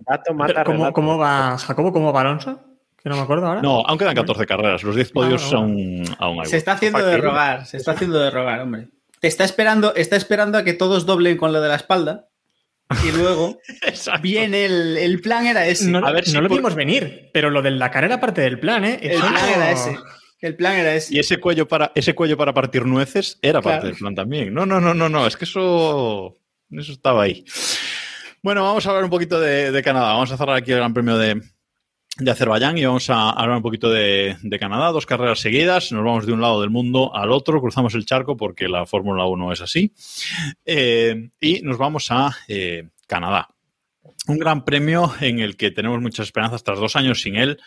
¿Cómo, 0.66 0.94
¿Cómo, 0.94 1.18
va 1.18 1.58
Jacobo? 1.58 1.92
¿Cómo 1.92 2.14
va 2.14 2.22
Alonso? 2.22 2.60
Que 3.02 3.10
no 3.10 3.18
me 3.18 3.22
acuerdo 3.22 3.46
ahora. 3.46 3.62
No, 3.62 3.82
aún 3.86 4.00
quedan 4.00 4.16
14 4.16 4.46
carreras. 4.48 4.82
Los 4.82 4.96
10 4.96 5.12
podios 5.12 5.54
ah, 5.54 5.58
aún, 5.58 6.04
aún 6.18 6.40
hay. 6.40 6.48
Se 6.48 6.58
está 6.58 6.72
haciendo 6.72 7.06
de 7.06 7.18
rogar, 7.18 7.66
se 7.66 7.78
está 7.78 7.92
haciendo 7.92 8.20
de 8.20 8.32
rogar, 8.32 8.62
hombre. 8.62 8.88
Te 9.20 9.28
está 9.28 9.44
esperando, 9.44 9.94
está 9.96 10.16
esperando 10.16 10.58
a 10.58 10.64
que 10.64 10.74
todos 10.74 11.06
doblen 11.06 11.38
con 11.38 11.54
lo 11.54 11.62
de 11.62 11.70
la 11.70 11.76
espalda. 11.76 12.28
Y 13.04 13.12
luego 13.12 13.60
viene 14.22 14.66
el, 14.66 14.98
el, 14.98 15.20
plan 15.20 15.48
era 15.48 15.68
ese. 15.68 15.90
No, 15.90 16.06
a 16.06 16.12
ver, 16.12 16.26
no 16.34 16.42
lo 16.42 16.50
vimos 16.50 16.76
venir, 16.76 17.30
pero 17.34 17.50
lo 17.50 17.62
de 17.62 17.72
la 17.72 17.90
carrera 17.90 18.20
parte 18.20 18.42
del 18.42 18.60
plan, 18.60 18.86
¿eh? 18.86 19.00
El 19.02 19.20
plan 19.20 19.50
era 19.50 19.72
ese. 19.72 19.98
El 20.40 20.56
plan 20.56 20.76
era 20.76 20.94
ese. 20.94 21.16
Y 21.16 21.20
ese 21.20 21.38
cuello 21.38 21.68
para, 21.68 21.92
ese 21.96 22.14
cuello 22.14 22.38
para 22.38 22.54
partir 22.54 22.86
nueces 22.86 23.40
era 23.42 23.62
parte 23.62 23.88
del 23.88 23.96
plan 23.96 24.14
también. 24.14 24.54
No, 24.54 24.66
no, 24.66 24.80
no, 24.80 24.94
no, 24.94 25.10
no. 25.10 25.26
Es 25.26 25.36
que 25.36 25.46
eso, 25.46 26.38
eso 26.70 26.92
estaba 26.92 27.24
ahí. 27.24 27.44
Bueno, 28.44 28.62
vamos 28.62 28.86
a 28.86 28.90
hablar 28.90 29.04
un 29.04 29.10
poquito 29.10 29.40
de, 29.40 29.72
de 29.72 29.84
Canadá. 29.84 30.14
Vamos 30.14 30.32
a 30.32 30.38
cerrar 30.38 30.56
aquí 30.56 30.72
el 30.72 30.78
Gran 30.78 30.94
Premio 30.94 31.18
de, 31.18 31.42
de 32.18 32.32
Azerbaiyán 32.32 32.78
y 32.78 32.86
vamos 32.86 33.10
a 33.10 33.30
hablar 33.30 33.58
un 33.58 33.64
poquito 33.64 33.90
de, 33.90 34.38
Canadá, 34.60 34.92
dos 34.92 35.06
carreras 35.06 35.40
seguidas, 35.40 35.92
nos 35.92 36.04
vamos 36.04 36.26
de 36.26 36.34
un 36.34 36.42
lado 36.42 36.62
del 36.62 36.70
mundo 36.70 37.14
al 37.14 37.32
otro, 37.32 37.60
cruzamos 37.60 37.94
el 37.94 38.06
charco 38.06 38.38
porque 38.38 38.70
la 38.70 38.86
Fórmula 38.86 39.26
1 39.26 39.52
es 39.52 39.62
así, 39.62 39.92
eh, 40.66 41.30
y 41.42 41.62
nos 41.62 41.78
vamos 41.78 42.08
a 42.12 42.36
eh, 42.48 42.90
Canadá. 43.08 43.50
Un 44.28 44.40
gran 44.40 44.64
premio 44.64 45.14
en 45.20 45.40
el 45.40 45.58
que 45.58 45.72
tenemos 45.72 46.02
muchas 46.02 46.28
esperanzas 46.28 46.64
tras 46.64 46.80
dos 46.80 46.96
años 46.96 47.22
sin 47.22 47.36
él, 47.36 47.60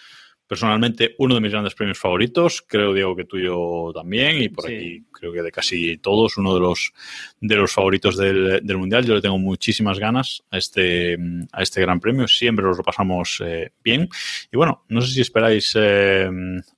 personalmente 0.49 1.14
uno 1.18 1.34
de 1.34 1.40
mis 1.40 1.53
grandes 1.53 1.74
premios 1.74 1.99
favoritos, 1.99 2.64
creo 2.66 2.94
Diego 2.94 3.14
que 3.14 3.24
tuyo 3.24 3.92
también 3.92 4.42
y 4.42 4.49
por 4.49 4.66
sí. 4.66 4.74
aquí 4.74 5.05
creo 5.12 5.32
que 5.32 5.42
de 5.42 5.53
casi 5.53 5.99
todos 5.99 6.38
uno 6.38 6.55
de 6.55 6.61
los 6.61 6.92
de 7.40 7.57
los 7.57 7.72
favoritos 7.72 8.16
del, 8.16 8.61
del, 8.62 8.78
mundial. 8.78 9.05
Yo 9.05 9.14
le 9.14 9.20
tengo 9.20 9.38
muchísimas 9.38 9.99
ganas 9.99 10.42
a 10.51 10.59
este 10.59 11.16
a 11.53 11.62
este 11.62 11.80
gran 11.82 12.01
premio, 12.01 12.26
siempre 12.26 12.64
los 12.64 12.78
lo 12.78 12.82
pasamos 12.82 13.42
eh, 13.44 13.72
bien 13.84 14.09
y 14.51 14.57
bueno, 14.57 14.84
no 14.88 15.01
sé 15.03 15.12
si 15.12 15.20
esperáis 15.20 15.72
eh, 15.76 16.28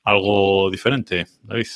algo 0.02 0.70
diferente, 0.70 1.26
David. 1.42 1.68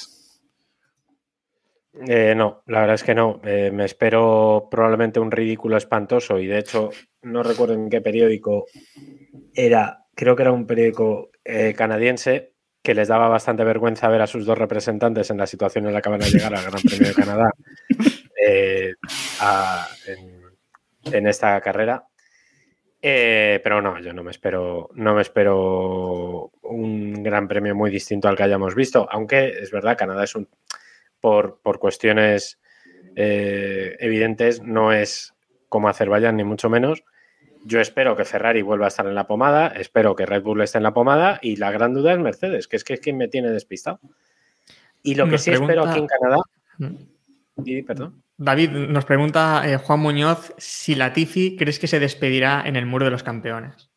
Eh, 2.09 2.35
no, 2.35 2.63
la 2.67 2.81
verdad 2.81 2.95
es 2.97 3.05
que 3.05 3.15
no. 3.15 3.41
Eh, 3.45 3.71
me 3.73 3.85
espero 3.85 4.69
probablemente 4.71 5.21
un 5.21 5.31
ridículo 5.31 5.77
espantoso 5.77 6.39
y 6.39 6.47
de 6.47 6.59
hecho 6.59 6.91
no 7.23 7.43
recuerdo 7.43 7.75
en 7.75 7.89
qué 7.89 8.01
periódico 8.01 8.67
era, 9.55 10.05
creo 10.15 10.35
que 10.35 10.43
era 10.43 10.53
un 10.53 10.67
periódico 10.67 11.31
eh, 11.45 11.75
canadiense 11.77 12.53
que 12.83 12.95
les 12.95 13.09
daba 13.09 13.29
bastante 13.29 13.65
vergüenza 13.65 14.09
ver 14.09 14.21
a 14.21 14.27
sus 14.27 14.45
dos 14.45 14.59
representantes 14.59 15.31
en 15.31 15.39
la 15.39 15.47
situación 15.47 15.87
en 15.87 15.95
la 15.95 16.03
que 16.03 16.11
van 16.11 16.23
a 16.23 16.27
llegar 16.27 16.55
al 16.55 16.65
Gran 16.65 16.83
Premio 16.83 17.09
de 17.09 17.15
Canadá 17.15 17.51
eh, 18.47 18.95
a, 19.41 19.89
en, 20.07 20.43
en, 21.13 21.27
esta 21.27 21.61
carrera. 21.61 22.07
Eh, 23.01 23.61
pero 23.63 23.83
no, 23.83 24.01
yo 24.01 24.13
no 24.13 24.23
me 24.23 24.31
espero, 24.31 24.91
no 24.95 25.15
me 25.15 25.23
espero 25.23 26.51
un 26.63 27.23
gran 27.23 27.49
premio 27.49 27.75
muy 27.75 27.91
distinto 27.91 28.29
al 28.29 28.37
que 28.37 28.45
hayamos 28.45 28.75
visto, 28.75 29.07
aunque 29.11 29.49
es 29.49 29.71
verdad, 29.71 29.97
Canadá 29.97 30.25
es 30.25 30.35
un 30.35 30.49
por, 31.21 31.61
por 31.63 31.79
cuestiones 31.79 32.59
eh, 33.17 33.97
evidentes, 34.01 34.63
no 34.63 34.93
es 34.93 35.35
como 35.69 35.89
Azerbaiyán, 35.89 36.37
ni 36.37 36.45
mucho 36.45 36.69
menos, 36.69 37.05
yo 37.65 37.81
espero 37.81 38.15
que 38.15 38.25
Ferrari 38.25 38.63
vuelva 38.63 38.85
a 38.85 38.89
estar 38.89 39.07
en 39.07 39.15
la 39.15 39.27
pomada, 39.27 39.69
espero 39.69 40.15
que 40.15 40.27
Red 40.27 40.43
Bull 40.43 40.61
esté 40.61 40.79
en 40.79 40.85
la 40.85 40.95
pomada 40.95 41.39
y 41.43 41.57
la 41.57 41.71
gran 41.71 41.95
duda 41.95 42.13
es 42.13 42.19
Mercedes, 42.19 42.69
que 42.69 42.77
es 42.77 42.85
que 42.85 42.95
es 42.95 43.01
quien 43.01 43.17
me 43.17 43.29
tiene 43.29 43.51
despistado. 43.51 44.01
Y 45.03 45.15
lo 45.15 45.25
que 45.25 45.33
nos 45.33 45.43
sí 45.43 45.51
pregunta... 45.51 45.73
espero 45.73 45.91
aquí 45.91 46.01
en 46.01 46.07
Canadá. 46.07 46.43
Y, 47.65 47.83
perdón. 47.83 48.23
David, 48.37 48.71
nos 48.71 49.05
pregunta 49.05 49.63
eh, 49.65 49.77
Juan 49.77 50.01
Muñoz 50.01 50.55
si 50.59 50.95
Latifi 50.95 51.57
crees 51.57 51.79
que 51.79 51.87
se 51.87 52.01
despedirá 52.01 52.63
en 52.67 52.77
el 52.77 52.85
muro 52.85 53.05
de 53.05 53.13
los 53.13 53.23
campeones. 53.23 53.91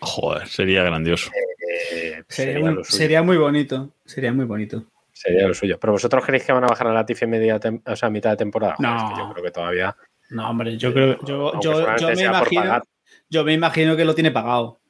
Joder, 0.00 0.48
sería 0.48 0.82
grandioso. 0.82 1.30
Eh, 1.30 2.24
sería, 2.28 2.54
sería, 2.54 2.70
muy, 2.70 2.84
sería, 2.84 3.22
muy, 3.22 3.36
bonito. 3.36 3.94
Sería 4.04 4.32
muy 4.32 4.46
bonito. 4.46 4.84
Sería 5.12 5.46
lo 5.46 5.54
suyo. 5.54 5.78
Pero 5.78 5.92
vosotros 5.92 6.24
creéis 6.26 6.44
que 6.44 6.52
van 6.52 6.64
a 6.64 6.68
bajar 6.68 6.88
a 6.88 6.92
Latifi 6.92 7.24
en 7.24 7.30
media 7.30 7.60
o 7.86 7.96
sea, 7.96 8.10
mitad 8.10 8.30
de 8.30 8.36
temporada. 8.36 8.74
No. 8.80 8.96
Es 8.96 9.02
que 9.04 9.20
yo 9.20 9.32
creo 9.32 9.44
que 9.44 9.50
todavía. 9.50 9.96
No, 10.32 10.48
hombre, 10.48 10.76
yo 10.78 10.92
creo, 10.92 11.18
yo, 11.24 11.60
yo, 11.60 11.96
yo, 11.96 12.08
me 12.08 12.22
imagino, 12.22 12.82
yo 13.28 13.44
me 13.44 13.52
imagino 13.52 13.96
que 13.96 14.04
lo 14.04 14.14
tiene 14.14 14.30
pagado. 14.30 14.80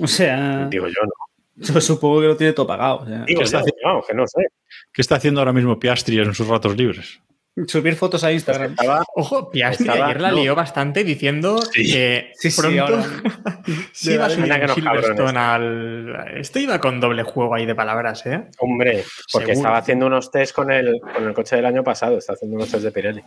O 0.00 0.06
sea. 0.06 0.66
Digo 0.70 0.86
yo, 0.86 1.02
no. 1.04 1.12
Yo 1.56 1.80
supongo 1.80 2.20
que 2.20 2.26
lo 2.26 2.36
tiene 2.36 2.52
todo 2.52 2.66
pagado. 2.66 3.00
O 3.00 3.06
sea, 3.06 3.24
Digo, 3.26 3.38
¿qué, 3.38 3.44
está 3.44 3.58
haciendo? 3.58 3.80
No, 3.84 4.02
que 4.02 4.14
no 4.14 4.26
sé. 4.26 4.46
¿Qué 4.92 5.02
está 5.02 5.16
haciendo 5.16 5.40
ahora 5.40 5.52
mismo 5.52 5.78
Piastri 5.78 6.18
en 6.18 6.34
sus 6.34 6.48
ratos 6.48 6.76
libres? 6.76 7.20
Subir 7.68 7.94
fotos 7.94 8.24
a 8.24 8.32
Instagram. 8.32 8.72
Estaba, 8.72 9.04
Ojo, 9.14 9.50
Piastri 9.50 9.86
estaba, 9.86 10.06
ayer 10.06 10.20
la 10.20 10.30
no. 10.32 10.38
lió 10.38 10.56
bastante 10.56 11.04
diciendo 11.04 11.62
sí. 11.72 11.92
que 11.92 12.32
sí, 12.34 12.50
pronto 12.50 12.98
iba 14.02 14.26
a 14.26 14.30
subir 14.30 14.52
que 14.52 14.68
Silverstone 14.68 15.38
al... 15.38 16.38
Esto 16.38 16.58
iba 16.58 16.80
con 16.80 16.98
doble 16.98 17.22
juego 17.22 17.54
ahí 17.54 17.64
de 17.64 17.76
palabras, 17.76 18.26
¿eh? 18.26 18.46
Hombre, 18.58 19.04
porque 19.30 19.46
Seguro. 19.46 19.52
estaba 19.52 19.76
haciendo 19.78 20.06
unos 20.06 20.32
test 20.32 20.52
con 20.52 20.72
el, 20.72 21.00
con 21.00 21.28
el 21.28 21.34
coche 21.34 21.54
del 21.54 21.66
año 21.66 21.84
pasado, 21.84 22.18
está 22.18 22.32
haciendo 22.32 22.56
unos 22.56 22.68
test 22.68 22.82
de 22.82 22.90
Pirelli. 22.90 23.22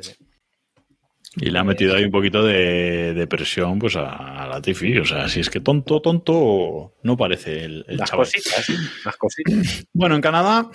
Sí, 0.00 0.10
sí. 0.10 0.26
Y 1.38 1.50
le 1.50 1.58
ha 1.58 1.64
metido 1.64 1.94
ahí 1.94 2.04
un 2.04 2.10
poquito 2.10 2.42
de, 2.42 3.12
de 3.12 3.26
presión 3.26 3.78
pues 3.78 3.94
a, 3.96 4.42
a, 4.42 4.46
la 4.46 4.62
Tifi. 4.62 4.98
O 4.98 5.04
sea, 5.04 5.28
si 5.28 5.40
es 5.40 5.50
que 5.50 5.60
tonto, 5.60 6.00
tonto 6.00 6.94
no 7.02 7.16
parece 7.16 7.64
el, 7.64 7.84
el 7.88 7.98
las 7.98 8.08
chaval. 8.08 8.26
Cositas, 8.26 8.66
las 9.04 9.16
cositas. 9.16 9.86
Bueno, 9.92 10.14
en 10.14 10.22
Canadá, 10.22 10.70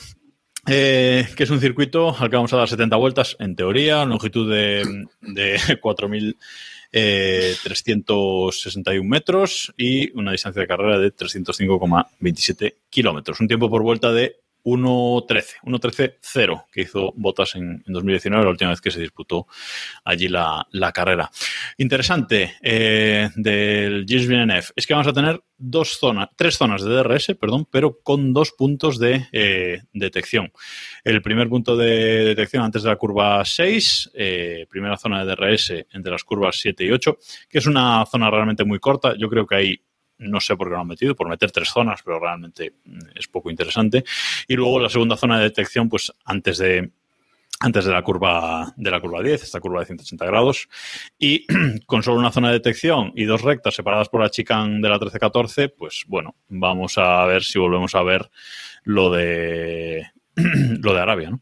eh, 0.67 1.27
que 1.35 1.43
es 1.43 1.49
un 1.49 1.59
circuito 1.59 2.15
al 2.15 2.29
que 2.29 2.35
vamos 2.35 2.53
a 2.53 2.57
dar 2.57 2.69
70 2.69 2.95
vueltas, 2.95 3.35
en 3.39 3.55
teoría, 3.55 4.05
longitud 4.05 4.51
de, 4.51 5.07
de 5.21 5.55
4.000. 5.81 6.37
Eh, 6.93 7.55
361 7.63 9.07
metros 9.07 9.73
y 9.77 10.11
una 10.11 10.33
distancia 10.33 10.61
de 10.61 10.67
carrera 10.67 10.99
de 10.99 11.15
305,27 11.15 12.75
kilómetros. 12.89 13.39
Un 13.39 13.47
tiempo 13.47 13.69
por 13.69 13.81
vuelta 13.81 14.11
de 14.11 14.41
1.13, 14.63 15.43
1.13.0 15.63 16.65
que 16.71 16.81
hizo 16.81 17.13
Botas 17.15 17.55
en, 17.55 17.83
en, 17.85 17.93
2019, 17.93 18.43
la 18.43 18.51
última 18.51 18.69
vez 18.71 18.81
que 18.81 18.91
se 18.91 19.01
disputó 19.01 19.47
allí 20.03 20.27
la, 20.27 20.65
la 20.71 20.91
carrera. 20.91 21.29
Interesante 21.77 22.55
eh, 22.61 23.29
del 23.35 24.05
Gilles 24.07 24.27
Villeneuve 24.27 24.67
es 24.75 24.85
que 24.85 24.93
vamos 24.93 25.07
a 25.07 25.13
tener 25.13 25.41
dos 25.57 25.97
zonas, 25.99 26.29
tres 26.35 26.57
zonas 26.57 26.83
de 26.83 26.91
DRS, 26.91 27.35
perdón, 27.39 27.67
pero 27.69 27.99
con 28.01 28.33
dos 28.33 28.51
puntos 28.51 28.99
de 28.99 29.27
eh, 29.31 29.81
detección. 29.93 30.51
El 31.03 31.21
primer 31.21 31.49
punto 31.49 31.77
de 31.77 32.25
detección 32.25 32.63
antes 32.63 32.83
de 32.83 32.89
la 32.89 32.95
curva 32.95 33.43
6, 33.45 34.11
eh, 34.15 34.65
primera 34.69 34.97
zona 34.97 35.23
de 35.23 35.35
DRS 35.35 35.73
entre 35.91 36.11
las 36.11 36.23
curvas 36.23 36.57
7 36.59 36.85
y 36.85 36.91
8, 36.91 37.17
que 37.49 37.59
es 37.59 37.67
una 37.67 38.05
zona 38.05 38.29
realmente 38.31 38.65
muy 38.65 38.79
corta. 38.79 39.15
Yo 39.17 39.29
creo 39.29 39.45
que 39.45 39.55
hay 39.55 39.81
no 40.21 40.39
sé 40.39 40.55
por 40.55 40.67
qué 40.67 40.75
lo 40.75 40.81
han 40.81 40.87
metido, 40.87 41.15
por 41.15 41.27
meter 41.27 41.51
tres 41.51 41.69
zonas, 41.69 42.01
pero 42.03 42.19
realmente 42.19 42.73
es 43.15 43.27
poco 43.27 43.49
interesante. 43.49 44.03
Y 44.47 44.55
luego 44.55 44.79
la 44.79 44.89
segunda 44.89 45.17
zona 45.17 45.37
de 45.37 45.45
detección, 45.45 45.89
pues 45.89 46.13
antes 46.25 46.57
de, 46.57 46.91
antes 47.59 47.85
de 47.85 47.91
la 47.91 48.03
curva 48.03 48.73
de 48.75 48.91
la 48.91 48.99
curva 48.99 49.21
10, 49.21 49.43
esta 49.43 49.59
curva 49.59 49.79
de 49.81 49.87
180 49.87 50.25
grados, 50.25 50.69
y 51.17 51.45
con 51.85 52.03
solo 52.03 52.19
una 52.19 52.31
zona 52.31 52.47
de 52.49 52.55
detección 52.55 53.13
y 53.15 53.25
dos 53.25 53.41
rectas 53.41 53.75
separadas 53.75 54.09
por 54.09 54.21
la 54.21 54.29
chicane 54.29 54.79
de 54.81 54.89
la 54.89 54.99
13-14, 54.99 55.73
pues 55.77 56.03
bueno, 56.07 56.35
vamos 56.49 56.97
a 56.97 57.25
ver 57.25 57.43
si 57.43 57.59
volvemos 57.59 57.95
a 57.95 58.03
ver 58.03 58.29
lo 58.83 59.11
de 59.11 60.07
lo 60.35 60.93
de 60.93 60.99
Arabia, 60.99 61.31
¿no? 61.31 61.41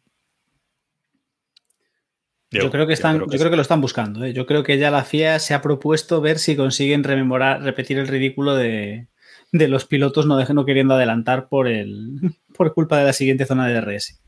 Yo, 2.52 2.64
yo, 2.64 2.72
creo 2.72 2.88
que 2.88 2.94
están, 2.94 3.14
yo 3.14 3.20
creo 3.20 3.28
que, 3.28 3.38
yo 3.38 3.40
creo 3.40 3.52
que 3.52 3.56
lo 3.58 3.62
están 3.62 3.82
buscando. 3.82 4.26
¿eh? 4.26 4.34
Yo 4.34 4.46
creo 4.46 4.64
que 4.64 4.78
ya 4.78 4.90
la 4.90 5.04
FIA 5.04 5.40
se 5.40 5.54
ha 5.54 5.62
propuesto 5.62 6.20
ver 6.20 6.40
si 6.40 6.56
consiguen 6.56 7.04
rememorar, 7.04 7.62
repetir 7.62 8.00
el 8.00 8.08
ridículo 8.08 8.56
de, 8.56 9.08
de 9.52 9.68
los 9.68 9.86
pilotos 9.86 10.26
no, 10.26 10.44
no 10.44 10.66
queriendo 10.66 10.96
adelantar 10.96 11.48
por 11.48 11.68
el 11.68 12.20
por 12.58 12.74
culpa 12.74 12.98
de 12.98 13.06
la 13.06 13.14
siguiente 13.14 13.46
zona 13.46 13.68
de 13.68 13.80
DRS. 13.80 14.22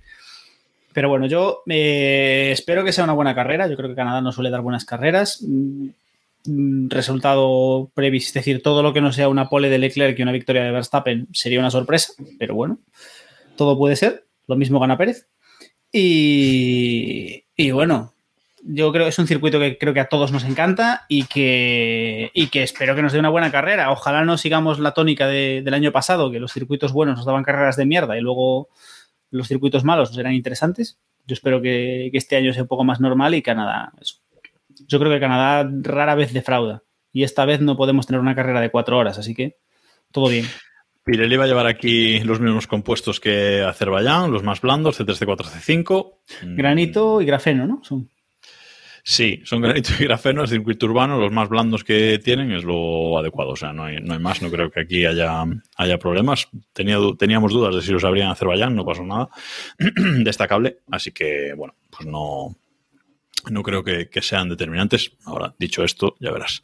Pero 0.93 1.09
bueno, 1.09 1.25
yo 1.25 1.63
eh, 1.67 2.49
espero 2.51 2.83
que 2.83 2.91
sea 2.91 3.05
una 3.05 3.13
buena 3.13 3.33
carrera. 3.33 3.67
Yo 3.67 3.77
creo 3.77 3.89
que 3.89 3.95
Canadá 3.95 4.21
no 4.21 4.31
suele 4.31 4.49
dar 4.49 4.61
buenas 4.61 4.85
carreras. 4.85 5.41
Mm, 5.41 6.89
resultado 6.89 7.91
previsto, 7.93 8.39
es 8.39 8.45
decir, 8.45 8.63
todo 8.63 8.81
lo 8.81 8.93
que 8.93 9.01
no 9.01 9.11
sea 9.13 9.29
una 9.29 9.47
pole 9.47 9.69
de 9.69 9.77
Leclerc 9.77 10.17
y 10.17 10.23
una 10.23 10.31
victoria 10.31 10.63
de 10.63 10.71
Verstappen 10.71 11.27
sería 11.33 11.59
una 11.59 11.69
sorpresa, 11.69 12.13
pero 12.39 12.55
bueno, 12.55 12.79
todo 13.55 13.77
puede 13.77 13.95
ser. 13.95 14.25
Lo 14.47 14.55
mismo 14.55 14.79
gana 14.79 14.97
Pérez. 14.97 15.27
Y, 15.91 17.43
y, 17.55 17.71
bueno, 17.71 18.13
yo 18.63 18.91
creo 18.91 19.05
que 19.05 19.09
es 19.09 19.19
un 19.19 19.27
circuito 19.27 19.59
que 19.59 19.77
creo 19.77 19.93
que 19.93 19.99
a 19.99 20.09
todos 20.09 20.31
nos 20.31 20.43
encanta 20.43 21.05
y 21.07 21.23
que, 21.25 22.31
y 22.33 22.47
que 22.47 22.63
espero 22.63 22.95
que 22.95 23.01
nos 23.01 23.13
dé 23.13 23.19
una 23.19 23.29
buena 23.29 23.51
carrera. 23.51 23.91
Ojalá 23.91 24.23
no 24.23 24.37
sigamos 24.37 24.79
la 24.79 24.93
tónica 24.93 25.27
de, 25.27 25.61
del 25.63 25.73
año 25.73 25.91
pasado, 25.91 26.31
que 26.31 26.39
los 26.39 26.53
circuitos 26.53 26.93
buenos 26.93 27.17
nos 27.17 27.25
daban 27.25 27.43
carreras 27.43 27.75
de 27.75 27.85
mierda 27.85 28.17
y 28.17 28.21
luego 28.21 28.69
los 29.31 29.47
circuitos 29.47 29.83
malos 29.83 30.15
eran 30.17 30.33
interesantes. 30.33 30.99
Yo 31.25 31.33
espero 31.33 31.61
que, 31.61 32.09
este 32.13 32.35
año 32.35 32.53
sea 32.53 32.63
un 32.63 32.67
poco 32.67 32.83
más 32.83 32.99
normal 32.99 33.33
y 33.35 33.41
Canadá. 33.41 33.93
Yo 34.87 34.99
creo 34.99 35.11
que 35.11 35.19
Canadá 35.19 35.69
rara 35.81 36.15
vez 36.15 36.33
defrauda. 36.33 36.83
Y 37.13 37.23
esta 37.23 37.45
vez 37.45 37.61
no 37.61 37.75
podemos 37.75 38.07
tener 38.07 38.21
una 38.21 38.35
carrera 38.35 38.61
de 38.61 38.71
cuatro 38.71 38.97
horas, 38.97 39.17
así 39.17 39.35
que 39.35 39.57
todo 40.11 40.29
bien. 40.29 40.45
Pirelli 41.03 41.35
va 41.35 41.45
a 41.45 41.47
llevar 41.47 41.67
aquí 41.67 42.19
los 42.19 42.39
mismos 42.39 42.67
compuestos 42.67 43.19
que 43.19 43.61
Azerbaiyán, 43.61 44.31
los 44.31 44.43
más 44.43 44.61
blandos, 44.61 44.99
C3, 44.99 45.17
C4, 45.17 45.45
C5. 45.45 46.13
Granito 46.55 47.21
y 47.21 47.25
grafeno, 47.25 47.65
¿no? 47.65 47.83
Son. 47.83 48.09
Sí, 49.03 49.41
son 49.45 49.61
granito 49.61 49.89
y 49.99 50.03
grafeno, 50.03 50.43
es 50.43 50.51
circuito 50.51 50.85
urbano, 50.85 51.19
los 51.19 51.31
más 51.31 51.49
blandos 51.49 51.83
que 51.83 52.19
tienen 52.23 52.51
es 52.51 52.63
lo 52.63 53.17
adecuado. 53.17 53.51
O 53.51 53.55
sea, 53.55 53.73
no 53.73 53.85
hay, 53.85 53.97
no 53.99 54.13
hay 54.13 54.19
más, 54.19 54.41
no 54.43 54.51
creo 54.51 54.69
que 54.69 54.81
aquí 54.81 55.05
haya, 55.05 55.43
haya 55.77 55.97
problemas. 55.97 56.47
Tenía, 56.71 56.97
teníamos 57.17 57.51
dudas 57.51 57.73
de 57.75 57.81
si 57.81 57.91
los 57.91 58.03
habría 58.03 58.25
en 58.25 58.31
Azerbaiyán, 58.31 58.75
no 58.75 58.85
pasó 58.85 59.03
nada 59.03 59.29
destacable. 60.23 60.79
Así 60.91 61.11
que, 61.11 61.53
bueno, 61.55 61.73
pues 61.89 62.07
no, 62.07 62.55
no 63.49 63.63
creo 63.63 63.83
que, 63.83 64.09
que 64.09 64.21
sean 64.21 64.49
determinantes. 64.49 65.11
Ahora, 65.25 65.53
dicho 65.57 65.83
esto, 65.83 66.15
ya 66.19 66.31
verás. 66.31 66.61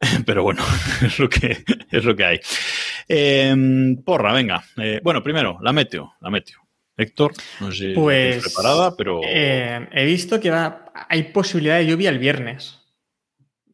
Pero 0.26 0.42
bueno, 0.42 0.62
es 1.02 1.18
lo 1.18 1.28
que, 1.28 1.64
es 1.90 2.04
lo 2.04 2.14
que 2.16 2.24
hay. 2.24 2.40
Eh, 3.08 3.96
porra, 4.04 4.32
venga. 4.32 4.64
Eh, 4.76 5.00
bueno, 5.02 5.22
primero, 5.22 5.58
la 5.62 5.72
meteo, 5.72 6.14
la 6.20 6.30
meteo. 6.30 6.58
Héctor, 6.96 7.32
no 7.60 7.72
sé 7.72 7.78
si 7.78 7.92
Pues. 7.94 8.42
preparada, 8.44 8.94
pero... 8.94 9.22
eh, 9.24 9.88
he 9.92 10.04
visto 10.04 10.38
que 10.38 10.50
va, 10.50 10.92
hay 11.08 11.22
posibilidad 11.24 11.78
de 11.78 11.86
lluvia 11.86 12.10
el 12.10 12.18
viernes. 12.18 12.78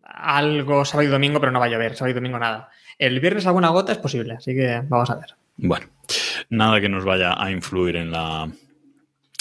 Algo 0.04 0.84
sábado 0.84 1.08
y 1.08 1.10
domingo, 1.10 1.40
pero 1.40 1.50
no 1.50 1.58
va 1.58 1.66
a 1.66 1.68
llover. 1.68 1.96
Sábado 1.96 2.12
y 2.12 2.14
domingo 2.14 2.38
nada. 2.38 2.70
El 2.98 3.18
viernes 3.18 3.44
alguna 3.46 3.70
gota 3.70 3.90
es 3.90 3.98
posible, 3.98 4.34
así 4.34 4.54
que 4.54 4.80
vamos 4.88 5.10
a 5.10 5.16
ver. 5.16 5.34
Bueno, 5.56 5.86
nada 6.50 6.80
que 6.80 6.88
nos 6.88 7.04
vaya 7.04 7.34
a 7.36 7.50
influir 7.50 7.96
en 7.96 8.12
la, 8.12 8.48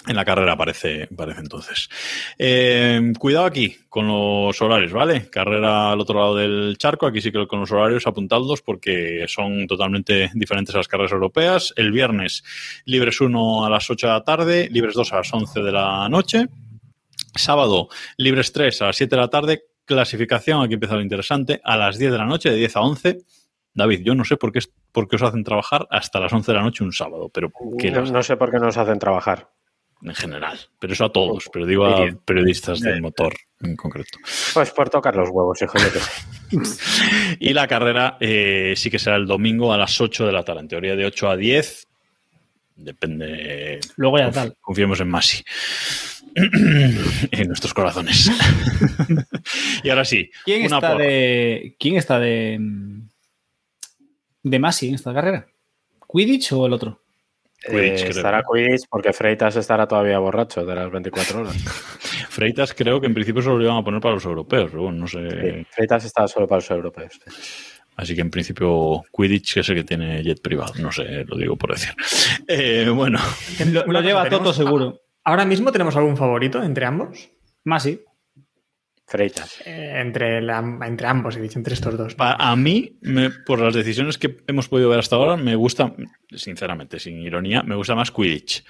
en 0.08 0.16
la 0.16 0.26
carrera, 0.26 0.56
parece, 0.56 1.08
parece 1.16 1.40
entonces. 1.42 1.90
Eh, 2.38 3.14
cuidado 3.20 3.46
aquí 3.46 3.76
con 3.90 4.08
los 4.08 4.62
horarios, 4.62 4.92
¿vale? 4.94 5.30
Carrera 5.30 5.92
al 5.92 6.00
otro 6.00 6.20
lado 6.20 6.36
del 6.36 6.76
charco, 6.78 7.08
aquí 7.08 7.22
sí 7.22 7.32
que 7.32 7.48
con 7.48 7.60
los 7.62 7.72
horarios 7.72 8.06
apuntadlos 8.08 8.62
porque 8.62 9.26
son 9.28 9.68
totalmente 9.68 10.30
diferentes 10.34 10.76
a 10.76 10.80
las 10.80 10.88
carreras 10.88 11.12
europeas. 11.12 11.74
El 11.76 11.92
viernes, 11.92 12.44
libres 12.86 13.20
1 13.22 13.66
a 13.66 13.70
las 13.70 13.90
8 13.90 14.08
de 14.08 14.14
la 14.14 14.24
tarde, 14.24 14.70
libres 14.72 14.94
2 14.96 15.14
a 15.14 15.18
las 15.18 15.34
11 15.34 15.62
de 15.62 15.72
la 15.72 16.08
noche. 16.10 16.48
Sábado, 17.34 17.90
libres 18.18 18.52
3 18.54 18.82
a 18.82 18.86
las 18.88 18.96
7 18.98 19.16
de 19.16 19.22
la 19.22 19.28
tarde. 19.30 19.64
Clasificación, 19.86 20.64
aquí 20.64 20.74
empieza 20.76 20.96
lo 20.96 21.02
interesante, 21.02 21.62
a 21.64 21.78
las 21.78 21.98
10 21.98 22.12
de 22.12 22.18
la 22.18 22.26
noche, 22.26 22.50
de 22.50 22.56
10 22.58 22.76
a 22.76 22.82
11. 22.82 23.18
David, 23.74 24.02
yo 24.04 24.16
no 24.16 24.24
sé 24.24 24.38
por 24.38 24.52
qué, 24.52 24.60
es- 24.60 24.72
por 24.92 25.08
qué 25.08 25.18
os 25.18 25.22
hacen 25.22 25.44
trabajar 25.44 25.86
hasta 25.92 26.20
las 26.22 26.32
11 26.32 26.52
de 26.54 26.58
la 26.58 26.64
noche 26.64 26.84
un 26.84 26.94
sábado, 26.94 27.30
pero 27.30 27.52
¿qué 27.78 27.92
No, 27.92 28.02
no 28.04 28.24
sé 28.24 28.38
por 28.38 28.50
qué 28.52 28.58
nos 28.58 28.78
hacen 28.78 28.98
trabajar. 29.00 29.50
En 30.10 30.16
general. 30.16 30.60
Pero 30.80 30.94
eso 30.94 31.06
a 31.06 31.12
todos, 31.12 31.50
pero 31.52 31.66
digo 31.66 31.86
a 31.86 32.08
periodistas 32.26 32.80
del 32.80 33.02
motor 33.02 33.34
en 33.62 33.76
concreto. 33.76 34.20
Pues 34.54 34.72
por 34.72 34.90
tocar 34.90 35.16
los 35.16 35.30
huevos, 35.30 35.62
hijo 35.62 35.78
de 35.78 36.60
Y 37.40 37.54
la 37.54 37.68
carrera 37.68 38.18
eh, 38.20 38.74
sí 38.76 38.90
que 38.90 39.00
será 39.00 39.16
el 39.16 39.28
domingo 39.28 39.74
a 39.74 39.78
las 39.78 40.00
8 40.00 40.26
de 40.26 40.32
la 40.32 40.44
tarde, 40.44 40.62
en 40.62 40.68
teoría 40.68 40.96
de 40.96 41.06
8 41.06 41.30
a 41.30 41.38
10. 41.38 41.88
Depende. 42.76 43.80
Luego 43.96 44.18
ya 44.18 44.32
tal. 44.32 44.56
Confiemos 44.60 45.00
en 45.00 45.10
Masi. 45.10 45.44
en 46.36 47.48
nuestros 47.48 47.74
corazones. 47.74 48.30
y 49.84 49.90
ahora 49.90 50.04
sí. 50.04 50.30
¿Quién 50.44 50.66
una 50.66 50.78
está 50.78 50.92
porra. 50.92 51.04
de. 51.04 51.76
¿Quién 51.80 51.96
está 51.96 52.20
de. 52.20 52.60
de 54.44 54.60
Masi 54.60 54.90
en 54.90 54.96
esta 54.96 55.14
carrera? 55.14 55.48
¿Quidditch 56.12 56.52
o 56.52 56.66
el 56.66 56.74
otro? 56.74 57.05
Quidditch, 57.64 58.00
Eh, 58.00 58.04
creo. 58.04 58.10
estará 58.12 58.44
Quidditch 58.44 58.84
porque 58.90 59.14
Freitas 59.14 59.56
estará 59.56 59.88
todavía 59.88 60.20
borracho 60.20 60.66
de 60.66 60.76
las 60.76 60.92
24 60.92 61.42
horas. 61.42 61.56
Freitas 62.30 62.74
creo 62.74 63.00
que 63.00 63.08
en 63.08 63.14
principio 63.14 63.42
solo 63.42 63.58
lo 63.58 63.64
iban 63.66 63.78
a 63.78 63.84
poner 63.84 64.02
para 64.02 64.16
los 64.16 64.26
europeos, 64.26 64.70
pero 64.72 64.84
bueno, 64.84 65.00
no 65.00 65.08
sé. 65.08 65.30
Sí, 65.30 65.68
Freitas 65.72 66.06
está 66.06 66.28
solo 66.28 66.48
para 66.48 66.58
los 66.58 66.70
europeos. 66.72 67.14
sí. 67.26 67.32
Así 67.98 68.14
que 68.14 68.20
en 68.20 68.30
principio 68.30 69.04
Quidditch 69.16 69.58
es 69.58 69.70
el 69.70 69.76
que 69.76 69.84
tiene 69.86 70.22
jet 70.22 70.42
privado, 70.42 70.74
no 70.80 70.92
sé, 70.92 71.24
lo 71.26 71.38
digo 71.38 71.56
por 71.56 71.72
decir. 71.72 71.94
Eh, 72.48 72.90
bueno, 72.94 73.20
Lo, 73.88 74.02
lleva 74.02 74.28
Toto 74.30 74.52
seguro. 74.54 75.00
Ahora 75.24 75.46
mismo 75.46 75.72
tenemos 75.72 75.96
algún 75.96 76.18
favorito 76.18 76.62
entre 76.62 76.86
ambos. 76.86 77.30
Masi. 77.64 78.02
Freitas. 79.08 79.62
Eh, 79.66 80.00
entre, 80.02 80.42
la- 80.42 80.80
entre 80.86 81.08
ambos, 81.08 81.36
he 81.38 81.42
dicho, 81.42 81.60
entre 81.60 81.76
estos 81.76 81.96
dos. 81.98 82.16
a 82.18 82.56
mí, 82.56 82.98
me- 83.02 83.30
por 83.30 83.60
las 83.62 83.74
decisiones 83.76 84.18
que 84.18 84.38
hemos 84.48 84.68
podido 84.68 84.90
ver 84.90 85.00
hasta 85.00 85.16
ahora, 85.16 85.38
me 85.38 85.56
gusta, 85.56 85.94
sinceramente, 86.36 87.00
sin 87.00 87.22
ironía, 87.22 87.62
me 87.64 87.76
gusta 87.76 87.94
más 87.96 88.10
Quidditch. 88.12 88.64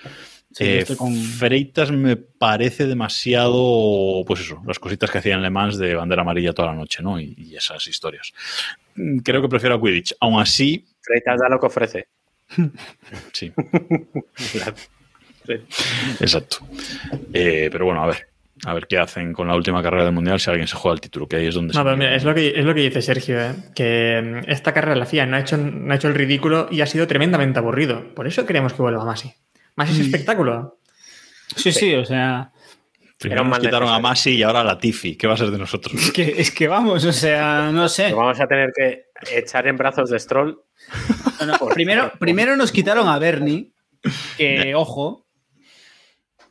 Sí, 0.51 0.63
Eh, 0.63 0.85
con- 0.97 1.15
Freitas 1.15 1.91
me 1.91 2.15
parece 2.17 2.85
demasiado, 2.85 4.23
pues 4.27 4.41
eso, 4.41 4.61
las 4.65 4.79
cositas 4.79 5.09
que 5.11 5.17
hacían 5.17 5.41
Le 5.41 5.49
Mans 5.49 5.77
de 5.77 5.95
bandera 5.95 6.21
amarilla 6.21 6.53
toda 6.53 6.69
la 6.69 6.75
noche, 6.77 7.01
¿no? 7.01 7.19
Y, 7.19 7.33
y 7.37 7.55
esas 7.55 7.85
historias. 7.87 8.31
Mm, 8.95 9.17
Creo 9.19 9.41
que 9.41 9.49
prefiero 9.49 9.75
a 9.75 9.81
Quidditch. 9.81 10.15
Aún 10.19 10.39
así, 10.39 10.85
Freitas 11.01 11.39
da 11.39 11.49
lo 11.49 11.59
que 11.59 11.65
ofrece. 11.65 12.07
sí. 13.33 13.51
Exacto. 16.19 16.57
Eh, 17.33 17.69
pero 17.71 17.85
bueno, 17.85 18.03
a 18.03 18.07
ver. 18.07 18.27
A 18.63 18.73
ver 18.73 18.87
qué 18.87 18.97
hacen 18.97 19.33
con 19.33 19.47
la 19.49 19.55
última 19.55 19.83
carrera 19.83 20.05
del 20.05 20.13
mundial 20.13 20.39
si 20.39 20.49
alguien 20.49 20.67
se 20.67 20.77
juega 20.77 20.95
el 20.95 21.01
título, 21.01 21.27
que 21.27 21.35
ahí 21.35 21.47
es 21.47 21.55
donde 21.55 21.73
No, 21.73 21.79
se- 21.81 21.83
pero 21.83 21.97
mira, 21.97 22.15
es 22.15 22.23
lo 22.23 22.33
que, 22.33 22.53
es 22.57 22.63
lo 22.65 22.73
que 22.73 22.81
dice 22.81 23.01
Sergio, 23.01 23.39
¿eh? 23.39 23.53
que 23.75 24.21
mm, 24.45 24.49
esta 24.49 24.73
carrera 24.73 24.95
la 24.95 25.05
FIA 25.05 25.25
no 25.25 25.35
ha, 25.35 25.41
hecho, 25.41 25.57
no 25.57 25.91
ha 25.91 25.97
hecho 25.97 26.07
el 26.07 26.15
ridículo 26.15 26.67
y 26.71 26.79
ha 26.81 26.85
sido 26.85 27.05
tremendamente 27.05 27.59
aburrido. 27.59 28.13
Por 28.15 28.27
eso 28.27 28.45
queremos 28.45 28.73
que 28.73 28.81
vuelva 28.81 29.03
Masi. 29.03 29.33
Masi 29.75 29.93
es 29.93 29.99
espectáculo. 30.07 30.79
Sí, 31.55 31.71
sí, 31.73 31.93
o 31.95 32.05
sea. 32.05 32.51
Primero 33.19 33.43
nos 33.43 33.59
quitaron 33.59 33.89
a. 33.89 33.99
Masi 33.99 34.31
y 34.35 34.43
ahora 34.43 34.61
a 34.61 34.63
la 34.63 34.77
Tifi. 34.77 35.15
¿Qué 35.17 35.27
va 35.27 35.33
a 35.33 35.37
ser 35.37 35.51
de 35.51 35.57
nosotros? 35.57 35.93
Es 35.93 36.11
que, 36.11 36.35
es 36.37 36.51
que 36.51 36.67
vamos, 36.67 37.03
o 37.05 37.11
sea, 37.13 37.69
no 37.73 37.87
sé. 37.89 38.13
Vamos 38.13 38.39
a 38.39 38.47
tener 38.47 38.71
que 38.75 39.05
echar 39.33 39.67
en 39.67 39.75
brazos 39.77 40.09
de 40.09 40.19
Stroll. 40.19 40.59
No, 41.39 41.45
no, 41.45 41.57
primero, 41.73 42.11
primero 42.19 42.55
nos 42.55 42.71
quitaron 42.71 43.07
a 43.09 43.17
Bernie, 43.19 43.71
que 44.37 44.73
ojo. 44.75 45.24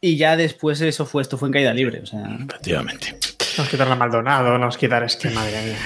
Y 0.04 0.18
ya 0.18 0.36
después 0.36 0.82
eso 0.82 1.06
fue, 1.06 1.22
esto 1.22 1.38
fue 1.38 1.48
en 1.48 1.54
caída 1.54 1.72
libre. 1.72 2.00
O 2.00 2.04
sea, 2.04 2.20
Efectivamente. 2.46 3.16
Nos 3.56 3.66
quitaron 3.70 3.94
a 3.94 3.96
Maldonado, 3.96 4.58
nos 4.58 4.76
quitaron... 4.76 5.06
Es 5.06 5.16
que 5.16 5.30
madre 5.30 5.62
mía. 5.62 5.78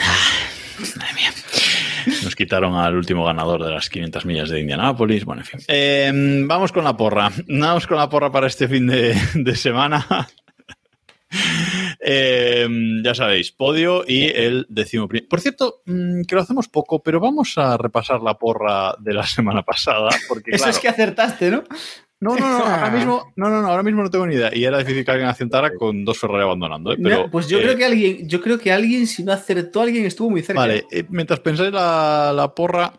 Madre 0.97 1.15
mía. 1.15 1.31
Nos 2.25 2.35
quitaron 2.35 2.75
al 2.75 2.97
último 2.97 3.25
ganador 3.25 3.65
de 3.65 3.71
las 3.71 3.89
500 3.89 4.27
millas 4.27 4.49
de 4.49 4.59
Indianápolis. 4.59 5.25
Bueno, 5.25 5.43
en 5.43 5.47
fin. 5.47 5.61
Eh, 5.69 6.11
vamos 6.47 6.73
con 6.73 6.83
la 6.83 6.97
porra. 6.97 7.31
Vamos 7.47 7.87
con 7.87 7.97
la 7.97 8.09
porra 8.09 8.33
para 8.33 8.49
este 8.49 8.67
fin 8.67 8.89
de, 8.89 9.17
de 9.35 9.55
semana. 9.55 10.05
Eh, 12.01 12.67
ya 13.05 13.15
sabéis, 13.15 13.53
podio 13.53 14.05
y 14.07 14.25
el 14.25 14.67
décimo 14.69 15.07
primero. 15.09 15.29
Por 15.29 15.41
cierto, 15.41 15.83
mm, 15.85 16.23
que 16.23 16.35
lo 16.35 16.41
hacemos 16.41 16.67
poco, 16.69 17.03
pero 17.03 17.21
vamos 17.21 17.59
a 17.59 17.77
repasar 17.77 18.21
la 18.23 18.35
porra 18.35 18.95
de 18.99 19.15
la 19.15 19.27
semana 19.27 19.63
pasada. 19.63 20.09
Porque, 20.29 20.53
eso 20.53 20.65
claro, 20.65 20.71
es 20.71 20.79
que 20.81 20.89
acertaste, 20.89 21.51
¿no? 21.51 21.65
No, 22.21 22.35
no, 22.37 22.49
no, 22.59 22.65
ahora 22.65 22.91
mismo, 22.91 23.33
no, 23.37 23.49
no, 23.49 23.63
no, 23.63 23.69
ahora 23.69 23.83
mismo 23.83 24.03
no 24.03 24.11
tengo 24.11 24.27
ni 24.27 24.35
idea. 24.35 24.51
Y 24.53 24.65
era 24.65 24.79
difícil 24.79 25.05
que 25.05 25.11
alguien 25.13 25.29
acertara 25.29 25.73
con 25.75 26.05
dos 26.05 26.19
Ferrari 26.19 26.43
abandonando. 26.43 26.93
¿eh? 26.93 26.99
Pero, 27.03 27.17
No, 27.25 27.31
pues 27.31 27.49
yo 27.49 27.59
eh, 27.59 27.63
creo 27.63 27.77
que 27.77 27.85
alguien, 27.85 28.29
yo 28.29 28.41
creo 28.41 28.59
que 28.59 28.73
alguien, 28.73 29.07
si 29.07 29.23
no 29.23 29.33
acertó, 29.33 29.83
alguien 29.83 30.05
estuvo 30.05 30.29
muy 30.31 30.43
cerca. 30.43 30.61
Vale, 30.61 30.85
eh, 30.91 31.05
mientras 31.11 31.39
pensáis 31.41 31.73
la, 31.73 32.33
la 32.35 32.53
porra, 32.55 32.93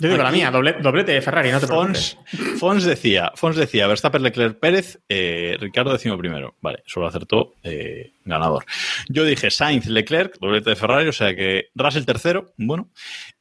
Yo 0.00 0.08
digo 0.08 0.22
la 0.22 0.32
mía, 0.32 0.50
doble- 0.50 0.80
doblete 0.80 1.12
de 1.12 1.20
Ferrari, 1.22 1.50
no 1.52 1.60
te 1.60 1.66
preocupes. 1.66 2.16
Fons, 2.26 2.58
Fons 2.58 2.84
decía, 2.84 3.30
Fons 3.36 3.54
decía, 3.56 3.86
Verstappen, 3.86 4.22
Leclerc, 4.22 4.58
Pérez, 4.58 4.98
eh, 5.10 5.56
Ricardo 5.60 5.92
decimo 5.92 6.16
primero. 6.16 6.54
Vale, 6.62 6.82
solo 6.86 7.06
acertó 7.06 7.52
eh, 7.62 8.14
ganador. 8.24 8.64
Yo 9.10 9.24
dije 9.24 9.50
Sainz, 9.50 9.86
Leclerc, 9.86 10.38
doblete 10.40 10.70
de 10.70 10.76
Ferrari, 10.76 11.06
o 11.06 11.12
sea 11.12 11.36
que 11.36 11.66
Russell 11.74 12.04
tercero, 12.06 12.54
bueno, 12.56 12.88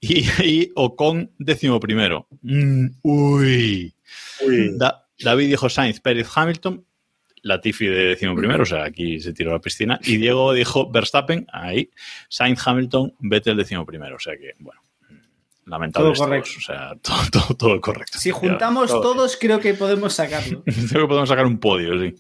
y, 0.02 0.26
y 0.44 0.72
Ocon 0.76 1.32
décimo 1.40 1.80
primero. 1.80 2.28
Mm, 2.42 2.88
uy. 3.02 3.96
Da- 4.78 5.03
David 5.24 5.48
dijo 5.48 5.70
Sainz, 5.70 6.00
Pérez, 6.00 6.28
Hamilton, 6.34 6.86
Latifi 7.42 7.88
de 7.88 8.06
décimo 8.06 8.36
primero, 8.36 8.64
o 8.64 8.66
sea, 8.66 8.86
aquí 8.86 9.20
se 9.20 9.34
tiró 9.34 9.52
a 9.52 9.56
la 9.56 9.60
piscina, 9.60 10.00
y 10.04 10.18
Diego 10.18 10.54
dijo 10.54 10.90
Verstappen, 10.90 11.46
ahí, 11.52 11.90
Sainz, 12.30 12.66
Hamilton, 12.66 13.16
Vettel 13.20 13.58
décimo 13.58 13.86
primero, 13.86 14.16
o 14.16 14.20
sea 14.20 14.38
que, 14.38 14.54
bueno. 14.60 14.82
Lamentables 15.66 16.18
Todo 16.18 16.28
todos, 16.28 16.28
correcto. 16.28 16.52
o 16.58 16.62
sea, 16.62 16.96
todo, 17.02 17.22
todo, 17.32 17.56
todo 17.56 17.82
correcto. 17.82 18.18
si 18.20 18.32
juntamos 18.32 18.90
todo. 18.90 19.02
todos, 19.02 19.38
creo 19.40 19.60
que 19.60 19.74
podemos 19.74 20.14
sacarlo. 20.14 20.62
Creo 20.90 21.04
que 21.04 21.08
podemos 21.08 21.30
sacar 21.30 21.46
un 21.46 21.58
podio, 21.58 21.98
sí. 22.02 22.16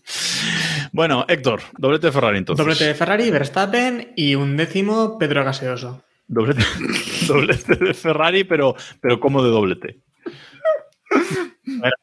Bueno, 0.93 1.25
Héctor, 1.27 1.61
doblete 1.77 2.07
de 2.07 2.13
Ferrari 2.13 2.37
entonces. 2.37 2.63
Doblete 2.63 2.85
de 2.85 2.93
Ferrari, 2.93 3.29
Verstappen 3.31 4.13
y 4.15 4.35
un 4.35 4.55
décimo 4.55 5.17
Pedro 5.17 5.43
Gaseoso. 5.43 6.03
Doblete, 6.27 6.63
doblete 7.27 7.75
de 7.75 7.93
Ferrari, 7.93 8.43
pero, 8.45 8.75
pero 9.01 9.19
¿cómo 9.19 9.43
de 9.43 9.49
doblete? 9.49 9.99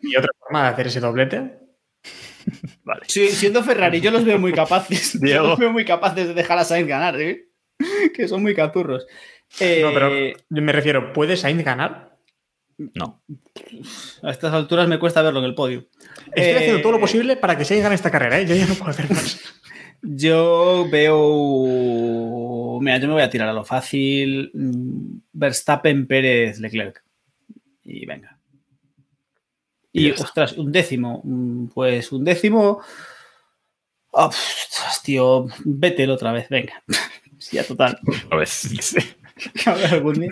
¿Y 0.00 0.16
otra 0.16 0.30
forma 0.38 0.62
de 0.64 0.68
hacer 0.70 0.86
ese 0.86 1.00
doblete? 1.00 1.58
Vale. 2.84 3.02
Sí, 3.06 3.28
siendo 3.28 3.62
Ferrari, 3.62 4.00
yo 4.00 4.10
los 4.10 4.24
veo 4.24 4.38
muy 4.38 4.52
capaces. 4.52 5.12
Yo 5.20 5.20
Diego. 5.20 5.46
los 5.48 5.58
veo 5.58 5.70
muy 5.72 5.84
capaces 5.84 6.28
de 6.28 6.34
dejar 6.34 6.58
a 6.58 6.64
Sainz 6.64 6.88
ganar, 6.88 7.20
¿eh? 7.20 7.48
Que 8.14 8.26
son 8.28 8.42
muy 8.42 8.54
caturros. 8.54 9.06
Eh, 9.58 9.80
No, 9.82 9.92
pero 9.92 10.10
yo 10.48 10.62
me 10.62 10.72
refiero, 10.72 11.12
¿puede 11.12 11.36
Sainz 11.36 11.64
ganar? 11.64 12.16
No. 12.94 13.22
A 14.22 14.30
estas 14.30 14.54
alturas 14.54 14.88
me 14.88 14.98
cuesta 14.98 15.20
verlo 15.22 15.40
en 15.40 15.44
el 15.46 15.54
podio. 15.54 15.86
Estoy 16.34 16.42
Eh, 16.44 16.56
haciendo 16.56 16.80
todo 16.80 16.92
lo 16.92 17.00
posible 17.00 17.36
para 17.36 17.58
que 17.58 17.64
Sainz 17.66 17.82
gane 17.82 17.94
esta 17.94 18.10
carrera, 18.10 18.40
¿eh? 18.40 18.46
Yo 18.46 18.54
ya 18.54 18.66
no 18.66 18.74
puedo 18.74 18.90
hacer 18.90 19.10
más. 19.10 19.38
Yo 20.02 20.86
veo. 20.90 22.78
Mira, 22.80 22.96
yo 22.98 23.06
me 23.08 23.12
voy 23.14 23.22
a 23.22 23.28
tirar 23.28 23.48
a 23.48 23.52
lo 23.52 23.64
fácil. 23.64 24.50
Mm, 24.54 25.18
Verstappen, 25.32 26.06
Pérez, 26.06 26.58
Leclerc. 26.58 27.02
Y 27.84 28.06
venga. 28.06 28.38
Y 29.92 30.08
Y, 30.08 30.10
ostras, 30.12 30.52
un 30.54 30.70
décimo. 30.72 31.20
Mm, 31.24 31.66
Pues 31.68 32.12
un 32.12 32.24
décimo. 32.24 32.80
Ostras, 34.12 35.02
tío, 35.02 35.46
Vettel 35.64 36.10
otra 36.10 36.32
vez, 36.32 36.48
venga. 36.48 36.82
Sí, 37.38 37.56
ya 37.56 37.64
total. 37.64 37.98
A 38.30 38.36
ver, 38.36 38.46
dice. 38.68 39.16
A 39.64 39.72
ver, 39.72 39.86
algún 39.94 40.20
día. 40.20 40.28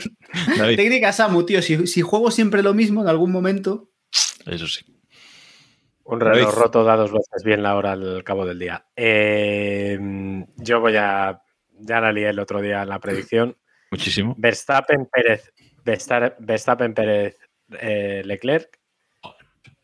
David, 0.59 0.76
Técnica 0.76 1.10
Samu, 1.10 1.47
tío. 1.47 1.62
Si, 1.62 1.86
si 1.86 2.02
juego 2.02 2.30
siempre 2.30 2.62
lo 2.62 2.74
mismo 2.74 3.01
en 3.01 3.09
algún 3.09 3.32
momento. 3.32 3.89
eso 4.44 4.66
sí. 4.66 4.85
Un 6.05 6.20
reloj 6.20 6.48
David. 6.51 6.59
roto 6.59 6.85
da 6.85 6.97
dos 6.97 7.10
veces 7.10 7.43
bien 7.47 7.62
la 7.62 7.76
hora 7.76 7.93
al 7.93 8.22
cabo 8.24 8.44
del 8.44 8.59
día. 8.59 8.85
Eh, 8.94 9.98
yo 10.59 10.80
voy 10.80 10.97
a. 10.97 11.40
Ya 11.80 11.98
la 12.02 12.12
lié 12.12 12.28
el 12.28 12.40
otro 12.40 12.60
día 12.60 12.82
en 12.82 12.90
la 12.90 12.98
predicción. 13.01 13.56
Muchísimo. 13.90 14.35
Verstappen, 14.36 15.06
Pérez, 15.10 15.51
Versta- 15.82 16.36
Verstappen, 16.40 16.93
Pérez, 16.93 17.39
eh, 17.80 18.20
Leclerc. 18.22 18.77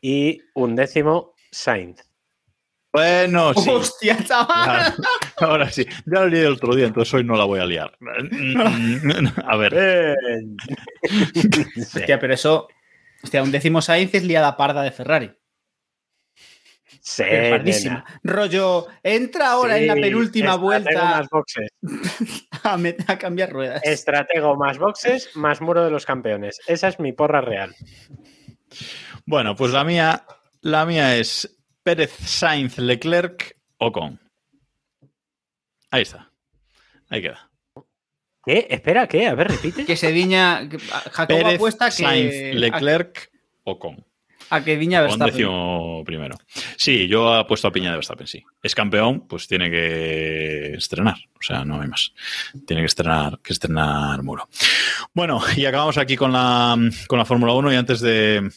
Y 0.01 0.41
un 0.53 0.75
décimo, 0.75 1.33
Sainz. 1.51 2.03
Bueno, 2.93 3.53
sí. 3.53 3.69
¡Hostia, 3.69 4.23
chaval! 4.23 4.93
Ahora 5.37 5.69
sí. 5.69 5.85
Ya 6.05 6.21
lo 6.21 6.27
lié 6.27 6.45
el 6.45 6.53
otro 6.53 6.73
día, 6.73 6.87
entonces 6.87 7.13
hoy 7.13 7.25
no 7.25 7.35
la 7.35 7.43
voy 7.43 7.59
a 7.59 7.65
liar. 7.65 7.97
A 9.45 9.57
ver. 9.57 10.15
Sí. 11.35 11.99
Hostia, 11.99 12.19
pero 12.19 12.33
eso. 12.33 12.67
Hostia, 13.21 13.43
un 13.43 13.51
décimo 13.51 13.81
Sainz 13.81 14.13
es 14.15 14.23
liada 14.23 14.57
parda 14.57 14.81
de 14.81 14.91
Ferrari. 14.91 15.31
Sí, 17.05 17.23
pardísima. 17.51 18.03
Rollo, 18.23 18.87
entra 19.03 19.51
ahora 19.51 19.77
en 19.77 19.85
la 19.85 19.93
penúltima 19.93 20.55
vuelta 20.55 21.03
Más 21.03 21.29
boxes. 21.29 21.69
a 23.07 23.17
cambiar 23.19 23.51
ruedas. 23.51 23.81
Estratego 23.83 24.55
más 24.55 24.79
boxes, 24.79 25.29
más 25.35 25.61
muro 25.61 25.83
de 25.83 25.91
los 25.91 26.03
campeones. 26.03 26.59
Esa 26.65 26.87
es 26.87 26.99
mi 26.99 27.13
porra 27.13 27.41
real. 27.41 27.75
Bueno, 29.25 29.55
pues 29.55 29.71
la 29.71 29.83
mía, 29.83 30.23
la 30.61 30.85
mía 30.85 31.17
es 31.17 31.57
Pérez, 31.83 32.11
Sainz, 32.19 32.77
Leclerc, 32.77 33.57
Ocon. 33.77 34.19
Ahí 35.91 36.01
está. 36.03 36.31
Ahí 37.09 37.21
queda. 37.21 37.49
¿Qué? 38.45 38.67
Espera, 38.69 39.07
¿qué? 39.07 39.27
A 39.27 39.33
ver, 39.35 39.47
repite. 39.49 39.85
Que 39.85 39.95
se 39.97 40.11
diña. 40.11 40.67
que- 40.69 40.77
Jacobo 40.79 41.27
Pérez, 41.39 41.55
apuesta 41.55 41.85
que. 41.87 41.91
Sainz, 41.91 42.55
Leclerc, 42.55 43.31
Ocon. 43.63 44.05
A, 44.51 44.57
a 44.57 44.63
que 44.63 44.77
diña 44.77 44.99
Con 44.99 45.07
Verstappen. 45.07 45.33
décimo 45.33 46.03
primero. 46.05 46.37
Sí, 46.77 47.07
yo 47.07 47.33
apuesto 47.33 47.67
a 47.67 47.71
Piña 47.71 47.89
de 47.89 47.95
Verstappen, 47.97 48.27
sí. 48.27 48.43
Es 48.61 48.75
campeón, 48.75 49.27
pues 49.27 49.47
tiene 49.47 49.71
que 49.71 50.73
estrenar. 50.75 51.15
O 51.33 51.41
sea, 51.41 51.65
no 51.65 51.81
hay 51.81 51.87
más. 51.87 52.13
Tiene 52.67 52.83
que 52.83 52.85
estrenar, 52.87 53.39
que 53.41 53.53
estrenar 53.53 54.21
muro. 54.21 54.47
Bueno, 55.15 55.41
y 55.55 55.65
acabamos 55.65 55.97
aquí 55.97 56.15
con 56.15 56.31
la, 56.31 56.77
con 57.07 57.17
la 57.17 57.25
Fórmula 57.25 57.53
1 57.53 57.73
y 57.73 57.75
antes 57.75 58.01
de... 58.01 58.51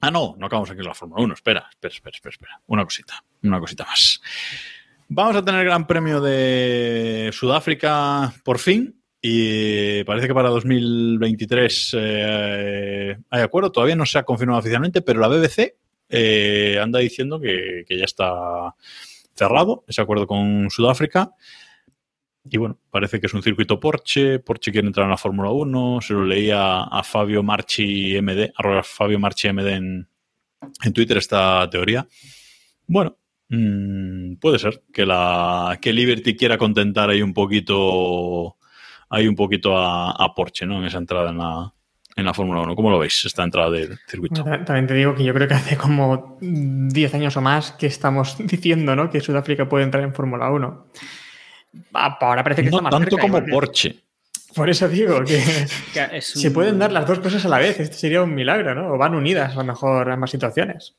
Ah, 0.00 0.10
no, 0.10 0.34
no 0.38 0.46
acabamos 0.46 0.70
aquí 0.70 0.78
con 0.78 0.86
la 0.86 0.94
Fórmula 0.94 1.22
1. 1.24 1.34
Espera, 1.34 1.66
espera, 1.70 1.92
espera, 1.92 2.14
espera, 2.14 2.30
espera. 2.30 2.60
Una 2.66 2.84
cosita, 2.84 3.24
una 3.42 3.60
cosita 3.60 3.84
más. 3.84 4.20
Vamos 5.08 5.36
a 5.36 5.44
tener 5.44 5.60
el 5.60 5.66
Gran 5.66 5.86
Premio 5.86 6.20
de 6.20 7.30
Sudáfrica 7.32 8.32
por 8.44 8.58
fin. 8.58 9.00
Y 9.20 10.04
parece 10.04 10.28
que 10.28 10.34
para 10.34 10.50
2023 10.50 11.96
eh, 11.98 13.16
hay 13.30 13.42
acuerdo. 13.42 13.72
Todavía 13.72 13.96
no 13.96 14.06
se 14.06 14.18
ha 14.18 14.24
confirmado 14.24 14.60
oficialmente, 14.60 15.02
pero 15.02 15.20
la 15.20 15.28
BBC 15.28 15.74
eh, 16.08 16.78
anda 16.80 17.00
diciendo 17.00 17.40
que 17.40 17.84
ya 17.88 18.04
está 18.04 18.74
cerrado 19.34 19.84
ese 19.86 20.02
acuerdo 20.02 20.26
con 20.26 20.70
Sudáfrica. 20.70 21.32
Y 22.50 22.56
bueno, 22.58 22.78
parece 22.90 23.20
que 23.20 23.26
es 23.26 23.34
un 23.34 23.42
circuito 23.42 23.78
Porsche. 23.80 24.38
Porsche 24.38 24.70
quiere 24.72 24.86
entrar 24.86 25.04
en 25.04 25.10
la 25.10 25.16
Fórmula 25.16 25.50
1. 25.50 26.00
Se 26.00 26.12
lo 26.14 26.24
leía 26.24 26.82
a 26.84 27.02
Fabio 27.02 27.42
Marchi 27.42 28.20
MD, 28.20 28.52
arroba 28.56 28.82
Fabio 28.82 29.18
Marchi 29.18 29.52
MD 29.52 29.66
en, 29.68 30.08
en 30.84 30.92
Twitter 30.92 31.16
esta 31.18 31.68
teoría. 31.70 32.06
Bueno, 32.86 33.16
mm, 33.48 34.34
puede 34.36 34.58
ser 34.58 34.82
que 34.92 35.04
la 35.06 35.78
que 35.80 35.92
Liberty 35.92 36.36
quiera 36.36 36.56
contentar 36.58 37.10
ahí 37.10 37.22
un 37.22 37.34
poquito 37.34 38.56
ahí 39.08 39.28
un 39.28 39.36
poquito 39.36 39.76
a, 39.76 40.10
a 40.12 40.34
Porsche, 40.34 40.66
¿no? 40.66 40.78
En 40.78 40.84
esa 40.84 40.98
entrada 40.98 41.30
en 41.30 41.38
la, 41.38 41.72
en 42.16 42.24
la 42.24 42.34
Fórmula 42.34 42.60
1. 42.62 42.74
¿Cómo 42.74 42.90
lo 42.90 42.98
veis, 42.98 43.24
esta 43.24 43.44
entrada 43.44 43.70
del 43.70 43.98
circuito? 44.08 44.42
Ta- 44.42 44.64
También 44.64 44.86
te 44.86 44.94
digo 44.94 45.14
que 45.14 45.22
yo 45.24 45.32
creo 45.34 45.46
que 45.48 45.54
hace 45.54 45.76
como 45.76 46.38
10 46.40 47.14
años 47.14 47.36
o 47.36 47.40
más 47.40 47.72
que 47.72 47.86
estamos 47.86 48.36
diciendo 48.46 48.94
¿no? 48.96 49.10
que 49.10 49.20
Sudáfrica 49.20 49.68
puede 49.68 49.84
entrar 49.84 50.02
en 50.04 50.12
Fórmula 50.14 50.50
1. 50.50 50.86
Ah, 51.92 52.16
Ahora 52.20 52.42
parece 52.42 52.62
que 52.62 52.70
No 52.70 52.78
está 52.78 52.82
más 52.82 52.90
tanto 52.90 53.10
cerca, 53.16 53.22
como 53.22 53.44
que- 53.44 53.50
Porsche. 53.52 53.96
Por 54.54 54.70
eso 54.70 54.88
digo 54.88 55.20
que 55.26 55.42
Que 55.92 56.16
es 56.18 56.26
se 56.26 56.50
pueden 56.50 56.78
dar 56.78 56.90
las 56.92 57.06
dos 57.06 57.18
cosas 57.20 57.44
a 57.44 57.48
la 57.48 57.58
vez. 57.58 57.78
Este 57.80 57.96
sería 57.96 58.22
un 58.22 58.34
milagro, 58.34 58.74
¿no? 58.74 58.92
O 58.94 58.98
van 58.98 59.14
unidas 59.14 59.52
a 59.52 59.56
lo 59.58 59.64
mejor 59.64 60.10
ambas 60.10 60.30
situaciones. 60.30 60.96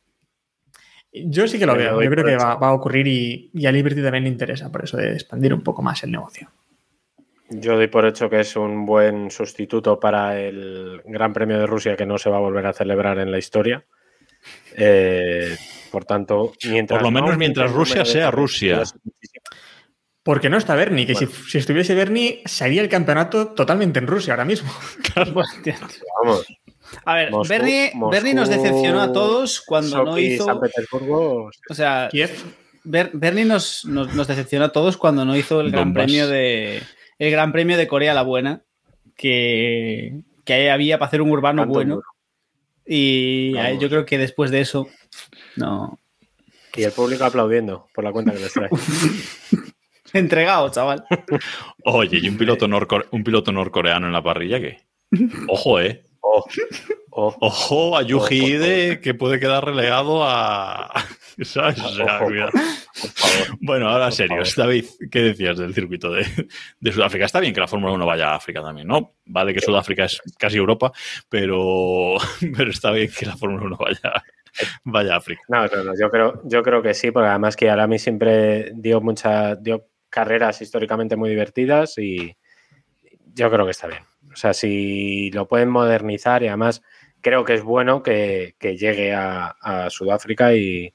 Yo 1.12 1.48
sí 1.48 1.58
que 1.58 1.66
lo 1.66 1.76
veo. 1.76 2.02
Yo 2.02 2.10
creo 2.12 2.26
que 2.26 2.36
va, 2.36 2.56
va 2.56 2.68
a 2.68 2.74
ocurrir 2.74 3.08
y, 3.08 3.50
y 3.54 3.66
a 3.66 3.72
Liberty 3.72 4.04
también 4.04 4.26
le 4.26 4.30
interesa 4.30 4.72
por 4.72 4.84
eso 4.84 4.98
de 4.98 5.14
expandir 5.14 5.54
un 5.54 5.62
poco 5.64 5.82
más 5.82 6.04
el 6.04 6.12
negocio. 6.12 6.50
Yo 7.50 7.76
doy 7.78 7.88
por 7.88 8.06
hecho 8.06 8.30
que 8.30 8.42
es 8.42 8.56
un 8.58 8.86
buen 8.86 9.32
sustituto 9.32 10.00
para 10.00 10.38
el 10.40 11.02
Gran 11.06 11.32
Premio 11.34 11.58
de 11.58 11.66
Rusia 11.66 11.96
que 11.96 12.06
no 12.06 12.18
se 12.18 12.30
va 12.30 12.38
a 12.38 12.42
volver 12.42 12.68
a 12.68 12.74
celebrar 12.74 13.18
en 13.20 13.32
la 13.32 13.38
historia. 13.40 13.84
Eh, 14.76 15.56
por 15.92 16.06
tanto, 16.06 16.54
mientras 16.70 17.00
Por 17.02 17.06
lo 17.08 17.12
no 17.12 17.22
menos 17.26 17.38
mientras 17.40 17.72
Rusia 17.72 18.06
sea 18.06 18.30
Rusia. 18.30 18.84
Porque 20.28 20.50
no 20.50 20.58
está 20.58 20.76
Bernie, 20.76 21.06
que 21.08 21.14
Bueno. 21.14 21.30
si, 21.32 21.52
si 21.52 21.58
estuviese 21.58 21.96
Bernie, 21.96 22.42
sería 22.44 22.82
el 22.82 22.90
campeonato 22.90 23.48
totalmente 23.54 24.00
en 24.00 24.08
Rusia 24.08 24.34
ahora 24.34 24.44
mismo. 24.44 24.70
Vamos, 25.16 25.48
A 27.06 27.16
ver, 27.16 27.32
Moscú- 27.32 27.48
Bernie, 27.48 27.92
Bernie 28.12 28.34
nos 28.34 28.50
decepcionó 28.50 29.00
a 29.02 29.14
todos 29.14 29.62
cuando 29.62 30.04
no 30.04 30.18
hizo. 30.20 30.44
San 30.44 30.60
Petersburgo. 30.60 31.50
O 31.70 31.74
sea, 31.74 32.10
Kiev, 32.12 32.30
Ber- 32.84 33.12
Bernie 33.14 33.46
nos, 33.46 33.86
nos, 33.86 34.14
nos 34.16 34.28
decepcionó 34.28 34.66
a 34.66 34.72
todos 34.74 34.98
cuando 34.98 35.24
no 35.24 35.34
hizo 35.38 35.62
el 35.62 35.72
Gran. 35.72 35.94
Premio 35.94 36.28
de 36.28 36.84
el 37.20 37.32
Gran 37.32 37.54
Premio 37.54 37.78
de 37.78 37.88
Corea 37.88 38.14
la 38.14 38.24
Buena, 38.24 38.64
que, 39.16 40.20
que 40.44 40.70
había 40.70 41.00
para 41.00 41.08
hacer 41.08 41.22
un 41.22 41.32
urbano 41.32 41.62
Tanto 41.62 41.74
bueno. 41.74 41.96
duro. 41.96 42.08
Y 42.86 43.54
yo 43.80 43.88
creo 43.88 44.06
que 44.06 44.18
después 44.18 44.52
de 44.52 44.60
eso, 44.60 44.90
no. 45.56 46.00
Y 46.76 46.84
el 46.84 46.92
público 46.92 47.24
aplaudiendo 47.24 47.88
por 47.94 48.04
la 48.04 48.12
cuenta 48.12 48.34
que 48.34 48.40
les 48.40 48.52
trae. 48.52 48.70
Entregado, 50.18 50.70
chaval. 50.70 51.06
Oye, 51.86 52.20
¿y 52.22 52.30
un 52.30 52.38
piloto, 52.38 52.68
norcore- 52.68 53.08
un 53.12 53.24
piloto 53.24 53.52
norcoreano 53.52 54.08
en 54.08 54.14
la 54.14 54.24
parrilla 54.24 54.60
qué? 54.60 54.78
Ojo, 55.48 55.80
¿eh? 55.80 56.04
Oh, 56.22 56.44
oh, 57.12 57.36
Ojo 57.40 57.98
a 57.98 58.02
Yuji 58.02 58.40
Ojo, 58.40 58.48
Ide, 58.48 59.00
que 59.00 59.14
puede 59.14 59.40
quedar 59.40 59.64
relegado 59.66 60.24
a... 60.26 60.92
¿Sabes? 61.42 61.80
O 61.82 61.90
sea, 61.90 62.18
Ojo. 62.18 62.26
cuidado. 62.26 62.52
por 62.52 63.10
favor. 63.12 63.58
Bueno, 63.62 63.88
ahora 63.90 64.12
serios. 64.12 64.56
David, 64.56 64.86
¿qué 65.12 65.22
decías 65.22 65.58
del 65.58 65.74
circuito 65.74 66.12
de, 66.12 66.26
de 66.80 66.92
Sudáfrica? 66.92 67.26
Está 67.26 67.40
bien 67.40 67.54
que 67.54 67.60
la 67.62 67.68
Fórmula 67.68 67.94
1 67.94 68.06
vaya 68.06 68.32
a 68.32 68.36
África 68.36 68.62
también, 68.62 68.88
¿no? 68.88 69.14
Vale 69.26 69.54
que 69.54 69.62
Sudáfrica 69.62 70.06
es 70.06 70.22
casi 70.38 70.58
Europa, 70.58 70.92
pero, 71.30 72.16
pero 72.58 72.72
está 72.72 72.92
bien 72.92 73.10
que 73.18 73.26
la 73.28 73.38
Fórmula 73.38 73.64
1 73.66 73.78
vaya, 73.78 74.24
vaya 74.84 75.14
a 75.14 75.18
África. 75.18 75.42
No, 75.48 75.66
no, 75.68 75.84
no, 75.84 75.94
yo 76.00 76.10
creo, 76.10 76.42
yo 76.44 76.62
creo 76.64 76.82
que 76.82 76.94
sí, 76.94 77.12
porque 77.12 77.30
además 77.30 77.56
que 77.56 77.70
Arami 77.70 78.00
siempre 78.00 78.72
dio 78.74 79.00
muchas, 79.00 79.62
dio 79.64 79.86
carreras 80.10 80.62
históricamente 80.62 81.16
muy 81.16 81.30
divertidas 81.30 81.98
y 81.98 82.36
yo 83.34 83.52
creo 83.52 83.66
que 83.66 83.72
está 83.72 83.88
bien. 83.88 84.04
O 84.32 84.36
sea, 84.36 84.54
si 84.54 85.32
lo 85.32 85.48
pueden 85.48 85.70
modernizar 85.70 86.44
y 86.44 86.48
además 86.48 86.82
creo 87.22 87.44
que 87.44 87.56
es 87.56 87.64
bueno 87.64 88.04
que, 88.04 88.56
que 88.60 88.78
llegue 88.78 89.14
a, 89.14 89.56
a 89.62 89.90
Sudáfrica 89.90 90.54
y 90.54 90.94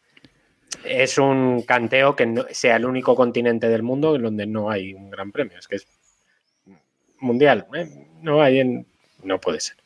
es 0.84 1.18
un 1.18 1.62
canteo 1.62 2.16
que 2.16 2.26
no, 2.26 2.44
sea 2.50 2.76
el 2.76 2.84
único 2.84 3.14
continente 3.14 3.68
del 3.68 3.82
mundo 3.82 4.16
en 4.16 4.22
donde 4.22 4.46
no 4.46 4.70
hay 4.70 4.94
un 4.94 5.10
gran 5.10 5.32
premio. 5.32 5.58
Es 5.58 5.68
que 5.68 5.76
es 5.76 5.86
mundial. 7.18 7.66
¿eh? 7.74 7.88
No 8.20 8.42
hay 8.42 8.60
en. 8.60 8.86
No 9.22 9.40
puede 9.40 9.60
ser. 9.60 9.76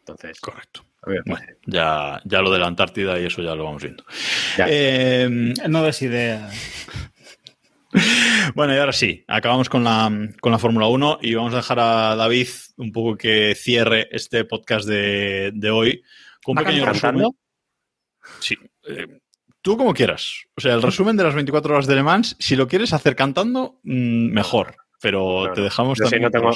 Entonces, 0.00 0.40
Correcto. 0.40 0.84
Bueno, 1.06 1.22
ya, 1.66 2.20
ya 2.24 2.40
lo 2.40 2.50
de 2.50 2.58
la 2.58 2.66
Antártida 2.66 3.20
y 3.20 3.26
eso 3.26 3.42
ya 3.42 3.54
lo 3.54 3.64
vamos 3.64 3.82
viendo. 3.82 4.04
ya. 4.56 4.66
Eh, 4.68 5.28
No 5.68 5.82
des 5.82 6.00
idea. 6.00 6.48
Bueno, 8.54 8.74
y 8.74 8.78
ahora 8.78 8.92
sí, 8.92 9.24
acabamos 9.26 9.68
con 9.68 9.84
la, 9.84 10.10
con 10.40 10.52
la 10.52 10.58
Fórmula 10.58 10.86
1 10.86 11.18
y 11.22 11.34
vamos 11.34 11.52
a 11.54 11.58
dejar 11.58 11.78
a 11.80 12.14
David 12.16 12.48
un 12.76 12.92
poco 12.92 13.16
que 13.16 13.54
cierre 13.54 14.08
este 14.10 14.44
podcast 14.44 14.86
de, 14.86 15.50
de 15.54 15.70
hoy 15.70 16.02
con 16.44 16.52
un 16.52 16.62
¿Va 16.62 16.66
pequeño 16.66 16.86
resumen. 16.86 17.28
Sí. 18.40 18.56
eh, 18.88 19.06
tú 19.62 19.76
como 19.76 19.94
quieras. 19.94 20.44
O 20.56 20.60
sea, 20.60 20.74
el 20.74 20.82
resumen 20.82 21.16
de 21.16 21.24
las 21.24 21.34
24 21.34 21.74
horas 21.74 21.86
de 21.86 21.94
Le 21.94 22.02
Mans, 22.02 22.36
si 22.38 22.54
lo 22.56 22.68
quieres 22.68 22.92
hacer 22.92 23.16
cantando, 23.16 23.80
mm, 23.82 24.32
mejor. 24.32 24.76
Pero 25.00 25.52
te 25.54 25.60
dejamos 25.60 25.98
también 25.98 26.22
no 26.22 26.30
tengo-. 26.30 26.52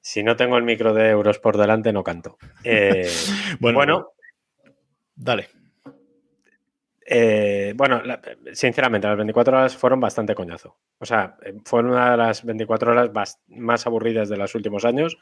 Si 0.00 0.22
no 0.22 0.36
tengo 0.36 0.56
el 0.56 0.64
micro 0.64 0.94
de 0.94 1.08
euros 1.10 1.38
por 1.38 1.56
delante, 1.56 1.92
no 1.92 2.04
canto. 2.04 2.38
Eh, 2.62 3.10
Bueno, 3.60 3.78
bueno, 3.78 4.08
dale. 5.14 5.48
Eh, 7.08 7.72
bueno, 7.76 8.02
sinceramente, 8.52 9.06
las 9.06 9.16
24 9.16 9.56
horas 9.56 9.76
fueron 9.76 10.00
bastante 10.00 10.34
coñazo. 10.34 10.76
O 10.98 11.06
sea, 11.06 11.36
eh, 11.44 11.54
fueron 11.64 11.92
una 11.92 12.10
de 12.10 12.16
las 12.16 12.44
24 12.44 12.90
horas 12.90 13.38
más 13.46 13.86
aburridas 13.86 14.28
de 14.28 14.36
los 14.36 14.54
últimos 14.56 14.84
años. 14.84 15.16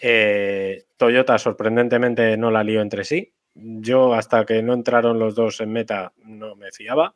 Eh, 0.00 0.84
Toyota 0.96 1.36
sorprendentemente 1.36 2.38
no 2.38 2.50
la 2.50 2.64
lió 2.64 2.80
entre 2.80 3.04
sí. 3.04 3.34
Yo 3.54 4.14
hasta 4.14 4.46
que 4.46 4.62
no 4.62 4.72
entraron 4.72 5.18
los 5.18 5.34
dos 5.34 5.60
en 5.60 5.72
meta 5.72 6.14
no 6.24 6.56
me 6.56 6.72
fiaba. 6.72 7.14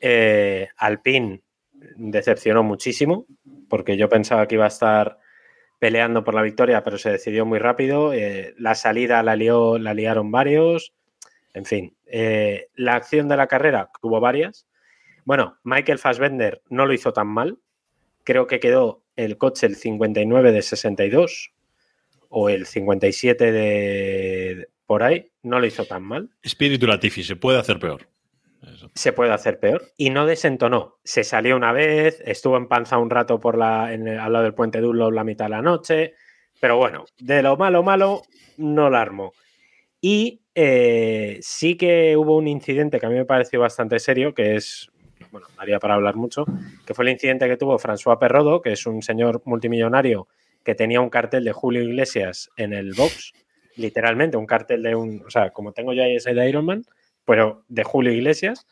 Eh, 0.00 0.68
Alpine 0.76 1.42
decepcionó 1.96 2.62
muchísimo 2.62 3.26
porque 3.68 3.96
yo 3.96 4.08
pensaba 4.08 4.46
que 4.46 4.54
iba 4.54 4.66
a 4.66 4.68
estar 4.68 5.18
peleando 5.80 6.22
por 6.22 6.34
la 6.34 6.42
victoria, 6.42 6.84
pero 6.84 6.98
se 6.98 7.10
decidió 7.10 7.44
muy 7.46 7.58
rápido. 7.58 8.12
La 8.56 8.74
salida 8.76 9.22
la, 9.24 9.34
lió, 9.34 9.78
la 9.78 9.94
liaron 9.94 10.30
varios. 10.30 10.92
En 11.54 11.64
fin, 11.64 11.96
eh, 12.10 12.68
la 12.74 12.94
acción 12.96 13.28
de 13.28 13.36
la 13.36 13.46
carrera 13.46 13.90
que 13.92 14.06
hubo 14.06 14.20
varias. 14.20 14.66
Bueno, 15.24 15.58
Michael 15.64 15.98
Fassbender 15.98 16.62
no 16.70 16.86
lo 16.86 16.92
hizo 16.92 17.12
tan 17.12 17.26
mal. 17.28 17.58
Creo 18.24 18.46
que 18.46 18.60
quedó 18.60 19.04
el 19.16 19.36
coche 19.38 19.66
el 19.66 19.76
59 19.76 20.52
de 20.52 20.62
62 20.62 21.52
o 22.30 22.48
el 22.48 22.66
57 22.66 23.52
de 23.52 24.68
por 24.86 25.02
ahí. 25.02 25.30
No 25.42 25.60
lo 25.60 25.66
hizo 25.66 25.84
tan 25.84 26.02
mal. 26.02 26.30
Espíritu 26.42 26.86
Latifi, 26.86 27.22
se 27.22 27.36
puede 27.36 27.58
hacer 27.58 27.78
peor. 27.78 28.08
Eso. 28.62 28.90
Se 28.94 29.12
puede 29.12 29.32
hacer 29.32 29.60
peor. 29.60 29.82
Y 29.96 30.10
no 30.10 30.26
desentonó. 30.26 30.98
Se 31.04 31.24
salió 31.24 31.56
una 31.56 31.72
vez, 31.72 32.20
estuvo 32.26 32.56
en 32.56 32.66
panza 32.68 32.98
un 32.98 33.08
rato 33.10 33.38
por 33.38 33.56
la, 33.56 33.92
en 33.92 34.08
el- 34.08 34.18
al 34.18 34.32
lado 34.32 34.44
del 34.44 34.54
puente 34.54 34.80
Dunlop 34.80 35.12
la 35.12 35.24
mitad 35.24 35.44
de 35.46 35.50
la 35.50 35.62
noche. 35.62 36.14
Pero 36.60 36.76
bueno, 36.76 37.04
de 37.18 37.42
lo 37.42 37.56
malo, 37.56 37.82
malo, 37.82 38.22
no 38.56 38.90
la 38.90 39.00
armó. 39.00 39.32
Y 40.00 40.42
eh, 40.54 41.38
sí 41.40 41.76
que 41.76 42.16
hubo 42.16 42.36
un 42.36 42.48
incidente 42.48 43.00
que 43.00 43.06
a 43.06 43.08
mí 43.08 43.16
me 43.16 43.24
pareció 43.24 43.60
bastante 43.60 43.98
serio, 43.98 44.34
que 44.34 44.56
es, 44.56 44.90
bueno, 45.30 45.46
daría 45.56 45.78
para 45.78 45.94
hablar 45.94 46.16
mucho, 46.16 46.44
que 46.86 46.94
fue 46.94 47.04
el 47.04 47.10
incidente 47.10 47.48
que 47.48 47.56
tuvo 47.56 47.78
François 47.78 48.18
Perrodo, 48.18 48.62
que 48.62 48.72
es 48.72 48.86
un 48.86 49.02
señor 49.02 49.42
multimillonario 49.44 50.28
que 50.64 50.74
tenía 50.74 51.00
un 51.00 51.10
cartel 51.10 51.44
de 51.44 51.52
Julio 51.52 51.82
Iglesias 51.82 52.50
en 52.56 52.72
el 52.72 52.92
box, 52.94 53.32
literalmente 53.76 54.36
un 54.36 54.46
cartel 54.46 54.82
de 54.82 54.94
un, 54.94 55.22
o 55.26 55.30
sea, 55.30 55.50
como 55.50 55.72
tengo 55.72 55.92
yo 55.92 56.02
ahí 56.02 56.16
ese 56.16 56.34
de 56.34 56.48
Iron 56.48 56.66
Man, 56.66 56.84
pero 57.24 57.64
de 57.68 57.84
Julio 57.84 58.12
Iglesias, 58.12 58.66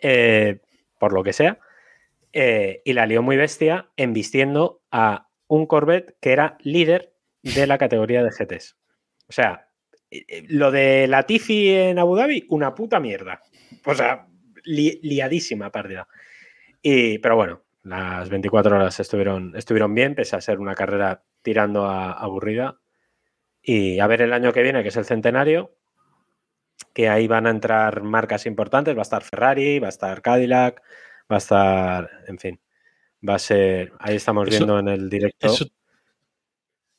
eh, 0.00 0.58
por 0.98 1.12
lo 1.12 1.22
que 1.22 1.32
sea, 1.32 1.58
eh, 2.32 2.82
y 2.84 2.92
la 2.92 3.06
lió 3.06 3.22
muy 3.22 3.36
bestia 3.36 3.90
embistiendo 3.96 4.80
a 4.90 5.28
un 5.48 5.66
Corvette 5.66 6.16
que 6.20 6.32
era 6.32 6.56
líder 6.60 7.12
de 7.42 7.66
la 7.66 7.78
categoría 7.78 8.22
de 8.22 8.30
GTs. 8.30 8.76
O 9.28 9.32
sea, 9.32 9.68
lo 10.48 10.70
de 10.70 11.06
Latifi 11.06 11.68
en 11.70 11.98
Abu 11.98 12.16
Dhabi, 12.16 12.46
una 12.50 12.74
puta 12.74 13.00
mierda. 13.00 13.40
O 13.84 13.94
sea, 13.94 14.26
li- 14.64 15.00
liadísima 15.02 15.70
partida. 15.70 16.06
Y, 16.82 17.18
pero 17.18 17.36
bueno, 17.36 17.62
las 17.84 18.28
24 18.28 18.76
horas 18.76 18.98
estuvieron, 19.00 19.54
estuvieron 19.56 19.94
bien, 19.94 20.14
pese 20.14 20.36
a 20.36 20.40
ser 20.40 20.58
una 20.60 20.74
carrera 20.74 21.22
tirando 21.42 21.86
a 21.86 22.12
aburrida. 22.12 22.78
Y 23.62 24.00
a 24.00 24.06
ver 24.06 24.22
el 24.22 24.32
año 24.32 24.52
que 24.52 24.62
viene, 24.62 24.82
que 24.82 24.88
es 24.88 24.96
el 24.96 25.04
centenario, 25.04 25.74
que 26.92 27.08
ahí 27.08 27.26
van 27.28 27.46
a 27.46 27.50
entrar 27.50 28.02
marcas 28.02 28.44
importantes. 28.46 28.94
Va 28.96 29.00
a 29.00 29.02
estar 29.02 29.22
Ferrari, 29.22 29.78
va 29.78 29.86
a 29.86 29.90
estar 29.90 30.20
Cadillac, 30.20 30.82
va 31.30 31.36
a 31.36 31.38
estar, 31.38 32.10
en 32.26 32.38
fin, 32.38 32.60
va 33.26 33.36
a 33.36 33.38
ser. 33.38 33.92
Ahí 34.00 34.16
estamos 34.16 34.48
Eso- 34.48 34.58
viendo 34.58 34.78
en 34.80 34.88
el 34.88 35.08
directo. 35.08 35.46
Eso, 35.46 35.66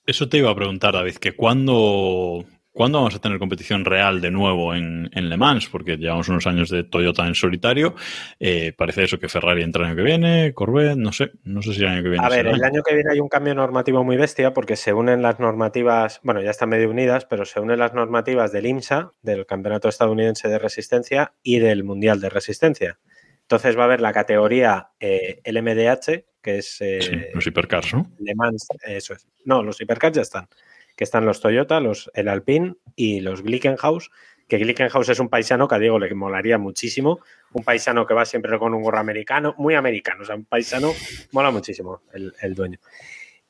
eso 0.05 0.29
te 0.29 0.37
iba 0.37 0.49
a 0.49 0.55
preguntar, 0.55 0.93
David, 0.93 1.15
que 1.17 1.33
cuándo, 1.33 2.45
cuándo 2.73 2.97
vamos 2.97 3.15
a 3.15 3.19
tener 3.19 3.39
competición 3.39 3.85
real 3.85 4.19
de 4.19 4.31
nuevo 4.31 4.73
en, 4.73 5.09
en 5.13 5.29
Le 5.29 5.37
Mans, 5.37 5.69
porque 5.69 5.95
llevamos 5.95 6.27
unos 6.27 6.45
años 6.47 6.69
de 6.69 6.83
Toyota 6.83 7.25
en 7.25 7.35
solitario. 7.35 7.95
Eh, 8.39 8.73
parece 8.75 9.03
eso 9.03 9.19
que 9.19 9.29
Ferrari 9.29 9.63
entra 9.63 9.83
el 9.83 9.89
año 9.89 9.95
que 9.95 10.03
viene, 10.03 10.53
Corvette, 10.53 10.97
no 10.97 11.11
sé, 11.11 11.31
no 11.43 11.61
sé 11.61 11.73
si 11.73 11.81
el 11.81 11.87
año 11.87 12.03
que 12.03 12.09
viene. 12.09 12.25
A 12.25 12.29
ver, 12.29 12.47
el 12.47 12.63
año 12.63 12.81
que 12.83 12.95
viene 12.95 13.11
hay 13.11 13.19
un 13.19 13.29
cambio 13.29 13.55
normativo 13.55 14.03
muy 14.03 14.17
bestia 14.17 14.53
porque 14.53 14.75
se 14.75 14.93
unen 14.93 15.21
las 15.21 15.39
normativas, 15.39 16.19
bueno, 16.23 16.41
ya 16.41 16.49
están 16.49 16.69
medio 16.69 16.89
unidas, 16.89 17.25
pero 17.25 17.45
se 17.45 17.59
unen 17.59 17.79
las 17.79 17.93
normativas 17.93 18.51
del 18.51 18.65
IMSA, 18.65 19.11
del 19.21 19.45
Campeonato 19.45 19.87
Estadounidense 19.87 20.49
de 20.49 20.59
Resistencia 20.59 21.33
y 21.43 21.59
del 21.59 21.83
Mundial 21.83 22.19
de 22.19 22.29
Resistencia. 22.29 22.99
Entonces 23.41 23.77
va 23.77 23.83
a 23.83 23.85
haber 23.85 24.01
la 24.01 24.13
categoría 24.13 24.89
eh, 24.99 25.41
LMDH, 25.45 26.25
que 26.41 26.57
es 26.57 26.77
eh, 26.81 27.01
Sí, 27.01 27.19
los 27.33 27.45
hipercars, 27.45 27.93
¿no? 27.93 28.11
Le 28.19 28.33
Mans, 28.35 28.67
eso 28.85 29.13
es. 29.13 29.27
No, 29.45 29.61
los 29.61 29.79
Hypercars 29.79 30.15
ya 30.15 30.21
están. 30.21 30.47
Que 30.95 31.03
están 31.03 31.25
los 31.25 31.41
Toyota, 31.41 31.79
los, 31.79 32.11
el 32.13 32.27
Alpine 32.27 32.75
y 32.95 33.21
los 33.21 33.41
Glickenhaus. 33.41 34.11
Que 34.47 34.57
Glickenhaus 34.57 35.09
es 35.09 35.19
un 35.19 35.29
paisano 35.29 35.67
que 35.67 35.75
a 35.75 35.79
Diego 35.79 35.99
le 35.99 36.13
molaría 36.13 36.57
muchísimo. 36.57 37.19
Un 37.53 37.63
paisano 37.63 38.05
que 38.05 38.13
va 38.13 38.25
siempre 38.25 38.57
con 38.59 38.73
un 38.73 38.81
gorro 38.81 38.99
americano, 38.99 39.55
muy 39.57 39.75
americano. 39.75 40.23
O 40.23 40.25
sea, 40.25 40.35
un 40.35 40.45
paisano 40.45 40.91
mola 41.31 41.51
muchísimo 41.51 42.01
el, 42.13 42.55
dueño. 42.55 42.79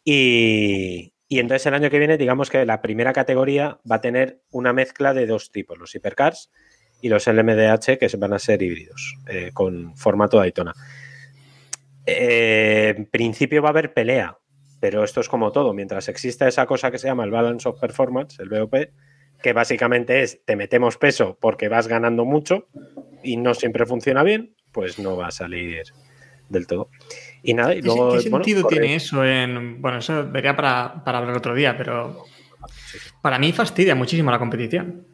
Y, 0.04 1.14
y 1.28 1.40
entonces 1.40 1.66
el 1.66 1.74
año 1.74 1.90
que 1.90 2.00
viene, 2.00 2.18
digamos 2.18 2.50
que 2.50 2.66
la 2.66 2.82
primera 2.82 3.14
categoría 3.14 3.80
va 3.90 3.98
a 3.98 4.02
tener 4.02 4.42
una 4.52 4.72
mezcla 4.72 5.14
de 5.14 5.26
dos 5.26 5.52
tipos: 5.52 5.78
los 5.78 5.94
Hypercars 5.96 6.52
y 7.04 7.10
los 7.10 7.28
LMDH, 7.28 7.98
que 7.98 8.10
van 8.18 8.32
a 8.32 8.40
ser 8.40 8.64
híbridos, 8.64 9.18
eh, 9.28 9.52
con 9.54 9.94
formato 9.98 10.38
Daytona. 10.38 10.74
Eh, 12.06 12.94
en 12.96 13.06
principio 13.08 13.62
va 13.62 13.70
a 13.70 13.72
haber 13.72 13.94
pelea, 13.94 14.38
pero 14.84 15.02
esto 15.02 15.22
es 15.22 15.30
como 15.30 15.54
todo. 15.54 15.74
Mientras 15.74 16.10
exista 16.10 16.46
esa 16.46 16.66
cosa 16.66 16.92
que 16.92 16.98
se 16.98 17.08
llama 17.08 17.24
el 17.24 17.32
Balance 17.32 17.70
of 17.70 17.80
Performance, 17.80 18.38
el 18.42 18.50
BOP, 18.50 18.76
que 19.42 19.54
básicamente 19.54 20.24
es 20.24 20.44
te 20.44 20.58
metemos 20.58 20.98
peso 20.98 21.38
porque 21.40 21.70
vas 21.70 21.88
ganando 21.88 22.26
mucho 22.26 22.68
y 23.24 23.38
no 23.38 23.54
siempre 23.54 23.86
funciona 23.86 24.24
bien, 24.24 24.58
pues 24.74 25.00
no 25.00 25.16
va 25.16 25.28
a 25.28 25.32
salir 25.32 25.84
del 26.50 26.68
todo. 26.68 26.90
Y 27.44 27.54
nada, 27.54 27.74
y 27.74 27.80
¿Qué, 27.80 27.88
luego. 27.88 28.10
qué 28.10 28.30
bueno, 28.30 28.44
sentido 28.44 28.64
corre- 28.64 28.72
tiene 28.82 28.96
eso 28.96 29.24
en. 29.24 29.82
Bueno, 29.82 30.00
eso 30.00 30.26
daría 30.26 30.54
para, 30.54 31.02
para 31.06 31.20
hablar 31.20 31.38
otro 31.38 31.56
día, 31.56 31.78
pero. 31.78 32.26
Para 33.22 33.40
mí 33.40 33.54
fastidia 33.54 33.96
muchísimo 33.96 34.32
la 34.32 34.40
competición. 34.40 35.08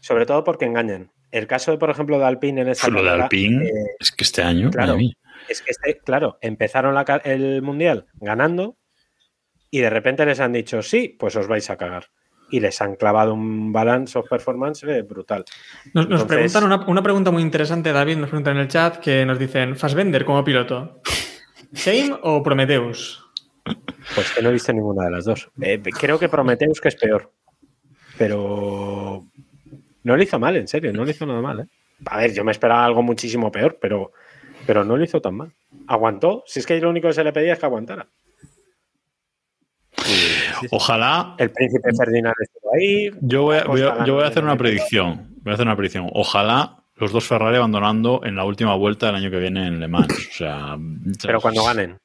Sobre 0.00 0.26
todo 0.26 0.44
porque 0.44 0.64
engañan. 0.64 1.10
El 1.32 1.48
caso, 1.48 1.72
de, 1.72 1.78
por 1.78 1.90
ejemplo, 1.90 2.20
de 2.20 2.24
Alpine 2.24 2.60
en 2.60 2.68
esa 2.68 2.88
Lo 2.88 3.02
de 3.02 3.10
Alpine, 3.10 3.66
eh, 3.66 3.72
es 3.98 4.12
que 4.12 4.22
este 4.22 4.42
año, 4.42 4.70
claro. 4.70 4.96
Es 5.48 5.60
que, 5.60 5.72
este, 5.72 5.98
claro, 6.04 6.38
empezaron 6.40 6.94
la 6.94 7.02
el 7.24 7.62
mundial 7.62 8.06
ganando 8.14 8.76
y 9.70 9.80
de 9.80 9.90
repente 9.90 10.24
les 10.26 10.40
han 10.40 10.52
dicho, 10.52 10.82
sí, 10.82 11.16
pues 11.18 11.36
os 11.36 11.46
vais 11.46 11.68
a 11.70 11.76
cagar. 11.76 12.06
Y 12.50 12.60
les 12.60 12.80
han 12.80 12.96
clavado 12.96 13.34
un 13.34 13.72
balance 13.72 14.18
of 14.18 14.28
performance 14.28 14.82
brutal. 15.02 15.44
Nos, 15.92 16.24
preguntan 16.24 16.64
una, 16.64 16.86
una 16.86 17.02
pregunta 17.02 17.30
muy 17.30 17.42
interesante, 17.42 17.92
David, 17.92 18.16
nos 18.16 18.30
preguntan 18.30 18.56
en 18.56 18.62
el 18.62 18.68
chat 18.68 18.96
que 18.98 19.26
nos 19.26 19.38
dicen, 19.38 19.76
Fassbender 19.76 20.24
como 20.24 20.42
piloto, 20.42 21.02
¿Shame 21.72 22.18
o 22.22 22.42
Prometheus? 22.42 23.24
Pues 24.14 24.32
que 24.32 24.42
no 24.42 24.48
he 24.48 24.52
visto 24.52 24.72
ninguna 24.72 25.04
de 25.04 25.10
las 25.10 25.24
dos. 25.24 25.50
Eh, 25.60 25.80
creo 25.82 26.18
que 26.18 26.28
Prometheus 26.28 26.80
que 26.80 26.88
es 26.88 26.96
peor. 26.96 27.30
Pero 28.16 29.26
no 30.02 30.16
lo 30.16 30.22
hizo 30.22 30.38
mal, 30.38 30.56
en 30.56 30.66
serio, 30.66 30.92
no 30.92 31.04
lo 31.04 31.10
hizo 31.10 31.26
nada 31.26 31.42
mal. 31.42 31.60
¿eh? 31.60 31.66
A 32.06 32.18
ver, 32.18 32.32
yo 32.32 32.44
me 32.44 32.52
esperaba 32.52 32.84
algo 32.84 33.02
muchísimo 33.02 33.52
peor, 33.52 33.78
pero, 33.80 34.12
pero 34.66 34.84
no 34.84 34.96
lo 34.96 35.04
hizo 35.04 35.20
tan 35.20 35.36
mal. 35.36 35.52
Aguantó. 35.86 36.42
Si 36.46 36.60
es 36.60 36.66
que 36.66 36.80
lo 36.80 36.88
único 36.90 37.08
que 37.08 37.14
se 37.14 37.24
le 37.24 37.32
pedía 37.32 37.52
es 37.52 37.58
que 37.58 37.66
aguantara. 37.66 38.08
Ojalá 40.70 41.34
El 41.38 41.50
príncipe 41.50 41.90
Ferdinand 41.96 42.34
estuvo 42.40 42.74
ahí. 42.74 43.10
Yo 43.20 43.42
voy 43.42 43.56
a, 43.58 43.64
voy 43.64 43.80
a- 43.82 43.88
Costa 43.90 44.04
yo 44.06 44.12
voy 44.14 44.20
a 44.20 44.24
ganó 44.24 44.30
hacer 44.30 44.44
una 44.44 44.56
predicción. 44.56 45.34
Voy 45.42 45.50
a 45.50 45.54
hacer 45.54 45.66
una 45.66 45.76
predicción. 45.76 46.10
Ojalá 46.14 46.76
los 46.96 47.12
dos 47.12 47.24
Ferrari 47.26 47.56
abandonando 47.56 48.20
en 48.24 48.34
la 48.36 48.44
última 48.44 48.74
vuelta 48.74 49.06
del 49.06 49.14
año 49.16 49.30
que 49.30 49.38
viene 49.38 49.66
en 49.66 49.80
Le 49.80 49.88
Mans. 49.88 50.12
O 50.12 50.34
sea, 50.34 50.76
Pero 51.22 51.40
cuando 51.40 51.64
ganen. 51.64 51.98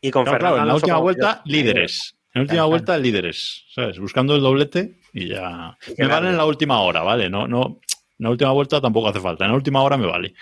Y 0.00 0.10
con 0.10 0.24
Claro, 0.24 0.38
claro, 0.38 0.58
en 0.58 0.66
la 0.66 0.74
última 0.74 0.96
vuelta, 0.98 1.42
líderes. 1.44 2.14
En 2.32 2.40
la 2.40 2.42
última 2.42 2.54
Claro. 2.56 2.68
vuelta, 2.68 2.96
líderes. 2.98 3.64
¿Sabes? 3.74 3.98
Buscando 3.98 4.34
el 4.34 4.40
doblete 4.40 4.98
y 5.12 5.28
ya. 5.28 5.76
Me 5.98 6.06
vale 6.06 6.08
gane. 6.08 6.28
en 6.30 6.36
la 6.38 6.46
última 6.46 6.80
hora, 6.80 7.02
¿vale? 7.02 7.28
No, 7.28 7.46
no. 7.46 7.80
En 8.20 8.24
la 8.24 8.30
última 8.30 8.52
vuelta 8.52 8.80
tampoco 8.82 9.08
hace 9.08 9.18
falta. 9.18 9.44
En 9.46 9.50
la 9.50 9.56
última 9.56 9.82
hora 9.82 9.96
me 9.96 10.06
vale. 10.06 10.34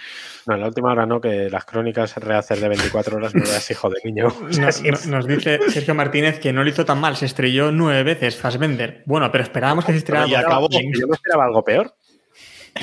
No, 0.46 0.55
en 0.56 0.60
la 0.62 0.66
última 0.66 0.90
hora 0.90 1.06
no, 1.06 1.20
que 1.20 1.48
las 1.48 1.64
crónicas 1.64 2.16
rehacer 2.16 2.59
de 2.59 2.68
24 2.68 3.16
horas 3.16 3.32
no 3.34 3.42
veas 3.44 3.70
hijo 3.70 3.88
de 3.88 4.00
niño. 4.05 4.26
Nos, 4.60 4.74
sí, 4.74 4.90
no- 4.90 4.98
nos 5.18 5.26
dice 5.28 5.60
Sergio 5.70 5.94
Martínez 5.94 6.40
que 6.40 6.52
no 6.52 6.64
lo 6.64 6.68
hizo 6.70 6.84
tan 6.84 7.00
mal, 7.00 7.16
se 7.16 7.26
estrelló 7.26 7.70
nueve 7.70 8.02
veces 8.02 8.36
Fassbender. 8.36 9.05
Bueno, 9.06 9.30
pero 9.30 9.44
esperábamos 9.44 9.84
que 9.84 9.92
se 9.92 9.98
estrellara 9.98 10.28
Y 10.28 10.34
acabó. 10.34 10.68
Yo 10.70 11.06
me 11.06 11.14
esperaba 11.14 11.44
algo 11.44 11.62
peor. 11.62 11.94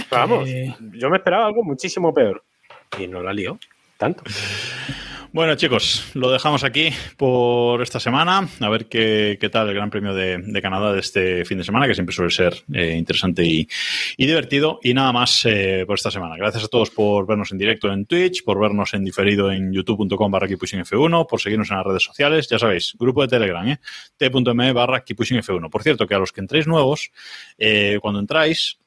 Vamos, 0.09 0.47
Eh, 0.47 0.73
yo 0.93 1.09
me 1.09 1.17
esperaba 1.17 1.45
algo 1.45 1.61
muchísimo 1.63 2.13
peor. 2.13 2.43
Y 2.97 3.07
no 3.07 3.22
la 3.22 3.34
lió 3.34 3.59
tanto. 3.97 4.23
Bueno, 5.35 5.53
chicos, 5.55 6.11
lo 6.13 6.31
dejamos 6.31 6.63
aquí 6.63 6.91
por 7.17 7.81
esta 7.81 7.99
semana. 7.99 8.47
A 8.61 8.69
ver 8.69 8.85
qué, 8.85 9.37
qué 9.37 9.49
tal 9.49 9.67
el 9.67 9.75
Gran 9.75 9.89
Premio 9.89 10.13
de, 10.13 10.61
Canadá 10.61 10.93
de 10.93 11.01
este 11.01 11.43
fin 11.43 11.57
de 11.57 11.65
semana, 11.65 11.87
que 11.87 11.93
siempre 11.93 12.15
suele 12.15 12.31
ser 12.31 12.63
eh, 12.73 12.95
interesante 12.97 13.43
y, 13.43 13.67
y 14.15 14.27
divertido. 14.27 14.79
Y 14.81 14.93
nada 14.93 15.11
más 15.11 15.45
eh, 15.45 15.83
por 15.85 15.95
esta 15.95 16.09
semana. 16.09 16.37
Gracias 16.37 16.63
a 16.63 16.67
todos 16.69 16.89
por 16.89 17.27
vernos 17.27 17.51
en 17.51 17.57
directo 17.57 17.91
en 17.91 18.05
Twitch, 18.05 18.45
por 18.45 18.61
vernos 18.61 18.93
en 18.93 19.03
diferido 19.03 19.51
en 19.51 19.73
youtube.com 19.73 20.31
barra 20.31 20.47
F1, 20.47 21.27
por 21.27 21.41
seguirnos 21.41 21.69
en 21.69 21.75
las 21.75 21.85
redes 21.85 22.03
sociales. 22.03 22.47
Ya 22.47 22.57
sabéis, 22.57 22.95
grupo 22.97 23.21
de 23.21 23.27
Telegram, 23.27 23.67
¿eh? 23.67 23.81
t.me 24.15 24.71
barra 24.71 25.03
F1. 25.03 25.69
Por 25.69 25.83
cierto, 25.83 26.07
que 26.07 26.15
a 26.15 26.19
los 26.19 26.31
que 26.31 26.39
entréis 26.39 26.65
nuevos, 26.65 27.11
eh, 27.57 27.99
cuando 28.01 28.21
entráis, 28.21 28.79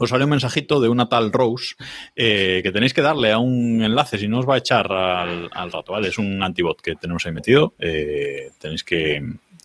os 0.00 0.08
sale 0.08 0.24
un 0.24 0.30
mensajito 0.30 0.80
de 0.80 0.88
una 0.88 1.08
tal 1.08 1.30
Rose 1.30 1.74
eh, 2.16 2.60
que 2.62 2.72
tenéis 2.72 2.94
que 2.94 3.02
darle 3.02 3.32
a 3.32 3.38
un 3.38 3.82
enlace 3.82 4.18
si 4.18 4.28
no 4.28 4.38
os 4.38 4.48
va 4.48 4.54
a 4.54 4.58
echar 4.58 4.90
al, 4.90 5.50
al 5.52 5.70
rato, 5.70 5.92
¿vale? 5.92 6.08
Es 6.08 6.18
un 6.18 6.42
antibot 6.42 6.80
que 6.80 6.96
tenemos 6.96 7.24
ahí 7.26 7.32
metido. 7.32 7.74
eh, 7.78 8.50
tenéis 8.58 8.82
que, 8.82 9.22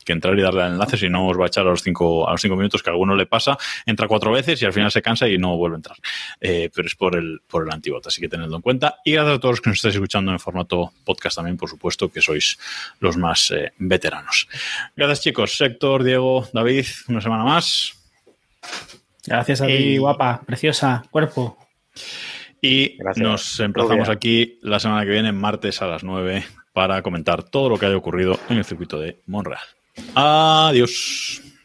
entrar 0.08 0.38
y 0.38 0.42
darle 0.44 0.62
al 0.62 0.74
enlace, 0.74 0.98
si 0.98 1.10
no 1.10 1.28
os 1.28 1.40
va 1.40 1.46
a 1.46 1.48
echar 1.48 1.66
a 1.66 1.72
los 1.72 1.82
cinco, 1.82 2.28
a 2.30 2.34
los 2.34 2.42
cinco 2.42 2.56
minutos 2.56 2.84
que 2.84 2.92
a 2.92 2.94
alguno 2.94 3.16
le 3.16 3.26
pasa, 3.26 3.58
entra 3.88 4.08
cuatro 4.08 4.32
veces 4.32 4.62
y 4.62 4.66
al 4.66 4.72
final 4.72 4.92
se 4.92 5.02
cansa 5.02 5.28
y 5.28 5.40
no 5.40 5.58
vuelve 5.58 5.78
a 5.78 5.78
entrar. 5.78 5.98
Eh, 6.40 6.70
pero 6.76 6.88
es 6.88 6.96
por 6.96 7.16
el, 7.16 7.40
por 7.48 7.64
el 7.64 7.72
antibot, 7.72 8.06
así 8.06 8.22
que 8.22 8.30
tenedlo 8.30 8.58
en 8.58 8.62
cuenta. 8.62 8.98
Y 9.04 9.14
gracias 9.14 9.38
a 9.38 9.40
todos 9.40 9.54
los 9.54 9.62
que 9.62 9.70
nos 9.72 9.78
estáis 9.78 9.96
escuchando 9.96 10.32
en 10.32 10.40
formato 10.40 10.92
podcast 11.04 11.38
también, 11.38 11.58
por 11.58 11.70
supuesto, 11.70 12.12
que 12.12 12.22
sois 12.22 12.60
los 13.00 13.18
más 13.18 13.52
veteranos. 13.80 14.48
Gracias 14.96 15.22
chicos, 15.22 15.60
Héctor, 15.60 16.04
Diego, 16.04 16.48
David, 16.54 16.86
una 17.08 17.22
semana 17.22 17.44
más. 17.44 17.96
Gracias 19.28 19.62
a 19.62 19.68
ti, 19.68 19.74
Y- 19.74 19.98
guapa, 19.98 20.42
preciosa, 20.46 21.04
cuerpo. 21.12 21.58
Y 22.62 22.98
Gracias. 22.98 23.24
nos 23.24 23.60
emplazamos 23.60 24.10
aquí 24.10 24.60
la 24.62 24.80
semana 24.80 25.04
que 25.06 25.12
viene, 25.12 25.32
martes 25.32 25.82
a 25.82 25.88
las 25.88 26.04
9, 26.04 26.44
para 26.74 27.02
comentar 27.02 27.44
todo 27.44 27.70
lo 27.70 27.78
que 27.78 27.86
haya 27.86 27.98
ocurrido 27.98 28.40
en 28.50 28.58
el 28.58 28.66
circuito 28.66 29.00
de 29.00 29.22
Monreal. 29.28 29.60
Adiós. 30.16 31.42